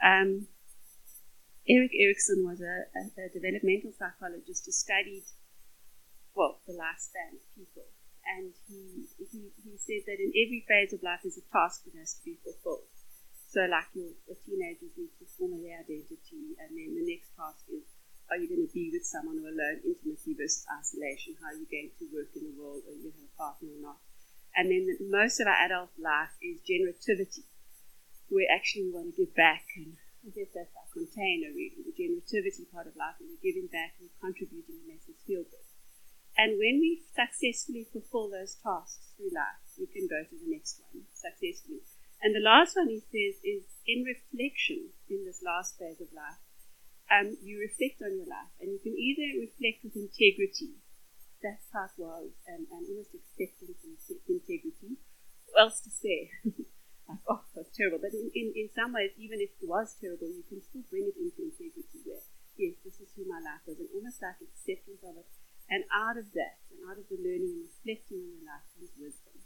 Um, 0.02 0.46
Erik 1.68 1.92
Erikson 1.92 2.46
was 2.46 2.60
a, 2.60 2.86
a, 2.94 3.02
a, 3.18 3.28
developmental 3.34 3.92
psychologist 3.98 4.64
who 4.64 4.72
studied, 4.72 5.24
well, 6.34 6.60
the 6.66 6.72
lifespan 6.72 7.34
of 7.34 7.44
people 7.56 7.90
and 8.36 8.52
he, 8.68 9.08
he, 9.16 9.48
he 9.64 9.72
said 9.80 10.04
that 10.04 10.20
in 10.20 10.32
every 10.36 10.64
phase 10.68 10.92
of 10.92 11.02
life 11.02 11.24
there's 11.24 11.40
a 11.40 11.46
task 11.48 11.84
that 11.88 11.96
has 11.96 12.20
to 12.20 12.22
be 12.24 12.36
fulfilled. 12.44 12.88
So, 13.48 13.64
like 13.64 13.88
your, 13.96 14.12
teenagers 14.44 14.92
need 14.92 15.16
to 15.18 15.26
form 15.40 15.56
their 15.64 15.80
identity, 15.80 16.52
and 16.60 16.76
then 16.76 16.92
the 16.92 17.04
next 17.08 17.32
task 17.32 17.64
is 17.72 17.88
are 18.28 18.36
you 18.36 18.44
going 18.44 18.60
to 18.60 18.74
be 18.76 18.92
with 18.92 19.08
someone 19.08 19.40
or 19.40 19.48
alone, 19.48 19.80
intimacy 19.88 20.36
versus 20.36 20.68
isolation? 20.68 21.40
How 21.40 21.48
are 21.48 21.56
you 21.56 21.64
going 21.64 21.88
to 21.96 22.04
work 22.12 22.28
in 22.36 22.44
the 22.44 22.56
world? 22.60 22.84
Are 22.84 22.92
you 22.92 23.08
have 23.08 23.24
a 23.24 23.32
partner 23.40 23.72
or 23.72 23.80
not? 23.80 23.98
And 24.52 24.68
then 24.68 24.84
the, 24.84 25.00
most 25.08 25.40
of 25.40 25.48
our 25.48 25.56
adult 25.64 25.96
life 25.96 26.36
is 26.44 26.60
generativity, 26.60 27.48
where 28.28 28.44
actually 28.52 28.92
we 28.92 28.92
want 28.92 29.16
to 29.16 29.24
give 29.24 29.32
back. 29.32 29.64
And 29.80 29.96
I 30.24 30.28
guess 30.28 30.52
that's 30.52 30.76
our 30.76 30.92
container, 30.92 31.48
really, 31.56 31.80
the 31.88 31.96
generativity 31.96 32.68
part 32.68 32.84
of 32.84 33.00
life, 33.00 33.16
and 33.16 33.32
we're 33.32 33.40
giving 33.40 33.72
back 33.72 33.96
and 33.96 34.12
contributing 34.20 34.76
and 34.84 34.92
makes 34.92 35.08
us 35.08 35.16
feel 35.24 35.48
good. 35.48 35.67
And 36.38 36.54
when 36.54 36.78
we 36.78 37.02
successfully 37.10 37.90
fulfill 37.90 38.30
those 38.30 38.54
tasks 38.62 39.10
through 39.18 39.34
life, 39.34 39.58
we 39.74 39.90
can 39.90 40.06
go 40.06 40.22
to 40.22 40.36
the 40.38 40.46
next 40.46 40.78
one 40.78 41.02
successfully. 41.10 41.82
And 42.22 42.30
the 42.30 42.42
last 42.42 42.78
one 42.78 42.86
he 42.86 43.02
says 43.02 43.42
is 43.42 43.66
in 43.82 44.06
reflection 44.06 44.94
in 45.10 45.26
this 45.26 45.42
last 45.42 45.74
phase 45.82 45.98
of 45.98 46.14
life, 46.14 46.38
um, 47.10 47.34
you 47.42 47.58
reflect 47.58 47.98
on 48.06 48.14
your 48.14 48.30
life, 48.30 48.54
and 48.62 48.70
you 48.70 48.78
can 48.78 48.94
either 48.94 49.50
reflect 49.50 49.82
with 49.82 49.98
integrity, 49.98 50.78
that's 51.42 51.66
it 51.74 51.94
was, 51.98 52.30
and, 52.46 52.70
and 52.70 52.86
almost 52.86 53.18
acceptance 53.18 53.82
and 53.82 53.98
integrity, 54.30 54.94
or 55.50 55.66
else 55.66 55.82
to 55.82 55.90
say, 55.90 56.30
like, 57.08 57.24
oh, 57.26 57.42
that's 57.50 57.74
terrible. 57.74 57.98
But 57.98 58.14
in, 58.14 58.30
in, 58.34 58.54
in 58.54 58.68
some 58.78 58.94
ways, 58.94 59.10
even 59.18 59.42
if 59.42 59.50
it 59.58 59.66
was 59.66 59.96
terrible, 59.98 60.30
you 60.30 60.44
can 60.46 60.62
still 60.62 60.86
bring 60.86 61.10
it 61.10 61.18
into 61.18 61.50
integrity 61.50 61.98
where, 62.06 62.22
yes, 62.60 62.78
this 62.84 63.00
is 63.02 63.10
who 63.16 63.26
my 63.26 63.42
life 63.42 63.64
was, 63.66 63.82
and 63.82 63.90
almost 63.90 64.22
like 64.22 64.38
acceptance 64.38 65.02
of 65.02 65.16
it 65.18 65.26
and 65.68 65.84
out 65.92 66.16
of 66.16 66.32
that, 66.32 66.64
and 66.72 66.80
out 66.88 66.96
of 66.96 67.06
the 67.12 67.20
learning 67.20 67.60
and 67.60 67.68
reflecting 67.68 68.24
on 68.24 68.28
your 68.32 68.44
life 68.48 68.64
comes 68.72 68.92
wisdom. 68.96 69.36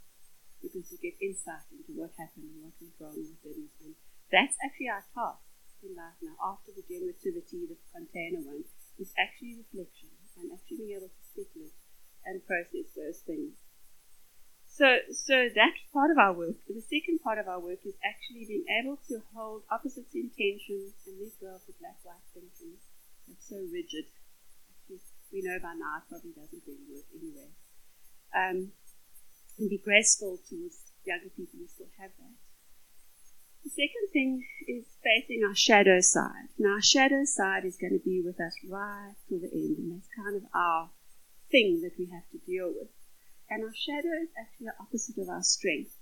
Because 0.63 0.87
you 0.95 0.97
get 1.03 1.19
insight 1.19 1.67
into 1.75 1.91
what 1.99 2.15
happened 2.15 2.47
and 2.47 2.63
what 2.63 2.79
went 2.79 2.95
wrong 2.95 3.15
and 3.19 3.27
what 3.27 3.43
didn't. 3.43 3.75
And 3.83 3.99
that's 4.31 4.55
actually 4.63 4.87
our 4.87 5.03
task 5.11 5.43
in 5.83 5.91
life 5.99 6.15
now. 6.23 6.39
After 6.39 6.71
the 6.71 6.87
generativity, 6.87 7.67
the 7.67 7.75
container 7.91 8.39
one, 8.39 8.63
is 8.95 9.11
actually 9.19 9.59
reflection 9.59 10.15
and 10.39 10.55
actually 10.55 10.87
being 10.87 10.95
able 10.95 11.11
to 11.11 11.23
settle 11.35 11.67
it 11.67 11.75
and 12.23 12.39
process 12.47 12.87
those 12.95 13.19
things. 13.27 13.59
So, 14.71 15.03
so 15.11 15.51
that's 15.53 15.83
part 15.91 16.09
of 16.09 16.17
our 16.17 16.33
work. 16.33 16.57
The 16.65 16.81
second 16.81 17.21
part 17.21 17.37
of 17.37 17.51
our 17.51 17.59
work 17.59 17.85
is 17.85 17.93
actually 18.01 18.47
being 18.47 18.65
able 18.71 18.97
to 19.11 19.21
hold 19.35 19.67
opposites 19.69 20.15
in 20.15 20.31
tension 20.33 20.95
and 21.05 21.19
let 21.21 21.35
go 21.37 21.53
of 21.53 21.61
the 21.67 21.77
black-white 21.77 22.25
thinking 22.33 22.79
that's 23.27 23.45
so 23.45 23.61
rigid 23.69 24.09
we 25.33 25.41
know 25.41 25.57
by 25.57 25.73
now 25.73 25.97
it 25.97 26.05
probably 26.07 26.31
doesn't 26.31 26.61
really 26.69 26.85
work 26.93 27.09
anyway. 27.09 27.49
Um, 28.37 28.71
and 29.57 29.69
be 29.69 29.81
graceful 29.81 30.37
towards 30.37 30.93
younger 31.05 31.29
people 31.33 31.57
who 31.59 31.67
still 31.67 31.89
have 31.97 32.13
that. 32.21 32.37
The 33.63 33.69
second 33.69 34.11
thing 34.11 34.45
is 34.67 34.85
facing 35.01 35.43
our 35.47 35.55
shadow 35.55 36.01
side. 36.01 36.51
Now, 36.59 36.75
our 36.75 36.81
shadow 36.81 37.23
side 37.23 37.65
is 37.65 37.77
going 37.77 37.93
to 37.93 38.03
be 38.03 38.21
with 38.21 38.39
us 38.39 38.53
right 38.67 39.15
till 39.27 39.39
the 39.39 39.51
end, 39.51 39.77
and 39.77 39.91
that's 39.91 40.09
kind 40.13 40.35
of 40.35 40.43
our 40.53 40.89
thing 41.49 41.81
that 41.81 41.97
we 41.97 42.11
have 42.11 42.27
to 42.31 42.39
deal 42.45 42.73
with. 42.75 42.89
And 43.49 43.63
our 43.63 43.73
shadow 43.73 44.11
is 44.21 44.29
actually 44.37 44.67
the 44.67 44.79
opposite 44.79 45.17
of 45.17 45.29
our 45.29 45.43
strength. 45.43 45.95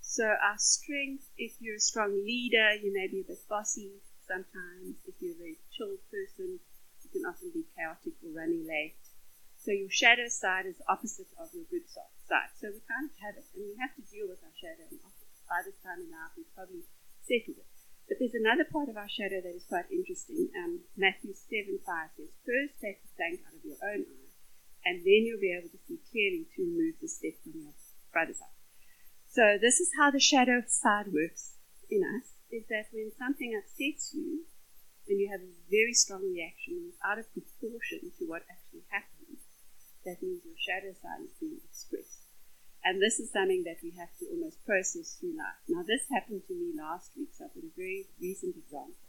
So, 0.00 0.24
our 0.24 0.58
strength, 0.58 1.30
if 1.38 1.60
you're 1.60 1.76
a 1.76 1.80
strong 1.80 2.12
leader, 2.24 2.74
you 2.74 2.92
may 2.92 3.06
be 3.06 3.20
a 3.20 3.28
bit 3.28 3.46
bossy 3.48 4.02
sometimes. 4.26 4.96
If 5.06 5.14
you're 5.20 5.34
a 5.34 5.38
very 5.38 5.58
chilled 5.70 6.02
person, 6.10 6.58
can 7.12 7.24
often 7.24 7.50
be 7.54 7.68
chaotic 7.74 8.14
or 8.22 8.34
running 8.34 8.66
late. 8.66 8.98
So 9.56 9.74
your 9.74 9.90
shadow 9.90 10.28
side 10.28 10.66
is 10.66 10.78
opposite 10.86 11.30
of 11.40 11.50
your 11.50 11.66
good 11.66 11.90
side. 11.90 12.50
So 12.58 12.70
we 12.70 12.82
kind 12.86 13.06
of 13.06 13.14
have 13.22 13.36
it, 13.38 13.46
and 13.54 13.66
we 13.66 13.74
have 13.78 13.94
to 13.98 14.04
deal 14.06 14.26
with 14.26 14.42
our 14.42 14.54
shadow. 14.54 14.86
And 14.90 14.98
by 15.46 15.62
this 15.62 15.78
time 15.82 16.02
in 16.02 16.10
life, 16.10 16.34
we've 16.34 16.50
probably 16.54 16.86
settled 17.22 17.62
it. 17.62 17.70
But 18.06 18.22
there's 18.22 18.38
another 18.38 18.66
part 18.66 18.86
of 18.86 18.96
our 18.96 19.10
shadow 19.10 19.42
that 19.42 19.54
is 19.54 19.66
quite 19.66 19.90
interesting. 19.90 20.50
Um, 20.54 20.86
Matthew 20.94 21.34
7 21.34 21.82
5 21.82 22.14
says, 22.14 22.30
First 22.46 22.78
take 22.78 23.02
the 23.02 23.10
plank 23.18 23.42
out 23.42 23.58
of 23.58 23.66
your 23.66 23.78
own 23.82 24.06
eye, 24.06 24.30
and 24.86 25.02
then 25.02 25.26
you'll 25.26 25.42
be 25.42 25.50
able 25.50 25.70
to 25.74 25.82
see 25.86 25.98
clearly 26.10 26.46
to 26.54 26.62
remove 26.62 27.02
the 27.02 27.10
speck 27.10 27.42
from 27.42 27.58
your 27.58 27.74
brother's 28.14 28.38
eye. 28.38 28.54
So 29.26 29.58
this 29.58 29.82
is 29.82 29.90
how 29.98 30.14
the 30.14 30.22
shadow 30.22 30.62
side 30.66 31.10
works 31.10 31.58
in 31.90 32.06
us, 32.06 32.38
is 32.50 32.70
that 32.70 32.94
when 32.94 33.10
something 33.18 33.58
upsets 33.58 34.14
you, 34.14 34.46
and 35.08 35.20
you 35.20 35.30
have 35.30 35.40
a 35.40 35.54
very 35.70 35.94
strong 35.94 36.22
reaction 36.26 36.90
it's 36.90 36.98
out 37.02 37.18
of 37.18 37.30
proportion 37.32 38.10
to 38.18 38.22
what 38.26 38.42
actually 38.50 38.82
happened, 38.90 39.38
that 40.04 40.22
means 40.22 40.42
your 40.42 40.58
shadow 40.58 40.94
side 40.94 41.22
is 41.26 41.34
being 41.38 41.58
expressed. 41.62 42.26
And 42.86 43.02
this 43.02 43.18
is 43.18 43.34
something 43.34 43.66
that 43.66 43.82
we 43.82 43.90
have 43.98 44.14
to 44.22 44.30
almost 44.30 44.62
process 44.62 45.18
through 45.18 45.34
life. 45.34 45.58
Now, 45.66 45.82
this 45.82 46.06
happened 46.06 46.46
to 46.46 46.54
me 46.54 46.70
last 46.78 47.10
week, 47.18 47.34
so 47.34 47.46
I've 47.46 47.54
got 47.54 47.66
a 47.66 47.74
very 47.74 48.06
recent 48.22 48.54
example. 48.54 49.02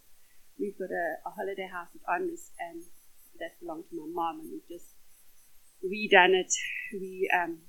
We've 0.58 0.78
got 0.78 0.90
a, 0.90 1.22
a 1.22 1.30
holiday 1.30 1.70
house 1.70 1.94
at 1.94 2.02
Honest, 2.10 2.58
and 2.58 2.82
that 3.38 3.62
belonged 3.62 3.86
to 3.94 4.02
my 4.02 4.10
mom, 4.10 4.42
and 4.42 4.50
we've 4.50 4.66
just 4.66 4.98
redone 5.86 6.34
it. 6.34 6.50
We 6.94 7.30
um, 7.30 7.62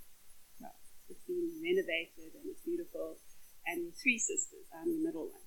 well, 0.56 0.72
it's 1.12 1.24
been 1.28 1.60
renovated 1.60 2.32
and 2.40 2.48
it's 2.48 2.64
beautiful. 2.64 3.20
And 3.68 3.92
three 3.92 4.16
sisters. 4.16 4.64
I'm 4.72 4.88
the 4.88 5.04
middle 5.04 5.28
one, 5.28 5.44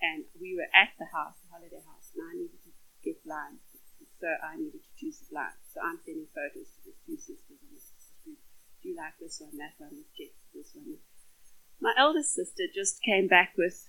and 0.00 0.24
we 0.38 0.54
were 0.54 0.70
at 0.74 0.94
the 0.98 1.10
house, 1.10 1.38
the 1.42 1.50
holiday 1.50 1.82
house, 1.82 2.14
and 2.14 2.22
I 2.22 2.32
needed 2.34 2.60
to 2.64 2.72
get 3.02 3.24
blinds, 3.24 3.62
so 4.20 4.28
I 4.42 4.56
needed 4.56 4.82
to 4.82 4.92
choose 4.98 5.18
the 5.22 5.30
blinds. 5.30 5.62
So 5.70 5.82
I'm 5.82 5.98
sending 6.02 6.30
photos 6.30 6.70
to 6.78 6.90
the 6.90 6.94
two 7.06 7.18
sisters 7.18 7.58
sisters 7.58 8.14
group. 8.22 8.40
Do 8.82 8.84
you 8.90 8.96
like 8.96 9.18
this 9.18 9.42
one? 9.42 9.58
That 9.58 9.78
one? 9.78 10.06
Jeff, 10.14 10.34
this 10.54 10.74
one. 10.74 10.98
My 11.78 11.94
eldest 11.98 12.34
sister 12.34 12.66
just 12.70 13.02
came 13.02 13.26
back 13.26 13.54
with 13.58 13.86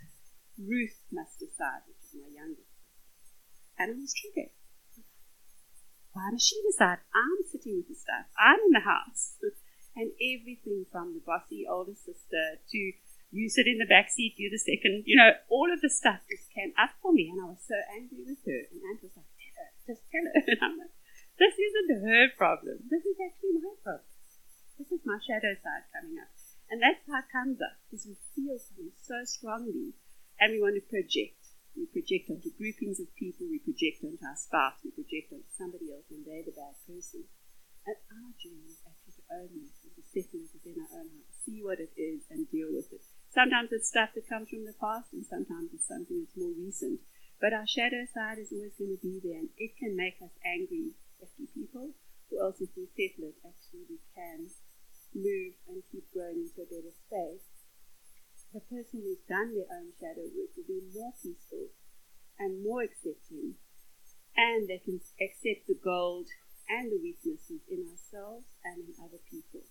Ruth 0.59 1.05
must 1.09 1.39
decide, 1.39 1.87
which 1.87 2.03
is 2.03 2.17
my 2.19 2.29
youngest 2.29 2.69
and 3.79 3.95
I 3.95 3.95
was 3.95 4.13
triggered 4.13 4.51
why 6.19 6.31
does 6.31 6.43
she 6.43 6.61
decide? 6.67 6.99
I'm 7.15 7.47
sitting 7.47 7.77
with 7.77 7.87
the 7.87 7.95
stuff. 7.95 8.27
I'm 8.37 8.59
in 8.67 8.73
the 8.73 8.85
house. 8.85 9.37
And 9.95 10.11
everything 10.21 10.85
from 10.89 11.13
the 11.13 11.19
bossy 11.19 11.65
older 11.67 11.95
sister 11.95 12.61
to 12.71 12.91
you 13.29 13.49
sit 13.49 13.69
in 13.69 13.77
the 13.77 13.89
back 13.89 14.09
seat, 14.09 14.35
you're 14.37 14.53
the 14.53 14.61
second, 14.61 15.05
you 15.05 15.13
know, 15.13 15.37
all 15.49 15.69
of 15.69 15.81
the 15.81 15.89
stuff 15.89 16.25
just 16.25 16.49
came 16.49 16.73
up 16.81 16.97
for 17.01 17.13
me. 17.13 17.29
And 17.29 17.41
I 17.41 17.53
was 17.53 17.61
so 17.61 17.77
angry 17.93 18.25
with 18.25 18.41
her. 18.45 18.61
And 18.73 18.81
Aunt 18.89 19.05
was 19.05 19.13
like, 19.13 19.29
tell 19.37 19.55
her, 19.57 19.69
just 19.85 20.03
tell 20.09 20.25
her. 20.25 20.33
And 20.49 20.59
I'm 20.65 20.75
like, 20.81 20.95
this 21.37 21.55
isn't 21.55 22.03
her 22.03 22.33
problem. 22.35 22.89
This 22.89 23.05
is 23.05 23.17
actually 23.21 23.61
my 23.61 23.77
problem. 23.85 24.09
This 24.81 24.89
is 24.91 25.01
my 25.05 25.21
shadow 25.21 25.53
side 25.61 25.87
coming 25.93 26.17
up. 26.17 26.33
And 26.69 26.81
that's 26.81 27.01
how 27.09 27.17
it 27.17 27.33
comes 27.33 27.57
up, 27.61 27.81
because 27.89 28.05
we 28.05 28.13
feel 28.37 28.57
something 28.61 28.93
so 29.01 29.25
strongly 29.25 29.97
and 30.37 30.53
we 30.53 30.61
want 30.61 30.77
to 30.77 30.85
project. 30.85 31.41
We 31.73 31.89
project 31.89 32.29
onto 32.29 32.53
groupings 32.53 33.01
of 33.01 33.09
people, 33.17 33.49
we 33.49 33.57
project 33.61 34.05
onto 34.05 34.21
our 34.21 34.37
spouse, 34.37 34.77
we 34.85 34.93
project 34.93 35.33
onto 35.33 35.49
somebody 35.49 35.89
else, 35.89 36.05
and 36.13 36.25
they're 36.25 36.45
the 36.45 36.53
bad 36.53 36.77
person. 36.85 37.25
And 37.85 37.97
our 38.09 38.31
journey 38.37 38.69
is 38.69 38.85
actually 38.85 39.17
to 39.17 39.25
own 39.33 39.49
this 39.57 39.73
and 39.81 39.93
to 39.97 40.03
settle 40.05 40.45
it 40.45 40.53
within 40.53 40.77
our 40.77 40.91
own 41.01 41.09
heart, 41.09 41.29
see 41.41 41.63
what 41.65 41.81
it 41.81 41.93
is, 41.97 42.29
and 42.29 42.45
deal 42.53 42.69
with 42.69 42.93
it. 42.93 43.05
Sometimes 43.29 43.69
it's 43.71 43.87
stuff 43.87 44.09
that 44.15 44.27
comes 44.27 44.49
from 44.49 44.65
the 44.65 44.73
past, 44.73 45.13
and 45.13 45.25
sometimes 45.25 45.69
it's 45.73 45.87
something 45.87 46.25
that's 46.25 46.37
more 46.37 46.53
recent. 46.57 46.99
But 47.39 47.53
our 47.53 47.67
shadow 47.67 48.03
side 48.09 48.37
is 48.37 48.51
always 48.51 48.75
going 48.75 48.97
to 48.97 49.01
be 49.01 49.21
there, 49.23 49.39
and 49.39 49.49
it 49.57 49.77
can 49.77 49.95
make 49.95 50.17
us 50.21 50.33
angry 50.43 50.97
at 51.21 51.29
people, 51.53 51.93
or 52.31 52.49
else 52.49 52.59
if 52.59 52.69
we 52.75 52.89
settle 52.97 53.29
it, 53.29 53.37
actually 53.45 53.85
we 53.87 53.99
can 54.15 54.49
move 55.13 55.53
and 55.67 55.83
keep 55.91 56.05
growing 56.11 56.45
into 56.45 56.61
a 56.61 56.69
better 56.69 56.93
space 57.07 57.45
the 58.53 58.61
person 58.61 59.05
who's 59.05 59.21
done 59.29 59.53
their 59.53 59.69
own 59.69 59.93
shadow 60.01 60.25
work 60.33 60.49
will 60.57 60.65
be 60.65 60.81
more 60.93 61.13
peaceful 61.21 61.69
and 62.39 62.63
more 62.63 62.81
accepting, 62.81 63.53
and 64.35 64.67
they 64.67 64.81
can 64.81 64.99
accept 65.21 65.67
the 65.67 65.77
gold 65.77 66.25
and 66.69 66.89
the 66.89 66.97
weaknesses 66.97 67.61
in 67.69 67.85
ourselves 67.85 68.49
and 68.65 68.89
in 68.89 68.93
other 68.97 69.21
people. 69.29 69.61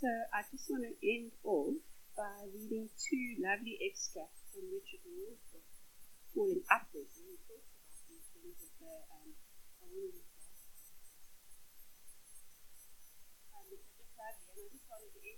So 0.00 0.08
I 0.34 0.42
just 0.50 0.66
want 0.70 0.90
to 0.90 0.94
end 1.06 1.30
off 1.44 1.78
by 2.16 2.44
reading 2.52 2.92
two 2.98 3.40
lovely 3.40 3.80
extracts 3.80 4.44
from 4.52 4.68
Richard 4.68 5.00
Rohr's 5.08 5.40
book, 5.48 5.64
Falling 6.34 6.60
Upwards, 6.68 7.16
and 7.16 7.24
he 7.32 7.40
talks 7.48 7.72
about 7.72 8.04
these 8.08 8.28
things 8.36 8.60
of 8.60 8.72
the 8.76 8.92
um, 9.08 9.32
um, 9.80 9.96
which 13.72 13.88
are 13.88 13.96
just 13.96 14.12
lovely, 14.20 14.52
and 14.52 14.60
I 14.60 14.68
just 14.68 14.84
wanted 14.92 15.16
to 15.16 15.32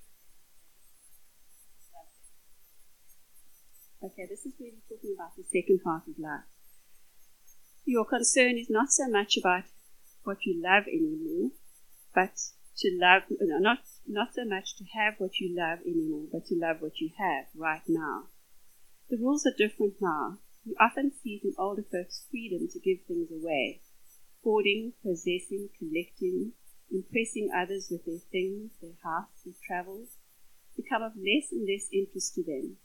Okay, 4.05 4.27
this 4.29 4.45
is 4.45 4.53
really 4.59 4.83
talking 4.91 5.15
about 5.15 5.33
the 5.39 5.47
second 5.47 5.81
half 5.87 6.05
of 6.11 6.19
life. 6.19 6.51
Your 7.87 8.05
concern 8.05 8.59
is 8.59 8.69
not 8.69 8.91
so 8.91 9.09
much 9.09 9.39
about 9.39 9.65
what 10.25 10.45
you 10.45 10.61
love 10.61 10.85
anymore, 10.91 11.51
but 12.15 12.35
to 12.79 12.99
love, 13.01 13.23
not, 13.31 13.79
not 14.07 14.35
so 14.35 14.45
much 14.45 14.77
to 14.77 14.85
have 14.97 15.15
what 15.19 15.39
you 15.41 15.55
love 15.55 15.81
anymore, 15.87 16.27
but 16.33 16.47
to 16.47 16.55
love 16.55 16.81
what 16.81 17.01
you 17.01 17.11
have 17.19 17.47
right 17.55 17.83
now. 17.89 18.25
The 19.11 19.17
rules 19.17 19.47
are 19.47 19.57
different 19.57 19.95
now. 20.01 20.39
You 20.65 20.75
often 20.81 21.13
see 21.13 21.41
it 21.43 21.47
in 21.47 21.55
older 21.59 21.85
folks' 21.91 22.27
freedom 22.31 22.69
to 22.73 22.79
give 22.81 23.05
things 23.07 23.31
away. 23.31 23.83
Hoarding, 24.43 24.93
possessing, 25.03 25.71
collecting, 25.79 26.53
impressing 26.91 27.51
others 27.55 27.89
with 27.91 28.05
their 28.05 28.23
things, 28.31 28.73
their 28.81 28.97
house, 29.03 29.43
their 29.45 29.55
travels, 29.67 30.17
become 30.77 31.03
of 31.03 31.13
less 31.17 31.53
and 31.53 31.67
less 31.69 31.89
interest 31.93 32.35
to 32.35 32.43
them 32.43 32.79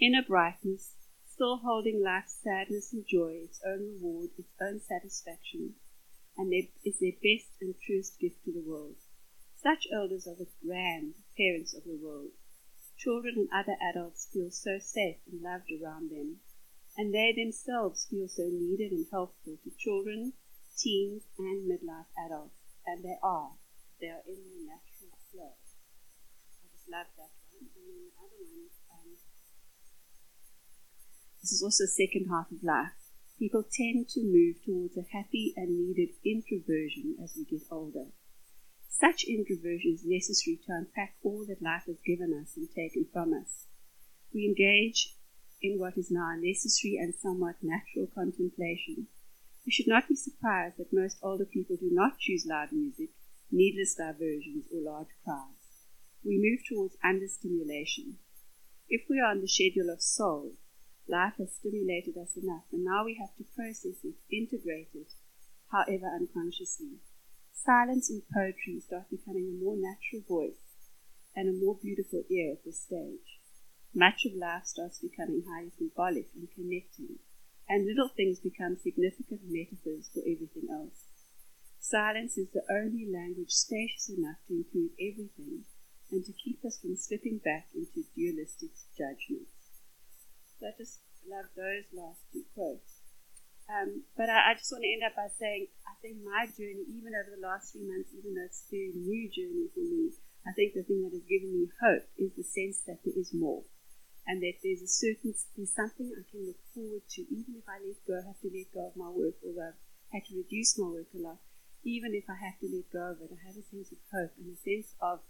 inner 0.00 0.22
brightness, 0.26 0.94
still 1.30 1.58
holding 1.58 2.02
life's 2.02 2.40
sadness 2.42 2.92
and 2.92 3.06
joy, 3.06 3.40
its 3.44 3.60
own 3.66 3.80
reward, 3.94 4.30
its 4.38 4.52
own 4.60 4.80
satisfaction, 4.80 5.74
and 6.38 6.52
is 6.84 6.98
their 7.00 7.12
best 7.22 7.50
and 7.60 7.74
truest 7.84 8.18
gift 8.18 8.42
to 8.44 8.52
the 8.52 8.64
world. 8.66 8.96
Such 9.62 9.88
elders 9.92 10.26
are 10.26 10.34
the 10.34 10.48
grand 10.64 11.16
parents 11.36 11.74
of 11.74 11.84
the 11.84 12.00
world. 12.00 12.32
Children 12.96 13.34
and 13.36 13.48
other 13.52 13.76
adults 13.78 14.26
feel 14.32 14.50
so 14.50 14.78
safe 14.78 15.18
and 15.30 15.42
loved 15.42 15.70
around 15.70 16.10
them, 16.10 16.40
and 16.96 17.12
they 17.12 17.34
themselves 17.36 18.06
feel 18.06 18.26
so 18.26 18.48
needed 18.48 18.90
and 18.90 19.06
helpful 19.10 19.58
to 19.62 19.70
children, 19.76 20.32
teens, 20.78 21.24
and 21.38 21.70
midlife 21.70 22.08
adults, 22.16 22.56
and 22.86 23.04
they 23.04 23.18
are. 23.22 23.52
They 24.00 24.08
are 24.08 24.24
in 24.26 24.40
their 24.48 24.64
natural 24.64 25.18
flow. 25.30 25.52
I 25.52 26.68
just 26.72 26.88
love 26.88 27.12
that 27.18 27.28
one. 27.52 27.60
And 27.60 27.68
then 27.76 28.08
the 28.08 28.16
other 28.16 28.40
one, 28.40 28.70
um, 28.96 29.16
this 31.42 31.52
is 31.52 31.62
also 31.62 31.84
the 31.84 31.88
second 31.88 32.30
half 32.30 32.50
of 32.50 32.64
life. 32.64 32.96
People 33.38 33.64
tend 33.64 34.08
to 34.08 34.24
move 34.24 34.56
towards 34.64 34.96
a 34.96 35.04
happy 35.12 35.52
and 35.54 35.76
needed 35.76 36.14
introversion 36.24 37.16
as 37.22 37.34
we 37.36 37.44
get 37.44 37.66
older. 37.70 38.08
Such 38.90 39.24
introversion 39.24 39.94
is 39.94 40.04
necessary 40.04 40.58
to 40.66 40.72
unpack 40.72 41.16
all 41.22 41.46
that 41.48 41.62
life 41.62 41.84
has 41.86 42.00
given 42.04 42.34
us 42.34 42.56
and 42.56 42.68
taken 42.70 43.06
from 43.10 43.32
us. 43.32 43.66
We 44.34 44.44
engage 44.44 45.16
in 45.62 45.78
what 45.78 45.96
is 45.96 46.10
now 46.10 46.34
a 46.34 46.36
necessary 46.36 46.96
and 46.96 47.14
somewhat 47.14 47.62
natural 47.62 48.06
contemplation. 48.14 49.06
We 49.64 49.72
should 49.72 49.88
not 49.88 50.08
be 50.08 50.16
surprised 50.16 50.76
that 50.78 50.92
most 50.92 51.18
older 51.22 51.46
people 51.46 51.76
do 51.76 51.88
not 51.90 52.18
choose 52.18 52.46
loud 52.46 52.72
music, 52.72 53.10
needless 53.50 53.94
diversions, 53.94 54.66
or 54.72 54.82
large 54.82 55.14
crowds. 55.24 55.86
We 56.24 56.36
move 56.36 56.60
towards 56.68 56.96
understimulation. 57.02 58.18
If 58.88 59.02
we 59.08 59.20
are 59.20 59.30
on 59.30 59.40
the 59.40 59.48
schedule 59.48 59.88
of 59.88 60.02
soul, 60.02 60.52
Life 61.10 61.38
has 61.38 61.54
stimulated 61.54 62.16
us 62.16 62.36
enough, 62.36 62.66
and 62.70 62.84
now 62.84 63.04
we 63.04 63.18
have 63.18 63.34
to 63.36 63.44
process 63.56 64.04
it, 64.04 64.14
integrate 64.30 64.90
it, 64.94 65.12
however 65.72 66.06
unconsciously. 66.06 67.00
Silence 67.52 68.10
and 68.10 68.22
poetry 68.32 68.80
start 68.80 69.10
becoming 69.10 69.48
a 69.48 69.64
more 69.64 69.76
natural 69.76 70.22
voice 70.28 70.60
and 71.36 71.48
a 71.48 71.64
more 71.64 71.76
beautiful 71.80 72.24
ear 72.30 72.52
at 72.52 72.64
this 72.64 72.82
stage. 72.82 73.40
Much 73.94 74.24
of 74.24 74.34
life 74.34 74.66
starts 74.66 74.98
becoming 74.98 75.44
highly 75.48 75.70
symbolic 75.76 76.28
and 76.34 76.48
connecting, 76.54 77.18
and 77.68 77.86
little 77.86 78.08
things 78.08 78.38
become 78.40 78.76
significant 78.76 79.40
metaphors 79.46 80.08
for 80.12 80.20
everything 80.20 80.68
else. 80.70 81.06
Silence 81.78 82.36
is 82.36 82.50
the 82.50 82.62
only 82.70 83.10
language 83.10 83.50
spacious 83.50 84.08
enough 84.08 84.36
to 84.46 84.54
include 84.54 84.90
everything 85.00 85.64
and 86.10 86.24
to 86.24 86.32
keep 86.32 86.64
us 86.64 86.78
from 86.78 86.96
slipping 86.96 87.38
back 87.38 87.68
into 87.74 88.04
dualistic 88.14 88.70
judgments. 88.96 89.50
So 90.58 90.66
I 90.66 90.70
just 90.76 91.00
love 91.28 91.46
those 91.56 91.84
last 91.92 92.20
two 92.32 92.44
quotes. 92.54 92.99
Um, 93.70 94.02
but 94.18 94.26
I, 94.26 94.50
I, 94.50 94.58
just 94.58 94.74
want 94.74 94.82
to 94.82 94.90
end 94.90 95.06
up 95.06 95.14
by 95.14 95.30
saying 95.30 95.70
I 95.86 95.94
think 96.02 96.18
my 96.26 96.50
journey, 96.58 96.82
even 96.90 97.14
over 97.14 97.30
the 97.30 97.38
last 97.38 97.70
three 97.70 97.86
months, 97.86 98.10
even 98.10 98.34
though 98.34 98.42
it's 98.42 98.66
a 98.66 98.74
very 98.74 98.90
new 98.98 99.30
journey 99.30 99.70
for 99.70 99.86
me, 99.86 100.10
I 100.42 100.50
think 100.58 100.74
the 100.74 100.82
thing 100.82 101.06
that 101.06 101.14
has 101.14 101.22
given 101.30 101.54
me 101.54 101.70
hope 101.78 102.02
is 102.18 102.34
the 102.34 102.42
sense 102.42 102.82
that 102.90 102.98
there 103.06 103.14
is 103.14 103.30
more. 103.30 103.62
And 104.26 104.42
that 104.42 104.58
there's 104.66 104.82
a 104.82 104.90
certain, 104.90 105.38
there's 105.54 105.70
something 105.70 106.10
I 106.10 106.26
can 106.26 106.50
look 106.50 106.58
forward 106.74 107.06
to, 107.14 107.20
even 107.30 107.62
if 107.62 107.66
I 107.70 107.78
let 107.78 108.02
go, 108.02 108.18
have 108.18 108.42
to 108.42 108.50
let 108.50 108.74
go 108.74 108.90
of 108.90 108.98
my 108.98 109.10
work, 109.10 109.38
although 109.46 109.70
I've 109.70 109.82
had 110.10 110.26
to 110.34 110.42
reduce 110.42 110.74
my 110.74 110.90
work 110.90 111.14
a 111.14 111.22
lot. 111.22 111.38
Even 111.86 112.10
if 112.10 112.26
I 112.26 112.42
have 112.42 112.58
to 112.60 112.68
let 112.68 112.90
go 112.90 113.14
of 113.14 113.22
it, 113.22 113.30
I 113.30 113.38
have 113.46 113.54
a 113.54 113.62
sense 113.70 113.94
of 113.94 114.02
hope 114.10 114.34
and 114.34 114.50
a 114.50 114.58
sense 114.58 114.98
of 114.98 115.22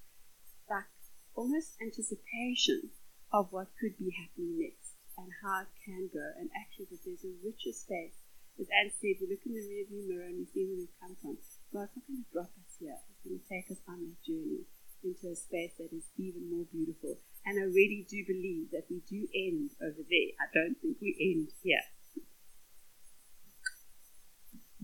like 0.64 0.88
almost 1.36 1.76
anticipation 1.76 2.88
of 3.32 3.52
what 3.52 3.68
could 3.76 4.00
be 4.00 4.16
happening 4.16 4.58
next 4.58 4.96
and 5.18 5.32
how 5.42 5.62
it 5.62 5.72
can 5.84 6.08
go, 6.12 6.32
and 6.38 6.50
actually 6.56 6.88
that 6.90 7.04
there's 7.04 7.24
a 7.24 7.34
richer 7.44 7.72
space. 7.72 8.19
As 8.60 8.68
Anne 8.76 8.92
said, 8.92 9.16
we 9.16 9.32
look 9.32 9.40
in 9.48 9.56
the 9.56 9.64
rearview 9.64 10.04
mirror 10.04 10.28
and 10.28 10.36
we 10.36 10.44
see 10.52 10.68
where 10.68 10.84
we've 10.84 11.00
come 11.00 11.16
from. 11.16 11.40
God's 11.72 11.96
not 11.96 12.04
going 12.04 12.20
to 12.20 12.28
drop 12.28 12.52
us 12.60 12.76
here. 12.76 13.00
He's 13.08 13.24
going 13.24 13.40
to 13.40 13.48
take 13.48 13.72
us 13.72 13.80
on 13.88 14.04
that 14.04 14.20
journey 14.20 14.68
into 15.00 15.32
a 15.32 15.36
space 15.36 15.72
that 15.80 15.88
is 15.96 16.12
even 16.20 16.44
more 16.52 16.68
beautiful. 16.68 17.16
And 17.48 17.56
I 17.56 17.64
really 17.64 18.04
do 18.04 18.20
believe 18.28 18.68
that 18.76 18.84
we 18.92 19.00
do 19.08 19.24
end 19.32 19.72
over 19.80 20.04
there. 20.04 20.30
I 20.36 20.52
don't 20.52 20.76
think 20.76 21.00
we 21.00 21.16
end 21.16 21.56
here. 21.64 21.80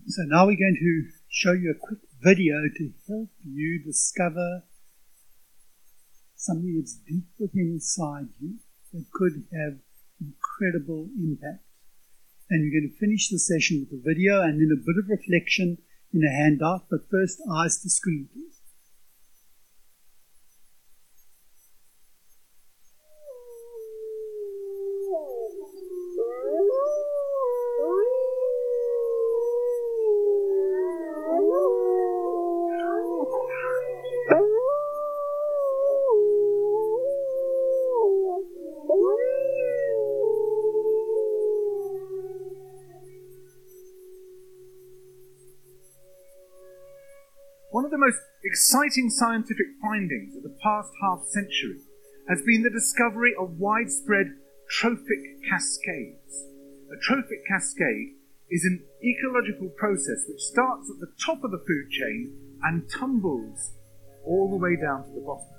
So 0.09 0.25
now 0.25 0.49
we're 0.49 0.57
going 0.57 0.81
to 0.81 1.13
show 1.29 1.53
you 1.53 1.69
a 1.69 1.77
quick 1.77 2.01
video 2.17 2.57
to 2.81 2.83
help 3.05 3.29
you 3.45 3.83
discover 3.85 4.65
something 6.33 6.81
that's 6.81 6.97
deep 7.05 7.29
within 7.37 7.77
inside 7.77 8.33
you 8.41 8.57
that 8.93 9.05
could 9.13 9.45
have 9.53 9.77
incredible 10.17 11.09
impact. 11.13 11.66
And 12.49 12.63
we're 12.63 12.79
going 12.79 12.91
to 12.91 12.99
finish 12.99 13.29
the 13.29 13.39
session 13.39 13.85
with 13.85 13.99
a 13.99 14.01
video 14.01 14.41
and 14.41 14.59
then 14.59 14.71
a 14.71 14.79
bit 14.79 14.97
of 14.97 15.09
reflection 15.09 15.77
in 16.13 16.23
a 16.23 16.31
handout, 16.31 16.85
but 16.89 17.09
first 17.11 17.41
eyes 17.51 17.81
to 17.81 17.89
screen, 17.89 18.29
please. 18.33 18.56
Exciting 48.57 49.07
scientific 49.07 49.69
findings 49.79 50.35
of 50.35 50.41
the 50.41 50.57
past 50.65 50.89
half 50.99 51.21
century 51.29 51.77
has 52.27 52.41
been 52.41 52.63
the 52.63 52.73
discovery 52.73 53.29
of 53.37 53.61
widespread 53.61 54.33
trophic 54.67 55.21
cascades. 55.47 56.49
A 56.89 56.97
trophic 57.05 57.45
cascade 57.45 58.17
is 58.49 58.65
an 58.65 58.81
ecological 59.05 59.69
process 59.77 60.25
which 60.25 60.41
starts 60.41 60.89
at 60.89 60.97
the 60.97 61.13
top 61.21 61.43
of 61.45 61.53
the 61.53 61.61
food 61.69 61.85
chain 61.93 62.33
and 62.65 62.89
tumbles 62.89 63.77
all 64.25 64.49
the 64.49 64.57
way 64.57 64.73
down 64.73 65.05
to 65.05 65.13
the 65.13 65.21
bottom. 65.21 65.53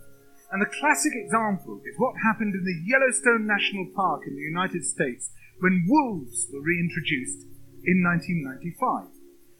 And 0.50 0.58
the 0.58 0.74
classic 0.82 1.14
example 1.14 1.78
is 1.86 1.94
what 2.02 2.18
happened 2.26 2.58
in 2.58 2.66
the 2.66 2.82
Yellowstone 2.82 3.46
National 3.46 3.86
Park 3.94 4.26
in 4.26 4.34
the 4.34 4.50
United 4.50 4.82
States 4.82 5.30
when 5.62 5.86
wolves 5.86 6.50
were 6.50 6.66
reintroduced 6.66 7.46
in 7.86 8.02
1995. 8.02 9.17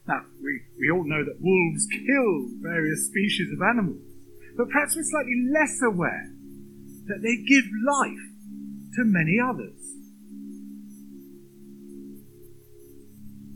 Now, 0.08 0.24
we, 0.40 0.64
we 0.80 0.88
all 0.88 1.04
know 1.04 1.20
that 1.20 1.36
wolves 1.36 1.84
kill 1.92 2.48
various 2.64 3.12
species 3.12 3.52
of 3.52 3.60
animals, 3.60 4.00
but 4.56 4.72
perhaps 4.72 4.96
we're 4.96 5.04
slightly 5.04 5.36
less 5.52 5.76
aware 5.84 6.32
that 7.12 7.20
they 7.20 7.36
give 7.44 7.68
life 7.84 8.24
to 8.96 9.04
many 9.04 9.36
others. 9.36 9.76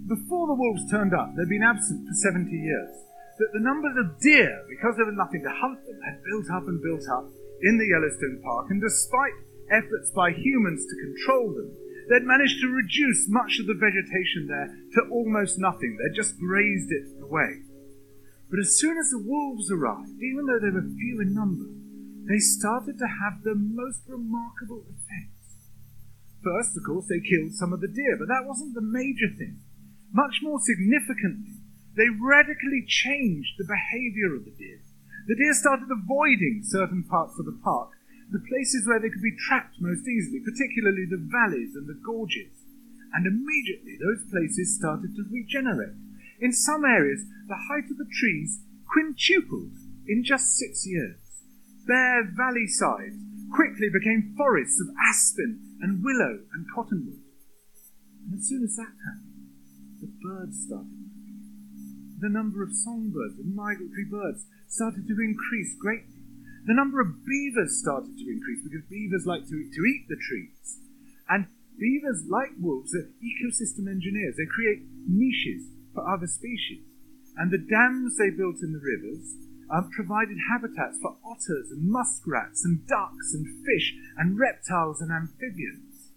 Before 0.04 0.44
the 0.44 0.60
wolves 0.60 0.84
turned 0.92 1.16
up, 1.16 1.32
they'd 1.32 1.48
been 1.48 1.64
absent 1.64 2.04
for 2.04 2.16
70 2.20 2.52
years. 2.52 2.94
That 3.40 3.56
the 3.56 3.64
numbers 3.64 3.96
of 3.96 4.20
deer, 4.20 4.52
because 4.68 5.00
there 5.00 5.08
was 5.08 5.16
nothing 5.16 5.40
to 5.40 5.52
hunt 5.56 5.80
them, 5.88 5.96
had 6.04 6.20
built 6.20 6.52
up 6.52 6.68
and 6.68 6.84
built 6.84 7.08
up 7.08 7.32
in 7.64 7.80
the 7.80 7.88
Yellowstone 7.88 8.44
Park, 8.44 8.68
and 8.68 8.76
despite 8.76 9.32
efforts 9.72 10.12
by 10.12 10.36
humans 10.36 10.84
to 10.84 11.00
control 11.00 11.56
them, 11.56 11.72
They'd 12.08 12.26
managed 12.26 12.60
to 12.60 12.68
reduce 12.68 13.28
much 13.28 13.58
of 13.58 13.66
the 13.66 13.78
vegetation 13.78 14.46
there 14.48 14.74
to 14.94 15.10
almost 15.10 15.58
nothing. 15.58 15.96
They'd 15.96 16.16
just 16.16 16.38
grazed 16.38 16.90
it 16.90 17.22
away. 17.22 17.62
But 18.50 18.60
as 18.60 18.76
soon 18.76 18.98
as 18.98 19.10
the 19.10 19.24
wolves 19.24 19.70
arrived, 19.70 20.20
even 20.20 20.46
though 20.46 20.60
they 20.60 20.74
were 20.74 20.84
few 20.84 21.20
in 21.20 21.32
number, 21.32 21.70
they 22.28 22.38
started 22.38 22.98
to 22.98 23.08
have 23.08 23.42
the 23.42 23.54
most 23.54 24.04
remarkable 24.06 24.84
effects. 24.86 25.32
First, 26.44 26.76
of 26.76 26.84
course, 26.84 27.06
they 27.08 27.22
killed 27.22 27.54
some 27.54 27.72
of 27.72 27.80
the 27.80 27.88
deer, 27.88 28.16
but 28.18 28.28
that 28.28 28.46
wasn't 28.46 28.74
the 28.74 28.82
major 28.82 29.30
thing. 29.38 29.62
Much 30.12 30.42
more 30.42 30.60
significantly, 30.60 31.62
they 31.96 32.10
radically 32.10 32.84
changed 32.86 33.54
the 33.56 33.64
behavior 33.64 34.34
of 34.34 34.44
the 34.44 34.52
deer. 34.52 34.82
The 35.28 35.36
deer 35.36 35.54
started 35.54 35.88
avoiding 35.90 36.62
certain 36.64 37.04
parts 37.04 37.38
of 37.38 37.46
the 37.46 37.58
park 37.62 37.90
the 38.32 38.42
places 38.48 38.88
where 38.88 38.98
they 38.98 39.12
could 39.12 39.22
be 39.22 39.36
trapped 39.36 39.76
most 39.78 40.08
easily, 40.08 40.40
particularly 40.40 41.04
the 41.04 41.20
valleys 41.20 41.76
and 41.76 41.86
the 41.86 42.00
gorges. 42.00 42.64
And 43.12 43.28
immediately 43.28 44.00
those 44.00 44.24
places 44.32 44.76
started 44.76 45.14
to 45.14 45.28
regenerate. 45.28 46.00
In 46.40 46.52
some 46.52 46.84
areas, 46.84 47.28
the 47.46 47.60
height 47.68 47.92
of 47.92 47.98
the 48.00 48.08
trees 48.08 48.64
quintupled 48.88 49.76
in 50.08 50.24
just 50.24 50.56
six 50.56 50.86
years. 50.88 51.20
Bare 51.86 52.24
valley 52.32 52.66
sides 52.66 53.20
quickly 53.52 53.92
became 53.92 54.34
forests 54.36 54.80
of 54.80 54.88
aspen 54.96 55.60
and 55.80 56.02
willow 56.02 56.40
and 56.54 56.66
cottonwood. 56.74 57.20
And 58.24 58.38
as 58.40 58.48
soon 58.48 58.64
as 58.64 58.76
that 58.76 58.96
happened, 58.96 59.52
the 60.00 60.10
birds 60.24 60.64
started. 60.64 61.12
The 62.20 62.28
number 62.32 62.62
of 62.62 62.72
songbirds 62.72 63.38
and 63.38 63.54
migratory 63.54 64.06
birds 64.08 64.46
started 64.68 65.06
to 65.06 65.20
increase 65.20 65.76
greatly 65.76 66.11
the 66.64 66.74
number 66.74 67.00
of 67.00 67.26
beavers 67.26 67.82
started 67.82 68.14
to 68.14 68.26
increase 68.30 68.62
because 68.62 68.86
beavers 68.86 69.26
like 69.26 69.42
to, 69.50 69.56
to 69.58 69.82
eat 69.82 70.06
the 70.08 70.20
trees. 70.20 70.78
And 71.28 71.46
beavers, 71.78 72.22
like 72.30 72.54
wolves, 72.60 72.94
are 72.94 73.10
ecosystem 73.18 73.90
engineers. 73.90 74.38
They 74.38 74.46
create 74.46 74.86
niches 75.08 75.66
for 75.94 76.06
other 76.06 76.26
species. 76.26 76.86
And 77.36 77.50
the 77.50 77.58
dams 77.58 78.16
they 78.16 78.30
built 78.30 78.62
in 78.62 78.70
the 78.70 78.82
rivers 78.82 79.34
um, 79.72 79.90
provided 79.90 80.36
habitats 80.52 80.98
for 81.00 81.16
otters 81.24 81.72
and 81.72 81.88
muskrats 81.90 82.64
and 82.64 82.86
ducks 82.86 83.34
and 83.34 83.46
fish 83.64 83.94
and 84.18 84.38
reptiles 84.38 85.00
and 85.00 85.10
amphibians. 85.10 86.12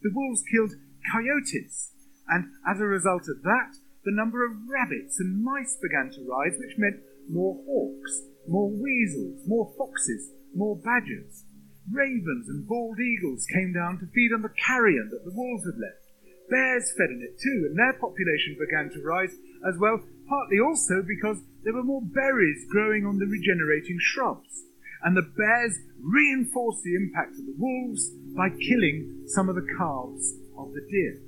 The 0.00 0.12
wolves 0.14 0.44
killed 0.48 0.72
coyotes, 1.12 1.92
and 2.28 2.52
as 2.68 2.80
a 2.80 2.86
result 2.86 3.28
of 3.28 3.42
that, 3.42 3.76
the 4.04 4.14
number 4.14 4.46
of 4.46 4.52
rabbits 4.68 5.18
and 5.18 5.42
mice 5.42 5.76
began 5.80 6.12
to 6.12 6.24
rise, 6.28 6.56
which 6.60 6.78
meant 6.78 7.02
more 7.28 7.56
hawks 7.66 8.22
more 8.48 8.70
weasels, 8.70 9.40
more 9.46 9.72
foxes, 9.78 10.30
more 10.54 10.76
badgers. 10.76 11.44
Ravens 11.90 12.48
and 12.48 12.66
bald 12.66 12.98
eagles 12.98 13.46
came 13.52 13.72
down 13.72 13.98
to 13.98 14.06
feed 14.14 14.32
on 14.32 14.42
the 14.42 14.54
carrion 14.56 15.10
that 15.12 15.24
the 15.24 15.36
wolves 15.36 15.64
had 15.64 15.76
left. 15.76 16.04
Bears 16.48 16.92
fed 16.96 17.12
on 17.12 17.22
it 17.22 17.40
too, 17.40 17.68
and 17.68 17.78
their 17.78 17.94
population 17.94 18.56
began 18.58 18.90
to 18.90 19.02
rise 19.02 19.34
as 19.68 19.76
well, 19.78 20.00
partly 20.28 20.60
also 20.60 21.02
because 21.02 21.40
there 21.64 21.72
were 21.72 21.84
more 21.84 22.02
berries 22.02 22.64
growing 22.70 23.06
on 23.06 23.18
the 23.18 23.26
regenerating 23.26 23.98
shrubs. 24.00 24.64
And 25.02 25.16
the 25.16 25.28
bears 25.36 25.80
reinforced 26.00 26.82
the 26.82 26.96
impact 26.96 27.36
of 27.36 27.44
the 27.44 27.56
wolves 27.58 28.10
by 28.36 28.48
killing 28.48 29.24
some 29.26 29.48
of 29.48 29.54
the 29.54 29.68
calves 29.76 30.32
of 30.56 30.72
the 30.72 30.80
deer. 30.88 31.20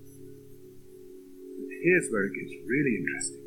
But 1.60 1.76
here's 1.84 2.08
where 2.08 2.24
it 2.24 2.32
gets 2.32 2.56
really 2.64 2.96
interesting. 2.96 3.44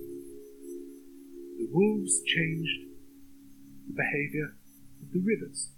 The 1.58 1.70
wolves 1.74 2.22
changed 2.26 2.89
the 3.90 3.98
behaviour 3.98 4.54
of 5.02 5.10
the 5.12 5.20
rivers. 5.20 5.74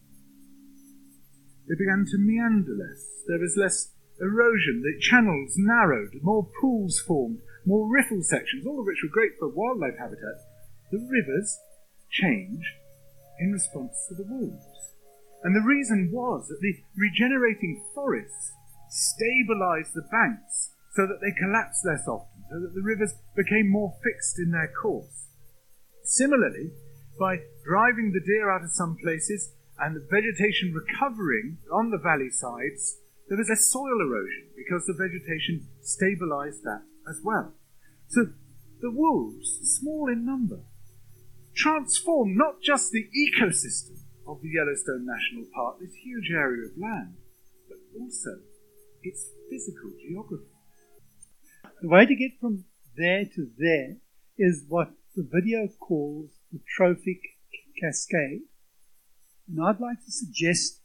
They 1.67 1.79
began 1.79 2.03
to 2.11 2.19
meander 2.19 2.75
less. 2.75 3.23
There 3.27 3.39
was 3.39 3.55
less 3.55 3.95
erosion. 4.19 4.83
The 4.83 4.99
channels 4.99 5.55
narrowed. 5.55 6.19
More 6.21 6.47
pools 6.59 6.99
formed. 6.99 7.39
More 7.65 7.87
riffle 7.87 8.23
sections, 8.23 8.65
all 8.67 8.79
of 8.79 8.85
which 8.85 9.01
were 9.03 9.13
great 9.13 9.39
for 9.39 9.47
wildlife 9.47 9.97
habitat. 9.97 10.43
The 10.91 10.99
rivers 10.99 11.57
changed 12.09 12.75
in 13.39 13.53
response 13.53 13.95
to 14.09 14.15
the 14.15 14.27
wolves. 14.27 14.97
And 15.43 15.55
the 15.55 15.65
reason 15.65 16.09
was 16.11 16.47
that 16.49 16.59
the 16.61 16.75
regenerating 16.97 17.81
forests 17.95 18.51
stabilized 18.89 19.93
the 19.95 20.05
banks 20.11 20.75
so 20.93 21.07
that 21.07 21.21
they 21.21 21.31
collapsed 21.31 21.85
less 21.85 22.07
often, 22.07 22.43
so 22.51 22.59
that 22.59 22.73
the 22.75 22.83
rivers 22.83 23.15
became 23.35 23.71
more 23.71 23.95
fixed 24.03 24.37
in 24.37 24.51
their 24.51 24.69
course. 24.69 25.29
Similarly, 26.03 26.71
by 27.21 27.37
driving 27.63 28.11
the 28.11 28.25
deer 28.25 28.49
out 28.49 28.63
of 28.63 28.71
some 28.71 28.97
places 28.97 29.53
and 29.77 29.95
the 29.95 30.07
vegetation 30.09 30.73
recovering 30.73 31.59
on 31.71 31.91
the 31.91 32.01
valley 32.01 32.31
sides, 32.31 32.97
there 33.29 33.37
was 33.37 33.69
soil 33.69 34.01
erosion 34.01 34.49
because 34.57 34.87
the 34.87 34.97
vegetation 34.97 35.69
stabilized 35.81 36.63
that 36.63 36.81
as 37.07 37.21
well. 37.23 37.53
So 38.07 38.33
the 38.81 38.89
wolves, 38.89 39.77
small 39.77 40.09
in 40.09 40.25
number, 40.25 40.61
transform 41.53 42.35
not 42.35 42.59
just 42.59 42.91
the 42.91 43.05
ecosystem 43.13 44.01
of 44.27 44.41
the 44.41 44.49
Yellowstone 44.49 45.05
National 45.05 45.45
Park, 45.53 45.77
this 45.79 45.93
huge 45.93 46.31
area 46.33 46.65
of 46.65 46.71
land, 46.75 47.13
but 47.69 47.77
also 48.01 48.41
its 49.03 49.29
physical 49.47 49.91
geography. 50.01 50.57
The 51.83 51.87
way 51.87 52.07
to 52.07 52.15
get 52.15 52.39
from 52.39 52.65
there 52.97 53.25
to 53.25 53.49
there 53.59 53.97
is 54.39 54.65
what 54.67 54.89
the 55.15 55.27
video 55.29 55.67
calls 55.79 56.40
the 56.51 56.59
trophic 56.75 57.19
cascade. 57.79 58.41
And 59.47 59.63
I'd 59.63 59.79
like 59.79 60.03
to 60.05 60.11
suggest 60.11 60.81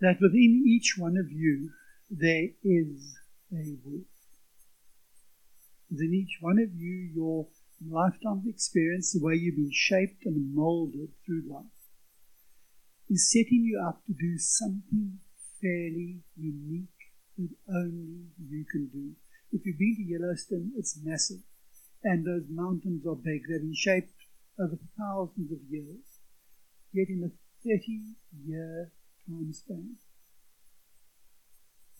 that 0.00 0.20
within 0.20 0.64
each 0.66 0.94
one 0.96 1.16
of 1.16 1.30
you 1.30 1.70
there 2.10 2.48
is 2.64 3.18
a 3.52 3.76
wolf. 3.84 4.06
Within 5.90 6.14
each 6.14 6.38
one 6.40 6.58
of 6.58 6.74
you, 6.74 7.10
your 7.14 7.48
lifetime 7.86 8.44
experience, 8.46 9.12
the 9.12 9.24
way 9.24 9.34
you've 9.34 9.56
been 9.56 9.72
shaped 9.72 10.24
and 10.24 10.54
molded 10.54 11.10
through 11.24 11.42
life, 11.52 11.66
is 13.08 13.30
setting 13.30 13.64
you 13.64 13.82
up 13.86 14.04
to 14.06 14.12
do 14.12 14.38
something 14.38 15.18
fairly 15.60 16.20
unique 16.36 16.88
that 17.36 17.50
only 17.68 18.26
you 18.48 18.64
can 18.70 18.88
do. 18.92 19.12
If 19.52 19.66
you've 19.66 19.78
been 19.78 19.96
to 19.96 20.02
Yellowstone, 20.02 20.72
it's 20.76 20.98
massive. 21.02 21.42
And 22.02 22.24
those 22.24 22.46
mountains 22.48 23.04
are 23.06 23.16
big. 23.16 23.42
They've 23.48 23.60
been 23.60 23.74
shaped 23.74 24.12
over 24.58 24.78
thousands 24.98 25.52
of 25.52 25.58
years. 25.68 26.20
Yet 26.92 27.08
in 27.08 27.22
a 27.24 27.30
30 27.62 28.16
year 28.46 28.92
time 29.26 29.52
span. 29.52 29.96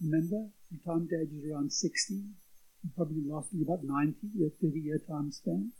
Remember, 0.02 0.50
retirement 0.72 1.10
age 1.12 1.32
is 1.36 1.50
around 1.50 1.72
60. 1.72 2.14
You 2.14 2.90
probably 2.96 3.22
lasting 3.28 3.62
about 3.62 3.84
90, 3.84 4.16
a 4.40 4.50
30 4.60 4.80
year 4.80 4.98
time 4.98 5.30
span. 5.30 5.72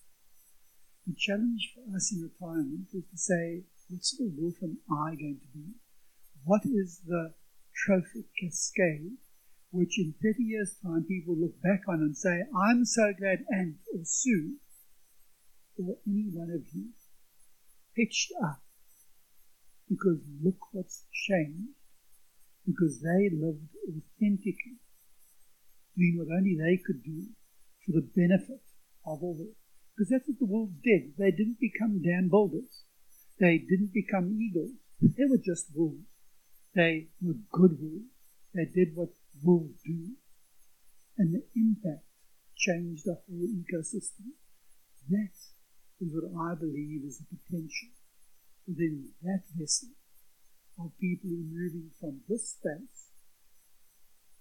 The 1.07 1.15
challenge 1.17 1.73
for 1.75 1.97
us 1.97 2.13
in 2.13 2.23
retirement 2.23 2.89
is 2.93 3.05
to 3.11 3.17
say, 3.17 3.65
what 3.89 4.05
sort 4.05 4.29
of 4.29 4.37
wolf 4.37 4.55
am 4.63 4.79
I 4.93 5.17
going 5.17 5.41
to 5.41 5.59
be? 5.59 5.75
What 6.45 6.63
is 6.67 7.01
the 7.07 7.35
trophic 7.75 8.27
cascade 8.39 9.17
which 9.73 9.99
in 9.99 10.15
30 10.23 10.43
years' 10.43 10.77
time 10.83 11.05
people 11.07 11.35
look 11.37 11.61
back 11.63 11.83
on 11.89 12.01
and 12.01 12.17
say, 12.17 12.43
I'm 12.55 12.85
so 12.85 13.13
glad 13.19 13.45
Ant 13.53 13.77
or 13.95 14.05
Sue 14.05 14.57
or 15.81 15.97
any 16.07 16.29
one 16.33 16.51
of 16.51 16.63
you 16.73 16.89
pitched 17.97 18.33
up 18.43 18.61
because 19.89 20.21
look 20.43 20.59
what's 20.73 21.05
changed 21.13 21.75
because 22.67 23.01
they 23.03 23.31
lived 23.33 23.67
authentically, 23.89 24.79
doing 25.97 26.17
what 26.19 26.31
only 26.31 26.57
they 26.57 26.77
could 26.77 27.03
do 27.03 27.27
for 27.85 27.93
the 27.93 28.07
benefit 28.15 28.63
of 29.07 29.23
all. 29.23 29.37
Because 29.97 30.11
that's 30.11 30.29
what 30.29 30.39
the 30.39 30.47
wolves 30.47 30.77
did. 30.85 31.17
They 31.19 31.31
didn't 31.31 31.59
become 31.61 32.03
dam 32.03 32.29
builders. 32.29 32.85
They 33.39 33.59
didn't 33.59 33.93
become 33.93 34.39
eagles. 34.39 34.71
They 35.01 35.25
were 35.25 35.43
just 35.43 35.75
wolves. 35.75 36.05
They 36.75 37.09
were 37.21 37.41
good 37.51 37.81
wolves. 37.81 38.13
They 38.55 38.67
did 38.67 38.95
what 38.95 39.11
wolves 39.43 39.81
do. 39.85 40.15
And 41.19 41.35
the 41.35 41.43
impact 41.57 42.05
changed 42.57 43.05
the 43.05 43.19
whole 43.27 43.49
ecosystem. 43.49 44.37
That 45.09 45.35
is 46.01 46.17
what 46.17 46.33
I 46.33 46.55
believe 46.55 47.05
is 47.05 47.21
the 47.21 47.29
potential 47.29 47.93
within 48.67 49.13
that 49.23 49.45
vessel 49.55 49.93
of 50.81 50.97
people 50.99 51.31
moving 51.31 51.91
from 52.01 52.21
this 52.29 52.57
space 52.57 53.13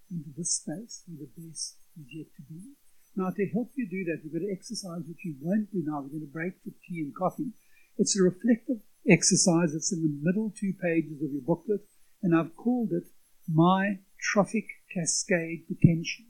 into 0.09 0.29
this 0.35 0.63
space 0.63 1.03
where 1.05 1.27
the 1.27 1.29
best 1.37 1.77
is 1.99 2.07
yet 2.09 2.27
to 2.35 2.43
be. 2.49 2.73
Now, 3.15 3.29
to 3.29 3.45
help 3.53 3.71
you 3.75 3.85
do 3.89 4.05
that, 4.05 4.21
we've 4.23 4.33
got 4.33 4.45
to 4.45 4.53
exercise 4.53 5.03
which 5.05 5.25
you 5.25 5.35
won't 5.41 5.71
do 5.71 5.83
now. 5.85 6.01
We're 6.01 6.15
going 6.15 6.25
to 6.25 6.33
break 6.33 6.53
for 6.63 6.71
tea 6.87 7.03
and 7.03 7.13
coffee. 7.13 7.51
It's 7.97 8.17
a 8.17 8.23
reflective 8.23 8.81
exercise. 9.09 9.75
It's 9.75 9.91
in 9.91 10.01
the 10.01 10.17
middle 10.21 10.53
two 10.55 10.73
pages 10.81 11.21
of 11.21 11.31
your 11.31 11.43
booklet, 11.45 11.83
and 12.23 12.35
I've 12.35 12.55
called 12.55 12.91
it 12.91 13.11
My 13.51 13.99
Trophic 14.19 14.65
Cascade 14.93 15.67
Potential. 15.67 16.25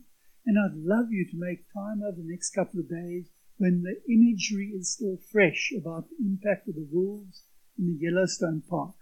And 0.45 0.57
I'd 0.57 0.81
love 0.81 1.11
you 1.11 1.25
to 1.29 1.37
make 1.37 1.71
time 1.71 2.01
over 2.01 2.17
the 2.17 2.31
next 2.31 2.51
couple 2.51 2.79
of 2.79 2.89
days 2.89 3.29
when 3.59 3.83
the 3.83 4.01
imagery 4.11 4.71
is 4.73 4.93
still 4.93 5.17
fresh 5.31 5.73
about 5.77 6.07
the 6.09 6.15
impact 6.25 6.67
of 6.69 6.75
the 6.75 6.87
wolves 6.91 7.43
in 7.77 7.87
the 7.87 7.99
Yellowstone 7.99 8.63
Park 8.69 8.95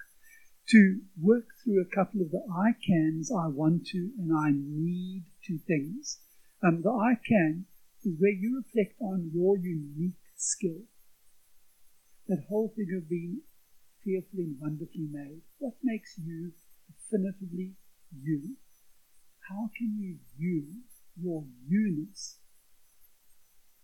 to 0.68 1.00
work 1.22 1.46
through 1.64 1.80
a 1.80 1.96
couple 1.96 2.22
of 2.22 2.32
the 2.32 2.44
I 2.52 2.74
cans 2.86 3.32
I 3.32 3.48
want 3.48 3.86
to 3.88 4.10
and 4.18 4.34
I 4.36 4.50
need 4.52 5.26
to 5.46 5.60
things. 5.60 6.20
Um, 6.64 6.82
the 6.82 6.90
I 6.90 7.14
can 7.24 7.66
is 8.04 8.16
where 8.20 8.32
you 8.32 8.58
reflect 8.58 9.00
on 9.00 9.30
your 9.32 9.58
unique 9.58 10.18
skill. 10.36 10.82
That 12.28 12.46
whole 12.50 12.74
thing 12.76 12.90
of 12.98 13.08
being 13.08 13.42
fearfully 14.04 14.44
and 14.44 14.58
wonderfully 14.60 15.08
made. 15.12 15.42
What 15.60 15.76
makes 15.84 16.18
you 16.18 16.52
definitively 16.88 17.76
you? 18.12 18.58
How 19.50 19.70
can 19.78 19.98
you 20.00 20.18
use 20.36 20.84
your 21.16 21.46
you-ness 21.68 22.40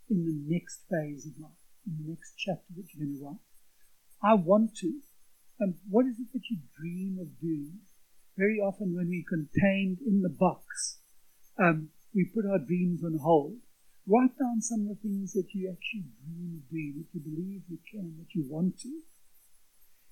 in 0.10 0.26
the 0.26 0.54
next 0.54 0.84
phase 0.90 1.26
of 1.26 1.40
life, 1.42 1.64
in 1.86 2.04
the 2.04 2.10
next 2.12 2.34
chapter 2.38 2.74
that 2.76 2.86
you're 2.94 3.06
going 3.06 3.18
to 3.20 3.26
write? 3.26 3.44
I 4.24 4.36
want 4.36 4.76
to. 4.78 5.00
And 5.60 5.76
what 5.90 6.06
is 6.06 6.20
it 6.20 6.32
that 6.34 6.50
you 6.50 6.58
dream 6.80 7.18
of 7.22 7.40
doing? 7.40 7.80
Very 8.38 8.58
often, 8.58 8.96
when 8.96 9.10
we're 9.10 9.28
contained 9.30 10.00
in 10.06 10.22
the 10.22 10.30
box, 10.30 11.00
um, 11.60 11.90
we 12.16 12.26
put 12.34 12.50
our 12.50 12.60
dreams 12.60 13.04
on 13.04 13.20
hold. 13.22 13.58
Write 14.08 14.38
down 14.38 14.60
some 14.62 14.82
of 14.82 14.88
the 14.88 15.02
things 15.02 15.34
that 15.34 15.48
you 15.54 15.72
actually 15.72 16.10
dream 16.26 16.60
of 16.60 16.70
doing, 16.70 16.94
that 16.98 17.14
you 17.14 17.22
believe 17.22 17.62
you 17.70 17.78
can, 17.90 18.16
that 18.20 18.34
you 18.34 18.46
want 18.50 18.80
to. 18.80 19.02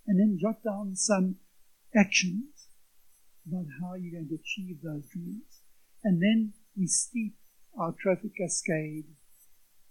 And 0.08 0.20
then 0.20 0.38
jot 0.40 0.64
down 0.64 0.96
some 0.96 1.38
actions 1.96 2.68
about 3.48 3.66
how 3.82 3.96
you're 3.96 4.14
going 4.14 4.30
to 4.30 4.36
achieve 4.36 4.82
those 4.84 5.08
dreams. 5.12 5.62
And 6.04 6.22
then 6.22 6.54
we 6.78 6.88
steep 6.88 7.36
our 7.78 7.94
trophic 8.02 8.38
cascade 8.38 9.06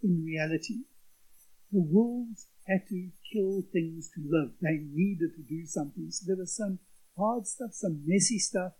in 0.03 0.23
reality. 0.25 0.85
The 1.71 1.81
wolves 1.81 2.47
had 2.67 2.87
to 2.89 3.09
kill 3.31 3.63
things 3.71 4.09
to 4.15 4.21
live. 4.27 4.51
They 4.61 4.79
needed 4.81 5.31
to 5.35 5.43
do 5.43 5.65
something. 5.65 6.11
So 6.11 6.25
there 6.27 6.37
was 6.37 6.55
some 6.55 6.79
hard 7.17 7.47
stuff, 7.47 7.73
some 7.73 8.03
messy 8.05 8.39
stuff, 8.39 8.73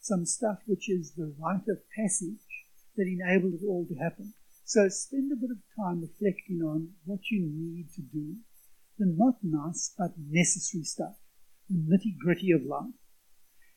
some 0.00 0.26
stuff 0.26 0.58
which 0.66 0.90
is 0.90 1.12
the 1.12 1.34
rite 1.38 1.68
of 1.68 1.78
passage 1.96 2.66
that 2.96 3.06
enabled 3.06 3.54
it 3.54 3.66
all 3.66 3.86
to 3.86 3.94
happen. 3.94 4.34
So 4.64 4.88
spend 4.88 5.32
a 5.32 5.36
bit 5.36 5.50
of 5.50 5.58
time 5.76 6.00
reflecting 6.00 6.62
on 6.62 6.94
what 7.04 7.20
you 7.30 7.40
need 7.42 7.92
to 7.94 8.02
do. 8.02 8.36
The 8.98 9.06
not 9.06 9.36
nice 9.42 9.94
but 9.98 10.12
necessary 10.18 10.84
stuff, 10.84 11.16
the 11.68 11.76
nitty 11.76 12.18
gritty 12.18 12.52
of 12.52 12.62
life. 12.64 12.94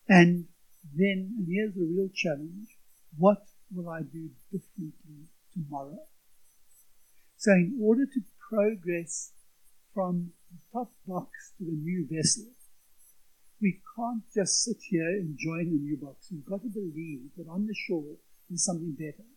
And 0.08 0.46
then, 0.94 1.36
and 1.38 1.48
here's 1.50 1.74
the 1.74 1.86
real 1.86 2.10
challenge 2.14 2.78
what 3.18 3.46
will 3.74 3.90
I 3.90 4.02
do 4.02 4.30
differently 4.52 5.30
tomorrow? 5.54 6.00
So, 7.46 7.52
in 7.52 7.78
order 7.80 8.08
to 8.08 8.22
progress 8.50 9.32
from 9.94 10.32
the 10.50 10.58
top 10.74 10.92
box 11.06 11.54
to 11.60 11.66
the 11.66 11.78
new 11.78 12.08
vessel. 12.10 12.50
We 13.62 13.84
can't 13.96 14.24
just 14.34 14.64
sit 14.64 14.78
here 14.90 15.12
enjoying 15.12 15.70
the 15.70 15.78
new 15.78 15.96
box. 16.02 16.30
We've 16.32 16.44
got 16.44 16.64
to 16.64 16.70
believe 16.70 17.30
that 17.38 17.48
on 17.48 17.68
the 17.68 17.76
shore 17.76 18.18
there's 18.50 18.66
something 18.66 18.96
better. 18.98 19.30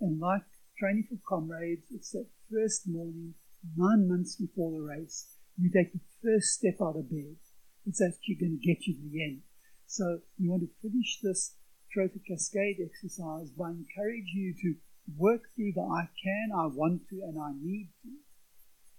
And 0.00 0.20
like 0.20 0.46
training 0.78 1.08
for 1.10 1.18
comrades, 1.28 1.86
it's 1.90 2.12
that 2.12 2.28
first 2.52 2.86
morning, 2.86 3.34
nine 3.76 4.08
months 4.08 4.36
before 4.36 4.70
the 4.70 4.86
race, 4.86 5.26
you 5.58 5.72
take 5.74 5.92
the 5.92 6.06
first 6.22 6.54
step 6.54 6.76
out 6.80 6.94
of 6.94 7.10
bed. 7.10 7.34
It's 7.84 8.00
actually 8.00 8.36
going 8.36 8.60
to 8.60 8.64
get 8.64 8.86
you 8.86 8.94
to 8.94 9.10
the 9.10 9.24
end. 9.24 9.40
So 9.88 10.20
we 10.38 10.46
want 10.48 10.62
to 10.62 10.88
finish 10.88 11.18
this 11.20 11.56
trophic 11.92 12.28
cascade 12.28 12.76
exercise 12.78 13.50
by 13.50 13.70
encouraging 13.70 14.38
you 14.38 14.54
to 14.62 14.78
work 15.16 15.42
through 15.54 15.72
the 15.74 15.82
I 15.82 16.08
can, 16.22 16.50
I 16.54 16.66
want 16.66 17.02
to, 17.10 17.22
and 17.22 17.38
I 17.38 17.52
need 17.60 17.88
to 18.02 18.10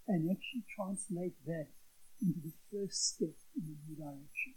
and 0.07 0.30
actually 0.30 0.64
translate 0.76 1.36
that 1.45 1.68
into 2.22 2.40
the 2.44 2.53
first 2.72 3.15
step 3.15 3.36
in 3.56 3.64
a 3.64 3.90
new 3.90 3.95
direction. 3.95 4.53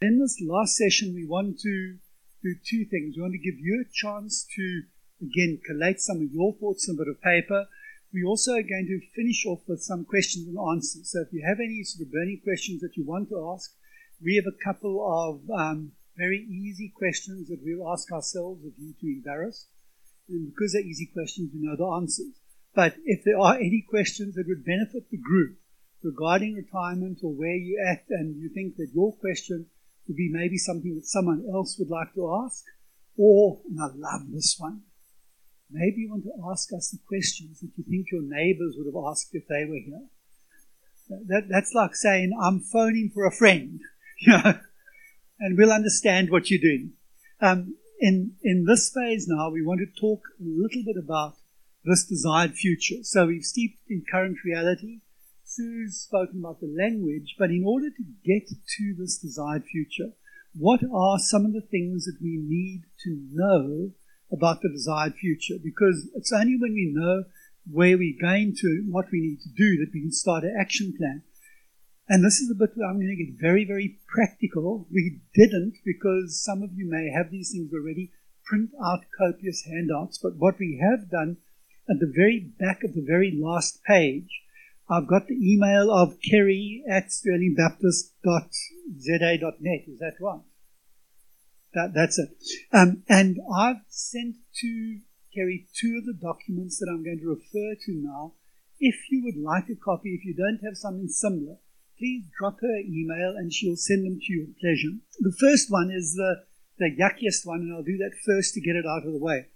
In 0.00 0.18
this 0.18 0.40
last 0.40 0.76
session, 0.76 1.14
we 1.14 1.26
want 1.26 1.58
to 1.60 1.96
do 2.42 2.54
two 2.64 2.84
things. 2.84 3.16
We 3.16 3.22
want 3.22 3.34
to 3.34 3.38
give 3.38 3.58
you 3.58 3.84
a 3.84 3.92
chance 3.92 4.46
to, 4.56 4.82
again, 5.22 5.60
collate 5.66 6.00
some 6.00 6.18
of 6.18 6.32
your 6.32 6.54
thoughts 6.54 6.88
on 6.88 6.96
a 6.96 6.98
bit 6.98 7.08
of 7.08 7.22
paper. 7.22 7.66
We 8.12 8.24
also 8.24 8.52
are 8.52 8.62
going 8.62 8.86
to 8.86 9.00
finish 9.14 9.46
off 9.46 9.60
with 9.66 9.82
some 9.82 10.04
questions 10.04 10.48
and 10.48 10.58
answers. 10.58 11.12
So 11.12 11.20
if 11.20 11.32
you 11.32 11.42
have 11.46 11.60
any 11.60 11.82
sort 11.84 12.06
of 12.06 12.12
burning 12.12 12.40
questions 12.44 12.82
that 12.82 12.96
you 12.96 13.04
want 13.04 13.28
to 13.30 13.52
ask, 13.54 13.70
we 14.22 14.36
have 14.36 14.46
a 14.46 14.64
couple 14.64 15.00
of 15.02 15.48
um, 15.50 15.92
very 16.16 16.46
easy 16.50 16.92
questions 16.94 17.48
that 17.48 17.60
we'll 17.64 17.90
ask 17.90 18.12
ourselves 18.12 18.64
of 18.64 18.72
you 18.76 18.94
to 19.00 19.06
embarrass. 19.06 19.66
And 20.28 20.52
because 20.52 20.72
they're 20.72 20.82
easy 20.82 21.10
questions, 21.12 21.50
we 21.52 21.60
know 21.60 21.76
the 21.76 21.86
answers. 22.00 22.40
But 22.74 22.96
if 23.04 23.24
there 23.24 23.38
are 23.38 23.56
any 23.56 23.84
questions 23.86 24.34
that 24.34 24.48
would 24.48 24.64
benefit 24.64 25.10
the 25.10 25.18
group 25.18 25.58
regarding 26.02 26.54
retirement 26.54 27.18
or 27.22 27.32
where 27.32 27.54
you're 27.54 27.86
at, 27.86 28.04
and 28.08 28.36
you 28.36 28.48
think 28.48 28.76
that 28.76 28.90
your 28.94 29.12
question 29.16 29.66
would 30.08 30.16
be 30.16 30.30
maybe 30.32 30.56
something 30.56 30.94
that 30.94 31.06
someone 31.06 31.44
else 31.52 31.76
would 31.78 31.90
like 31.90 32.14
to 32.14 32.42
ask, 32.44 32.64
or, 33.16 33.60
and 33.68 33.78
I 33.80 33.86
love 33.94 34.22
this 34.32 34.56
one, 34.58 34.82
maybe 35.70 36.02
you 36.02 36.10
want 36.10 36.24
to 36.24 36.50
ask 36.50 36.72
us 36.72 36.90
the 36.90 36.98
questions 37.06 37.60
that 37.60 37.70
you 37.76 37.84
think 37.88 38.06
your 38.10 38.22
neighbors 38.22 38.74
would 38.76 38.86
have 38.86 39.04
asked 39.10 39.30
if 39.32 39.46
they 39.48 39.64
were 39.64 39.80
here. 39.84 40.06
That, 41.28 41.48
that's 41.48 41.72
like 41.74 41.94
saying, 41.94 42.32
I'm 42.42 42.60
phoning 42.60 43.10
for 43.12 43.26
a 43.26 43.32
friend, 43.32 43.80
you 44.18 44.32
know, 44.32 44.58
and 45.40 45.58
we'll 45.58 45.72
understand 45.72 46.30
what 46.30 46.50
you're 46.50 46.60
doing. 46.60 46.92
Um, 47.40 47.76
in, 48.02 48.32
in 48.42 48.64
this 48.66 48.90
phase 48.92 49.26
now, 49.28 49.48
we 49.48 49.64
want 49.64 49.80
to 49.80 50.00
talk 50.00 50.22
a 50.40 50.44
little 50.44 50.82
bit 50.84 50.96
about 50.98 51.36
this 51.84 52.04
desired 52.04 52.54
future. 52.54 53.02
So 53.02 53.26
we've 53.26 53.44
steeped 53.44 53.78
in 53.88 54.02
current 54.10 54.38
reality. 54.44 55.02
Sue's 55.44 55.98
spoken 55.98 56.40
about 56.40 56.60
the 56.60 56.74
language, 56.76 57.36
but 57.38 57.50
in 57.50 57.64
order 57.64 57.90
to 57.90 58.04
get 58.24 58.48
to 58.48 58.94
this 58.98 59.18
desired 59.18 59.64
future, 59.64 60.10
what 60.52 60.80
are 60.92 61.18
some 61.18 61.46
of 61.46 61.52
the 61.52 61.60
things 61.60 62.04
that 62.04 62.18
we 62.20 62.42
need 62.42 62.82
to 63.04 63.28
know 63.30 63.92
about 64.32 64.62
the 64.62 64.68
desired 64.68 65.14
future? 65.14 65.54
Because 65.62 66.10
it's 66.16 66.32
only 66.32 66.58
when 66.58 66.74
we 66.74 66.92
know 66.92 67.24
where 67.70 67.96
we're 67.96 68.20
going 68.20 68.56
to, 68.56 68.84
what 68.90 69.06
we 69.12 69.20
need 69.20 69.38
to 69.42 69.50
do, 69.56 69.78
that 69.78 69.92
we 69.94 70.00
can 70.00 70.12
start 70.12 70.42
an 70.42 70.56
action 70.60 70.92
plan. 70.98 71.22
And 72.08 72.24
this 72.24 72.40
is 72.40 72.50
a 72.50 72.54
bit 72.54 72.70
where 72.74 72.88
I'm 72.88 72.98
going 72.98 73.16
to 73.16 73.24
get 73.24 73.34
very, 73.40 73.64
very 73.64 74.00
practical. 74.08 74.88
We 74.92 75.20
didn't, 75.34 75.74
because 75.84 76.42
some 76.42 76.62
of 76.62 76.72
you 76.74 76.90
may 76.90 77.10
have 77.10 77.30
these 77.30 77.52
things 77.52 77.72
already, 77.72 78.10
print 78.44 78.70
out 78.84 79.04
copious 79.16 79.62
handouts. 79.64 80.18
But 80.18 80.34
what 80.36 80.58
we 80.58 80.82
have 80.82 81.08
done 81.10 81.36
at 81.88 82.00
the 82.00 82.12
very 82.14 82.40
back 82.58 82.82
of 82.84 82.94
the 82.94 83.04
very 83.06 83.32
last 83.34 83.82
page, 83.84 84.42
I've 84.90 85.06
got 85.06 85.28
the 85.28 85.36
email 85.36 85.90
of 85.90 86.18
kerry 86.28 86.84
at 86.90 87.08
sterlingbaptist.za.net. 87.08 89.88
Is 89.88 90.00
that 90.00 90.16
right? 90.20 90.42
That, 91.74 91.94
that's 91.94 92.18
it. 92.18 92.30
Um, 92.72 93.04
and 93.08 93.38
I've 93.54 93.82
sent 93.88 94.36
to 94.60 94.98
Kerry 95.34 95.66
two 95.74 95.96
of 95.98 96.04
the 96.04 96.12
documents 96.12 96.78
that 96.78 96.88
I'm 96.90 97.02
going 97.02 97.20
to 97.20 97.28
refer 97.28 97.74
to 97.86 97.92
now. 97.92 98.34
If 98.78 99.10
you 99.10 99.24
would 99.24 99.36
like 99.36 99.68
a 99.70 99.76
copy, 99.76 100.10
if 100.10 100.24
you 100.24 100.34
don't 100.34 100.60
have 100.64 100.76
something 100.76 101.08
similar, 101.08 101.56
please 102.02 102.26
drop 102.36 102.58
her 102.60 102.78
email 102.84 103.34
and 103.38 103.52
she'll 103.52 103.76
send 103.76 104.04
them 104.04 104.18
to 104.18 104.32
you 104.32 104.48
at 104.50 104.58
pleasure. 104.58 104.98
The 105.20 105.36
first 105.38 105.70
one 105.70 105.92
is 105.94 106.14
the, 106.14 106.42
the 106.78 106.90
yuckiest 106.90 107.46
one, 107.46 107.60
and 107.60 107.72
I'll 107.72 107.84
do 107.84 107.96
that 107.98 108.18
first 108.26 108.54
to 108.54 108.60
get 108.60 108.74
it 108.74 108.84
out 108.84 109.06
of 109.06 109.12
the 109.12 109.22
way. 109.22 109.46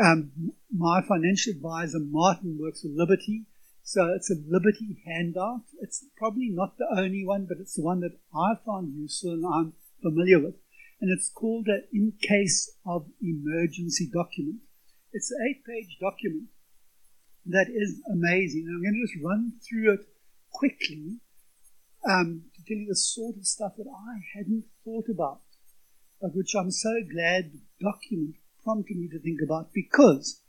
Um, 0.00 0.52
my 0.70 1.02
financial 1.02 1.54
advisor, 1.54 1.98
Martin, 1.98 2.56
works 2.60 2.82
for 2.82 2.88
Liberty. 2.88 3.46
So 3.82 4.14
it's 4.14 4.30
a 4.30 4.36
Liberty 4.46 5.02
handout. 5.06 5.62
It's 5.80 6.04
probably 6.16 6.50
not 6.52 6.78
the 6.78 6.86
only 6.96 7.24
one, 7.26 7.46
but 7.48 7.58
it's 7.58 7.74
the 7.74 7.82
one 7.82 7.98
that 8.00 8.16
I 8.32 8.54
found 8.64 8.94
useful 8.94 9.32
and 9.32 9.44
I'm 9.44 9.72
familiar 10.00 10.38
with. 10.38 10.54
And 11.00 11.10
it's 11.10 11.30
called 11.30 11.66
an 11.66 11.82
in 11.92 12.12
case 12.22 12.70
of 12.86 13.06
emergency 13.20 14.08
document. 14.12 14.60
It's 15.12 15.32
an 15.32 15.38
eight 15.50 15.64
page 15.64 15.96
document 16.00 16.46
that 17.46 17.66
is 17.74 18.00
amazing. 18.12 18.66
And 18.68 18.76
I'm 18.76 18.82
going 18.82 18.94
to 18.94 19.06
just 19.06 19.24
run 19.24 19.52
through 19.66 19.94
it 19.94 20.00
quickly 20.52 21.18
um, 22.08 22.44
to 22.54 22.62
tell 22.64 22.76
you 22.76 22.86
the 22.88 22.96
sort 22.96 23.36
of 23.36 23.46
stuff 23.46 23.72
that 23.76 23.88
I 23.88 24.20
hadn't 24.36 24.64
thought 24.84 25.06
about, 25.08 25.40
but 26.20 26.34
which 26.34 26.54
I'm 26.54 26.70
so 26.70 27.00
glad 27.02 27.52
the 27.52 27.60
document 27.80 28.36
prompted 28.62 28.96
me 28.96 29.08
to 29.08 29.18
think 29.18 29.40
about 29.42 29.72
because 29.72 30.42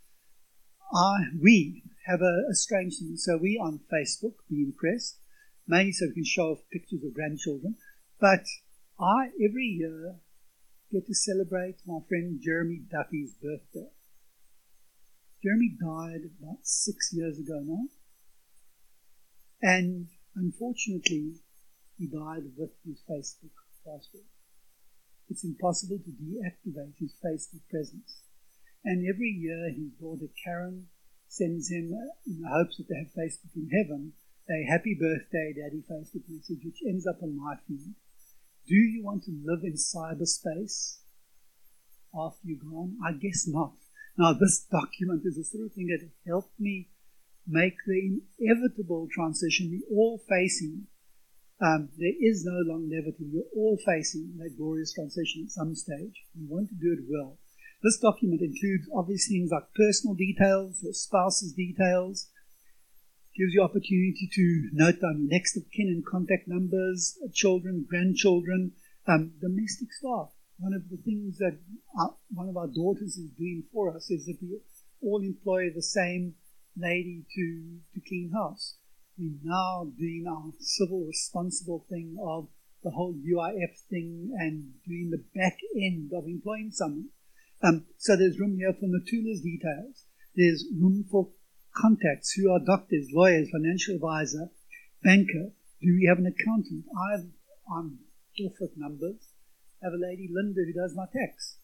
I, 0.94 1.18
we 1.42 1.84
have 2.08 2.22
a, 2.22 2.52
a 2.52 2.56
strange 2.56 2.98
thing. 2.98 3.16
So 3.16 3.38
we 3.38 3.58
on 3.62 3.82
Facebook, 3.92 4.36
Being 4.50 4.74
Crest, 4.78 5.20
mainly 5.68 5.92
so 5.92 6.08
we 6.08 6.14
can 6.14 6.26
show 6.26 6.52
off 6.52 6.60
pictures 6.72 7.04
of 7.04 7.14
grandchildren. 7.14 7.76
But 8.20 8.46
I, 9.00 9.30
every 9.44 9.78
year, 9.80 10.16
get 10.92 11.06
to 11.08 11.14
celebrate 11.14 11.78
my 11.86 12.00
friend 12.08 12.40
Jeremy 12.44 12.82
Duffy's 12.92 13.34
birthday. 13.36 13.90
Jeremy 15.44 15.78
died 15.80 16.30
about 16.42 16.58
six 16.64 17.14
years 17.14 17.40
ago 17.40 17.62
now. 17.64 17.88
And 19.62 20.08
unfortunately, 20.36 21.40
he 21.98 22.08
died 22.08 22.44
with 22.58 22.72
his 22.86 23.02
Facebook 23.10 23.56
password. 23.86 24.30
It's 25.30 25.44
impossible 25.44 26.00
to 26.00 26.12
deactivate 26.12 26.98
his 26.98 27.14
Facebook 27.24 27.68
presence. 27.70 28.22
And 28.84 29.06
every 29.08 29.30
year, 29.30 29.70
his 29.70 29.92
daughter 30.00 30.32
Karen 30.44 30.88
sends 31.28 31.70
him, 31.70 31.94
uh, 31.94 32.16
in 32.26 32.42
the 32.42 32.50
hopes 32.50 32.78
that 32.78 32.88
they 32.90 32.98
have 32.98 33.14
Facebook 33.14 33.56
in 33.56 33.70
heaven, 33.70 34.14
a 34.50 34.66
happy 34.72 34.98
birthday 35.00 35.54
daddy 35.54 35.84
Facebook 35.86 36.26
message, 36.28 36.66
which 36.66 36.82
ends 36.88 37.06
up 37.06 37.22
on 37.22 37.38
my 37.38 37.56
feed. 37.68 37.94
Do 38.66 38.76
you 38.76 39.04
want 39.04 39.24
to 39.26 39.32
live 39.46 39.64
in 39.64 39.74
cyberspace 39.74 41.00
after 42.16 42.48
you're 42.48 42.58
gone? 42.58 42.98
I 43.06 43.14
guess 43.14 43.46
not. 43.48 43.74
Now, 44.18 44.34
this 44.34 44.66
document 44.72 45.22
is 45.26 45.38
the 45.38 45.44
sort 45.44 45.66
of 45.66 45.74
thing 45.74 45.88
that 45.88 46.10
helped 46.26 46.60
me 46.60 46.90
make 47.50 47.76
the 47.86 48.22
inevitable 48.40 49.08
transition. 49.12 49.72
We're 49.72 49.98
all 49.98 50.22
facing, 50.30 50.88
um, 51.62 51.90
there 51.98 52.14
is 52.22 52.46
no 52.46 52.58
longevity. 52.72 53.26
You're 53.32 53.52
all 53.56 53.78
facing 53.86 54.38
that 54.38 54.56
glorious 54.58 54.94
transition 54.94 55.46
at 55.46 55.52
some 55.52 55.76
stage. 55.76 56.24
You 56.36 56.48
want 56.48 56.70
to 56.70 56.76
do 56.76 56.94
it 56.94 57.06
well. 57.10 57.38
This 57.82 57.98
document 57.98 58.42
includes 58.42 58.90
obvious 58.94 59.28
things 59.28 59.52
like 59.52 59.64
personal 59.76 60.14
details, 60.14 60.84
your 60.84 60.94
spouse's 60.94 61.54
details, 61.54 62.30
gives 63.38 63.54
you 63.54 63.64
opportunity 63.64 64.30
to 64.34 64.70
note 64.74 65.00
down 65.02 65.22
your 65.22 65.32
next 65.32 65.56
of 65.56 65.64
kin 65.72 65.88
and 65.88 66.06
contact 66.06 66.48
numbers, 66.48 67.18
children, 67.34 67.86
grandchildren, 67.90 68.74
um, 69.08 69.32
domestic 69.42 69.94
staff. 69.94 70.30
One 70.60 70.74
of 70.74 70.90
the 70.90 70.98
things 70.98 71.38
that 71.38 71.58
our, 71.98 72.16
one 72.34 72.50
of 72.50 72.58
our 72.58 72.68
daughters 72.68 73.16
is 73.16 73.32
doing 73.32 73.64
for 73.72 73.96
us 73.96 74.12
is 74.12 74.26
that 74.26 74.38
we 74.42 74.60
all 75.02 75.22
employ 75.22 75.70
the 75.74 75.82
same 75.82 76.36
lady 76.82 77.26
to, 77.36 77.80
to 77.94 78.02
clean 78.08 78.32
house. 78.34 78.76
We're 79.18 79.40
now 79.44 79.92
doing 79.98 80.26
our 80.30 80.54
civil 80.60 81.06
responsible 81.06 81.86
thing 81.90 82.18
of 82.24 82.48
the 82.84 82.92
whole 82.92 83.14
UIF 83.14 83.78
thing 83.90 84.32
and 84.40 84.74
doing 84.88 85.12
the 85.12 85.24
back 85.36 85.58
end 85.76 86.12
of 86.16 86.26
employing 86.26 86.72
someone. 86.72 87.10
Um, 87.62 87.86
so 87.98 88.16
there's 88.16 88.40
room 88.40 88.58
here 88.58 88.74
for 88.74 88.88
Natula's 88.88 89.42
details. 89.42 90.06
There's 90.36 90.66
room 90.80 91.04
for 91.12 91.30
contacts 91.76 92.32
who 92.32 92.52
are 92.52 92.60
doctors, 92.60 93.08
lawyers, 93.14 93.50
financial 93.52 93.96
advisor, 93.96 94.50
banker. 95.04 95.52
Do 95.82 95.94
we 95.94 96.08
have 96.08 96.20
an 96.20 96.28
accountant? 96.28 96.86
I've, 96.96 97.28
I'm 97.72 98.00
off 98.46 98.56
with 98.60 98.72
numbers. 98.78 99.34
I 99.82 99.88
have 99.88 99.94
a 99.94 100.02
lady, 100.02 100.30
Linda, 100.32 100.62
who 100.66 100.74
does 100.74 100.96
my 100.96 101.06
tax. 101.12 101.58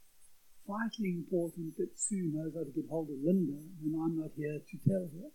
It's 0.66 0.72
vitally 0.98 1.14
important 1.14 1.78
that 1.78 1.94
Sue 1.96 2.32
knows 2.34 2.54
how 2.56 2.64
to 2.64 2.72
get 2.72 2.90
hold 2.90 3.10
of 3.10 3.22
Linda 3.22 3.62
when 3.82 4.02
I'm 4.02 4.18
not 4.18 4.32
here 4.36 4.58
to 4.58 4.78
tell 4.90 5.10
her. 5.14 5.30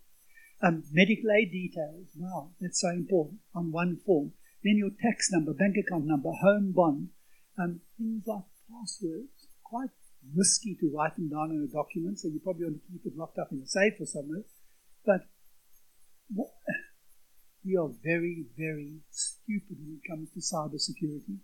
Um, 0.66 0.82
medical 0.90 1.30
aid 1.30 1.52
details. 1.52 2.08
Wow, 2.18 2.50
that's 2.60 2.80
so 2.80 2.88
important 2.88 3.38
on 3.54 3.70
one 3.70 3.98
form. 4.04 4.32
Then 4.64 4.76
your 4.76 4.90
tax 4.90 5.30
number, 5.30 5.54
bank 5.54 5.76
account 5.78 6.06
number, 6.06 6.30
home 6.30 6.72
bond, 6.74 7.10
um, 7.58 7.80
things 7.96 8.24
like 8.26 8.42
passwords. 8.68 9.46
Quite 9.62 9.90
risky 10.34 10.74
to 10.80 10.90
write 10.92 11.14
them 11.14 11.30
down 11.30 11.52
in 11.52 11.62
a 11.62 11.72
document, 11.72 12.18
so 12.18 12.28
you 12.28 12.40
probably 12.42 12.64
want 12.64 12.82
to 12.82 12.92
keep 12.92 13.06
it 13.06 13.16
locked 13.16 13.38
up 13.38 13.52
in 13.52 13.62
a 13.62 13.66
safe 13.66 13.94
or 14.00 14.06
somewhere. 14.06 14.42
But 15.06 15.30
what, 16.34 16.50
we 17.64 17.76
are 17.76 17.88
very, 18.02 18.46
very 18.58 18.98
stupid 19.10 19.78
when 19.78 20.00
it 20.02 20.10
comes 20.10 20.30
to 20.34 20.40
cybersecurity. 20.40 21.38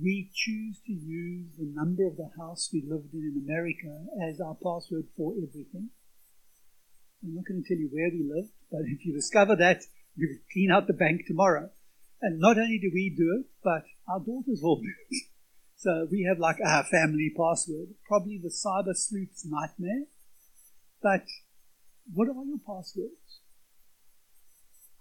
We 0.00 0.30
choose 0.34 0.80
to 0.86 0.92
use 0.92 1.54
the 1.56 1.70
number 1.72 2.06
of 2.06 2.16
the 2.16 2.30
house 2.36 2.70
we 2.72 2.82
lived 2.86 3.14
in 3.14 3.20
in 3.20 3.44
America 3.44 4.06
as 4.28 4.40
our 4.40 4.54
password 4.54 5.06
for 5.16 5.32
everything. 5.32 5.90
I'm 7.22 7.34
not 7.36 7.44
going 7.46 7.62
to 7.62 7.68
tell 7.68 7.78
you 7.78 7.88
where 7.92 8.10
we 8.10 8.28
lived, 8.28 8.52
but 8.70 8.82
if 8.86 9.04
you 9.06 9.14
discover 9.14 9.56
that, 9.56 9.82
you 10.16 10.38
clean 10.52 10.70
out 10.70 10.86
the 10.86 10.92
bank 10.92 11.22
tomorrow. 11.26 11.70
And 12.20 12.40
not 12.40 12.58
only 12.58 12.78
do 12.78 12.90
we 12.92 13.14
do 13.16 13.40
it, 13.40 13.46
but 13.62 13.84
our 14.08 14.20
daughters 14.20 14.60
all 14.62 14.80
do 14.80 14.92
it. 15.10 15.22
So 15.76 16.08
we 16.10 16.24
have 16.26 16.38
like 16.38 16.56
our 16.64 16.84
family 16.84 17.30
password, 17.36 17.88
probably 18.08 18.40
the 18.42 18.48
cyber 18.48 18.96
sleuth's 18.96 19.44
nightmare. 19.44 20.04
But 21.02 21.26
what 22.14 22.28
are 22.28 22.44
your 22.46 22.60
passwords? 22.66 23.42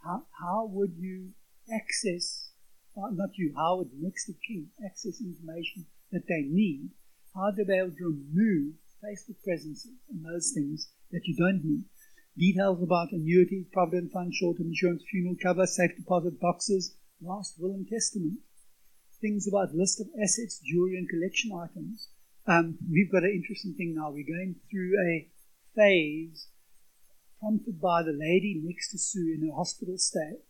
How, 0.04 0.24
how 0.42 0.68
would 0.70 0.96
you 0.98 1.30
access, 1.74 2.52
not 2.96 3.38
you, 3.38 3.54
how 3.56 3.78
would 3.78 3.90
next 4.00 4.30
of 4.30 4.36
kin 4.48 4.70
access 4.86 5.22
information 5.22 5.86
that 6.12 6.28
they 6.28 6.42
need? 6.42 6.90
How 7.34 7.46
would 7.46 7.56
they 7.58 7.64
be 7.64 7.80
able 7.80 7.96
to 7.98 8.14
remove 8.14 8.74
Facebook 9.04 9.42
presences 9.44 9.92
and 10.10 10.24
those 10.24 10.52
things 10.54 10.90
that 11.12 11.26
you 11.26 11.36
don't 11.36 11.64
need? 11.64 11.84
Details 12.38 12.82
about 12.82 13.12
annuities, 13.12 13.66
provident 13.72 14.12
fund, 14.12 14.34
short-term 14.34 14.68
insurance, 14.68 15.04
funeral 15.10 15.36
cover, 15.42 15.66
safe 15.66 15.96
deposit 15.96 16.40
boxes, 16.40 16.96
last 17.22 17.56
will 17.60 17.74
and 17.74 17.88
testament 17.88 18.40
things 19.24 19.48
about 19.48 19.74
list 19.74 20.02
of 20.02 20.08
assets, 20.22 20.60
jewelry, 20.60 20.98
and 20.98 21.08
collection 21.08 21.50
items. 21.56 22.10
Um, 22.46 22.78
we've 22.92 23.10
got 23.10 23.24
an 23.24 23.32
interesting 23.32 23.74
thing 23.74 23.96
now. 23.96 24.12
We're 24.12 24.28
going 24.28 24.56
through 24.70 25.00
a 25.00 25.30
phase 25.74 26.48
prompted 27.40 27.80
by 27.80 28.04
the 28.04 28.12
lady 28.12 28.62
next 28.62 28.92
to 28.92 28.98
Sue 28.98 29.40
in 29.40 29.48
her 29.48 29.56
hospital 29.56 29.98
stay, 29.98 30.44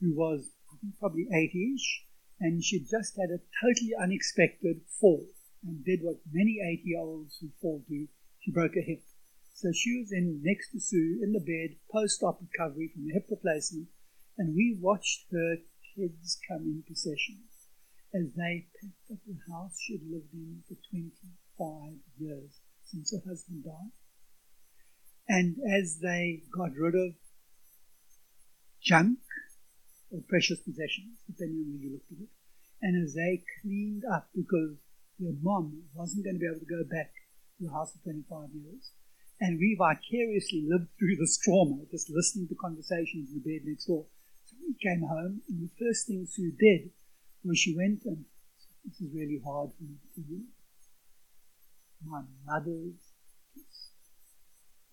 who 0.00 0.12
was 0.14 0.50
probably 0.98 1.26
80ish, 1.32 2.04
and 2.40 2.62
she 2.62 2.80
just 2.80 3.16
had 3.16 3.30
a 3.30 3.42
totally 3.62 3.92
unexpected 4.00 4.82
fall 5.00 5.26
and 5.64 5.84
did 5.84 6.00
what 6.02 6.16
many 6.30 6.58
80 6.60 6.82
year 6.84 7.00
olds 7.00 7.38
who 7.40 7.48
fall 7.60 7.82
do. 7.88 8.08
She 8.40 8.52
broke 8.52 8.74
her 8.74 8.82
hip. 8.86 9.02
So 9.54 9.72
she 9.72 9.98
was 9.98 10.12
in 10.12 10.42
next 10.42 10.70
to 10.72 10.80
Sue 10.80 11.20
in 11.22 11.32
the 11.32 11.40
bed, 11.40 11.78
post 11.90 12.22
op 12.22 12.40
recovery 12.40 12.90
from 12.92 13.08
a 13.08 13.14
hip 13.14 13.26
replacement, 13.30 13.88
and 14.36 14.54
we 14.54 14.78
watched 14.80 15.26
her 15.32 15.56
kids 15.96 16.38
come 16.48 16.62
in 16.62 16.84
possession 16.86 17.40
as 18.14 18.32
they 18.34 18.66
packed 18.80 19.10
up 19.12 19.18
the 19.26 19.52
house 19.52 19.76
she'd 19.80 20.02
lived 20.10 20.32
in 20.32 20.62
for 20.68 20.76
25 20.90 21.98
years 22.18 22.60
since 22.84 23.12
her 23.12 23.28
husband 23.28 23.64
died. 23.64 23.92
And 25.28 25.56
as 25.66 25.98
they 26.00 26.42
got 26.56 26.70
rid 26.76 26.94
of 26.94 27.14
junk 28.80 29.18
or 30.10 30.20
precious 30.28 30.60
possessions, 30.60 31.18
depending 31.26 31.64
on 31.64 31.70
where 31.72 31.82
you 31.82 31.92
looked 31.94 32.12
at 32.12 32.22
it, 32.22 32.30
and 32.82 32.94
as 33.02 33.14
they 33.14 33.42
cleaned 33.62 34.04
up 34.06 34.28
because 34.34 34.76
your 35.18 35.32
mom 35.42 35.88
wasn't 35.94 36.24
going 36.24 36.36
to 36.36 36.40
be 36.40 36.46
able 36.46 36.60
to 36.60 36.68
go 36.68 36.84
back 36.84 37.10
to 37.56 37.64
the 37.64 37.72
house 37.72 37.92
for 37.92 38.02
25 38.04 38.52
years, 38.54 38.92
and 39.40 39.58
we 39.58 39.76
vicariously 39.76 40.64
lived 40.64 40.88
through 40.98 41.16
this 41.16 41.38
trauma, 41.38 41.84
just 41.90 42.08
listening 42.10 42.48
to 42.48 42.54
conversations 42.56 43.32
in 43.32 43.40
the 43.40 43.44
bed 43.44 43.64
next 43.64 43.86
door. 43.86 44.06
So 44.44 44.56
we 44.62 44.76
came 44.80 45.02
home, 45.02 45.42
and 45.48 45.68
the 45.68 45.72
first 45.76 46.06
thing 46.06 46.24
Sue 46.24 46.52
did 46.56 46.92
was 47.44 47.58
she 47.58 47.76
went, 47.76 48.04
and 48.04 48.24
this 48.84 49.00
is 49.00 49.12
really 49.12 49.40
hard 49.44 49.70
for 49.76 49.82
me 49.82 49.96
to 50.14 50.20
do. 50.20 50.40
My 52.04 52.22
mother's 52.46 53.12
kist. 53.52 53.92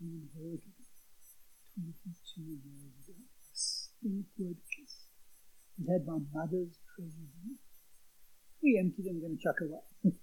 It 0.02 0.61
22 1.76 2.41
years 2.41 3.07
ago. 3.07 3.18
pink 4.03 4.26
It 5.80 5.91
had 5.91 6.06
my 6.06 6.20
mother's 6.34 6.78
treasures 6.95 7.34
in 7.44 7.56
it. 7.56 7.62
We 8.62 8.80
emptied 8.80 9.06
them, 9.06 9.20
going 9.20 9.38
to 9.38 9.44
chuck 9.44 9.60
away. 9.62 9.84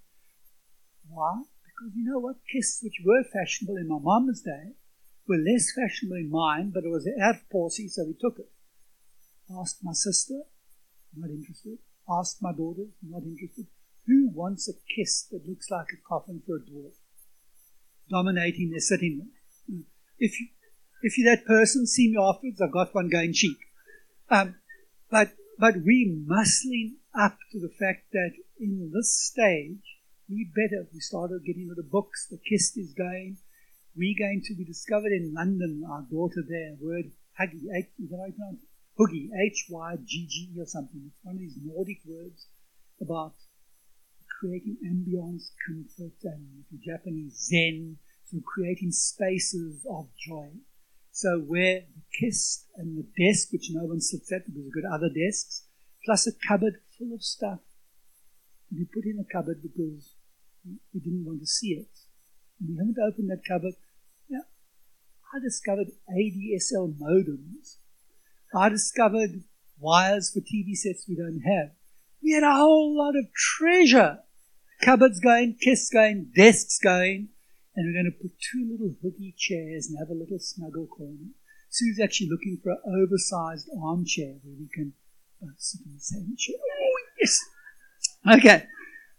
Why? 1.08 1.42
Because 1.64 1.94
you 1.96 2.04
know 2.04 2.20
what? 2.20 2.36
Kist, 2.50 2.82
which 2.82 3.02
were 3.04 3.24
fashionable 3.24 3.76
in 3.76 3.88
my 3.88 3.98
mama's 4.00 4.42
day, 4.42 4.76
were 5.26 5.36
less 5.36 5.72
fashionable 5.74 6.16
in 6.16 6.30
mine, 6.30 6.70
but 6.72 6.84
it 6.84 6.90
was 6.90 7.06
an 7.06 7.16
erfportie, 7.20 7.90
so 7.90 8.04
we 8.04 8.14
took 8.20 8.38
it. 8.38 8.50
Asked 9.50 9.80
my 9.82 9.92
sister, 9.92 10.42
not 11.16 11.30
interested. 11.30 11.78
Asked 12.08 12.42
my 12.42 12.52
daughter, 12.52 12.86
not 13.02 13.22
interested. 13.22 13.66
Who 14.06 14.30
wants 14.32 14.68
a 14.68 14.72
kist 14.94 15.30
that 15.30 15.46
looks 15.46 15.70
like 15.70 15.86
a 15.92 16.08
coffin 16.08 16.42
for 16.46 16.56
a 16.56 16.60
dwarf? 16.60 16.94
Dominating 18.08 18.70
their 18.70 18.80
sitting 18.80 19.18
room. 19.68 19.84
If 20.18 20.40
you, 20.40 20.48
if 21.02 21.16
you're 21.16 21.34
that 21.34 21.46
person, 21.46 21.86
see 21.86 22.08
me 22.08 22.16
afterwards. 22.20 22.60
I've 22.60 22.72
got 22.72 22.94
one 22.94 23.08
going 23.08 23.32
cheap. 23.32 23.58
Um, 24.28 24.56
but 25.10 25.32
but 25.60 25.74
we 25.84 26.24
muscling 26.26 26.96
up 27.14 27.36
to 27.52 27.60
the 27.60 27.72
fact 27.78 28.10
that 28.12 28.32
in 28.58 28.90
this 28.94 29.14
stage 29.14 30.00
we 30.30 30.48
better. 30.54 30.86
We 30.94 31.00
started 31.00 31.44
getting 31.44 31.62
into 31.62 31.74
the 31.74 31.82
books. 31.82 32.28
The 32.30 32.38
kist 32.38 32.78
is 32.78 32.94
going. 32.94 33.38
We're 33.96 34.16
going 34.16 34.42
to 34.46 34.54
be 34.54 34.64
discovered 34.64 35.12
in 35.12 35.34
London. 35.34 35.82
Our 35.90 36.06
daughter 36.10 36.42
there, 36.48 36.76
word 36.80 37.10
Huggy, 37.38 37.66
H, 37.76 37.90
is 37.98 38.10
that 38.10 38.32
pronounce? 38.36 38.62
Huggy, 38.98 39.28
H 39.44 39.66
Y 39.68 39.96
G 40.04 40.26
G 40.28 40.50
E 40.54 40.60
or 40.60 40.66
something. 40.66 41.02
It's 41.06 41.18
one 41.24 41.34
of 41.34 41.40
these 41.40 41.58
Nordic 41.60 41.98
words 42.06 42.46
about 43.00 43.34
creating 44.38 44.76
ambience, 44.86 45.50
comfort, 45.66 46.16
and 46.22 46.64
Japanese 46.80 47.36
Zen, 47.48 47.98
so 48.24 48.38
creating 48.46 48.92
spaces 48.92 49.84
of 49.90 50.08
joy. 50.16 50.48
So 51.12 51.40
where 51.40 51.80
the 51.94 52.02
kist 52.18 52.66
and 52.76 52.96
the 52.96 53.06
desk, 53.18 53.52
which 53.52 53.70
no 53.70 53.84
one 53.84 54.00
sits 54.00 54.32
at 54.32 54.46
because 54.46 54.62
we've 54.62 54.82
got 54.82 54.94
other 54.94 55.08
desks, 55.08 55.64
plus 56.04 56.26
a 56.26 56.32
cupboard 56.48 56.74
full 56.98 57.12
of 57.14 57.22
stuff 57.22 57.60
be 58.76 58.84
put 58.84 59.04
in 59.04 59.18
a 59.18 59.32
cupboard 59.32 59.62
because 59.62 60.14
we 60.94 61.00
didn't 61.00 61.24
want 61.24 61.40
to 61.40 61.46
see 61.46 61.72
it. 61.72 61.88
And 62.60 62.70
we 62.70 62.76
haven't 62.76 62.96
opened 63.02 63.30
that 63.30 63.42
cupboard. 63.46 63.74
Yeah, 64.28 64.46
I 65.34 65.40
discovered 65.40 65.88
ADSL 66.08 66.94
modems. 66.98 67.76
I 68.54 68.68
discovered 68.68 69.42
wires 69.78 70.32
for 70.32 70.40
TV 70.40 70.74
sets 70.74 71.06
we 71.08 71.16
don't 71.16 71.40
have. 71.40 71.70
We 72.22 72.32
had 72.32 72.42
a 72.42 72.54
whole 72.54 72.96
lot 72.96 73.16
of 73.16 73.32
treasure. 73.34 74.18
Cupboards 74.82 75.20
going, 75.20 75.56
kist 75.60 75.92
going, 75.92 76.30
desks 76.34 76.78
going, 76.78 77.28
and 77.80 77.88
we're 77.88 78.02
going 78.02 78.12
to 78.12 78.22
put 78.22 78.38
two 78.52 78.68
little 78.70 78.94
hooky 79.02 79.34
chairs 79.38 79.88
and 79.88 79.96
have 79.98 80.10
a 80.10 80.18
little 80.20 80.38
snuggle 80.38 80.86
corner. 80.86 81.32
Sue's 81.70 81.98
actually 81.98 82.28
looking 82.28 82.58
for 82.62 82.72
an 82.72 82.78
oversized 82.84 83.70
armchair 83.82 84.34
where 84.42 84.56
we 84.58 84.68
can 84.68 84.92
uh, 85.42 85.52
sit 85.56 85.80
in 85.86 85.94
the 85.94 86.00
same 86.00 86.36
chair. 86.36 86.56
Oh, 86.60 86.98
yes. 87.18 87.40
Okay. 88.36 88.66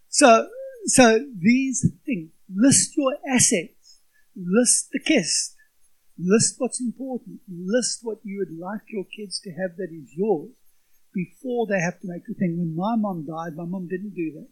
So, 0.09 0.47
so 0.85 1.25
these 1.35 1.89
things, 2.05 2.29
list 2.53 2.95
your 2.95 3.15
assets, 3.27 4.01
list 4.35 4.89
the 4.93 4.99
kist, 4.99 5.55
list 6.19 6.55
what's 6.59 6.79
important, 6.79 7.39
list 7.49 8.01
what 8.03 8.19
you 8.23 8.45
would 8.45 8.55
like 8.59 8.81
your 8.89 9.05
kids 9.05 9.39
to 9.41 9.49
have 9.53 9.75
that 9.77 9.89
is 9.91 10.13
yours 10.15 10.51
before 11.15 11.65
they 11.65 11.79
have 11.79 11.99
to 12.01 12.07
make 12.07 12.27
the 12.27 12.35
thing. 12.35 12.59
When 12.59 12.75
my 12.75 12.95
mom 12.95 13.25
died, 13.25 13.55
my 13.55 13.65
mom 13.65 13.88
didn't 13.88 14.13
do 14.13 14.33
that. 14.33 14.49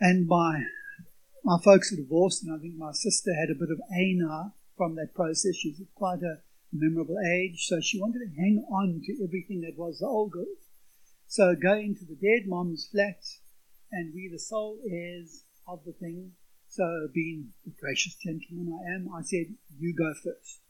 And 0.00 0.26
my 0.26 0.64
my 1.46 1.58
folks 1.62 1.92
are 1.92 1.96
divorced, 1.96 2.42
and 2.42 2.52
I 2.52 2.58
think 2.58 2.74
my 2.76 2.90
sister 2.90 3.30
had 3.32 3.50
a 3.50 3.54
bit 3.54 3.70
of 3.70 3.80
ana 3.94 4.52
from 4.76 4.96
that 4.96 5.14
process. 5.14 5.54
She's 5.54 5.80
at 5.80 5.94
quite 5.94 6.18
a 6.20 6.42
memorable 6.72 7.18
age, 7.24 7.66
so 7.66 7.80
she 7.80 8.00
wanted 8.00 8.18
to 8.18 8.34
hang 8.36 8.66
on 8.68 9.00
to 9.06 9.24
everything 9.24 9.60
that 9.60 9.78
was 9.78 10.00
the 10.00 10.06
old 10.06 10.32
girl. 10.32 10.58
So 11.28 11.54
going 11.54 11.94
to 11.94 12.04
the 12.04 12.16
dead 12.16 12.48
mom's 12.48 12.88
flat, 12.90 13.22
and 13.92 14.12
we 14.12 14.28
the 14.28 14.40
sole 14.40 14.80
heirs 14.90 15.44
of 15.68 15.84
the 15.86 15.92
thing. 15.92 16.32
So 16.68 16.82
being 17.14 17.52
the 17.64 17.70
gracious 17.80 18.16
gentleman 18.16 18.76
I 18.82 18.96
am, 18.96 19.08
I 19.14 19.22
said, 19.22 19.54
you 19.78 19.94
go 19.94 20.12
first. 20.14 20.62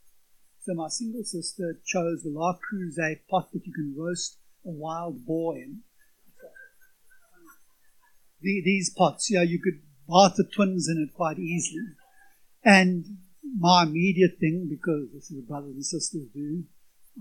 So 0.61 0.75
my 0.75 0.89
single 0.89 1.23
sister 1.23 1.79
chose 1.85 2.21
the 2.21 2.29
Le 2.29 2.53
Creuset 2.53 3.21
pot 3.27 3.51
that 3.51 3.65
you 3.65 3.73
can 3.73 3.95
roast 3.97 4.37
a 4.63 4.69
wild 4.69 5.25
boar 5.25 5.57
in. 5.57 5.79
The, 8.41 8.61
these 8.63 8.93
pots, 8.95 9.31
yeah, 9.31 9.41
you 9.41 9.59
could 9.59 9.81
bath 10.07 10.35
the 10.37 10.43
twins 10.43 10.87
in 10.87 11.03
it 11.07 11.15
quite 11.15 11.39
easily. 11.39 11.85
And 12.63 13.05
my 13.57 13.83
immediate 13.83 14.39
thing, 14.39 14.67
because 14.69 15.09
this 15.13 15.29
is 15.29 15.37
what 15.37 15.47
brothers 15.47 15.75
and 15.75 15.85
sisters 15.85 16.27
do, 16.33 16.63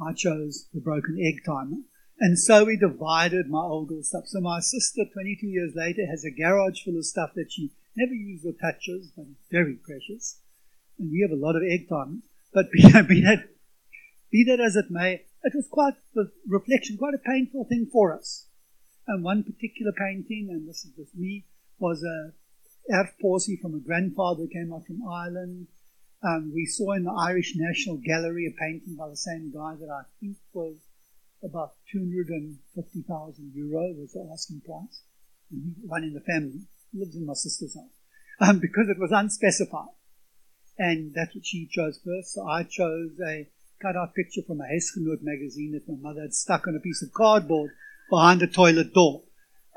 I 0.05 0.13
chose 0.13 0.69
the 0.73 0.81
broken 0.81 1.19
egg 1.21 1.45
timer. 1.45 1.79
And 2.19 2.39
so 2.39 2.65
we 2.65 2.77
divided 2.77 3.49
my 3.49 3.61
old 3.61 3.89
girl 3.89 4.03
stuff. 4.03 4.25
So 4.27 4.41
my 4.41 4.61
sister, 4.61 5.03
22 5.13 5.47
years 5.47 5.73
later, 5.75 6.07
has 6.09 6.25
a 6.25 6.31
garage 6.31 6.83
full 6.83 6.97
of 6.97 7.05
stuff 7.05 7.31
that 7.35 7.53
she 7.53 7.73
never 7.97 8.15
uses 8.15 8.47
or 8.47 8.53
touches, 8.53 9.13
but 9.17 9.27
it's 9.31 9.49
very 9.51 9.75
precious. 9.75 10.41
And 10.99 11.11
we 11.11 11.21
have 11.21 11.37
a 11.37 11.41
lot 11.41 11.57
of 11.57 11.63
egg 11.63 11.89
timers. 11.89 12.23
But 12.53 12.71
be, 12.73 12.83
be, 12.83 13.21
that, 13.23 13.49
be 14.31 14.45
that 14.45 14.61
as 14.61 14.77
it 14.77 14.87
may, 14.91 15.25
it 15.43 15.53
was 15.55 15.69
quite 15.71 15.95
the 16.15 16.31
reflection, 16.49 16.97
quite 16.97 17.15
a 17.15 17.19
painful 17.19 17.67
thing 17.69 17.89
for 17.93 18.17
us. 18.17 18.47
And 19.07 19.23
one 19.23 19.45
particular 19.45 19.93
painting, 19.93 20.49
and 20.51 20.69
this 20.69 20.85
is 20.85 20.93
just 20.97 21.15
me, 21.15 21.45
was 21.79 22.03
a 22.03 22.33
erfportie 22.91 23.61
from 23.61 23.75
a 23.75 23.81
grandfather 23.81 24.47
came 24.47 24.73
up 24.73 24.87
from 24.87 25.07
Ireland. 25.09 25.69
Um, 26.23 26.53
we 26.55 26.67
saw 26.67 26.93
in 26.93 27.05
the 27.05 27.13
Irish 27.13 27.55
National 27.57 27.97
Gallery 27.97 28.47
a 28.47 28.61
painting 28.61 28.97
by 28.97 29.09
the 29.09 29.17
same 29.17 29.53
guy 29.53 29.75
that 29.79 29.91
I 29.91 30.03
think 30.21 30.37
was 30.53 30.77
about 31.43 31.75
250,000 31.93 33.53
euro 33.55 33.93
was 33.95 34.13
the 34.13 34.29
asking 34.33 34.63
price. 34.63 35.03
And 35.51 35.75
one 35.83 36.03
in 36.03 36.15
the 36.15 36.21
family 36.21 36.67
lives 36.93 37.17
in 37.17 37.27
my 37.27 37.35
sister's 37.35 37.75
house 37.75 37.97
um, 38.41 38.59
because 38.59 38.89
it 38.89 38.99
was 38.99 39.13
unspecified. 39.13 39.95
And 40.79 41.13
that's 41.15 41.35
what 41.35 41.47
she 41.47 41.69
chose 41.71 42.01
first. 42.05 42.35
So 42.35 42.47
I 42.47 42.63
chose 42.63 43.13
a 43.27 43.49
cut-out 43.81 44.15
picture 44.15 44.43
from 44.47 44.61
a 44.61 44.65
Huisgenoot 44.65 45.23
magazine 45.23 45.73
that 45.73 45.89
my 45.89 45.97
mother 46.01 46.23
had 46.23 46.35
stuck 46.35 46.67
on 46.67 46.77
a 46.77 46.81
piece 46.81 47.03
of 47.03 47.13
cardboard 47.13 47.71
behind 48.11 48.41
the 48.41 48.47
toilet 48.47 48.93
door. 48.95 49.23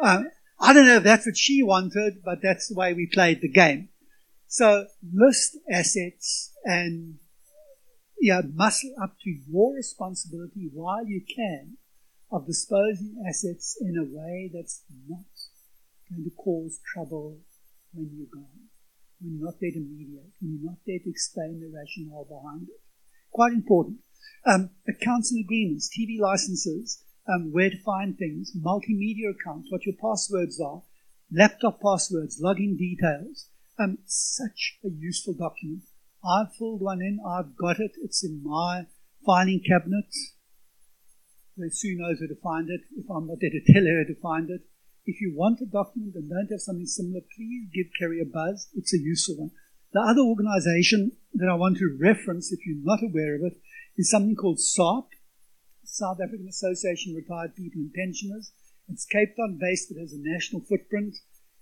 Um, 0.02 0.30
I 0.60 0.74
don't 0.74 0.86
know 0.86 0.98
if 0.98 1.04
that's 1.04 1.26
what 1.26 1.38
she 1.38 1.64
wanted, 1.64 2.22
but 2.24 2.42
that's 2.42 2.68
the 2.68 2.76
way 2.76 2.94
we 2.94 3.08
played 3.08 3.42
the 3.42 3.50
game. 3.50 3.90
So 4.48 4.88
list 5.14 5.58
assets 5.72 6.52
and 6.66 7.20
yeah, 8.20 8.42
muscle 8.54 8.94
up 9.02 9.16
to 9.24 9.30
your 9.30 9.74
responsibility 9.74 10.70
while 10.74 11.06
you 11.06 11.22
can 11.22 11.78
of 12.32 12.46
disposing 12.46 13.24
assets 13.28 13.78
in 13.80 13.98
a 13.98 14.04
way 14.04 14.52
that's 14.54 14.84
not 15.08 15.26
going 16.10 16.24
to 16.24 16.32
cause 16.32 16.80
trouble 16.94 17.40
when 17.94 18.10
you're 18.14 18.28
gone, 18.32 18.70
when 19.22 19.38
you're 19.38 19.46
not 19.46 19.60
there 19.62 19.72
to 19.72 19.80
mediate, 19.80 20.34
when 20.42 20.60
you're 20.60 20.72
not 20.72 20.80
there 20.86 21.00
to 21.00 21.10
explain 21.10 21.60
the 21.60 21.72
rationale 21.74 22.26
behind 22.26 22.68
it. 22.68 22.82
Quite 23.32 23.54
important. 23.54 24.00
Um, 24.46 24.72
accounts 24.88 25.32
and 25.32 25.44
agreements, 25.44 25.90
TV 25.90 26.20
licenses, 26.20 27.04
um, 27.30 27.52
where 27.52 27.70
to 27.70 27.84
find 27.84 28.18
things, 28.18 28.52
multimedia 28.58 29.32
accounts, 29.32 29.72
what 29.72 29.86
your 29.86 29.96
passwords 30.02 30.60
are, 30.60 30.82
laptop 31.32 31.80
passwords, 31.82 32.42
login 32.44 32.78
details. 32.78 33.50
Um, 33.78 34.00
such 34.06 34.80
a 34.84 34.90
useful 34.90 35.34
document. 35.34 35.84
I've 36.26 36.54
filled 36.58 36.82
one 36.82 37.02
in, 37.02 37.20
I've 37.26 37.56
got 37.56 37.80
it, 37.80 37.92
it's 38.04 38.24
in 38.24 38.42
my 38.44 38.88
filing 39.26 39.62
cabinet. 39.66 40.12
Where 41.56 41.70
Sue 41.70 41.96
knows 41.98 42.20
where 42.20 42.28
to 42.28 42.42
find 42.42 42.70
it. 42.70 42.82
If 42.98 43.06
I'm 43.10 43.28
not 43.28 43.38
there 43.42 43.52
to 43.52 43.74
tell 43.74 43.84
her 43.84 44.06
to 44.06 44.22
find 44.22 44.50
it. 44.50 44.62
If 45.06 45.22
you 45.22 45.34
want 45.36 45.62
a 45.62 45.66
document 45.66 46.16
and 46.16 46.30
don't 46.30 46.52
have 46.52 46.62
something 46.62 46.86
similar, 46.86 47.22
please 47.36 47.68
give 47.74 47.88
Kerry 48.00 48.22
a 48.22 48.26
buzz. 48.26 48.70
It's 48.76 48.94
a 48.94 49.00
useful 49.00 49.36
one. 49.38 49.52
The 49.92 50.02
other 50.02 50.22
organization 50.22 51.14
that 51.34 51.50
I 51.50 51.56
want 51.56 51.78
to 51.78 51.98
reference, 52.00 52.52
if 52.52 52.60
you're 52.66 52.84
not 52.84 53.04
aware 53.04 53.36
of 53.36 53.42
it, 53.44 53.58
is 53.98 54.10
something 54.10 54.36
called 54.36 54.60
SARP, 54.60 55.08
South 55.92 56.20
African 56.22 56.48
Association 56.48 57.12
of 57.12 57.18
Retired 57.18 57.56
People 57.56 57.82
and 57.82 57.94
Pensioners. 57.94 58.52
It's 58.88 59.06
Cape 59.06 59.36
Town 59.36 59.58
based, 59.60 59.90
but 59.90 60.00
has 60.00 60.14
a 60.14 60.22
national 60.22 60.62
footprint. 60.62 61.16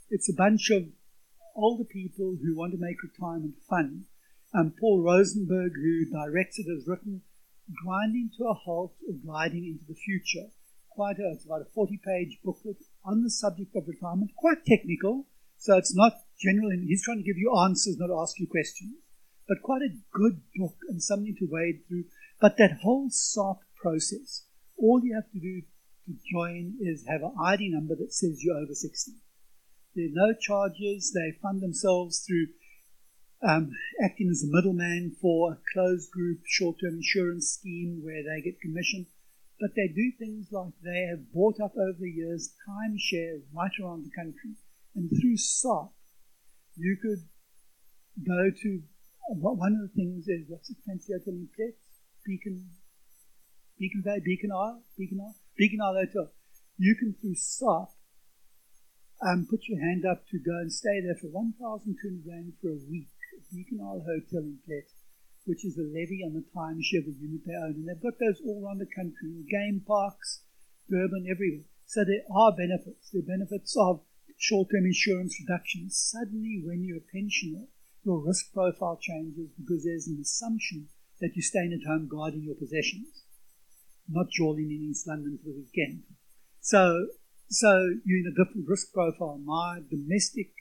It's 0.09 0.29
a 0.29 0.35
bunch 0.35 0.69
of 0.69 0.87
older 1.55 1.85
people 1.85 2.37
who 2.41 2.55
want 2.55 2.73
to 2.73 2.77
make 2.77 3.01
retirement 3.01 3.55
fun. 3.69 4.05
Um, 4.53 4.73
Paul 4.79 5.01
Rosenberg, 5.01 5.73
who 5.75 6.11
directs 6.11 6.59
it, 6.59 6.67
has 6.69 6.87
written 6.87 7.21
Grinding 7.83 8.31
to 8.37 8.45
a 8.45 8.53
Halt 8.53 8.95
or 9.07 9.15
Gliding 9.15 9.65
into 9.65 9.85
the 9.87 9.95
Future. 9.95 10.47
Quite 10.89 11.19
a, 11.19 11.31
it's 11.33 11.45
about 11.45 11.61
a 11.61 11.71
40 11.73 11.99
page 12.03 12.39
booklet 12.43 12.77
on 13.03 13.23
the 13.23 13.29
subject 13.29 13.75
of 13.75 13.87
retirement, 13.87 14.31
quite 14.35 14.65
technical. 14.65 15.25
So 15.57 15.77
it's 15.77 15.95
not 15.95 16.13
general. 16.39 16.71
He's 16.71 17.03
trying 17.03 17.17
to 17.17 17.23
give 17.23 17.37
you 17.37 17.55
answers, 17.57 17.97
not 17.97 18.11
ask 18.11 18.39
you 18.39 18.47
questions. 18.47 18.95
But 19.47 19.63
quite 19.63 19.81
a 19.81 19.95
good 20.11 20.41
book 20.55 20.75
and 20.89 21.01
something 21.01 21.35
to 21.39 21.47
wade 21.49 21.87
through. 21.87 22.05
But 22.39 22.57
that 22.57 22.79
whole 22.83 23.09
SARP 23.09 23.59
process. 23.81 24.45
All 24.77 25.01
you 25.03 25.15
have 25.15 25.31
to 25.31 25.39
do 25.39 25.61
to 26.05 26.13
join 26.31 26.75
is 26.79 27.05
have 27.07 27.21
an 27.21 27.35
ID 27.43 27.69
number 27.69 27.95
that 27.95 28.13
says 28.13 28.43
you're 28.43 28.57
over 28.57 28.73
60. 28.73 29.11
There 29.95 30.05
are 30.05 30.29
no 30.29 30.33
charges. 30.39 31.11
They 31.13 31.37
fund 31.41 31.61
themselves 31.61 32.19
through 32.25 32.47
um, 33.41 33.71
acting 34.03 34.29
as 34.29 34.43
a 34.43 34.49
middleman 34.49 35.15
for 35.21 35.53
a 35.53 35.61
closed 35.73 36.11
group 36.11 36.39
short 36.45 36.77
term 36.81 36.95
insurance 36.95 37.57
scheme 37.59 38.01
where 38.03 38.23
they 38.23 38.41
get 38.41 38.61
commission. 38.61 39.07
But 39.59 39.71
they 39.75 39.87
do 39.87 40.11
things 40.19 40.47
like 40.51 40.73
they 40.83 41.07
have 41.09 41.33
bought 41.33 41.59
up 41.59 41.73
over 41.75 41.97
the 41.99 42.09
years 42.09 42.53
timeshare 42.69 43.41
right 43.53 43.71
around 43.81 44.05
the 44.05 44.15
country. 44.15 44.53
And 44.95 45.09
through 45.09 45.37
SARP, 45.37 45.91
you 46.75 46.97
could 47.01 47.25
go 48.25 48.49
to 48.49 48.81
one 49.29 49.73
of 49.73 49.89
the 49.89 49.95
things 49.95 50.27
is 50.27 50.45
what's 50.47 50.69
it 50.69 50.77
fancy 50.85 51.13
hotel 51.13 51.33
in? 51.33 51.49
Beacon 52.25 52.69
Beacon 53.79 54.01
Bay, 54.01 54.19
Beacon 54.23 54.51
Isle, 54.51 54.81
Beacon 54.97 55.21
Isle, 55.21 55.35
Beacon 55.57 55.79
Isle 55.81 56.01
Hotel. 56.05 56.31
You 56.77 56.95
can 56.97 57.13
through 57.13 57.35
SARP 57.35 57.89
um, 59.21 59.47
put 59.49 59.65
your 59.69 59.81
hand 59.81 60.05
up 60.05 60.25
to 60.29 60.37
go 60.37 60.57
and 60.61 60.73
stay 60.73 61.01
there 61.01 61.17
for 61.17 61.29
1,200 61.29 61.93
Rand 62.25 62.53
for 62.61 62.69
a 62.69 62.81
week 62.89 63.09
at 63.33 63.45
Beacon 63.53 63.81
Isle 63.81 64.05
Hotel 64.05 64.45
in 64.45 64.57
Pletz, 64.65 64.93
which 65.45 65.65
is 65.65 65.77
a 65.77 65.85
levy 65.85 66.21
on 66.25 66.33
the 66.33 66.45
timeshare 66.53 67.05
the 67.05 67.13
unit 67.17 67.45
they 67.45 67.53
own. 67.53 67.81
And 67.81 67.87
they've 67.89 68.01
got 68.01 68.17
those 68.17 68.41
all 68.45 68.65
around 68.65 68.81
the 68.81 68.89
country, 68.89 69.29
in 69.29 69.45
game 69.49 69.81
parks, 69.85 70.41
Durban, 70.89 71.25
everywhere. 71.29 71.65
So 71.85 72.05
there 72.05 72.25
are 72.33 72.53
benefits. 72.53 73.09
There 73.13 73.21
are 73.21 73.33
benefits 73.37 73.77
of 73.77 74.01
short-term 74.37 74.85
insurance 74.85 75.37
reductions. 75.41 75.97
Suddenly, 75.97 76.61
when 76.65 76.83
you're 76.83 77.01
a 77.01 77.13
pensioner, 77.13 77.65
your 78.05 78.25
risk 78.25 78.53
profile 78.53 78.97
changes 79.01 79.49
because 79.57 79.83
there's 79.83 80.07
an 80.07 80.19
assumption 80.21 80.87
that 81.19 81.31
you're 81.35 81.43
staying 81.43 81.73
at 81.73 81.87
home 81.87 82.07
guarding 82.07 82.43
your 82.43 82.55
possessions, 82.55 83.25
not 84.09 84.29
jolling 84.29 84.71
in 84.71 84.89
East 84.89 85.07
London 85.07 85.37
for 85.41 85.49
the 85.49 85.57
weekend. 85.57 86.03
So 86.61 87.07
so 87.49 87.69
you're 88.03 88.19
in 88.19 88.33
a 88.33 88.43
different 88.43 88.67
risk 88.67 88.91
profile. 88.93 89.39
My 89.43 89.79
domestic 89.89 90.51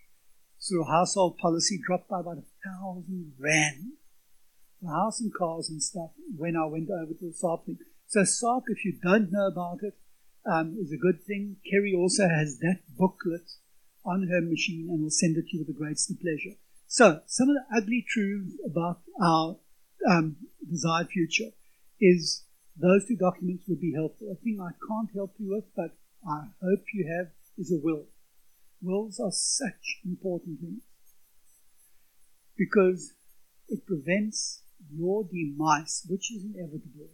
sort 0.59 0.83
of 0.83 0.89
household 0.89 1.39
policy 1.39 1.81
dropped 1.85 2.09
by 2.09 2.21
about 2.21 2.39
a 2.39 2.45
thousand 2.65 3.33
rand 3.39 3.93
for 4.81 4.91
house 4.91 5.21
and 5.21 5.33
cars 5.35 5.69
and 5.69 5.83
stuff 5.83 6.11
when 6.37 6.57
I 6.57 6.67
went 6.67 6.89
over 6.91 7.13
to 7.13 7.27
the 7.27 7.35
SARP 7.35 7.67
thing. 7.67 7.79
So 8.07 8.21
SARP, 8.21 8.65
if 8.69 8.85
you 8.85 8.99
don't 9.03 9.33
know 9.33 9.49
about 9.49 9.79
it, 9.83 9.95
um, 10.47 10.77
is 10.81 10.93
a 10.93 10.97
good 10.97 11.23
thing. 11.25 11.57
Kerry 11.69 11.95
also 11.95 12.29
has 12.29 12.59
that 12.61 12.79
booklet 12.97 13.51
on 14.05 14.29
her 14.29 14.41
machine 14.41 14.89
and 14.89 15.03
will 15.03 15.11
send 15.11 15.37
it 15.37 15.49
to 15.49 15.57
you 15.57 15.65
with 15.67 15.69
the 15.69 15.79
greatest 15.79 16.13
pleasure. 16.21 16.57
So 16.87 17.21
some 17.27 17.49
of 17.49 17.57
the 17.57 17.77
ugly 17.77 18.05
truths 18.09 18.55
about 18.65 19.01
our 19.21 19.57
um, 20.09 20.37
desired 20.71 21.09
future 21.09 21.51
is 22.01 22.45
those 22.79 23.07
two 23.07 23.17
documents 23.17 23.65
would 23.69 23.81
be 23.81 23.95
helpful. 23.95 24.31
A 24.31 24.37
thing 24.37 24.59
I 24.61 24.73
can't 24.87 25.11
help 25.15 25.35
you 25.39 25.55
with, 25.55 25.65
but 25.75 25.97
I 26.29 26.49
hope 26.63 26.85
you 26.93 27.07
have 27.17 27.33
is 27.57 27.73
a 27.73 27.81
will. 27.83 28.07
Wills 28.83 29.19
are 29.19 29.33
such 29.33 30.01
important 30.05 30.61
things 30.61 30.83
because 32.57 33.15
it 33.69 33.87
prevents 33.87 34.63
your 34.95 35.25
demise, 35.25 36.05
which 36.09 36.31
is 36.31 36.45
inevitable, 36.45 37.11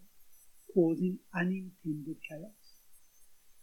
causing 0.75 1.19
unintended 1.35 2.17
chaos. 2.29 2.79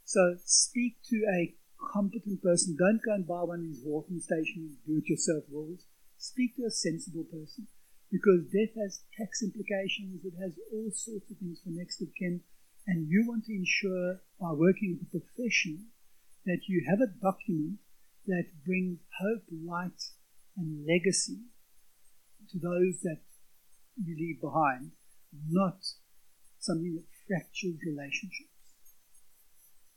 So 0.06 0.38
speak 0.46 0.98
to 1.10 1.18
a 1.36 1.56
competent 1.94 2.42
person. 2.42 2.78
Don't 2.80 3.02
go 3.06 3.14
and 3.14 3.28
buy 3.28 3.44
one 3.44 3.60
of 3.60 3.66
these 3.66 3.84
Wharton 3.84 4.22
station 4.22 4.78
do-it-yourself 4.86 5.44
wills. 5.50 5.86
Speak 6.18 6.56
to 6.56 6.64
a 6.64 6.72
sensible 6.72 7.26
person 7.26 7.68
because 8.12 8.50
death 8.50 8.74
has 8.76 9.02
tax 9.18 9.44
implications. 9.44 10.26
It 10.26 10.34
has 10.42 10.58
all 10.74 10.90
sorts 10.92 11.30
of 11.30 11.38
things 11.38 11.62
for 11.64 11.70
next 11.70 12.02
of 12.02 12.10
kin 12.18 12.42
and 12.90 13.08
you 13.08 13.24
want 13.28 13.46
to 13.46 13.54
ensure 13.54 14.22
by 14.42 14.52
working 14.52 14.98
with 14.98 15.06
a 15.06 15.12
professional 15.22 15.86
that 16.46 16.66
you 16.68 16.84
have 16.90 17.00
a 17.02 17.14
document 17.22 17.78
that 18.26 18.50
brings 18.66 18.98
hope, 19.22 19.44
light, 19.52 20.02
and 20.58 20.86
legacy 20.88 21.38
to 22.50 22.58
those 22.58 23.02
that 23.04 23.22
you 24.04 24.16
leave 24.18 24.42
behind, 24.42 24.92
not 25.50 25.78
something 26.58 26.96
that 26.96 27.06
fractures 27.28 27.78
relationships. 27.86 28.50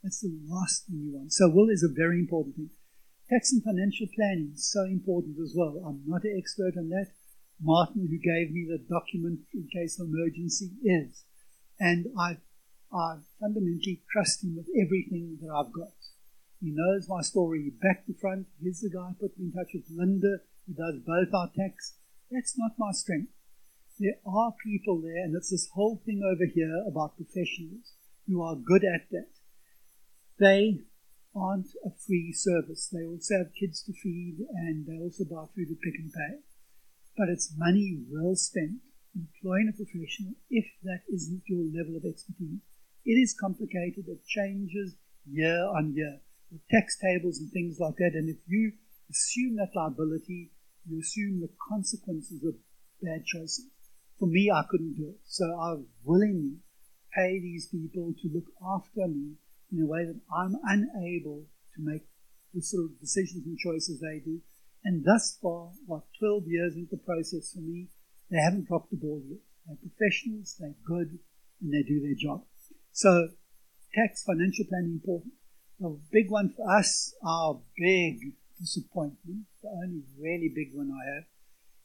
That's 0.03 0.21
the 0.21 0.37
last 0.49 0.87
thing 0.87 1.01
you 1.01 1.17
want. 1.17 1.33
So, 1.33 1.49
will 1.49 1.71
is 1.71 1.83
a 1.83 1.95
very 1.95 2.19
important 2.19 2.57
thing. 2.57 2.71
Tax 3.31 3.53
and 3.53 3.63
financial 3.63 4.09
planning 4.15 4.53
is 4.55 4.71
so 4.71 4.85
important 4.85 5.39
as 5.41 5.55
well. 5.57 5.81
I'm 5.87 6.03
not 6.07 6.25
an 6.25 6.37
expert 6.37 6.77
on 6.77 6.91
that. 6.91 7.09
Martin, 7.63 8.09
who 8.11 8.19
gave 8.19 8.53
me 8.53 8.67
the 8.69 8.83
document 8.93 9.41
in 9.55 9.69
case 9.73 9.99
of 9.99 10.09
emergency, 10.09 10.71
is. 10.85 11.25
And 11.79 12.07
I've 12.19 12.41
I 12.93 13.17
fundamentally 13.41 14.03
trust 14.13 14.45
him 14.45 14.57
with 14.57 14.69
everything 14.77 15.39
that 15.41 15.49
I've 15.49 15.73
got. 15.73 15.97
He 16.61 16.73
knows 16.75 17.09
my 17.09 17.23
story 17.23 17.73
back 17.83 18.05
to 18.07 18.15
front. 18.21 18.49
He's 18.63 18.81
the 18.81 18.91
guy 18.91 19.09
who 19.09 19.29
put 19.29 19.39
me 19.39 19.47
in 19.47 19.53
touch 19.53 19.73
with 19.73 19.89
Linda, 19.91 20.45
who 20.67 20.75
does 20.75 21.01
both 21.01 21.33
our 21.33 21.51
tax. 21.57 21.95
That's 22.31 22.59
not 22.59 22.79
my 22.79 22.93
strength. 22.93 23.33
There 23.99 24.21
are 24.27 24.53
people 24.63 25.01
there, 25.01 25.25
and 25.25 25.35
it's 25.35 25.51
this 25.51 25.71
whole 25.73 26.03
thing 26.05 26.23
over 26.23 26.45
here 26.45 26.85
about 26.87 27.17
professionals 27.17 27.95
who 28.27 28.43
are 28.43 28.57
good 28.57 28.85
at 28.85 29.09
that. 29.11 29.33
They 30.39 30.81
aren't 31.35 31.69
a 31.85 31.91
free 32.07 32.33
service. 32.33 32.89
They 32.93 33.07
also 33.07 33.39
have 33.39 33.55
kids 33.59 33.83
to 33.85 33.93
feed, 33.93 34.37
and 34.51 34.87
they 34.87 34.99
also 34.99 35.25
buy 35.25 35.47
food 35.55 35.71
at 35.71 35.81
Pick 35.81 35.95
n 35.99 36.13
Pay. 36.15 36.39
But 37.17 37.29
it's 37.29 37.55
money 37.57 38.01
well 38.11 38.35
spent 38.35 38.81
employing 39.15 39.69
a 39.69 39.77
professional 39.77 40.33
if 40.49 40.65
that 40.85 41.03
isn't 41.13 41.43
your 41.47 41.65
level 41.69 41.97
of 41.97 42.05
expertise. 42.05 42.61
It 43.05 43.19
is 43.21 43.37
complicated. 43.39 44.09
It 44.09 44.25
changes 44.27 44.97
year 45.27 45.67
on 45.77 45.93
year 45.95 46.21
with 46.51 46.67
tax 46.71 46.97
tables 46.99 47.39
and 47.39 47.51
things 47.53 47.79
like 47.79 47.97
that. 47.97 48.13
And 48.15 48.29
if 48.29 48.39
you 48.47 48.73
assume 49.11 49.57
that 49.57 49.75
liability, 49.75 50.53
you 50.89 51.01
assume 51.01 51.41
the 51.41 51.51
consequences 51.69 52.43
of 52.45 52.55
bad 53.03 53.25
choices. 53.27 53.67
For 54.19 54.27
me, 54.27 54.51
I 54.51 54.63
couldn't 54.71 54.95
do 54.95 55.09
it. 55.09 55.21
So 55.25 55.45
I 55.45 55.77
willingly 56.05 56.59
pay 57.15 57.41
these 57.41 57.67
people 57.67 58.15
to 58.23 58.29
look 58.33 58.47
after 58.65 59.09
me 59.09 59.35
in 59.73 59.83
a 59.83 59.87
way 59.87 60.05
that 60.05 60.21
I'm 60.33 60.57
unable 60.65 61.45
to 61.75 61.79
make 61.81 62.03
the 62.55 62.63
sort 62.63 62.85
of 62.85 63.01
decisions 63.01 63.47
and 63.47 63.59
choices 63.59 64.01
they 64.01 64.21
do. 64.25 64.41
And 64.85 65.05
thus 65.05 65.39
far, 65.41 65.71
what, 65.87 66.03
12 66.19 66.45
years 66.47 66.75
into 66.75 66.97
the 66.97 67.03
process 67.03 67.53
for 67.53 67.61
me, 67.61 67.89
they 68.31 68.39
haven't 68.39 68.67
dropped 68.67 68.91
the 68.91 68.97
ball 68.97 69.23
yet. 69.29 69.39
They're 69.67 69.77
professionals, 69.77 70.57
they're 70.59 70.75
good, 70.85 71.19
and 71.61 71.73
they 71.73 71.83
do 71.83 72.01
their 72.01 72.17
job. 72.19 72.45
So 72.93 73.29
tax 73.95 74.25
financial 74.25 74.65
planning 74.69 75.01
important. 75.03 75.35
The 75.79 75.99
big 76.11 76.31
one 76.31 76.53
for 76.57 76.69
us, 76.79 77.15
our 77.27 77.61
big 77.77 78.35
disappointment, 78.59 79.47
the 79.63 79.69
only 79.69 80.03
really 80.19 80.51
big 80.55 80.75
one 80.75 80.91
I 80.91 81.15
have, 81.15 81.25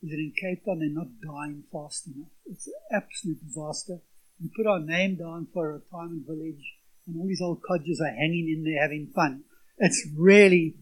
is 0.04 0.12
that 0.12 0.18
in 0.18 0.34
Cape 0.40 0.66
Town 0.66 0.80
they're 0.80 0.90
not 0.90 1.08
dying 1.22 1.64
fast 1.72 2.08
enough. 2.08 2.30
It's 2.46 2.68
an 2.68 2.74
absolute 2.94 3.44
disaster. 3.44 4.00
We 4.42 4.50
put 4.56 4.68
our 4.68 4.80
name 4.80 5.16
down 5.16 5.48
for 5.54 5.70
a 5.70 5.74
retirement 5.74 6.28
village 6.28 6.78
and 7.08 7.20
all 7.20 7.28
these 7.28 7.42
old 7.42 7.62
codgers 7.68 8.00
are 8.02 8.14
hanging 8.14 8.54
in 8.56 8.64
there 8.64 8.82
having 8.82 9.12
fun. 9.16 9.44
It's 9.78 10.08
really, 10.16 10.76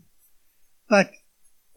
but 0.90 1.12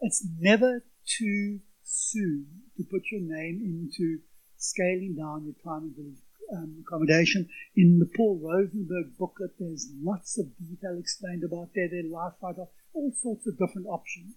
it's 0.01 0.25
never 0.39 0.83
too 1.05 1.59
soon 1.83 2.47
to 2.77 2.83
put 2.83 3.03
your 3.11 3.21
name 3.21 3.61
into 3.63 4.19
scaling 4.57 5.15
down 5.17 5.47
retirement 5.47 5.95
village 5.95 6.19
um, 6.55 6.83
accommodation. 6.85 7.47
In 7.75 7.99
the 7.99 8.09
Paul 8.15 8.39
Rosenberg 8.41 9.17
booklet, 9.17 9.51
there's 9.59 9.89
lots 10.01 10.37
of 10.37 10.57
detail 10.57 10.97
explained 10.99 11.43
about 11.43 11.69
their, 11.75 11.89
their 11.89 12.09
life 12.09 12.33
all 12.41 13.13
sorts 13.21 13.47
of 13.47 13.57
different 13.57 13.87
options. 13.87 14.35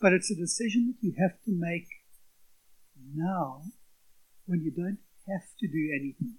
But 0.00 0.12
it's 0.12 0.30
a 0.30 0.36
decision 0.36 0.92
that 0.92 1.06
you 1.06 1.14
have 1.18 1.40
to 1.44 1.52
make 1.52 1.88
now 3.14 3.62
when 4.46 4.60
you 4.60 4.70
don't 4.70 4.98
have 5.28 5.46
to 5.60 5.68
do 5.68 5.90
anything. 5.94 6.36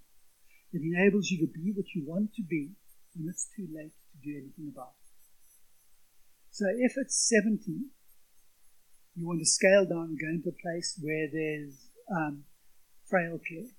It 0.73 0.81
enables 0.81 1.29
you 1.29 1.39
to 1.45 1.51
be 1.53 1.71
what 1.73 1.85
you 1.95 2.03
want 2.05 2.33
to 2.35 2.43
be 2.43 2.71
when 3.15 3.29
it's 3.29 3.47
too 3.55 3.67
late 3.73 3.93
to 3.93 4.17
do 4.23 4.37
anything 4.37 4.71
about 4.73 4.93
it. 4.99 5.03
So 6.51 6.65
if 6.69 6.93
it's 6.97 7.29
70, 7.29 7.89
you 9.15 9.27
want 9.27 9.39
to 9.39 9.45
scale 9.45 9.85
down 9.85 10.15
and 10.15 10.19
go 10.19 10.27
into 10.27 10.49
a 10.49 10.61
place 10.61 10.97
where 11.01 11.29
there's 11.31 11.89
um, 12.09 12.43
frail 13.09 13.37
care, 13.37 13.69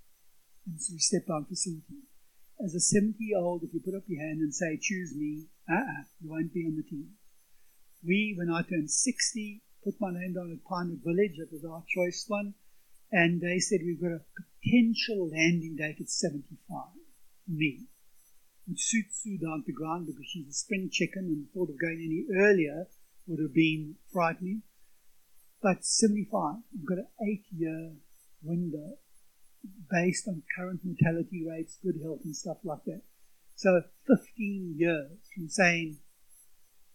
and 0.66 0.80
sort 0.80 0.96
of 0.96 1.02
step 1.02 1.26
down 1.26 1.44
facility. 1.44 2.06
As 2.62 2.74
a 2.74 2.80
70 2.80 3.18
year 3.18 3.38
old, 3.38 3.62
if 3.62 3.74
you 3.74 3.80
put 3.80 3.96
up 3.96 4.06
your 4.06 4.22
hand 4.22 4.38
and 4.38 4.54
say, 4.54 4.78
choose 4.80 5.14
me, 5.16 5.46
uh-uh, 5.68 6.06
you 6.22 6.30
won't 6.30 6.54
be 6.54 6.64
on 6.64 6.76
the 6.76 6.86
team. 6.86 7.18
We, 8.06 8.34
when 8.38 8.54
I 8.54 8.62
turned 8.62 8.90
60, 8.90 9.62
put 9.82 9.94
my 10.00 10.12
name 10.12 10.34
down 10.34 10.52
at 10.52 10.68
Pinewood 10.68 11.02
Village. 11.02 11.36
That 11.38 11.52
was 11.52 11.64
our 11.64 11.82
choice 11.88 12.24
one. 12.28 12.54
And 13.10 13.40
they 13.40 13.58
said 13.58 13.80
we've 13.82 14.00
got 14.00 14.14
a 14.14 14.26
potential 14.38 15.28
landing 15.28 15.76
date 15.76 16.00
at 16.00 16.08
75. 16.08 16.94
Me. 17.48 17.86
Which 18.66 18.86
suits 18.86 19.22
Sue 19.22 19.38
down 19.38 19.64
to 19.66 19.72
ground 19.72 20.06
because 20.06 20.24
she's 20.30 20.48
a 20.48 20.52
spring 20.52 20.88
chicken 20.90 21.26
and 21.26 21.46
thought 21.52 21.70
of 21.70 21.80
going 21.80 22.00
any 22.00 22.24
earlier 22.40 22.86
would 23.26 23.40
have 23.40 23.54
been 23.54 23.96
frightening. 24.12 24.62
But 25.64 25.82
75, 25.82 26.56
I've 26.76 26.84
got 26.84 26.98
an 26.98 27.08
eight 27.26 27.46
year 27.50 27.92
window 28.42 28.98
based 29.90 30.28
on 30.28 30.42
current 30.54 30.80
mortality 30.84 31.46
rates, 31.48 31.78
good 31.82 31.98
health, 32.04 32.20
and 32.22 32.36
stuff 32.36 32.58
like 32.64 32.84
that. 32.84 33.00
So 33.56 33.80
15 34.06 34.74
years 34.76 35.08
from 35.34 35.48
saying, 35.48 35.96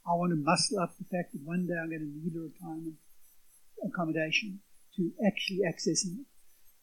I 0.06 0.14
want 0.14 0.34
to 0.34 0.36
muscle 0.36 0.78
up 0.78 0.94
the 1.00 1.06
fact 1.06 1.34
that 1.34 1.42
one 1.44 1.66
day 1.66 1.74
I'm 1.82 1.90
going 1.90 2.14
to 2.14 2.14
need 2.14 2.36
a 2.38 2.46
retirement 2.46 2.98
accommodation 3.84 4.60
to 4.98 5.14
actually 5.26 5.62
accessing 5.66 6.22
it. 6.22 6.28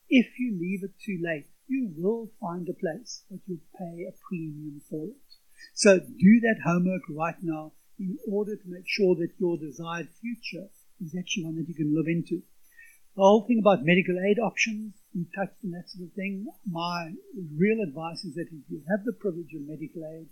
If 0.08 0.40
you 0.40 0.58
leave 0.58 0.82
it 0.82 0.98
too 0.98 1.20
late, 1.22 1.46
you 1.68 1.92
will 1.96 2.32
find 2.40 2.68
a 2.68 2.74
place, 2.74 3.22
but 3.30 3.38
you'll 3.46 3.62
pay 3.78 4.02
a 4.10 4.14
premium 4.28 4.82
for 4.90 5.04
it. 5.06 5.38
So 5.74 6.00
do 6.00 6.40
that 6.40 6.62
homework 6.64 7.02
right 7.08 7.38
now 7.42 7.74
in 7.96 8.18
order 8.28 8.56
to 8.56 8.66
make 8.66 8.88
sure 8.88 9.14
that 9.14 9.38
your 9.38 9.56
desired 9.56 10.08
future 10.20 10.66
is 11.04 11.14
actually 11.18 11.44
one 11.44 11.56
that 11.56 11.68
you 11.68 11.74
can 11.74 11.94
live 11.94 12.08
into. 12.08 12.42
The 13.16 13.24
whole 13.24 13.46
thing 13.46 13.58
about 13.58 13.84
medical 13.84 14.16
aid 14.20 14.38
options, 14.38 14.92
we 15.14 15.24
touched 15.34 15.64
on 15.64 15.72
that 15.72 15.88
sort 15.88 16.08
of 16.08 16.12
thing. 16.12 16.46
My 16.68 17.12
real 17.56 17.80
advice 17.80 18.24
is 18.24 18.34
that 18.34 18.52
if 18.52 18.64
you 18.68 18.82
have 18.92 19.04
the 19.04 19.16
privilege 19.16 19.54
of 19.56 19.64
medical 19.64 20.04
aid, 20.04 20.28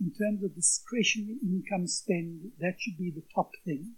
in 0.00 0.14
terms 0.14 0.44
of 0.44 0.54
discretionary 0.54 1.38
income 1.42 1.88
spend, 1.88 2.52
that 2.60 2.78
should 2.78 2.96
be 2.96 3.10
the 3.10 3.26
top 3.34 3.50
thing. 3.64 3.94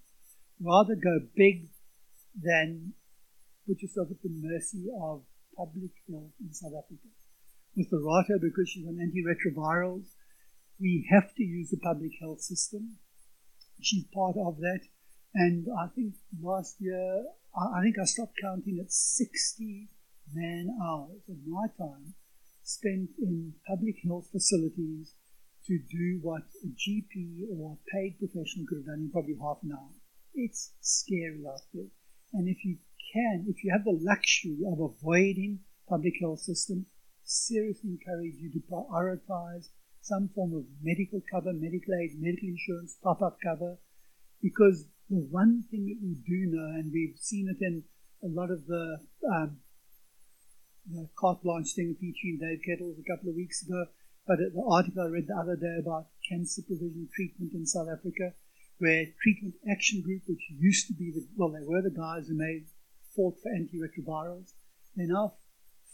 Rather 0.60 0.94
go 0.96 1.20
big 1.36 1.68
than 2.32 2.94
put 3.68 3.82
yourself 3.82 4.08
at 4.10 4.22
the 4.22 4.32
mercy 4.32 4.88
of 5.02 5.22
public 5.56 5.92
health 6.08 6.32
in 6.40 6.52
South 6.52 6.72
Africa. 6.72 7.12
With 7.76 7.92
Lerato, 7.92 8.40
because 8.40 8.68
she's 8.68 8.86
on 8.86 8.96
antiretrovirals, 8.96 10.16
we 10.80 11.06
have 11.10 11.34
to 11.36 11.42
use 11.42 11.70
the 11.70 11.76
public 11.76 12.12
health 12.20 12.40
system. 12.40 12.96
She's 13.80 14.04
part 14.14 14.36
of 14.40 14.58
that. 14.58 14.80
And 15.34 15.66
I 15.78 15.86
think 15.94 16.14
last 16.42 16.76
year, 16.80 17.24
I 17.56 17.82
think 17.82 17.96
I 18.00 18.04
stopped 18.04 18.34
counting 18.42 18.78
at 18.80 18.92
60 18.92 19.88
man 20.34 20.76
hours 20.82 21.22
of 21.28 21.36
my 21.46 21.66
time 21.78 22.14
spent 22.62 23.10
in 23.18 23.52
public 23.66 23.96
health 24.04 24.28
facilities 24.30 25.14
to 25.66 25.78
do 25.90 26.18
what 26.22 26.42
a 26.64 26.68
GP 26.68 27.46
or 27.52 27.76
a 27.76 27.90
paid 27.92 28.18
professional 28.18 28.66
could 28.68 28.78
have 28.78 28.86
done 28.86 29.06
in 29.06 29.10
probably 29.10 29.36
half 29.40 29.58
an 29.62 29.72
hour. 29.72 29.90
It's 30.34 30.72
scary 30.80 31.42
out 31.46 31.62
there. 31.74 31.90
And 32.32 32.48
if 32.48 32.64
you 32.64 32.78
can, 33.12 33.46
if 33.48 33.62
you 33.64 33.72
have 33.72 33.84
the 33.84 33.98
luxury 34.00 34.58
of 34.66 34.78
avoiding 34.80 35.60
public 35.88 36.14
health 36.20 36.40
system, 36.40 36.86
seriously 37.24 37.90
encourage 37.90 38.36
you 38.38 38.50
to 38.52 38.62
prioritize 38.70 39.68
some 40.00 40.30
form 40.34 40.54
of 40.54 40.64
medical 40.82 41.20
cover, 41.30 41.52
medical 41.52 41.94
aid, 41.94 42.18
medical 42.18 42.48
insurance, 42.48 42.96
top-up 43.02 43.38
cover, 43.42 43.78
because 44.42 44.86
the 45.10 45.26
one 45.30 45.64
thing 45.70 45.90
that 45.90 45.98
we 45.98 46.14
do 46.22 46.46
know, 46.54 46.78
and 46.78 46.92
we've 46.94 47.18
seen 47.18 47.50
it 47.50 47.58
in 47.60 47.82
a 48.22 48.30
lot 48.30 48.50
of 48.50 48.66
the 48.66 49.02
um, 49.26 49.58
the 50.86 51.08
carte 51.18 51.42
blanche 51.42 51.74
thing 51.74 51.96
featuring 51.98 52.38
Dave 52.38 52.62
Kettles 52.64 52.96
a 52.98 53.10
couple 53.10 53.28
of 53.28 53.34
weeks 53.34 53.66
ago, 53.66 53.86
but 54.26 54.38
the 54.38 54.64
article 54.70 55.02
I 55.02 55.10
read 55.10 55.26
the 55.26 55.34
other 55.34 55.56
day 55.56 55.82
about 55.82 56.14
cancer 56.30 56.62
prevention 56.62 57.08
treatment 57.14 57.52
in 57.52 57.66
South 57.66 57.88
Africa, 57.90 58.38
where 58.78 59.10
Treatment 59.20 59.54
Action 59.70 60.00
Group, 60.00 60.22
which 60.26 60.46
used 60.56 60.86
to 60.86 60.94
be 60.94 61.10
the, 61.10 61.26
well, 61.36 61.50
they 61.50 61.66
were 61.66 61.82
the 61.82 61.90
guys 61.90 62.28
who 62.28 62.38
made, 62.38 62.70
fought 63.14 63.34
for 63.42 63.50
antiretrovirals, 63.50 64.54
they're 64.94 65.10
now 65.10 65.34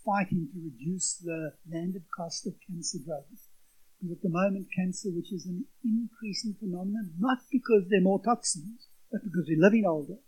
fighting 0.05 0.49
to 0.53 0.61
reduce 0.61 1.17
the 1.17 1.57
landed 1.73 2.05
cost 2.15 2.47
of 2.47 2.55
cancer 2.69 2.99
drugs. 3.05 3.49
Because 3.99 4.17
at 4.17 4.23
the 4.23 4.29
moment, 4.29 4.69
cancer, 4.77 5.09
which 5.09 5.33
is 5.33 5.47
an 5.47 5.65
increasing 5.83 6.55
phenomenon, 6.61 7.17
not 7.19 7.39
because 7.51 7.89
there 7.89 8.01
are 8.01 8.05
more 8.05 8.23
toxins, 8.23 8.89
because 9.25 9.47
we're 9.49 9.63
living 9.63 9.85
older. 9.87 10.19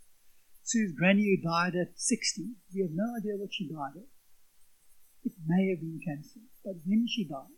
Sue's 0.62 0.92
granny 0.92 1.24
who 1.24 1.48
died 1.48 1.74
at 1.74 1.96
60, 1.96 2.44
we 2.74 2.82
have 2.82 2.92
no 2.92 3.08
idea 3.16 3.40
what 3.40 3.52
she 3.52 3.68
died 3.68 3.96
of. 3.96 4.08
It 5.24 5.32
may 5.46 5.70
have 5.70 5.80
been 5.80 6.00
cancer, 6.04 6.40
but 6.64 6.76
when 6.84 7.06
she 7.08 7.24
died, 7.24 7.56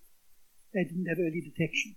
they 0.73 0.85
didn't 0.85 1.11
have 1.11 1.19
early 1.19 1.43
detection. 1.43 1.97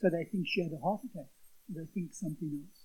So 0.00 0.10
they 0.10 0.24
think 0.30 0.46
she 0.46 0.62
had 0.62 0.72
a 0.72 0.82
heart 0.82 1.02
attack. 1.02 1.30
They 1.68 1.86
think 1.92 2.14
something 2.14 2.62
else. 2.62 2.84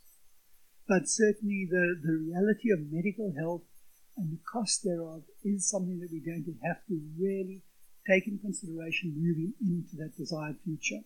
But 0.88 1.06
certainly 1.06 1.68
the, 1.70 2.02
the 2.02 2.18
reality 2.18 2.74
of 2.74 2.90
medical 2.90 3.34
health 3.38 3.70
and 4.18 4.34
the 4.34 4.42
cost 4.52 4.84
thereof 4.84 5.24
is 5.44 5.70
something 5.70 6.00
that 6.00 6.10
we're 6.12 6.26
going 6.26 6.46
to 6.46 6.58
have 6.66 6.82
to 6.88 6.98
really 7.20 7.62
take 8.10 8.28
in 8.28 8.40
consideration 8.40 9.14
moving 9.16 9.54
into 9.62 9.96
that 9.98 10.18
desired 10.18 10.58
future. 10.66 11.06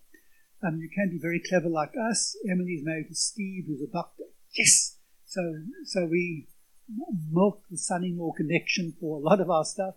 Um, 0.63 0.79
you 0.79 0.89
can 0.89 1.09
be 1.11 1.19
very 1.19 1.41
clever 1.43 1.67
like 1.67 1.91
us. 2.09 2.35
Emily's 2.49 2.85
married 2.85 3.09
to 3.09 3.15
Steve, 3.15 3.65
who's 3.67 3.81
a 3.81 3.91
doctor. 3.91 4.23
Yes! 4.53 4.97
So, 5.25 5.41
so 5.85 6.05
we 6.05 6.47
milk 7.31 7.63
the 7.71 7.77
son-in-law 7.77 8.33
connection 8.37 8.93
for 8.99 9.17
a 9.17 9.21
lot 9.23 9.41
of 9.41 9.49
our 9.49 9.65
stuff. 9.65 9.95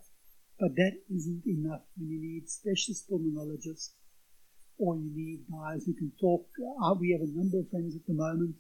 But 0.58 0.74
that 0.76 0.96
isn't 1.14 1.42
enough 1.46 1.82
when 1.96 2.08
you 2.08 2.18
need 2.18 2.48
specialist 2.48 3.10
pulmonologists 3.10 3.90
or 4.78 4.96
you 4.96 5.10
need 5.14 5.44
guys 5.52 5.84
who 5.84 5.92
can 5.92 6.12
talk. 6.18 6.48
Uh, 6.82 6.94
we 6.98 7.12
have 7.12 7.20
a 7.20 7.36
number 7.36 7.60
of 7.60 7.70
friends 7.70 7.94
at 7.94 8.06
the 8.06 8.14
moment. 8.14 8.56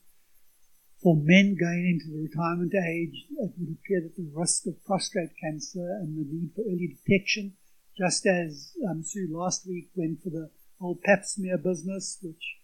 For 1.02 1.16
men 1.16 1.56
going 1.58 1.86
into 1.88 2.12
the 2.12 2.28
retirement 2.28 2.72
age, 2.74 3.26
it 3.30 3.52
would 3.56 3.76
appear 3.76 4.00
that 4.02 4.16
the 4.16 4.30
risk 4.34 4.66
of 4.66 4.82
prostate 4.84 5.32
cancer 5.42 5.88
and 6.00 6.16
the 6.16 6.24
need 6.30 6.50
for 6.54 6.62
early 6.62 6.96
detection, 6.96 7.54
just 7.96 8.26
as 8.26 8.72
um, 8.88 9.02
Sue 9.02 9.28
last 9.30 9.66
week 9.66 9.90
went 9.94 10.22
for 10.22 10.30
the 10.30 10.50
whole 10.80 10.98
pap 11.04 11.24
smear 11.24 11.58
business, 11.58 12.18
which 12.22 12.56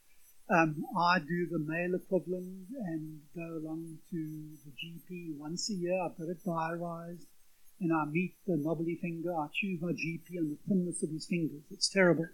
um, 0.50 0.84
I 0.98 1.18
do 1.18 1.46
the 1.50 1.58
male 1.58 1.94
equivalent 1.94 2.66
and 2.86 3.20
go 3.34 3.58
along 3.58 3.98
to 4.10 4.48
the 4.64 4.72
GP 4.72 5.38
once 5.38 5.70
a 5.70 5.74
year. 5.74 5.98
I've 6.04 6.18
got 6.18 6.28
it 6.28 6.44
diarized 6.44 7.26
and 7.82 7.92
I 7.92 8.04
meet 8.04 8.34
the 8.46 8.56
knobbly 8.56 8.98
finger, 9.02 9.34
I 9.34 9.48
choose 9.52 9.80
my 9.82 9.90
GP 9.90 10.38
on 10.38 10.50
the 10.50 10.58
thinness 10.68 11.02
of 11.02 11.10
his 11.10 11.26
fingers. 11.26 11.62
It's 11.70 11.88
terrible. 11.88 12.26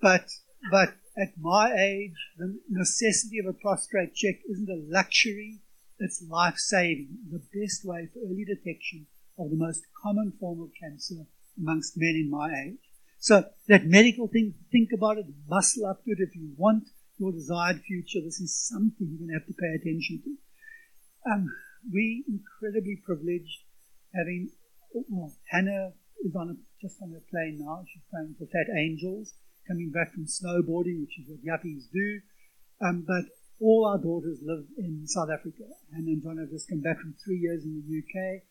But, 0.00 0.26
but 0.70 0.94
at 1.20 1.32
my 1.40 1.74
age, 1.74 2.14
the 2.38 2.60
necessity 2.70 3.40
of 3.40 3.46
a 3.46 3.52
prostate 3.52 4.14
check 4.14 4.36
isn't 4.48 4.68
a 4.68 4.84
luxury, 4.88 5.58
it's 5.98 6.22
life 6.30 6.58
saving. 6.58 7.18
The 7.30 7.42
best 7.52 7.84
way 7.84 8.08
for 8.12 8.20
early 8.20 8.44
detection 8.44 9.08
of 9.36 9.50
the 9.50 9.56
most 9.56 9.82
common 10.00 10.32
form 10.38 10.60
of 10.62 10.70
cancer 10.80 11.26
amongst 11.60 11.94
men 11.96 12.14
in 12.14 12.30
my 12.30 12.48
age. 12.66 12.78
So 13.18 13.46
that 13.66 13.84
medical 13.84 14.28
thing, 14.28 14.54
think 14.70 14.90
about 14.94 15.18
it, 15.18 15.26
muscle 15.48 15.86
up 15.86 16.04
to 16.04 16.12
it 16.12 16.18
if 16.20 16.36
you 16.36 16.52
want 16.56 16.84
your 17.18 17.32
desired 17.32 17.82
future. 17.82 18.22
This 18.24 18.40
is 18.40 18.54
something 18.54 19.06
you're 19.06 19.18
going 19.18 19.34
to 19.34 19.38
have 19.38 19.50
to 19.50 19.58
pay 19.58 19.74
attention 19.74 20.22
to. 20.24 20.32
Um, 21.30 21.50
we 21.92 22.24
incredibly 22.26 22.96
privileged 23.04 23.66
having 24.14 24.50
well, 24.94 25.32
Hannah 25.50 25.92
is 26.24 26.34
on 26.34 26.50
a, 26.50 26.56
just 26.80 27.00
on 27.02 27.14
a 27.14 27.22
plane 27.30 27.58
now. 27.60 27.84
She's 27.86 28.02
playing 28.10 28.34
for 28.38 28.46
Fat 28.46 28.72
Angels, 28.72 29.34
coming 29.66 29.90
back 29.90 30.12
from 30.12 30.26
snowboarding, 30.26 31.00
which 31.04 31.18
is 31.20 31.28
what 31.28 31.44
yuppies 31.44 31.90
do. 31.92 32.20
Um, 32.80 33.04
but 33.06 33.26
all 33.60 33.86
our 33.86 33.98
daughters 33.98 34.38
live 34.42 34.64
in 34.78 35.06
South 35.06 35.28
Africa. 35.30 35.66
Hannah 35.92 36.14
and 36.14 36.22
John 36.22 36.38
have 36.38 36.50
just 36.50 36.68
come 36.68 36.80
back 36.80 36.98
from 36.98 37.14
three 37.24 37.38
years 37.38 37.64
in 37.64 37.74
the 37.74 37.84
UK. 37.84 38.42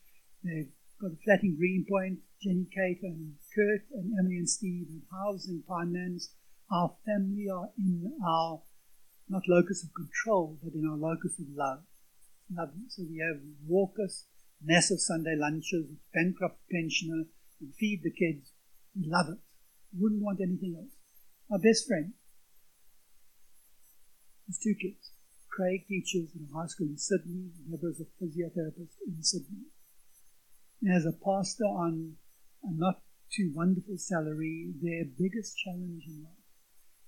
They've 0.43 0.71
got 1.01 1.15
a 1.15 1.19
flat 1.23 1.43
in 1.43 1.57
Greenpoint. 1.57 2.19
Jenny, 2.43 2.67
Kate, 2.69 3.01
and 3.01 3.33
Kurt, 3.55 3.81
and 3.97 4.13
Emily 4.19 4.37
and 4.37 4.49
Steve 4.49 4.87
have 4.93 5.09
houses 5.09 5.49
in 5.49 5.63
Pinelands. 5.65 6.29
Our 6.71 6.95
family 7.05 7.47
are 7.49 7.69
in 7.77 8.11
our, 8.27 8.61
not 9.29 9.43
locus 9.47 9.83
of 9.83 9.93
control, 9.93 10.57
but 10.61 10.73
in 10.73 10.87
our 10.87 10.97
locus 10.97 11.39
of 11.39 11.47
love. 11.55 11.83
Love. 12.53 12.69
So 12.89 13.03
we 13.09 13.19
have 13.19 13.41
walkers 13.65 14.25
massive 14.63 14.99
Sunday 14.99 15.35
lunches, 15.37 15.87
bankrupt 16.13 16.59
pensioner, 16.71 17.23
and 17.59 17.73
feed 17.75 18.01
the 18.03 18.11
kids. 18.11 18.51
We 18.95 19.07
love 19.07 19.27
it. 19.29 19.39
Wouldn't 19.97 20.23
want 20.23 20.39
anything 20.41 20.75
else. 20.77 20.93
Our 21.51 21.59
best 21.59 21.87
friend 21.87 22.13
has 24.47 24.59
two 24.59 24.75
kids. 24.75 25.11
Craig 25.49 25.87
teaches 25.87 26.35
in 26.35 26.47
a 26.51 26.57
high 26.57 26.67
school 26.67 26.87
in 26.87 26.97
Sydney. 26.97 27.49
Deborah's 27.69 28.01
a 28.01 28.23
physiotherapist 28.23 28.99
in 29.07 29.23
Sydney. 29.23 29.71
And 30.81 30.95
as 30.95 31.05
a 31.05 31.13
pastor 31.13 31.65
on 31.65 32.17
a 32.63 32.73
not 32.73 33.01
too 33.31 33.51
wonderful 33.55 33.97
salary, 33.97 34.73
their 34.81 35.05
biggest 35.05 35.57
challenge 35.57 36.03
in 36.07 36.23
life 36.23 36.36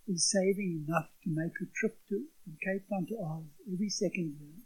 is 0.09 0.29
saving 0.29 0.85
enough 0.87 1.09
to 1.23 1.29
make 1.29 1.53
a 1.61 1.69
trip 1.75 1.97
to 2.09 2.25
from 2.43 2.57
Cape 2.65 2.83
Town 2.89 3.05
to 3.07 3.15
Oz 3.21 3.45
every 3.71 3.89
second 3.89 4.35
year 4.41 4.59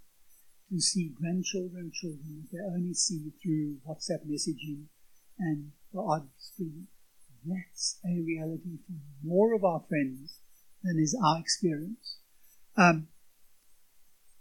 to 0.72 0.80
see 0.80 1.14
grandchildren, 1.20 1.92
and 1.92 1.94
children 1.94 2.48
that 2.52 2.58
they 2.58 2.64
only 2.64 2.94
see 2.94 3.32
through 3.44 3.78
WhatsApp 3.88 4.26
messaging 4.26 4.86
and 5.38 5.72
the 5.94 6.00
odd 6.00 6.28
screen. 6.38 6.88
That's 7.46 8.00
a 8.06 8.22
reality 8.22 8.80
for 8.88 8.96
more 9.22 9.54
of 9.54 9.66
our 9.66 9.84
friends 9.90 10.40
than 10.82 10.98
is 10.98 11.18
our 11.22 11.40
experience. 11.40 12.20
Um, 12.78 13.10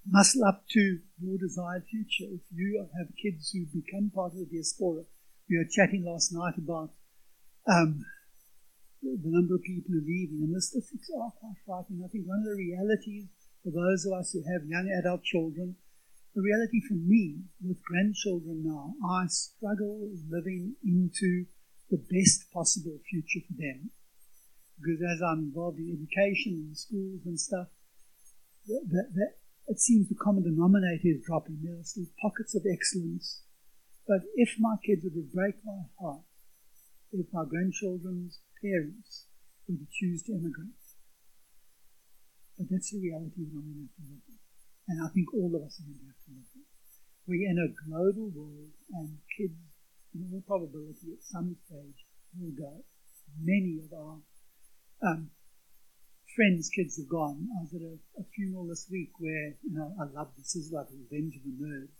muscle 0.07 0.45
up 0.45 0.65
to 0.71 1.01
your 1.21 1.37
desired 1.39 1.85
future. 1.91 2.31
If 2.33 2.43
you 2.55 2.87
have 2.97 3.09
kids 3.21 3.51
who 3.51 3.67
become 3.67 4.11
part 4.15 4.33
of 4.33 4.39
the 4.39 4.47
diaspora, 4.47 5.03
we 5.51 5.59
were 5.59 5.69
chatting 5.69 6.05
last 6.05 6.33
night 6.33 6.55
about 6.57 6.91
um, 7.67 8.05
the 9.03 9.33
number 9.35 9.59
of 9.59 9.63
people 9.63 9.91
who 9.91 10.01
leaving, 10.07 10.47
and 10.47 10.55
the 10.55 10.63
statistics 10.63 11.11
are 11.11 11.35
quite 11.43 11.59
frightening. 11.67 12.07
I 12.07 12.09
think 12.09 12.27
one 12.27 12.39
of 12.39 12.47
the 12.47 12.57
realities 12.57 13.27
for 13.63 13.71
those 13.71 14.07
of 14.07 14.19
us 14.19 14.33
who 14.33 14.43
have 14.47 14.67
young 14.67 14.91
adult 14.91 15.23
children 15.23 15.77
the 16.35 16.41
reality 16.41 16.81
for 16.89 16.95
me 16.95 17.45
with 17.61 17.85
grandchildren 17.85 18.65
now, 18.65 18.95
I 19.05 19.27
struggle 19.29 20.09
living 20.31 20.77
into 20.83 21.45
the 21.91 22.01
best 22.09 22.51
possible 22.53 22.99
future 23.09 23.45
for 23.47 23.53
them. 23.53 23.91
Because 24.81 25.05
as 25.05 25.21
I'm 25.21 25.53
involved 25.53 25.79
in 25.79 25.93
education 25.93 26.73
and 26.73 26.77
schools 26.77 27.21
and 27.27 27.39
stuff, 27.39 27.69
that, 28.67 29.13
that, 29.13 29.33
it 29.69 29.79
seems 29.79 30.09
the 30.09 30.15
common 30.15 30.45
denominator 30.45 31.13
is 31.13 31.23
dropping. 31.27 31.61
There 31.63 31.79
are 31.79 31.85
still 31.85 32.09
pockets 32.21 32.55
of 32.55 32.65
excellence. 32.65 33.43
But 34.09 34.23
if 34.35 34.57
my 34.59 34.77
kids, 34.85 35.05
it 35.05 35.13
would 35.15 35.33
break 35.33 35.57
my 35.65 35.83
heart 36.01 36.25
if 37.21 37.29
our 37.37 37.45
grandchildren's 37.45 38.41
parents 38.63 39.27
were 39.69 39.77
to 39.77 39.89
choose 39.93 40.23
to 40.25 40.33
emigrate. 40.33 40.81
But 42.57 42.71
that's 42.71 42.91
the 42.93 43.01
reality 43.01 43.45
that 43.45 43.53
I'm 43.53 43.69
going 43.69 43.85
to 43.85 43.91
have 43.91 43.97
to 43.99 44.05
live 44.09 44.25
with. 44.29 44.43
And 44.89 44.99
I 45.03 45.09
think 45.13 45.29
all 45.35 45.53
of 45.53 45.63
us 45.67 45.77
are 45.81 45.87
going 45.89 46.01
to 46.01 46.09
have 46.09 46.23
to 46.25 46.33
live 46.33 46.51
with. 46.57 46.73
We're 47.27 47.49
in 47.49 47.59
a 47.59 47.71
global 47.87 48.35
world, 48.35 48.75
and 48.99 49.19
kids, 49.39 49.55
in 50.15 50.27
all 50.33 50.43
probability, 50.43 51.15
at 51.15 51.23
some 51.23 51.57
stage, 51.67 52.01
will 52.35 52.57
go. 52.57 52.83
Many 53.39 53.79
of 53.83 53.93
our 53.95 54.19
um, 55.03 55.31
friends' 56.35 56.71
kids 56.71 56.97
have 56.99 57.09
gone. 57.09 57.49
I 57.59 57.63
was 57.63 57.75
at 57.75 57.83
a, 57.83 57.95
a, 58.21 58.25
funeral 58.35 58.67
this 58.67 58.89
week 58.91 59.13
where, 59.19 59.55
you 59.63 59.73
know, 59.73 59.95
I 60.01 60.05
love 60.13 60.33
this. 60.37 60.53
This 60.53 60.67
is 60.67 60.73
like 60.73 60.87
Revenge 60.91 61.37
of 61.37 61.45
the 61.45 61.57
Nerds. 61.61 61.95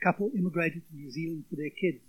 A 0.00 0.04
couple 0.04 0.30
immigrated 0.36 0.86
to 0.86 0.96
New 0.96 1.10
Zealand 1.10 1.44
for 1.48 1.56
their 1.56 1.70
kids. 1.70 2.04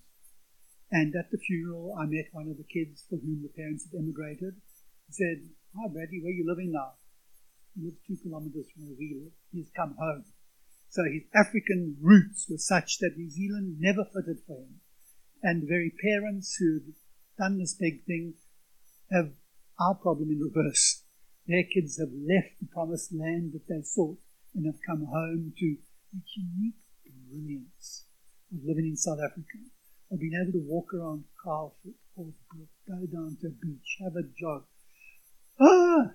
And 0.91 1.15
at 1.15 1.31
the 1.31 1.37
funeral, 1.37 1.95
I 1.97 2.05
met 2.05 2.27
one 2.33 2.49
of 2.51 2.57
the 2.57 2.67
kids 2.67 3.05
for 3.09 3.15
whom 3.15 3.41
the 3.41 3.55
parents 3.55 3.87
had 3.87 3.97
emigrated. 3.97 4.59
He 5.07 5.13
said, 5.13 5.47
Hi, 5.75 5.87
Bradley, 5.87 6.19
where 6.19 6.31
are 6.31 6.35
you 6.35 6.45
living 6.45 6.73
now? 6.73 6.99
He 7.75 7.85
lives 7.85 8.03
two 8.05 8.17
kilometers 8.21 8.67
from 8.75 8.87
where 8.87 8.99
we 8.99 9.15
live. 9.23 9.31
He's 9.53 9.71
come 9.75 9.95
home. 9.97 10.25
So 10.89 11.03
his 11.07 11.23
African 11.33 11.95
roots 12.01 12.47
were 12.49 12.59
such 12.59 12.99
that 12.99 13.15
New 13.15 13.29
Zealand 13.29 13.77
never 13.79 14.03
fitted 14.03 14.43
for 14.45 14.59
him. 14.59 14.81
And 15.41 15.63
the 15.63 15.67
very 15.67 15.93
parents 16.03 16.57
who'd 16.59 16.93
done 17.39 17.57
this 17.57 17.73
big 17.73 18.03
thing 18.03 18.33
have 19.09 19.31
our 19.79 19.95
problem 19.95 20.29
in 20.29 20.39
reverse. 20.39 21.03
Their 21.47 21.63
kids 21.63 21.97
have 21.97 22.11
left 22.11 22.59
the 22.59 22.67
promised 22.67 23.13
land 23.15 23.53
that 23.53 23.67
they 23.67 23.81
sought 23.81 24.19
and 24.53 24.65
have 24.65 24.83
come 24.85 25.07
home 25.07 25.53
to 25.57 25.77
the 26.11 26.21
unique 26.35 26.75
brilliance 27.29 28.05
of 28.51 28.59
living 28.65 28.85
in 28.85 28.97
South 28.97 29.19
Africa, 29.23 29.63
of 30.11 30.19
being 30.19 30.35
able 30.35 30.51
to 30.51 30.67
walk 30.67 30.93
around 30.93 31.23
Carlfoot 31.41 31.95
or 32.15 32.27
go 32.87 33.05
down 33.07 33.37
to 33.41 33.47
a 33.47 33.55
beach, 33.63 33.97
have 34.03 34.15
a 34.15 34.27
jog. 34.37 34.65
Ah! 35.59 36.11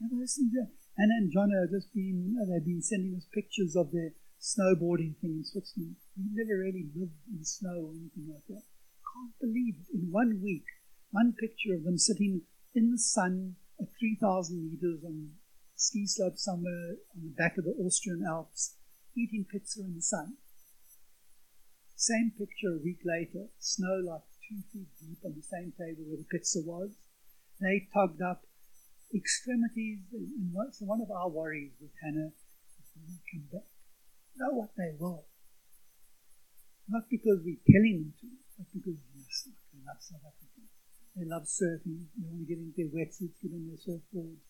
And 0.00 1.10
then 1.10 1.30
John 1.32 1.50
have 1.50 1.70
just 1.70 1.92
been, 1.92 2.36
they've 2.48 2.64
been 2.64 2.82
sending 2.82 3.14
us 3.16 3.26
pictures 3.34 3.74
of 3.76 3.90
their 3.92 4.12
snowboarding 4.40 5.16
thing 5.18 5.42
in 5.42 5.44
Switzerland. 5.44 5.96
We 6.16 6.24
never 6.32 6.60
really 6.60 6.88
lived 6.94 7.18
in 7.32 7.44
snow 7.44 7.88
or 7.88 7.90
anything 7.90 8.30
like 8.30 8.46
that. 8.48 8.62
Can't 8.62 9.38
believe 9.40 9.74
it. 9.80 9.88
In 9.92 10.12
one 10.12 10.40
week, 10.42 10.64
one 11.10 11.34
picture 11.38 11.74
of 11.74 11.84
them 11.84 11.98
sitting 11.98 12.42
in 12.74 12.90
the 12.90 12.98
sun 12.98 13.56
at 13.80 13.88
3,000 13.98 14.70
meters 14.70 15.02
on 15.04 15.32
ski 15.74 16.06
slope 16.06 16.38
somewhere 16.38 16.96
on 17.16 17.24
the 17.24 17.34
back 17.36 17.58
of 17.58 17.64
the 17.64 17.74
Austrian 17.84 18.24
Alps, 18.26 18.76
eating 19.16 19.44
pizza 19.50 19.80
in 19.80 19.94
the 19.94 20.02
sun. 20.02 20.36
Same 21.96 22.30
picture 22.36 22.76
a 22.76 22.84
week 22.84 23.00
later, 23.04 23.48
snow 23.58 24.04
like 24.04 24.28
two 24.44 24.60
feet 24.70 24.88
deep 25.00 25.18
on 25.24 25.32
the 25.32 25.42
same 25.42 25.72
table 25.80 26.04
where 26.04 26.20
the 26.20 26.28
pizza 26.28 26.60
was. 26.60 26.92
They 27.58 27.88
tugged 27.88 28.20
up 28.20 28.44
extremities. 29.16 30.04
And 30.12 30.52
so 30.76 30.84
one 30.84 31.00
of 31.00 31.10
our 31.10 31.28
worries 31.28 31.72
with 31.80 31.96
Hannah 32.04 32.36
is 32.36 32.86
when 32.92 33.08
they 33.08 33.24
come 33.32 33.48
back, 33.48 33.68
know 34.36 34.52
what 34.52 34.76
they 34.76 34.92
will. 35.00 35.24
Not 36.88 37.08
because 37.10 37.40
we're 37.40 37.64
telling 37.64 38.12
them 38.12 38.14
to, 38.20 38.28
but 38.60 38.68
because 38.76 39.00
they 39.72 39.80
love 39.80 39.96
South 39.98 40.20
Africa. 40.20 40.68
They 41.16 41.24
love 41.24 41.48
surfing. 41.48 42.12
They 42.12 42.28
want 42.28 42.44
to 42.44 42.46
get 42.46 42.60
into 42.60 42.76
their 42.76 42.92
wetsuits, 42.92 43.40
get 43.40 43.56
on 43.56 43.72
their 43.72 43.80
surfboards. 43.80 44.44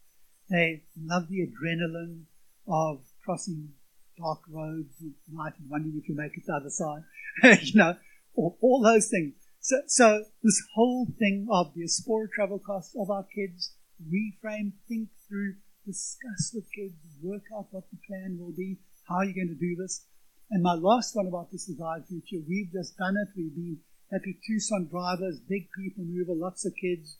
They 0.50 0.82
love 0.98 1.28
the 1.30 1.46
adrenaline 1.46 2.26
of 2.66 3.06
crossing 3.24 3.70
dark 4.18 4.40
roads 4.50 4.94
night 5.32 5.52
and 5.58 5.70
wondering 5.70 6.00
if 6.02 6.08
you 6.08 6.16
make 6.16 6.36
it 6.36 6.44
to 6.46 6.46
the 6.46 6.54
other 6.54 6.70
side. 6.70 7.02
you 7.62 7.78
know, 7.78 7.96
all, 8.34 8.56
all 8.60 8.82
those 8.82 9.08
things. 9.08 9.34
So, 9.60 9.76
so 9.86 10.24
this 10.42 10.62
whole 10.74 11.06
thing 11.18 11.48
of 11.50 11.74
the 11.74 11.82
Aspora 11.82 12.28
travel 12.34 12.58
costs 12.58 12.94
of 12.98 13.10
our 13.10 13.24
kids, 13.34 13.74
reframe, 14.00 14.72
think 14.88 15.08
through, 15.28 15.56
discuss 15.84 16.52
with 16.54 16.70
kids, 16.72 16.94
work 17.22 17.42
out 17.56 17.66
what 17.70 17.84
the 17.90 17.98
plan 18.06 18.38
will 18.40 18.52
be, 18.52 18.78
how 19.08 19.22
you're 19.22 19.34
going 19.34 19.48
to 19.48 19.54
do 19.54 19.76
this. 19.76 20.06
And 20.50 20.62
my 20.62 20.74
last 20.74 21.16
one 21.16 21.26
about 21.26 21.50
this 21.50 21.66
desired 21.66 22.06
future, 22.06 22.44
we've 22.48 22.70
just 22.72 22.96
done 22.96 23.16
it. 23.16 23.28
We've 23.36 23.54
been 23.54 23.78
happy 24.12 24.38
Tucson 24.46 24.88
drivers, 24.88 25.40
big 25.40 25.68
people 25.76 26.04
mover, 26.04 26.34
lots 26.34 26.64
of 26.64 26.72
kids, 26.80 27.18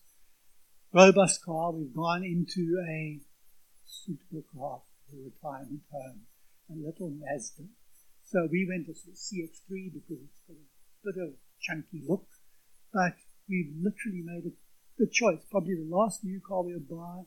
robust 0.95 1.45
car. 1.45 1.73
We've 1.73 1.95
gone 1.95 2.23
into 2.23 2.81
a 2.89 3.21
suitable 3.85 4.45
car 4.55 4.83
for 5.11 5.17
retirement 5.17 5.83
home, 5.91 6.21
a 6.71 6.75
little 6.75 7.11
Mazda. 7.11 7.69
So 8.25 8.49
we 8.51 8.67
went 8.69 8.87
to 8.87 8.93
CX3 8.93 9.95
because 9.95 10.19
it's 10.23 10.43
got 10.47 10.57
a 10.57 11.05
bit 11.05 11.17
of 11.23 11.35
chunky 11.61 12.03
look, 12.07 12.27
but 12.93 13.15
we've 13.49 13.73
literally 13.79 14.23
made 14.25 14.51
a 15.01 15.07
choice. 15.07 15.45
Probably 15.51 15.75
the 15.75 15.95
last 15.95 16.25
new 16.25 16.41
car 16.47 16.65
we'll 16.65 16.81
buy, 16.81 17.23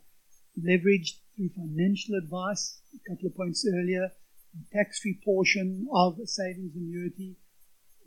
leveraged 0.59 1.21
through 1.35 1.49
financial 1.55 2.15
advice, 2.15 2.81
a 2.93 3.09
couple 3.09 3.27
of 3.27 3.35
points 3.35 3.65
earlier, 3.65 4.11
tax-free 4.73 5.21
portion 5.23 5.87
of 5.93 6.17
savings 6.25 6.75
annuity 6.75 7.37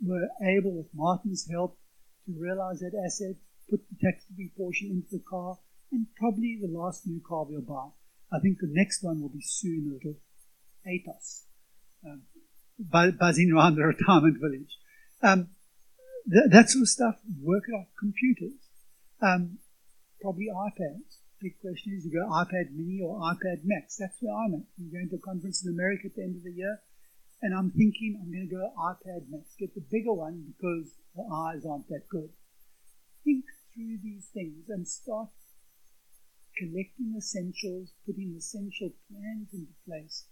were 0.05 0.29
able, 0.43 0.77
with 0.77 0.93
Martin's 0.93 1.47
help, 1.49 1.79
to 2.25 2.33
realize 2.37 2.79
that 2.79 2.93
asset, 3.05 3.35
put 3.69 3.81
the 3.89 3.95
tax-free 4.05 4.51
portion 4.55 4.89
into 4.91 5.17
the 5.17 5.23
car, 5.27 5.57
and 5.91 6.05
probably 6.17 6.59
the 6.61 6.67
last 6.67 7.07
new 7.07 7.21
car 7.27 7.45
we'll 7.47 7.61
buy. 7.61 7.89
I 8.31 8.39
think 8.39 8.57
the 8.59 8.69
next 8.69 9.03
one 9.03 9.21
will 9.21 9.29
be 9.29 9.41
soon 9.41 9.99
a 10.05 10.15
Atos, 10.87 11.43
um, 12.05 12.23
buzzing 13.19 13.51
around 13.51 13.75
the 13.75 13.83
retirement 13.83 14.37
village. 14.39 14.77
Um, 15.21 15.49
th- 16.29 16.51
that 16.51 16.69
sort 16.69 16.83
of 16.83 16.89
stuff, 16.89 17.15
work 17.41 17.63
it 17.67 17.75
out. 17.75 17.87
Computers, 17.99 18.59
um, 19.21 19.59
probably 20.21 20.47
iPads. 20.51 21.23
Big 21.41 21.59
question 21.59 21.95
is, 21.97 22.05
you 22.05 22.11
go 22.11 22.27
iPad 22.31 22.71
Mini 22.71 23.01
or 23.03 23.19
iPad 23.19 23.63
Max. 23.63 23.97
That's 23.97 24.17
where 24.21 24.33
I'm 24.33 24.53
at. 24.53 24.67
I'm 24.79 24.91
going 24.91 25.09
to 25.09 25.17
a 25.17 25.19
conference 25.19 25.65
in 25.65 25.73
America 25.73 26.07
at 26.07 26.15
the 26.15 26.23
end 26.23 26.37
of 26.37 26.43
the 26.43 26.51
year. 26.51 26.79
And 27.41 27.53
I'm 27.53 27.71
thinking 27.71 28.15
I'm 28.15 28.31
going 28.31 28.47
to 28.47 28.55
go 28.55 28.71
iPad 28.79 29.27
Max, 29.29 29.55
get 29.59 29.75
the 29.75 29.83
bigger 29.91 30.13
one 30.13 30.55
because 30.55 30.95
the 31.15 31.27
eyes 31.27 31.65
aren't 31.67 31.89
that 31.89 32.07
good. 32.07 32.31
Think 33.25 33.43
through 33.75 33.99
these 34.01 34.27
things 34.33 34.69
and 34.69 34.87
start 34.87 35.29
collecting 36.57 37.15
essentials, 37.17 37.91
putting 38.05 38.35
essential 38.37 38.91
plans 39.11 39.49
into 39.51 39.73
place 39.85 40.27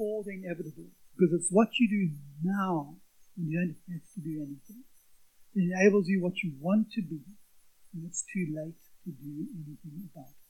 for 0.00 0.24
the 0.24 0.32
inevitable. 0.32 0.88
Because 1.12 1.36
it's 1.36 1.52
what 1.52 1.68
you 1.76 1.84
do 1.92 2.16
now 2.40 2.96
when 3.36 3.52
you 3.52 3.60
don't 3.60 3.76
have 3.92 4.08
to 4.16 4.20
do 4.24 4.40
anything. 4.40 4.88
It 5.52 5.68
enables 5.68 6.08
you 6.08 6.24
what 6.24 6.40
you 6.40 6.56
want 6.56 6.88
to 6.96 7.02
be 7.02 7.20
and 7.92 8.06
it's 8.06 8.24
too 8.32 8.48
late 8.48 8.80
to 9.04 9.10
do 9.10 9.44
anything 9.52 10.08
about 10.08 10.30
it. 10.30 10.48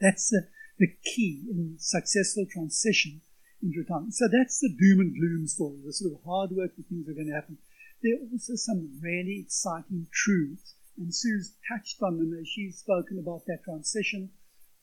That's 0.00 0.30
the, 0.30 0.46
the 0.78 0.94
key 1.02 1.48
in 1.50 1.76
successful 1.78 2.46
transition 2.46 3.22
into 3.62 3.80
retirement. 3.80 4.14
So 4.14 4.28
that's 4.30 4.60
the 4.60 4.70
doom 4.78 5.00
and 5.00 5.16
gloom 5.16 5.48
story, 5.48 5.80
the 5.84 5.92
sort 5.92 6.12
of 6.12 6.20
hard 6.24 6.50
work 6.52 6.76
that 6.76 6.86
things 6.86 7.08
are 7.08 7.14
going 7.14 7.28
to 7.28 7.34
happen. 7.34 7.58
There 8.02 8.14
are 8.14 8.28
also 8.30 8.54
some 8.54 9.00
really 9.02 9.40
exciting 9.40 10.06
truths, 10.12 10.74
and 10.98 11.14
Sue's 11.14 11.56
touched 11.66 11.96
on 12.02 12.18
them 12.18 12.36
as 12.38 12.46
she's 12.46 12.78
spoken 12.78 13.18
about 13.18 13.46
that 13.46 13.64
transition 13.64 14.30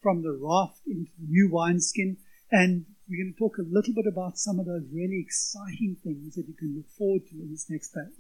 from 0.02 0.24
the 0.24 0.34
raft 0.34 0.82
into 0.88 1.12
the 1.20 1.28
new 1.30 1.50
wineskin. 1.52 2.18
And 2.54 2.86
we're 3.10 3.26
going 3.26 3.34
to 3.34 3.40
talk 3.40 3.58
a 3.58 3.66
little 3.66 3.98
bit 3.98 4.06
about 4.06 4.38
some 4.38 4.60
of 4.60 4.70
those 4.70 4.86
really 4.94 5.18
exciting 5.18 5.98
things 6.06 6.36
that 6.36 6.46
you 6.48 6.54
can 6.54 6.78
look 6.78 6.86
forward 6.94 7.26
to 7.26 7.36
in 7.42 7.50
this 7.50 7.66
next 7.68 7.90
phase. 7.90 8.14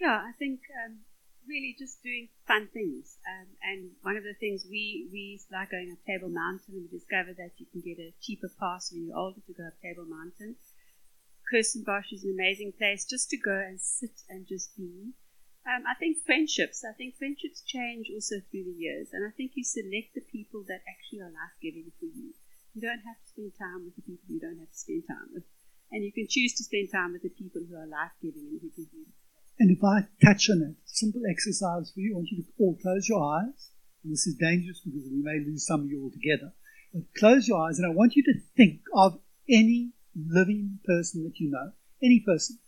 Yeah, 0.00 0.18
I 0.26 0.34
think 0.38 0.58
um, 0.74 1.06
really 1.46 1.76
just 1.78 2.02
doing 2.02 2.28
fun 2.48 2.66
things. 2.74 3.18
Um, 3.30 3.46
and 3.62 3.90
one 4.02 4.16
of 4.16 4.24
the 4.24 4.34
things 4.34 4.66
we, 4.68 5.06
we 5.12 5.38
like 5.54 5.70
going 5.70 5.94
up 5.94 6.02
Table 6.02 6.34
Mountain, 6.34 6.74
and 6.74 6.82
we 6.90 6.98
discovered 6.98 7.38
that 7.38 7.54
you 7.58 7.66
can 7.70 7.80
get 7.80 8.02
a 8.02 8.10
cheaper 8.20 8.50
pass 8.58 8.90
when 8.90 9.06
you're 9.06 9.16
older 9.16 9.38
to 9.38 9.54
go 9.54 9.70
up 9.70 9.78
Table 9.78 10.06
Mountain. 10.06 10.56
Kirstenbosch 11.46 12.10
is 12.10 12.24
an 12.24 12.34
amazing 12.34 12.72
place 12.76 13.06
just 13.06 13.30
to 13.30 13.38
go 13.38 13.54
and 13.54 13.80
sit 13.80 14.26
and 14.28 14.46
just 14.46 14.76
be. 14.76 15.14
Um, 15.68 15.84
I 15.84 15.92
think 16.00 16.16
friendships, 16.24 16.80
I 16.80 16.96
think 16.96 17.20
friendships 17.20 17.60
change 17.60 18.08
also 18.08 18.40
through 18.48 18.64
the 18.64 18.78
years. 18.78 19.12
And 19.12 19.20
I 19.20 19.30
think 19.36 19.52
you 19.54 19.64
select 19.64 20.16
the 20.16 20.24
people 20.24 20.64
that 20.64 20.80
actually 20.88 21.20
are 21.20 21.28
life 21.28 21.52
giving 21.60 21.92
for 22.00 22.08
you. 22.08 22.32
You 22.72 22.80
don't 22.80 23.04
have 23.04 23.20
to 23.20 23.28
spend 23.28 23.52
time 23.60 23.84
with 23.84 23.96
the 23.96 24.02
people 24.02 24.32
you 24.32 24.40
don't 24.40 24.58
have 24.58 24.72
to 24.72 24.78
spend 24.78 25.04
time 25.04 25.28
with. 25.34 25.44
And 25.92 26.04
you 26.04 26.12
can 26.12 26.26
choose 26.28 26.56
to 26.56 26.64
spend 26.64 26.88
time 26.88 27.12
with 27.12 27.20
the 27.20 27.32
people 27.36 27.60
who 27.68 27.76
are 27.76 27.84
life 27.84 28.16
giving 28.24 28.48
and 28.48 28.60
who 28.64 28.72
give 28.72 28.88
you 28.92 29.12
and 29.58 29.70
if 29.70 29.82
I 29.82 30.06
touch 30.24 30.48
on 30.50 30.62
it, 30.62 30.76
simple 30.84 31.22
exercise 31.28 31.90
for 31.90 32.00
you, 32.00 32.14
I 32.14 32.16
want 32.16 32.28
you 32.30 32.42
to 32.42 32.48
all 32.60 32.78
close 32.80 33.08
your 33.08 33.22
eyes. 33.22 33.70
And 34.04 34.12
this 34.12 34.26
is 34.26 34.36
dangerous 34.36 34.80
because 34.84 35.08
we 35.10 35.20
may 35.20 35.40
lose 35.44 35.66
some 35.66 35.80
of 35.80 35.90
you 35.90 36.04
altogether. 36.04 36.52
But 36.94 37.02
close 37.18 37.48
your 37.48 37.66
eyes 37.66 37.78
and 37.78 37.86
I 37.86 37.94
want 37.94 38.14
you 38.14 38.22
to 38.22 38.40
think 38.56 38.82
of 38.94 39.18
any 39.48 39.90
living 40.14 40.78
person 40.84 41.24
that 41.24 41.40
you 41.40 41.50
know, 41.50 41.72
any 42.02 42.22
person. 42.24 42.58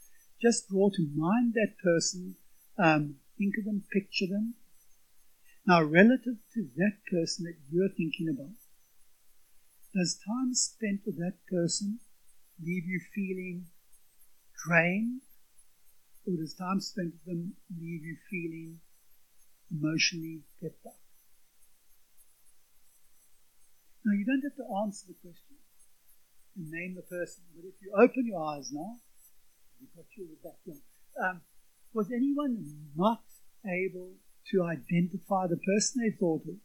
Just 0.42 0.68
draw 0.68 0.90
to 0.90 1.08
mind 1.14 1.54
that 1.54 1.74
person, 1.82 2.34
um, 2.78 3.16
think 3.38 3.54
of 3.58 3.64
them, 3.64 3.84
picture 3.92 4.26
them. 4.26 4.54
Now, 5.66 5.82
relative 5.82 6.36
to 6.54 6.68
that 6.76 6.98
person 7.10 7.44
that 7.44 7.56
you're 7.70 7.88
thinking 7.88 8.28
about, 8.28 8.56
does 9.94 10.18
time 10.26 10.54
spent 10.54 11.00
with 11.04 11.18
that 11.18 11.38
person 11.50 12.00
leave 12.62 12.86
you 12.86 13.00
feeling 13.14 13.66
drained, 14.66 15.22
Or 16.26 16.36
does 16.36 16.54
time 16.54 16.80
spent 16.80 17.14
with 17.14 17.24
them 17.24 17.56
leave 17.70 18.04
you 18.04 18.16
feeling 18.30 18.80
emotionally 19.70 20.42
kept 20.60 20.86
up? 20.86 20.98
Now, 24.04 24.12
you 24.12 24.24
don't 24.24 24.42
have 24.42 24.56
to 24.56 24.66
answer 24.82 25.06
the 25.08 25.14
question 25.20 25.56
and 26.56 26.70
name 26.70 26.94
the 26.94 27.02
person, 27.02 27.44
but 27.54 27.64
if 27.64 27.74
you 27.82 27.92
open 27.96 28.26
your 28.26 28.42
eyes 28.42 28.70
now, 28.72 28.98
you've 29.80 29.94
got 29.94 30.06
you 30.16 30.36
back 30.42 30.58
um, 31.24 31.42
was 31.92 32.10
anyone 32.10 32.64
not 32.96 33.22
able 33.66 34.14
to 34.50 34.62
identify 34.64 35.46
the 35.46 35.58
person 35.58 36.02
they 36.02 36.16
thought 36.16 36.42
of 36.46 36.56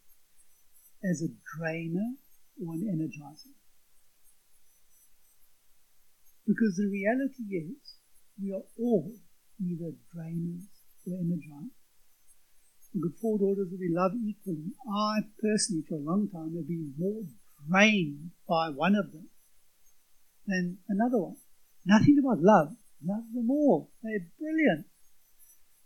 as 1.04 1.22
a 1.22 1.34
drainer 1.58 2.14
or 2.62 2.74
an 2.74 2.86
energizer? 2.86 3.54
Because 6.48 6.76
the 6.78 6.90
reality 6.90 7.44
is, 7.52 7.98
we 8.42 8.54
are 8.54 8.66
all 8.78 9.12
either 9.60 9.94
drainers 10.16 10.68
or 11.08 11.18
energizers. 11.18 11.74
We've 12.94 13.12
four 13.20 13.40
daughters 13.40 13.70
that 13.72 13.80
we 13.80 13.90
love 13.92 14.14
equally. 14.16 14.72
I 14.88 15.28
personally, 15.42 15.84
for 15.90 15.96
a 15.96 16.06
long 16.06 16.30
time, 16.32 16.56
have 16.56 16.68
been 16.68 16.94
more 16.98 17.24
drained 17.68 18.32
by 18.48 18.70
one 18.70 18.96
of 18.96 19.12
them 19.12 19.28
than 20.48 20.78
another 20.88 21.18
one. 21.18 21.36
Nothing 21.86 22.18
about 22.20 22.42
love. 22.42 22.76
Love 23.04 23.26
them 23.34 23.50
all. 23.50 23.92
They're 24.02 24.28
brilliant. 24.40 24.86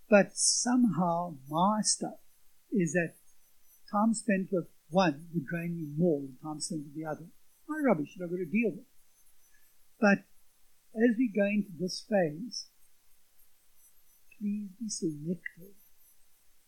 But 0.10 0.32
somehow 0.34 1.36
my 1.50 1.82
stuff 1.82 2.20
is 2.72 2.94
that 2.94 3.14
time 3.92 4.14
spent 4.14 4.50
with 4.52 4.66
one 4.90 5.28
would 5.34 5.46
drain 5.46 5.78
me 5.78 5.86
more 5.96 6.22
than 6.22 6.38
time 6.42 6.60
spent 6.60 6.82
with 6.86 6.96
the 6.96 7.06
other. 7.06 7.30
My 7.68 7.78
rubbish 7.86 8.16
that 8.18 8.26
I've 8.26 8.32
got 8.32 8.38
to 8.38 8.46
deal 8.46 8.72
with. 8.74 8.90
But 10.02 10.26
as 10.98 11.14
we 11.18 11.30
go 11.30 11.46
into 11.46 11.70
this 11.78 12.04
phase, 12.10 12.70
please 14.40 14.70
be 14.80 14.90
selective 14.90 15.78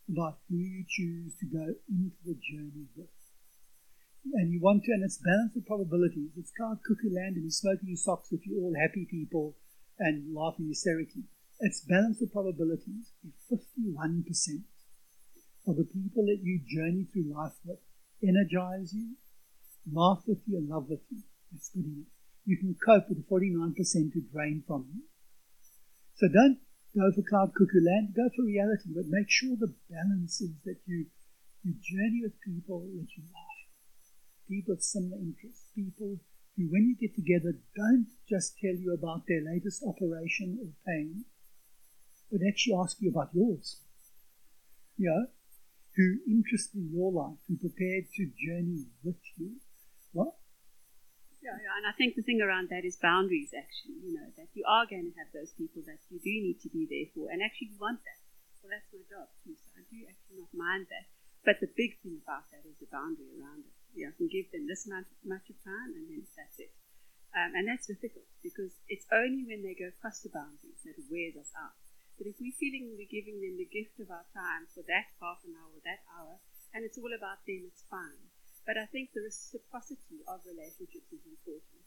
about 0.07 0.37
who 0.49 0.57
you 0.57 0.85
choose 0.87 1.33
to 1.39 1.45
go 1.45 1.73
into 1.89 2.21
the 2.25 2.35
journey 2.35 2.85
with. 2.95 3.09
And 4.33 4.53
you 4.53 4.61
want 4.61 4.83
to, 4.83 4.91
and 4.91 5.03
it's 5.03 5.17
balance 5.17 5.55
of 5.55 5.65
probabilities. 5.65 6.37
It's 6.37 6.51
called 6.53 6.85
cuckoo 6.85 7.09
land 7.09 7.37
and 7.37 7.45
you 7.45 7.49
smoke 7.49 7.79
in 7.81 7.89
your 7.89 7.97
socks 7.97 8.29
if 8.31 8.45
you're 8.45 8.61
all 8.61 8.75
happy 8.79 9.07
people 9.09 9.55
and 9.97 10.35
laughing 10.35 10.67
hysterically. 10.67 11.25
It's 11.61 11.85
balance 11.85 12.19
of 12.25 12.33
probabilities. 12.33 13.13
If 13.21 13.37
51% 13.53 14.25
of 15.67 15.77
the 15.77 15.85
people 15.85 16.25
that 16.25 16.41
you 16.41 16.57
journey 16.65 17.05
through 17.13 17.29
life 17.29 17.53
with 17.63 17.77
energize 18.25 18.93
you, 18.97 19.13
laugh 19.85 20.25
with 20.25 20.41
you, 20.49 20.57
and 20.57 20.69
love 20.69 20.89
with 20.89 21.05
you, 21.13 21.21
that's 21.53 21.69
good 21.69 21.85
enough. 21.85 22.09
You 22.45 22.57
can 22.57 22.73
cope 22.81 23.09
with 23.09 23.21
the 23.21 23.29
49% 23.29 23.77
who 23.77 24.21
drain 24.33 24.63
from 24.65 24.89
you. 24.89 25.05
So 26.17 26.25
don't 26.33 26.57
go 26.97 27.13
for 27.13 27.21
cloud 27.29 27.53
cuckoo 27.53 27.85
land, 27.85 28.17
go 28.17 28.25
for 28.33 28.41
reality, 28.41 28.89
but 28.97 29.05
make 29.05 29.29
sure 29.29 29.53
the 29.53 29.77
balance 29.85 30.41
is 30.41 30.57
that 30.65 30.81
you, 30.89 31.05
you 31.61 31.77
journey 31.77 32.25
with 32.25 32.41
people 32.41 32.81
that 32.89 33.09
you 33.13 33.23
love, 33.29 33.57
people 34.49 34.73
of 34.73 34.81
similar 34.81 35.21
interests, 35.21 35.69
people 35.77 36.17
who, 36.57 36.63
when 36.73 36.89
you 36.89 36.97
get 36.97 37.13
together, 37.13 37.53
don't 37.77 38.09
just 38.27 38.57
tell 38.57 38.73
you 38.73 38.97
about 38.97 39.29
their 39.29 39.45
latest 39.45 39.85
operation 39.85 40.57
or 40.57 40.73
pain, 40.89 41.25
but 42.31 42.39
actually 42.47 42.79
ask 42.79 42.97
you 43.03 43.11
about 43.11 43.35
yours. 43.35 43.83
You 44.97 45.11
know, 45.11 45.23
who 45.95 46.23
interest 46.23 46.71
in 46.73 46.87
your 46.95 47.11
life, 47.11 47.39
who 47.47 47.59
prepared 47.59 48.07
to 48.15 48.31
journey 48.39 48.87
with 49.03 49.19
you. 49.35 49.59
What? 50.15 50.39
Yeah, 51.43 51.57
yeah, 51.57 51.73
and 51.75 51.89
I 51.89 51.93
think 51.97 52.15
the 52.15 52.23
thing 52.23 52.39
around 52.39 52.69
that 52.69 52.85
is 52.85 53.01
boundaries, 53.01 53.51
actually, 53.51 53.97
you 53.99 54.13
know, 54.13 54.29
that 54.37 54.53
you 54.53 54.63
are 54.69 54.85
going 54.85 55.09
to 55.09 55.17
have 55.17 55.33
those 55.33 55.51
people 55.57 55.81
that 55.89 55.99
you 56.07 56.21
do 56.21 56.31
need 56.31 56.61
to 56.61 56.69
be 56.69 56.85
there 56.85 57.09
for, 57.11 57.33
and 57.33 57.41
actually 57.41 57.73
you 57.75 57.81
want 57.81 57.99
that. 58.05 58.21
Well, 58.61 58.69
that's 58.69 58.93
my 58.93 59.01
job 59.09 59.25
too, 59.41 59.57
so 59.57 59.73
I 59.73 59.83
do 59.89 60.05
actually 60.05 60.37
not 60.37 60.53
mind 60.53 60.85
that. 60.93 61.09
But 61.41 61.57
the 61.57 61.73
big 61.73 61.97
thing 62.05 62.21
about 62.21 62.45
that 62.53 62.61
is 62.61 62.77
the 62.77 62.85
boundary 62.93 63.33
around 63.41 63.65
it. 63.65 63.73
Yeah, 63.97 64.13
I 64.13 64.15
can 64.15 64.29
give 64.29 64.53
them 64.53 64.69
this 64.69 64.85
much, 64.85 65.09
much 65.25 65.49
of 65.49 65.57
time, 65.65 65.97
and 65.97 66.05
then 66.07 66.21
that's 66.37 66.61
it. 66.61 66.71
Um, 67.33 67.57
and 67.57 67.65
that's 67.65 67.89
difficult 67.89 68.29
because 68.45 68.77
it's 68.85 69.09
only 69.09 69.41
when 69.41 69.65
they 69.65 69.73
go 69.73 69.89
across 69.89 70.21
the 70.21 70.29
boundaries 70.29 70.85
that 70.85 70.93
it 70.93 71.09
wears 71.09 71.35
us 71.41 71.49
out. 71.57 71.90
But 72.21 72.29
if 72.29 72.37
we're 72.37 72.53
feeling 72.53 72.93
we're 72.93 73.09
giving 73.09 73.41
them 73.41 73.57
the 73.57 73.65
gift 73.65 73.97
of 73.97 74.13
our 74.13 74.29
time 74.29 74.69
for 74.69 74.85
that 74.85 75.09
half 75.17 75.41
an 75.41 75.57
hour, 75.57 75.73
that 75.81 76.05
hour, 76.05 76.37
and 76.69 76.85
it's 76.85 77.01
all 77.01 77.09
about 77.09 77.41
them, 77.49 77.65
it's 77.65 77.81
fine. 77.89 78.29
But 78.61 78.77
I 78.77 78.85
think 78.85 79.09
the 79.09 79.25
reciprocity 79.25 80.21
of 80.29 80.45
relationships 80.45 81.09
is 81.09 81.25
important. 81.25 81.81